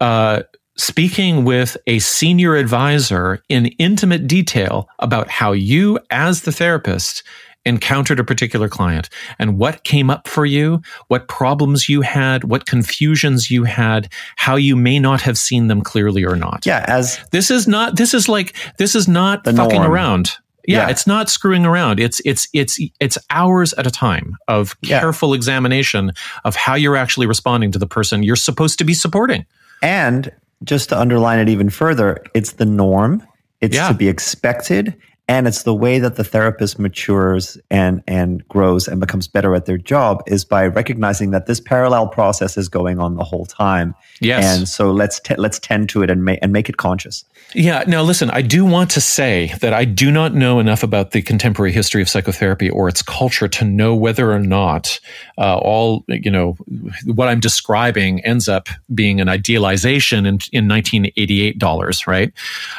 Uh, 0.00 0.42
speaking 0.76 1.44
with 1.44 1.76
a 1.86 1.98
senior 1.98 2.54
advisor 2.54 3.42
in 3.48 3.66
intimate 3.78 4.26
detail 4.26 4.88
about 4.98 5.28
how 5.28 5.52
you, 5.52 5.98
as 6.10 6.42
the 6.42 6.52
therapist, 6.52 7.22
encountered 7.66 8.18
a 8.18 8.24
particular 8.24 8.68
client 8.68 9.10
and 9.38 9.58
what 9.58 9.84
came 9.84 10.08
up 10.08 10.26
for 10.26 10.46
you, 10.46 10.80
what 11.08 11.28
problems 11.28 11.88
you 11.88 12.00
had, 12.00 12.44
what 12.44 12.66
confusions 12.66 13.50
you 13.50 13.64
had, 13.64 14.10
how 14.36 14.56
you 14.56 14.76
may 14.76 14.98
not 14.98 15.20
have 15.20 15.36
seen 15.36 15.66
them 15.66 15.82
clearly 15.82 16.24
or 16.24 16.36
not. 16.36 16.64
Yeah, 16.64 16.84
as 16.88 17.18
this 17.32 17.50
is 17.50 17.68
not 17.68 17.96
this 17.96 18.14
is 18.14 18.28
like 18.28 18.54
this 18.78 18.94
is 18.94 19.06
not 19.08 19.44
fucking 19.44 19.82
norm. 19.82 19.92
around. 19.92 20.32
Yeah, 20.66 20.78
yeah, 20.78 20.90
it's 20.90 21.06
not 21.06 21.28
screwing 21.28 21.64
around. 21.64 22.00
It's 22.00 22.20
it's 22.24 22.48
it's 22.52 22.80
it's 22.98 23.18
hours 23.30 23.72
at 23.74 23.86
a 23.86 23.90
time 23.90 24.36
of 24.48 24.80
careful 24.82 25.30
yeah. 25.30 25.36
examination 25.36 26.12
of 26.44 26.56
how 26.56 26.74
you're 26.74 26.96
actually 26.96 27.26
responding 27.26 27.70
to 27.72 27.78
the 27.78 27.86
person 27.86 28.22
you're 28.22 28.36
supposed 28.36 28.78
to 28.78 28.84
be 28.84 28.94
supporting. 28.94 29.44
And 29.82 30.32
just 30.64 30.88
to 30.88 30.98
underline 30.98 31.38
it 31.38 31.48
even 31.48 31.70
further, 31.70 32.24
it's 32.34 32.52
the 32.52 32.64
norm. 32.64 33.24
It's 33.60 33.76
yeah. 33.76 33.88
to 33.88 33.94
be 33.94 34.08
expected 34.08 34.96
and 35.28 35.48
it's 35.48 35.64
the 35.64 35.74
way 35.74 35.98
that 35.98 36.16
the 36.16 36.24
therapist 36.24 36.78
matures 36.78 37.58
and 37.70 38.02
and 38.06 38.46
grows 38.48 38.86
and 38.86 39.00
becomes 39.00 39.26
better 39.26 39.54
at 39.54 39.66
their 39.66 39.78
job 39.78 40.22
is 40.26 40.44
by 40.44 40.66
recognizing 40.66 41.32
that 41.32 41.46
this 41.46 41.60
parallel 41.60 42.08
process 42.08 42.56
is 42.56 42.68
going 42.68 42.98
on 42.98 43.16
the 43.16 43.24
whole 43.24 43.46
time. 43.46 43.94
Yes. 44.20 44.44
And 44.44 44.68
so 44.68 44.92
let's 44.92 45.18
t- 45.20 45.34
let's 45.36 45.58
tend 45.58 45.88
to 45.90 46.02
it 46.02 46.10
and 46.10 46.24
make 46.24 46.38
and 46.42 46.52
make 46.52 46.68
it 46.68 46.76
conscious. 46.76 47.24
Yeah. 47.54 47.84
Now 47.86 48.02
listen 48.02 48.30
i 48.30 48.42
do 48.42 48.64
want 48.64 48.90
to 48.90 49.00
say 49.00 49.52
that 49.60 49.72
i 49.72 49.84
do 49.84 50.10
not 50.10 50.34
know 50.34 50.58
enough 50.60 50.82
about 50.82 51.10
the 51.10 51.22
contemporary 51.22 51.72
history 51.72 52.02
of 52.02 52.08
psychotherapy 52.08 52.70
or 52.70 52.88
its 52.88 53.02
culture 53.02 53.48
to 53.48 53.64
know 53.64 53.94
whether 53.94 54.32
or 54.32 54.38
not 54.38 55.00
uh, 55.38 55.56
all 55.58 56.04
you 56.08 56.30
know 56.30 56.56
what 57.04 57.28
i'm 57.28 57.40
describing 57.40 58.24
ends 58.24 58.48
up 58.48 58.68
being 58.94 59.20
an 59.20 59.28
idealization 59.28 60.20
in, 60.20 60.38
in 60.52 60.68
1988 60.68 61.58
dollars 61.58 62.06
right? 62.06 62.32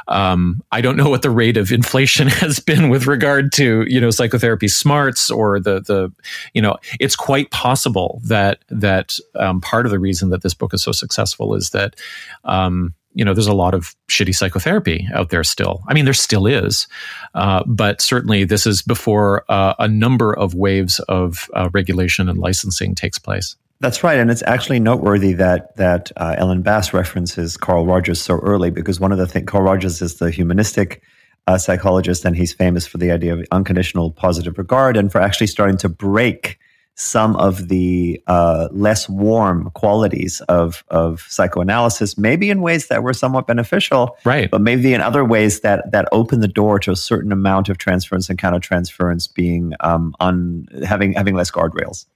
Um, 0.08 0.64
i 0.72 0.82
don't 0.82 0.96
know 0.96 1.10
what 1.10 1.22
the 1.22 1.30
rate 1.30 1.58
of 1.58 1.72
inflation 1.72 2.30
has 2.38 2.60
been 2.60 2.90
with 2.90 3.08
regard 3.08 3.52
to 3.54 3.84
you 3.88 4.00
know 4.00 4.10
psychotherapy 4.10 4.68
smarts 4.68 5.30
or 5.30 5.60
the 5.60 5.82
the 5.82 6.12
you 6.54 6.62
know 6.62 6.78
it's 7.00 7.16
quite 7.16 7.50
possible 7.52 8.22
that 8.24 8.64
that 8.70 9.18
um, 9.36 9.62
part 9.62 9.86
of 9.86 9.92
the 9.92 10.00
reason 10.00 10.30
that 10.30 10.44
this 10.44 10.54
book 10.54 10.74
is 10.74 10.84
so 10.84 10.92
successful 10.92 11.56
is 11.56 11.72
that 11.72 11.96
um, 12.44 12.94
you 13.14 13.26
know 13.26 13.34
there's 13.34 13.48
a 13.48 13.54
lot 13.54 13.74
of 13.74 13.96
shitty 14.08 14.36
psychotherapy 14.36 15.08
out 15.14 15.30
there 15.30 15.44
still. 15.44 15.84
I 15.88 15.94
mean 15.94 16.06
there 16.06 16.14
still 16.14 16.46
is 16.46 16.88
uh, 17.34 17.64
but 17.66 18.02
certainly 18.02 18.44
this 18.44 18.66
is 18.66 18.82
before 18.82 19.44
uh, 19.50 19.74
a 19.80 19.88
number 19.88 20.34
of 20.38 20.54
waves 20.54 21.00
of 21.10 21.50
uh, 21.54 21.70
regulation 21.74 22.30
and 22.30 22.38
licensing 22.38 22.96
takes 22.96 23.18
place. 23.18 23.56
That's 23.80 24.04
right, 24.04 24.18
and 24.18 24.32
it's 24.32 24.44
actually 24.48 24.80
noteworthy 24.80 25.34
that 25.34 25.76
that 25.76 26.12
uh, 26.18 26.36
Ellen 26.38 26.64
Bass 26.64 26.94
references 26.94 27.58
Carl 27.58 27.86
Rogers 27.86 28.20
so 28.20 28.40
early 28.40 28.72
because 28.72 29.00
one 29.00 29.12
of 29.12 29.20
the 29.20 29.28
things 29.28 29.48
Carl 29.48 29.64
Rogers 29.64 30.02
is 30.02 30.16
the 30.16 30.32
humanistic 30.32 31.04
a 31.48 31.58
psychologist, 31.58 32.26
and 32.26 32.36
he's 32.36 32.54
famous 32.54 32.86
for 32.86 32.98
the 32.98 33.12
idea 33.12 33.34
of 33.34 33.46
unconditional 33.52 34.12
positive 34.12 34.58
regard 34.58 34.98
and 34.98 35.12
for 35.12 35.22
actually 35.22 35.48
starting 35.48 35.78
to 35.78 35.90
break 35.90 36.60
some 37.00 37.36
of 37.36 37.68
the 37.68 38.22
uh, 38.26 38.68
less 38.72 39.08
warm 39.08 39.70
qualities 39.76 40.42
of 40.50 40.84
of 40.90 41.26
psychoanalysis, 41.30 42.18
maybe 42.18 42.50
in 42.50 42.62
ways 42.62 42.88
that 42.88 43.04
were 43.04 43.14
somewhat 43.14 43.46
beneficial, 43.46 44.18
right? 44.26 44.50
But 44.50 44.62
maybe 44.62 44.94
in 44.94 45.02
other 45.02 45.24
ways 45.24 45.62
that 45.62 45.92
that 45.92 46.10
open 46.12 46.40
the 46.40 46.48
door 46.48 46.80
to 46.80 46.92
a 46.92 46.96
certain 46.96 47.32
amount 47.32 47.70
of 47.70 47.78
transference 47.78 48.30
and 48.30 48.40
countertransference 48.40 49.32
being 49.32 49.74
um, 49.80 50.16
on 50.20 50.68
having 50.86 51.14
having 51.14 51.36
less 51.36 51.52
guardrails. 51.52 52.08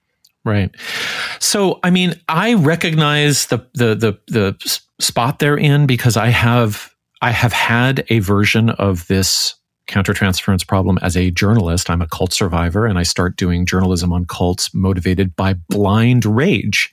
Right. 0.44 0.74
So, 1.38 1.78
I 1.84 1.90
mean, 1.90 2.20
I 2.28 2.54
recognize 2.54 3.46
the 3.46 3.58
the 3.74 3.94
the 3.94 4.18
the 4.26 4.80
spot 4.98 5.38
they're 5.38 5.56
in 5.56 5.86
because 5.86 6.16
I 6.16 6.28
have 6.28 6.91
I 7.22 7.30
have 7.30 7.52
had 7.52 8.04
a 8.08 8.18
version 8.18 8.70
of 8.70 9.06
this 9.06 9.54
countertransference 9.86 10.66
problem 10.66 10.98
as 11.02 11.16
a 11.16 11.30
journalist. 11.30 11.88
I'm 11.88 12.02
a 12.02 12.06
cult 12.06 12.32
survivor 12.32 12.86
and 12.86 12.98
I 12.98 13.04
start 13.04 13.36
doing 13.36 13.66
journalism 13.66 14.12
on 14.12 14.24
cults 14.24 14.72
motivated 14.74 15.36
by 15.36 15.54
blind 15.54 16.24
rage. 16.24 16.92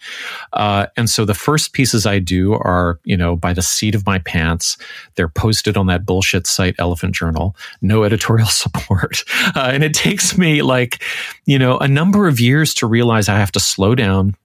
Uh, 0.53 0.87
and 0.97 1.09
so 1.09 1.25
the 1.25 1.33
first 1.33 1.73
pieces 1.73 2.05
I 2.05 2.19
do 2.19 2.53
are, 2.53 2.99
you 3.03 3.17
know, 3.17 3.35
by 3.35 3.53
the 3.53 3.61
seat 3.61 3.95
of 3.95 4.05
my 4.05 4.19
pants. 4.19 4.77
They're 5.15 5.29
posted 5.29 5.77
on 5.77 5.87
that 5.87 6.05
bullshit 6.05 6.45
site, 6.45 6.75
Elephant 6.77 7.15
Journal, 7.15 7.55
no 7.81 8.03
editorial 8.03 8.47
support. 8.49 9.23
Uh, 9.55 9.71
and 9.73 9.83
it 9.83 9.93
takes 9.93 10.37
me 10.37 10.61
like, 10.61 11.03
you 11.45 11.57
know, 11.57 11.77
a 11.77 11.87
number 11.87 12.27
of 12.27 12.39
years 12.39 12.73
to 12.75 12.87
realize 12.87 13.29
I 13.29 13.37
have 13.39 13.51
to 13.53 13.59
slow 13.59 13.95
down, 13.95 14.35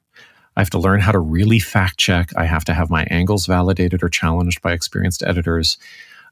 I 0.56 0.60
have 0.60 0.70
to 0.70 0.78
learn 0.78 1.00
how 1.00 1.12
to 1.12 1.18
really 1.18 1.58
fact 1.58 1.98
check. 1.98 2.30
I 2.36 2.44
have 2.44 2.64
to 2.66 2.74
have 2.74 2.90
my 2.90 3.04
angles 3.04 3.46
validated 3.46 4.02
or 4.02 4.08
challenged 4.08 4.62
by 4.62 4.72
experienced 4.72 5.22
editors. 5.22 5.78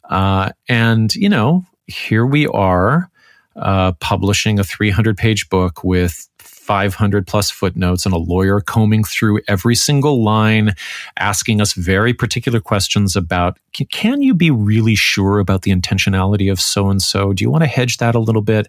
Uh, 0.09 0.51
and, 0.69 1.15
you 1.15 1.29
know, 1.29 1.65
here 1.87 2.27
we 2.27 2.47
are 2.47 3.11
uh, 3.57 3.93
publishing 3.93 4.59
a 4.59 4.65
300 4.65 5.17
page 5.17 5.49
book 5.49 5.85
with 5.85 6.29
500 6.63 7.27
plus 7.27 7.51
footnotes 7.51 8.07
and 8.07 8.15
a 8.15 8.19
lawyer 8.19 8.61
combing 8.61 9.03
through 9.03 9.41
every 9.49 9.75
single 9.75 10.23
line, 10.23 10.75
asking 11.19 11.61
us 11.61 11.73
very 11.73 12.15
particular 12.15 12.61
questions 12.61 13.17
about 13.17 13.59
can 13.91 14.23
you 14.23 14.33
be 14.33 14.51
really 14.51 14.95
sure 14.95 15.41
about 15.41 15.63
the 15.63 15.73
intentionality 15.73 16.53
of 16.53 16.61
so 16.61 16.89
and 16.89 17.03
so? 17.03 17.33
Do 17.33 17.43
you 17.43 17.51
want 17.51 17.65
to 17.65 17.69
hedge 17.69 17.97
that 17.97 18.15
a 18.15 18.21
little 18.21 18.43
bit? 18.43 18.69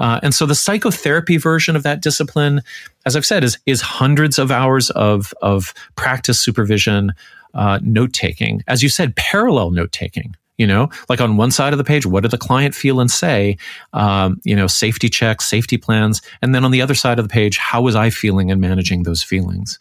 Uh, 0.00 0.18
and 0.22 0.34
so 0.34 0.46
the 0.46 0.54
psychotherapy 0.54 1.36
version 1.36 1.76
of 1.76 1.84
that 1.84 2.02
discipline, 2.02 2.62
as 3.06 3.14
I've 3.14 3.26
said, 3.26 3.44
is, 3.44 3.56
is 3.66 3.82
hundreds 3.82 4.38
of 4.38 4.50
hours 4.50 4.90
of, 4.90 5.32
of 5.40 5.72
practice 5.94 6.40
supervision, 6.40 7.12
uh, 7.54 7.78
note 7.82 8.12
taking. 8.12 8.64
As 8.66 8.82
you 8.82 8.88
said, 8.88 9.14
parallel 9.14 9.70
note 9.70 9.92
taking 9.92 10.34
you 10.58 10.66
know? 10.66 10.90
Like 11.08 11.20
on 11.20 11.36
one 11.36 11.50
side 11.50 11.72
of 11.72 11.78
the 11.78 11.84
page 11.84 12.04
what 12.04 12.22
did 12.22 12.30
the 12.30 12.38
client 12.38 12.74
feel 12.74 13.00
and 13.00 13.10
say? 13.10 13.56
Um, 13.92 14.40
you 14.44 14.54
know 14.54 14.66
safety 14.66 15.08
checks 15.08 15.46
safety 15.46 15.78
plans. 15.78 16.20
And 16.42 16.54
then 16.54 16.64
on 16.64 16.70
the 16.70 16.82
other 16.82 16.94
side 16.94 17.18
of 17.18 17.26
the 17.26 17.32
page 17.32 17.56
how 17.56 17.82
was 17.82 17.96
i 17.96 18.10
feeling 18.10 18.50
and 18.50 18.60
managing 18.60 19.04
those 19.04 19.22
feelings 19.22 19.78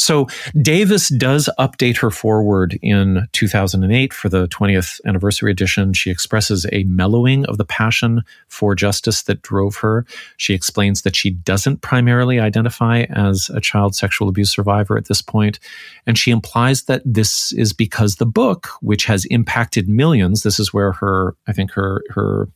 so 0.00 0.26
Davis 0.62 1.10
does 1.10 1.50
update 1.58 1.98
her 1.98 2.10
foreword 2.10 2.78
in 2.80 3.28
2008 3.32 4.14
for 4.14 4.30
the 4.30 4.48
20th 4.48 4.98
anniversary 5.04 5.50
edition. 5.50 5.92
She 5.92 6.10
expresses 6.10 6.64
a 6.72 6.84
mellowing 6.84 7.44
of 7.46 7.58
the 7.58 7.66
passion 7.66 8.22
for 8.48 8.74
justice 8.74 9.22
that 9.24 9.42
drove 9.42 9.76
her. 9.76 10.06
She 10.38 10.54
explains 10.54 11.02
that 11.02 11.14
she 11.14 11.30
doesn't 11.30 11.82
primarily 11.82 12.40
identify 12.40 13.02
as 13.10 13.50
a 13.54 13.60
child 13.60 13.94
sexual 13.94 14.30
abuse 14.30 14.50
survivor 14.50 14.96
at 14.96 15.06
this 15.06 15.20
point, 15.20 15.60
and 16.06 16.16
she 16.16 16.30
implies 16.30 16.84
that 16.84 17.02
this 17.04 17.52
is 17.52 17.74
because 17.74 18.16
the 18.16 18.24
book, 18.24 18.70
which 18.80 19.04
has 19.04 19.26
impacted 19.26 19.86
millions, 19.86 20.44
this 20.44 20.58
is 20.58 20.72
where 20.72 20.92
her, 20.92 21.36
I 21.46 21.52
think 21.52 21.72
her 21.72 22.02
her 22.08 22.48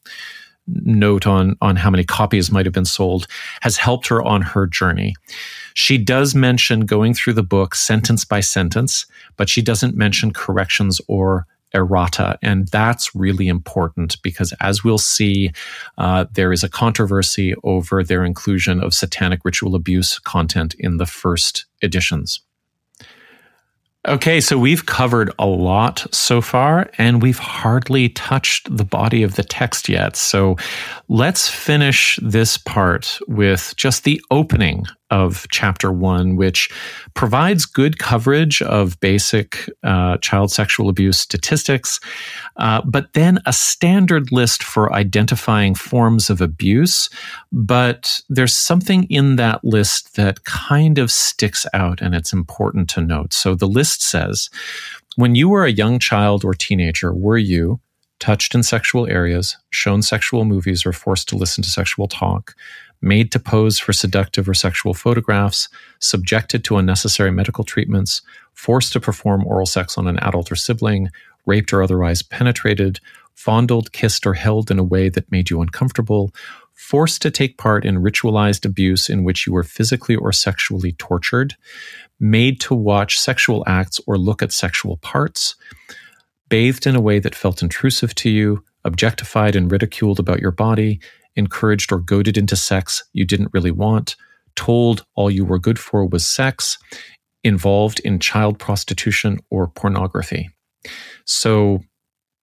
note 0.66 1.26
on 1.26 1.56
on 1.60 1.76
how 1.76 1.90
many 1.90 2.04
copies 2.04 2.50
might 2.50 2.66
have 2.66 2.72
been 2.72 2.84
sold 2.84 3.26
has 3.60 3.76
helped 3.76 4.08
her 4.08 4.22
on 4.22 4.42
her 4.42 4.66
journey. 4.66 5.14
She 5.74 5.98
does 5.98 6.34
mention 6.34 6.80
going 6.80 7.14
through 7.14 7.34
the 7.34 7.42
book 7.42 7.74
sentence 7.74 8.24
by 8.24 8.40
sentence, 8.40 9.06
but 9.36 9.48
she 9.48 9.62
doesn't 9.62 9.96
mention 9.96 10.32
corrections 10.32 11.00
or 11.08 11.46
errata. 11.74 12.38
And 12.40 12.68
that's 12.68 13.14
really 13.14 13.48
important 13.48 14.22
because, 14.22 14.54
as 14.60 14.84
we'll 14.84 14.98
see, 14.98 15.50
uh, 15.98 16.26
there 16.32 16.52
is 16.52 16.62
a 16.62 16.68
controversy 16.68 17.54
over 17.64 18.02
their 18.02 18.24
inclusion 18.24 18.82
of 18.82 18.94
satanic 18.94 19.40
ritual 19.44 19.74
abuse 19.74 20.18
content 20.20 20.74
in 20.78 20.96
the 20.96 21.06
first 21.06 21.66
editions. 21.82 22.40
Okay, 24.06 24.38
so 24.38 24.58
we've 24.58 24.84
covered 24.84 25.32
a 25.38 25.46
lot 25.46 26.06
so 26.12 26.42
far, 26.42 26.90
and 26.98 27.22
we've 27.22 27.38
hardly 27.38 28.10
touched 28.10 28.76
the 28.76 28.84
body 28.84 29.22
of 29.22 29.36
the 29.36 29.42
text 29.42 29.88
yet. 29.88 30.14
So 30.14 30.56
let's 31.08 31.48
finish 31.48 32.18
this 32.22 32.58
part 32.58 33.18
with 33.28 33.72
just 33.78 34.04
the 34.04 34.20
opening 34.30 34.84
of 35.14 35.46
chapter 35.50 35.92
one, 35.92 36.34
which 36.34 36.68
provides 37.14 37.66
good 37.66 37.98
coverage 37.98 38.60
of 38.62 38.98
basic 38.98 39.70
uh, 39.84 40.16
child 40.18 40.50
sexual 40.50 40.88
abuse 40.88 41.20
statistics, 41.20 42.00
uh, 42.56 42.82
but 42.84 43.12
then 43.12 43.38
a 43.46 43.52
standard 43.52 44.32
list 44.32 44.64
for 44.64 44.92
identifying 44.92 45.74
forms 45.76 46.30
of 46.30 46.40
abuse. 46.40 47.08
But 47.52 48.20
there's 48.28 48.56
something 48.56 49.04
in 49.04 49.36
that 49.36 49.62
list 49.62 50.16
that 50.16 50.42
kind 50.42 50.98
of 50.98 51.10
sticks 51.10 51.64
out, 51.72 52.00
and 52.02 52.14
it's 52.14 52.32
important 52.32 52.90
to 52.90 53.00
note. 53.00 53.32
So 53.32 53.54
the 53.54 53.68
list 53.68 54.02
says, 54.02 54.50
when 55.16 55.36
you 55.36 55.48
were 55.48 55.64
a 55.64 55.70
young 55.70 56.00
child 56.00 56.44
or 56.44 56.54
teenager, 56.54 57.14
were 57.14 57.38
you 57.38 57.78
touched 58.18 58.54
in 58.54 58.62
sexual 58.62 59.06
areas, 59.06 59.56
shown 59.70 60.02
sexual 60.02 60.44
movies, 60.44 60.86
or 60.86 60.92
forced 60.92 61.28
to 61.28 61.36
listen 61.36 61.62
to 61.62 61.70
sexual 61.70 62.08
talk, 62.08 62.54
made 63.04 63.30
to 63.30 63.38
pose 63.38 63.78
for 63.78 63.92
seductive 63.92 64.48
or 64.48 64.54
sexual 64.54 64.94
photographs, 64.94 65.68
subjected 66.00 66.64
to 66.64 66.78
unnecessary 66.78 67.30
medical 67.30 67.62
treatments, 67.62 68.22
forced 68.54 68.92
to 68.94 69.00
perform 69.00 69.46
oral 69.46 69.66
sex 69.66 69.98
on 69.98 70.08
an 70.08 70.18
adult 70.20 70.50
or 70.50 70.56
sibling, 70.56 71.10
raped 71.44 71.72
or 71.72 71.82
otherwise 71.82 72.22
penetrated, 72.22 73.00
fondled, 73.34 73.92
kissed, 73.92 74.26
or 74.26 74.34
held 74.34 74.70
in 74.70 74.78
a 74.78 74.84
way 74.84 75.10
that 75.10 75.30
made 75.30 75.50
you 75.50 75.60
uncomfortable, 75.60 76.32
forced 76.72 77.20
to 77.20 77.30
take 77.30 77.58
part 77.58 77.84
in 77.84 78.02
ritualized 78.02 78.64
abuse 78.64 79.10
in 79.10 79.22
which 79.22 79.46
you 79.46 79.52
were 79.52 79.62
physically 79.62 80.16
or 80.16 80.32
sexually 80.32 80.92
tortured, 80.92 81.54
made 82.18 82.58
to 82.60 82.74
watch 82.74 83.18
sexual 83.18 83.62
acts 83.66 84.00
or 84.06 84.16
look 84.16 84.42
at 84.42 84.50
sexual 84.50 84.96
parts, 84.98 85.56
bathed 86.48 86.86
in 86.86 86.96
a 86.96 87.00
way 87.00 87.18
that 87.18 87.34
felt 87.34 87.62
intrusive 87.62 88.14
to 88.14 88.30
you, 88.30 88.64
objectified 88.84 89.56
and 89.56 89.70
ridiculed 89.70 90.18
about 90.18 90.40
your 90.40 90.50
body, 90.50 91.00
encouraged 91.36 91.92
or 91.92 91.98
goaded 91.98 92.36
into 92.36 92.56
sex 92.56 93.02
you 93.12 93.24
didn't 93.24 93.52
really 93.52 93.70
want, 93.70 94.16
told 94.56 95.04
all 95.14 95.30
you 95.30 95.44
were 95.44 95.58
good 95.58 95.78
for 95.78 96.06
was 96.06 96.26
sex, 96.26 96.78
involved 97.42 98.00
in 98.00 98.18
child 98.18 98.58
prostitution 98.58 99.38
or 99.50 99.68
pornography. 99.68 100.50
So 101.24 101.80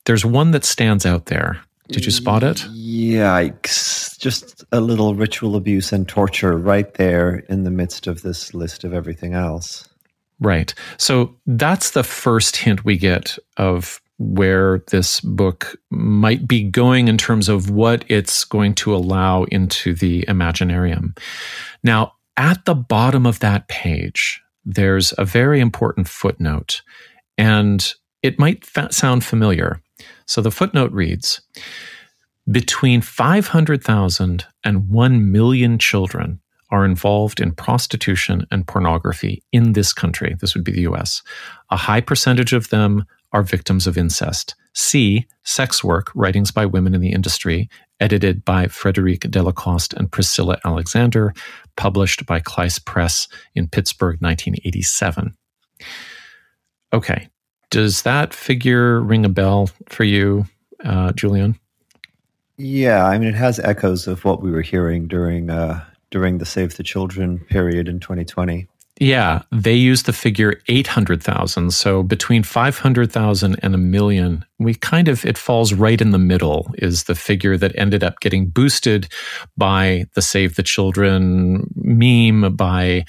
there's 0.06 0.26
one 0.26 0.52
that 0.52 0.66
stands 0.66 1.06
out 1.06 1.28
there. 1.28 1.62
Did 1.88 2.06
you 2.06 2.12
spot 2.12 2.42
it? 2.44 2.58
Yikes. 2.74 4.18
Just 4.18 4.64
a 4.72 4.80
little 4.80 5.14
ritual 5.14 5.56
abuse 5.56 5.92
and 5.92 6.08
torture 6.08 6.58
right 6.58 6.94
there 6.94 7.44
in 7.50 7.64
the 7.64 7.72
midst 7.72 8.08
of 8.08 8.22
this 8.22 8.54
list 8.54 8.84
of 8.84 8.94
everything 8.94 9.34
else. 9.34 9.90
Right. 10.40 10.74
So 10.98 11.36
that's 11.46 11.92
the 11.92 12.04
first 12.04 12.56
hint 12.56 12.86
we 12.86 12.98
get 12.98 13.38
of 13.58 14.02
where 14.22 14.84
this 14.92 15.20
book 15.22 15.76
might 15.90 16.48
be 16.48 16.62
going 16.62 17.08
in 17.08 17.18
terms 17.18 17.50
of 17.50 17.72
what 17.72 18.06
it's 18.08 18.46
going 18.46 18.76
to 18.76 18.96
allow 18.96 19.46
into 19.46 19.96
the 19.96 20.24
Imaginarium. 20.28 21.18
Now, 21.84 22.14
at 22.38 22.64
the 22.66 22.76
bottom 22.76 23.26
of 23.26 23.40
that 23.40 23.68
page, 23.68 24.40
there's 24.64 25.12
a 25.18 25.26
very 25.26 25.60
important 25.60 26.08
footnote, 26.08 26.84
and 27.36 27.94
it 28.22 28.38
might 28.38 28.64
fa- 28.64 28.94
sound 28.94 29.26
familiar. 29.26 29.82
So 30.28 30.40
the 30.40 30.52
footnote 30.52 30.92
reads 30.92 31.42
Between 32.52 33.02
500,000 33.02 34.46
and 34.64 34.88
1 34.88 35.32
million 35.32 35.80
children 35.80 36.40
are 36.70 36.86
involved 36.86 37.40
in 37.40 37.54
prostitution 37.54 38.46
and 38.52 38.68
pornography 38.68 39.44
in 39.52 39.74
this 39.74 39.94
country. 39.94 40.36
This 40.40 40.54
would 40.54 40.64
be 40.64 40.72
the 40.72 40.88
US. 40.92 41.24
A 41.72 41.76
high 41.76 42.02
percentage 42.02 42.54
of 42.54 42.70
them 42.70 43.06
are 43.34 43.44
victims 43.44 43.88
of 43.88 43.98
incest. 43.98 44.56
C. 44.74 45.28
Sex 45.44 45.84
Work, 45.84 46.12
Writings 46.16 46.52
by 46.52 46.66
Women 46.66 46.94
in 46.94 47.02
the 47.02 47.12
Industry, 47.12 47.70
edited 48.00 48.44
by 48.46 48.68
Frederique 48.68 49.30
Delacoste 49.30 49.94
and 49.94 50.12
Priscilla 50.12 50.58
Alexander, 50.66 51.34
published 51.76 52.26
by 52.26 52.40
Cleis 52.40 52.84
Press 52.84 53.28
in 53.56 53.68
Pittsburgh, 53.68 54.18
1987. 54.22 55.36
Okay. 56.94 57.28
Does 57.70 58.02
that 58.02 58.34
figure 58.34 59.00
ring 59.00 59.26
a 59.26 59.30
bell 59.30 59.70
for 59.88 60.04
you, 60.04 60.46
uh, 60.84 61.14
Julian? 61.14 61.58
Yeah, 62.58 63.06
I 63.06 63.18
mean, 63.18 63.30
it 63.30 63.36
has 63.36 63.60
echoes 63.60 64.08
of 64.08 64.26
what 64.26 64.42
we 64.42 64.52
were 64.52 64.62
hearing 64.62 65.08
during 65.08 65.50
uh, 65.50 65.84
during 66.12 66.38
the 66.38 66.46
Save 66.46 66.78
the 66.78 66.84
Children 66.84 67.40
period 67.40 67.88
in 67.88 68.00
2020. 68.00 68.68
Yeah, 69.00 69.42
they 69.52 69.74
use 69.74 70.04
the 70.04 70.14
figure 70.14 70.62
800,000. 70.68 71.72
So 71.72 72.04
between 72.04 72.44
500,000 72.44 73.56
and 73.64 73.74
a 73.74 73.78
million, 73.78 74.46
we 74.60 74.76
kind 74.76 75.08
of, 75.08 75.26
it 75.26 75.38
falls 75.38 75.74
right 75.74 76.00
in 76.00 76.12
the 76.12 76.20
middle, 76.20 76.72
is 76.78 77.06
the 77.06 77.16
figure 77.16 77.58
that 77.58 77.76
ended 77.76 78.04
up 78.04 78.20
getting 78.20 78.48
boosted 78.48 79.08
by 79.58 80.06
the 80.14 80.22
Save 80.22 80.56
the 80.56 80.62
Children 80.62 81.68
meme, 81.76 82.56
by 82.56 83.06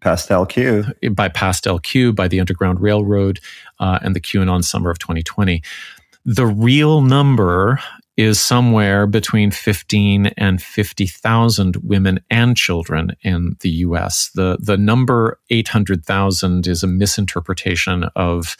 Pastel 0.00 0.46
Q. 0.46 0.84
By 1.10 1.28
Pastel 1.28 1.80
Q, 1.80 2.12
by 2.12 2.28
the 2.28 2.40
Underground 2.40 2.80
Railroad, 2.80 3.40
uh, 3.80 3.98
and 4.02 4.14
the 4.14 4.20
QAnon 4.20 4.64
summer 4.64 4.88
of 4.88 4.98
2020. 4.98 5.62
The 6.24 6.46
real 6.46 7.02
number 7.02 7.80
is 8.16 8.40
somewhere 8.40 9.06
between 9.06 9.50
15 9.50 10.26
and 10.38 10.62
50,000 10.62 11.76
women 11.76 12.20
and 12.30 12.56
children 12.56 13.14
in 13.22 13.56
the 13.60 13.68
US. 13.68 14.30
The, 14.34 14.56
the 14.60 14.78
number 14.78 15.38
800,000 15.50 16.66
is 16.66 16.82
a 16.82 16.86
misinterpretation 16.86 18.04
of 18.16 18.56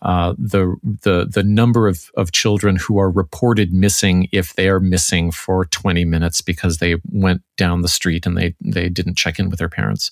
uh, 0.00 0.34
the, 0.38 0.76
the, 1.02 1.26
the 1.30 1.42
number 1.42 1.86
of, 1.86 2.10
of 2.16 2.32
children 2.32 2.76
who 2.76 2.98
are 2.98 3.10
reported 3.10 3.72
missing 3.72 4.28
if 4.32 4.54
they 4.54 4.68
are 4.68 4.80
missing 4.80 5.30
for 5.30 5.66
20 5.66 6.04
minutes 6.04 6.40
because 6.40 6.78
they 6.78 6.96
went 7.10 7.42
down 7.56 7.82
the 7.82 7.88
street 7.88 8.26
and 8.26 8.36
they, 8.36 8.54
they 8.60 8.88
didn't 8.88 9.16
check 9.16 9.38
in 9.38 9.48
with 9.50 9.58
their 9.58 9.68
parents. 9.68 10.10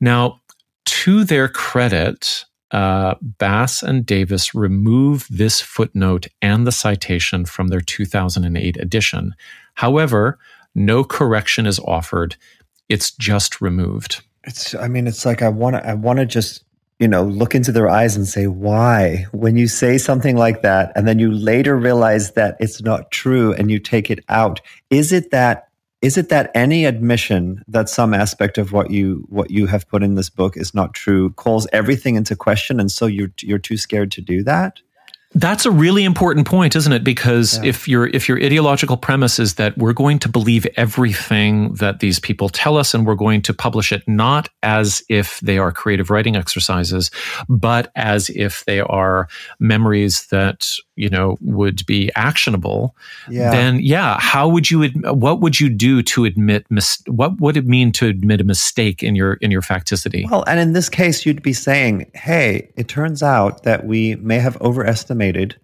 Now, 0.00 0.40
to 0.84 1.24
their 1.24 1.48
credit, 1.48 2.44
uh, 2.70 3.14
Bass 3.20 3.82
and 3.82 4.04
Davis 4.04 4.54
remove 4.54 5.26
this 5.30 5.60
footnote 5.60 6.26
and 6.42 6.66
the 6.66 6.72
citation 6.72 7.44
from 7.44 7.68
their 7.68 7.80
2008 7.80 8.76
edition. 8.76 9.34
However, 9.74 10.38
no 10.74 11.04
correction 11.04 11.66
is 11.66 11.78
offered. 11.80 12.36
It's 12.88 13.10
just 13.10 13.60
removed. 13.60 14.22
It's. 14.44 14.74
I 14.74 14.88
mean, 14.88 15.06
it's 15.06 15.26
like 15.26 15.42
I 15.42 15.48
want 15.48 15.76
to. 15.76 15.86
I 15.86 15.94
want 15.94 16.18
to 16.18 16.26
just 16.26 16.64
you 16.98 17.08
know 17.08 17.22
look 17.22 17.54
into 17.54 17.72
their 17.72 17.88
eyes 17.88 18.16
and 18.16 18.26
say 18.26 18.46
why 18.46 19.26
when 19.32 19.56
you 19.56 19.68
say 19.68 19.98
something 19.98 20.36
like 20.36 20.62
that 20.62 20.92
and 20.96 21.06
then 21.06 21.18
you 21.18 21.30
later 21.30 21.76
realize 21.76 22.32
that 22.32 22.56
it's 22.60 22.82
not 22.82 23.10
true 23.10 23.52
and 23.52 23.70
you 23.70 23.78
take 23.78 24.10
it 24.10 24.24
out 24.28 24.60
is 24.90 25.12
it 25.12 25.30
that 25.30 25.67
is 26.00 26.16
it 26.16 26.28
that 26.28 26.50
any 26.54 26.84
admission 26.84 27.64
that 27.66 27.88
some 27.88 28.14
aspect 28.14 28.58
of 28.58 28.72
what 28.72 28.90
you 28.90 29.26
what 29.28 29.50
you 29.50 29.66
have 29.66 29.88
put 29.88 30.02
in 30.02 30.14
this 30.14 30.30
book 30.30 30.56
is 30.56 30.74
not 30.74 30.94
true 30.94 31.30
calls 31.30 31.66
everything 31.72 32.14
into 32.14 32.36
question 32.36 32.78
and 32.80 32.90
so 32.90 33.06
you're 33.06 33.32
you're 33.40 33.58
too 33.58 33.76
scared 33.76 34.10
to 34.12 34.20
do 34.20 34.42
that 34.42 34.80
that's 35.34 35.66
a 35.66 35.70
really 35.70 36.04
important 36.04 36.46
point, 36.46 36.74
isn't 36.74 36.92
it? 36.92 37.04
Because 37.04 37.58
yeah. 37.58 37.68
if 37.68 37.86
your 37.86 38.06
if 38.06 38.28
your 38.28 38.42
ideological 38.42 38.96
premise 38.96 39.38
is 39.38 39.56
that 39.56 39.76
we're 39.76 39.92
going 39.92 40.18
to 40.20 40.28
believe 40.28 40.66
everything 40.76 41.74
that 41.74 42.00
these 42.00 42.18
people 42.18 42.48
tell 42.48 42.78
us 42.78 42.94
and 42.94 43.06
we're 43.06 43.14
going 43.14 43.42
to 43.42 43.52
publish 43.52 43.92
it 43.92 44.02
not 44.08 44.48
as 44.62 45.02
if 45.10 45.38
they 45.40 45.58
are 45.58 45.70
creative 45.70 46.08
writing 46.08 46.34
exercises, 46.34 47.10
but 47.46 47.92
as 47.94 48.30
if 48.30 48.64
they 48.64 48.80
are 48.80 49.28
memories 49.60 50.26
that, 50.28 50.72
you 50.98 51.08
know, 51.08 51.36
would 51.40 51.84
be 51.86 52.10
actionable, 52.14 52.94
yeah. 53.28 53.50
then 53.50 53.80
yeah, 53.80 54.18
how 54.20 54.48
would 54.48 54.70
you 54.70 54.88
what 55.04 55.40
would 55.40 55.60
you 55.60 55.68
do 55.68 56.02
to 56.02 56.24
admit 56.24 56.66
mis- 56.70 57.02
what 57.06 57.40
would 57.40 57.56
it 57.56 57.66
mean 57.66 57.92
to 57.92 58.06
admit 58.06 58.40
a 58.40 58.44
mistake 58.44 59.02
in 59.02 59.14
your 59.14 59.34
in 59.34 59.50
your 59.50 59.62
facticity? 59.62 60.28
Well, 60.30 60.44
and 60.46 60.58
in 60.60 60.72
this 60.72 60.88
case 60.88 61.24
you'd 61.24 61.42
be 61.42 61.52
saying, 61.52 62.10
"Hey, 62.14 62.70
it 62.76 62.88
turns 62.88 63.22
out 63.22 63.62
that 63.62 63.86
we 63.86 64.16
may 64.16 64.38
have 64.38 64.60
overestimated 64.60 65.56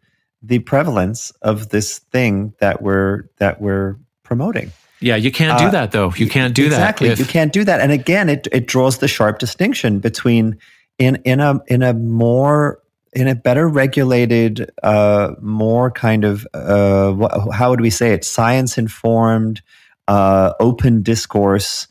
the 0.47 0.59
prevalence 0.61 1.31
of 1.43 1.71
this 1.71 1.99
thing 1.99 2.53
that 2.61 2.83
we're 2.83 3.25
that 3.39 3.61
we're 3.61 3.97
promoting. 4.23 4.73
Yeah, 5.01 5.17
you 5.17 5.33
can't 5.33 5.59
do 5.59 5.67
uh, 5.67 5.71
that 5.71 5.93
though. 5.93 6.13
You 6.17 6.29
can't 6.29 6.55
do 6.55 6.67
exactly. 6.67 7.09
that. 7.09 7.13
Exactly. 7.15 7.25
You 7.25 7.33
can't 7.33 7.53
do 7.53 7.65
that. 7.65 7.81
And 7.81 7.93
again, 7.93 8.29
it 8.29 8.47
it 8.53 8.67
draws 8.67 8.99
the 8.99 9.09
sharp 9.09 9.39
distinction 9.39 10.01
between 10.01 10.59
in 10.99 11.17
in 11.25 11.41
a 11.41 11.61
in 11.67 11.83
a 11.83 11.95
more 11.95 12.81
in 13.15 13.29
a 13.29 13.35
better 13.35 13.69
regulated, 13.69 14.71
uh, 14.83 15.35
more 15.41 15.91
kind 15.91 16.25
of 16.25 16.47
uh, 16.55 17.13
wh- 17.13 17.55
how 17.55 17.71
would 17.71 17.81
we 17.81 17.91
say 17.91 18.13
it? 18.13 18.25
Science 18.25 18.79
informed, 18.79 19.63
uh, 20.09 20.53
open 20.61 21.03
discourse. 21.03 21.87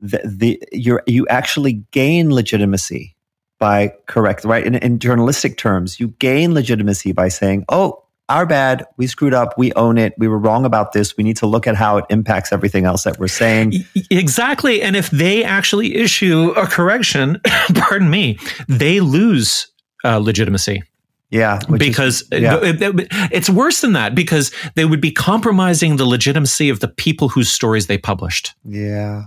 The, 0.00 0.20
the 0.24 0.62
you 0.72 1.00
you 1.06 1.26
actually 1.28 1.84
gain 1.90 2.32
legitimacy 2.32 3.16
by 3.58 3.92
correct 4.06 4.44
right 4.44 4.64
in, 4.64 4.76
in 4.76 4.98
journalistic 4.98 5.56
terms. 5.58 5.98
You 5.98 6.08
gain 6.18 6.54
legitimacy 6.54 7.12
by 7.12 7.28
saying, 7.28 7.64
"Oh, 7.68 8.04
our 8.28 8.46
bad. 8.46 8.86
We 8.96 9.06
screwed 9.06 9.34
up. 9.34 9.56
We 9.56 9.72
own 9.72 9.96
it. 9.96 10.14
We 10.18 10.28
were 10.28 10.38
wrong 10.38 10.64
about 10.64 10.92
this. 10.92 11.16
We 11.16 11.24
need 11.24 11.38
to 11.38 11.46
look 11.46 11.66
at 11.66 11.74
how 11.74 11.96
it 11.96 12.04
impacts 12.10 12.52
everything 12.52 12.84
else 12.84 13.04
that 13.04 13.18
we're 13.18 13.28
saying. 13.28 13.72
Exactly. 14.10 14.82
And 14.82 14.96
if 14.96 15.10
they 15.10 15.42
actually 15.42 15.96
issue 15.96 16.52
a 16.56 16.66
correction, 16.66 17.40
pardon 17.74 18.10
me, 18.10 18.38
they 18.68 19.00
lose 19.00 19.68
uh, 20.04 20.18
legitimacy. 20.18 20.82
Yeah. 21.30 21.60
Because 21.76 22.22
is, 22.32 22.40
yeah. 22.40 22.58
It, 22.62 22.80
it, 22.80 23.08
it's 23.30 23.50
worse 23.50 23.80
than 23.82 23.92
that 23.92 24.14
because 24.14 24.50
they 24.76 24.84
would 24.84 25.00
be 25.00 25.10
compromising 25.10 25.96
the 25.96 26.06
legitimacy 26.06 26.70
of 26.70 26.80
the 26.80 26.88
people 26.88 27.28
whose 27.28 27.50
stories 27.50 27.86
they 27.86 27.98
published. 27.98 28.54
Yeah. 28.64 29.24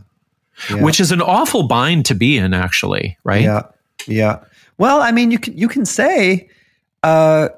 yeah. 0.69 0.83
Which 0.83 0.99
is 0.99 1.11
an 1.11 1.21
awful 1.21 1.67
bind 1.67 2.05
to 2.07 2.15
be 2.15 2.37
in, 2.37 2.53
actually, 2.53 3.17
right? 3.23 3.43
Yeah. 3.43 3.63
Yeah. 4.07 4.39
Well, 4.79 5.01
I 5.01 5.11
mean, 5.11 5.29
you 5.29 5.37
can, 5.37 5.55
you 5.55 5.67
can 5.67 5.85
say, 5.85 6.49
uh, 7.03 7.49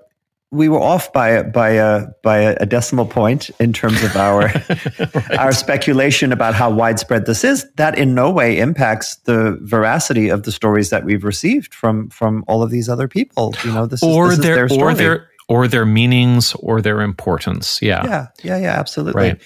we 0.53 0.69
were 0.69 0.79
off 0.79 1.11
by 1.11 1.29
a, 1.29 1.43
by 1.43 1.69
a 1.71 2.07
by 2.21 2.37
a 2.37 2.65
decimal 2.65 3.05
point 3.05 3.49
in 3.59 3.73
terms 3.73 4.03
of 4.03 4.15
our 4.15 4.39
right. 4.43 5.37
our 5.39 5.51
speculation 5.51 6.31
about 6.31 6.53
how 6.53 6.69
widespread 6.69 7.25
this 7.25 7.43
is. 7.43 7.65
That 7.75 7.97
in 7.97 8.13
no 8.13 8.29
way 8.29 8.59
impacts 8.59 9.15
the 9.25 9.57
veracity 9.61 10.29
of 10.29 10.43
the 10.43 10.51
stories 10.51 10.91
that 10.91 11.03
we've 11.03 11.23
received 11.23 11.73
from 11.73 12.09
from 12.09 12.45
all 12.47 12.61
of 12.61 12.69
these 12.69 12.87
other 12.87 13.07
people. 13.07 13.55
You 13.65 13.73
know, 13.73 13.87
this 13.87 14.03
or 14.03 14.31
is, 14.31 14.37
this 14.37 14.45
their, 14.45 14.65
is 14.65 14.71
their 14.71 14.85
or 14.85 14.93
their 14.93 15.29
or 15.49 15.67
their 15.67 15.85
meanings 15.85 16.53
or 16.59 16.81
their 16.81 17.01
importance. 17.01 17.81
Yeah, 17.81 18.05
yeah, 18.05 18.27
yeah, 18.43 18.57
yeah. 18.57 18.79
Absolutely. 18.79 19.21
Right. 19.21 19.41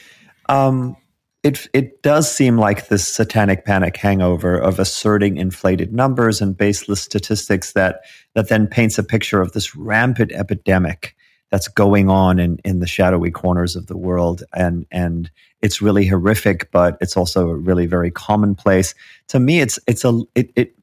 Um, 0.49 0.97
it 1.43 1.67
it 1.73 2.01
does 2.01 2.29
seem 2.31 2.57
like 2.57 2.87
this 2.87 3.07
satanic 3.07 3.65
panic 3.65 3.95
hangover 3.95 4.57
of 4.57 4.79
asserting 4.79 5.37
inflated 5.37 5.93
numbers 5.93 6.41
and 6.41 6.57
baseless 6.57 7.01
statistics 7.01 7.73
that 7.73 8.01
that 8.33 8.49
then 8.49 8.67
paints 8.67 8.97
a 8.97 9.03
picture 9.03 9.41
of 9.41 9.51
this 9.51 9.75
rampant 9.75 10.31
epidemic 10.31 11.15
that's 11.51 11.67
going 11.67 12.09
on 12.09 12.39
in 12.39 12.57
in 12.65 12.79
the 12.79 12.87
shadowy 12.87 13.31
corners 13.31 13.75
of 13.75 13.87
the 13.87 13.97
world. 13.97 14.43
And 14.53 14.85
and 14.91 15.29
it's 15.61 15.81
really 15.81 16.05
horrific 16.05 16.71
but 16.71 16.97
it's 17.01 17.15
also 17.15 17.47
really 17.47 17.85
very 17.85 18.11
commonplace. 18.11 18.95
To 19.29 19.39
me 19.39 19.61
it's 19.61 19.79
it's 19.87 20.03
a 20.03 20.21
it, 20.35 20.51
it 20.55 20.73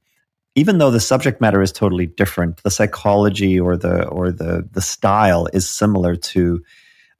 even 0.54 0.78
though 0.78 0.90
the 0.92 1.00
subject 1.00 1.40
matter 1.40 1.62
is 1.62 1.72
totally 1.72 2.06
different 2.06 2.62
the 2.62 2.70
psychology 2.70 3.58
or 3.58 3.76
the 3.76 4.06
or 4.06 4.30
the 4.30 4.68
the 4.72 4.82
style 4.82 5.48
is 5.52 5.68
similar 5.68 6.16
to 6.16 6.62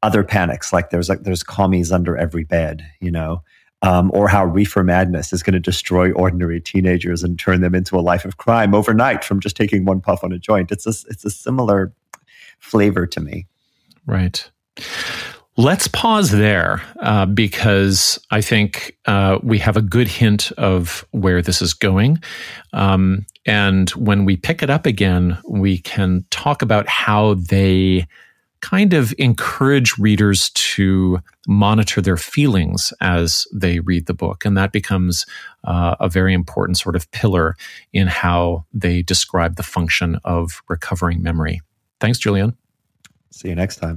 other 0.05 0.22
panics, 0.22 0.72
like 0.72 0.90
there's 0.90 1.09
like 1.09 1.22
there's 1.22 1.43
commies 1.43 1.90
under 1.90 2.16
every 2.16 2.44
bed, 2.44 2.86
you 3.01 3.10
know, 3.10 3.43
um, 3.81 4.10
or 4.14 4.28
how 4.28 4.44
reefer 4.44 4.85
madness 4.85 5.32
is 5.32 5.43
going 5.43 5.55
to 5.55 5.60
destroy 5.60 6.12
ordinary 6.12 6.60
teenagers 6.60 7.22
and 7.22 7.39
turn 7.39 7.62
them 7.62 7.74
into 7.74 7.97
a 7.97 8.01
life 8.01 8.26
of 8.26 8.36
crime 8.36 8.74
overnight 8.74 9.24
from 9.24 9.40
just 9.40 9.56
taking 9.56 9.86
one 9.86 10.02
puff 10.02 10.22
on 10.22 10.31
a 10.31 10.39
joint. 10.39 10.70
It's 10.70 10.86
a 10.86 10.90
it's 11.09 11.24
a 11.24 11.31
similar 11.31 11.93
flavor 12.59 13.06
to 13.06 13.20
me. 13.20 13.47
Right. 14.05 14.51
Let's 15.56 15.89
pause 15.89 16.32
there 16.32 16.82
uh, 17.01 17.26
because 17.26 18.18
I 18.31 18.40
think 18.43 18.97
uh, 19.06 19.39
we 19.43 19.59
have 19.60 19.76
a 19.76 19.82
good 19.82 20.09
hint 20.09 20.52
of 20.52 21.06
where 21.12 21.40
this 21.40 21.62
is 21.62 21.72
going. 21.72 22.20
Um, 22.72 23.24
and 23.47 23.89
when 23.90 24.24
we 24.24 24.36
pick 24.36 24.62
it 24.62 24.70
up 24.70 24.85
again, 24.85 25.39
we 25.48 25.78
can 25.78 26.24
talk 26.31 26.60
about 26.60 26.89
how 26.89 27.35
they 27.35 28.06
kind 28.65 28.95
of 28.95 29.12
encourage 29.19 29.99
readers 29.99 30.49
to 30.51 31.19
monitor 31.47 32.01
their 32.01 32.16
feelings 32.16 32.95
as 33.03 33.47
they 33.53 33.81
read 33.81 34.07
the 34.07 34.15
book. 34.15 34.47
And 34.47 34.57
that 34.57 34.73
becomes 34.73 35.27
uh, 35.65 35.97
a 36.01 36.09
very 36.09 36.32
important 36.32 36.78
sort 36.78 36.97
of 36.97 37.11
pillar 37.11 37.57
in 37.93 38.07
how 38.07 38.65
they 38.73 39.03
describe 39.03 39.57
the 39.57 39.62
function 39.62 40.19
of 40.24 40.62
recovering 40.69 41.23
memory. 41.23 41.61
Thanks, 42.01 42.19
Julian. 42.19 42.57
See 43.31 43.51
you 43.51 43.55
next 43.55 43.77
time. 43.77 43.97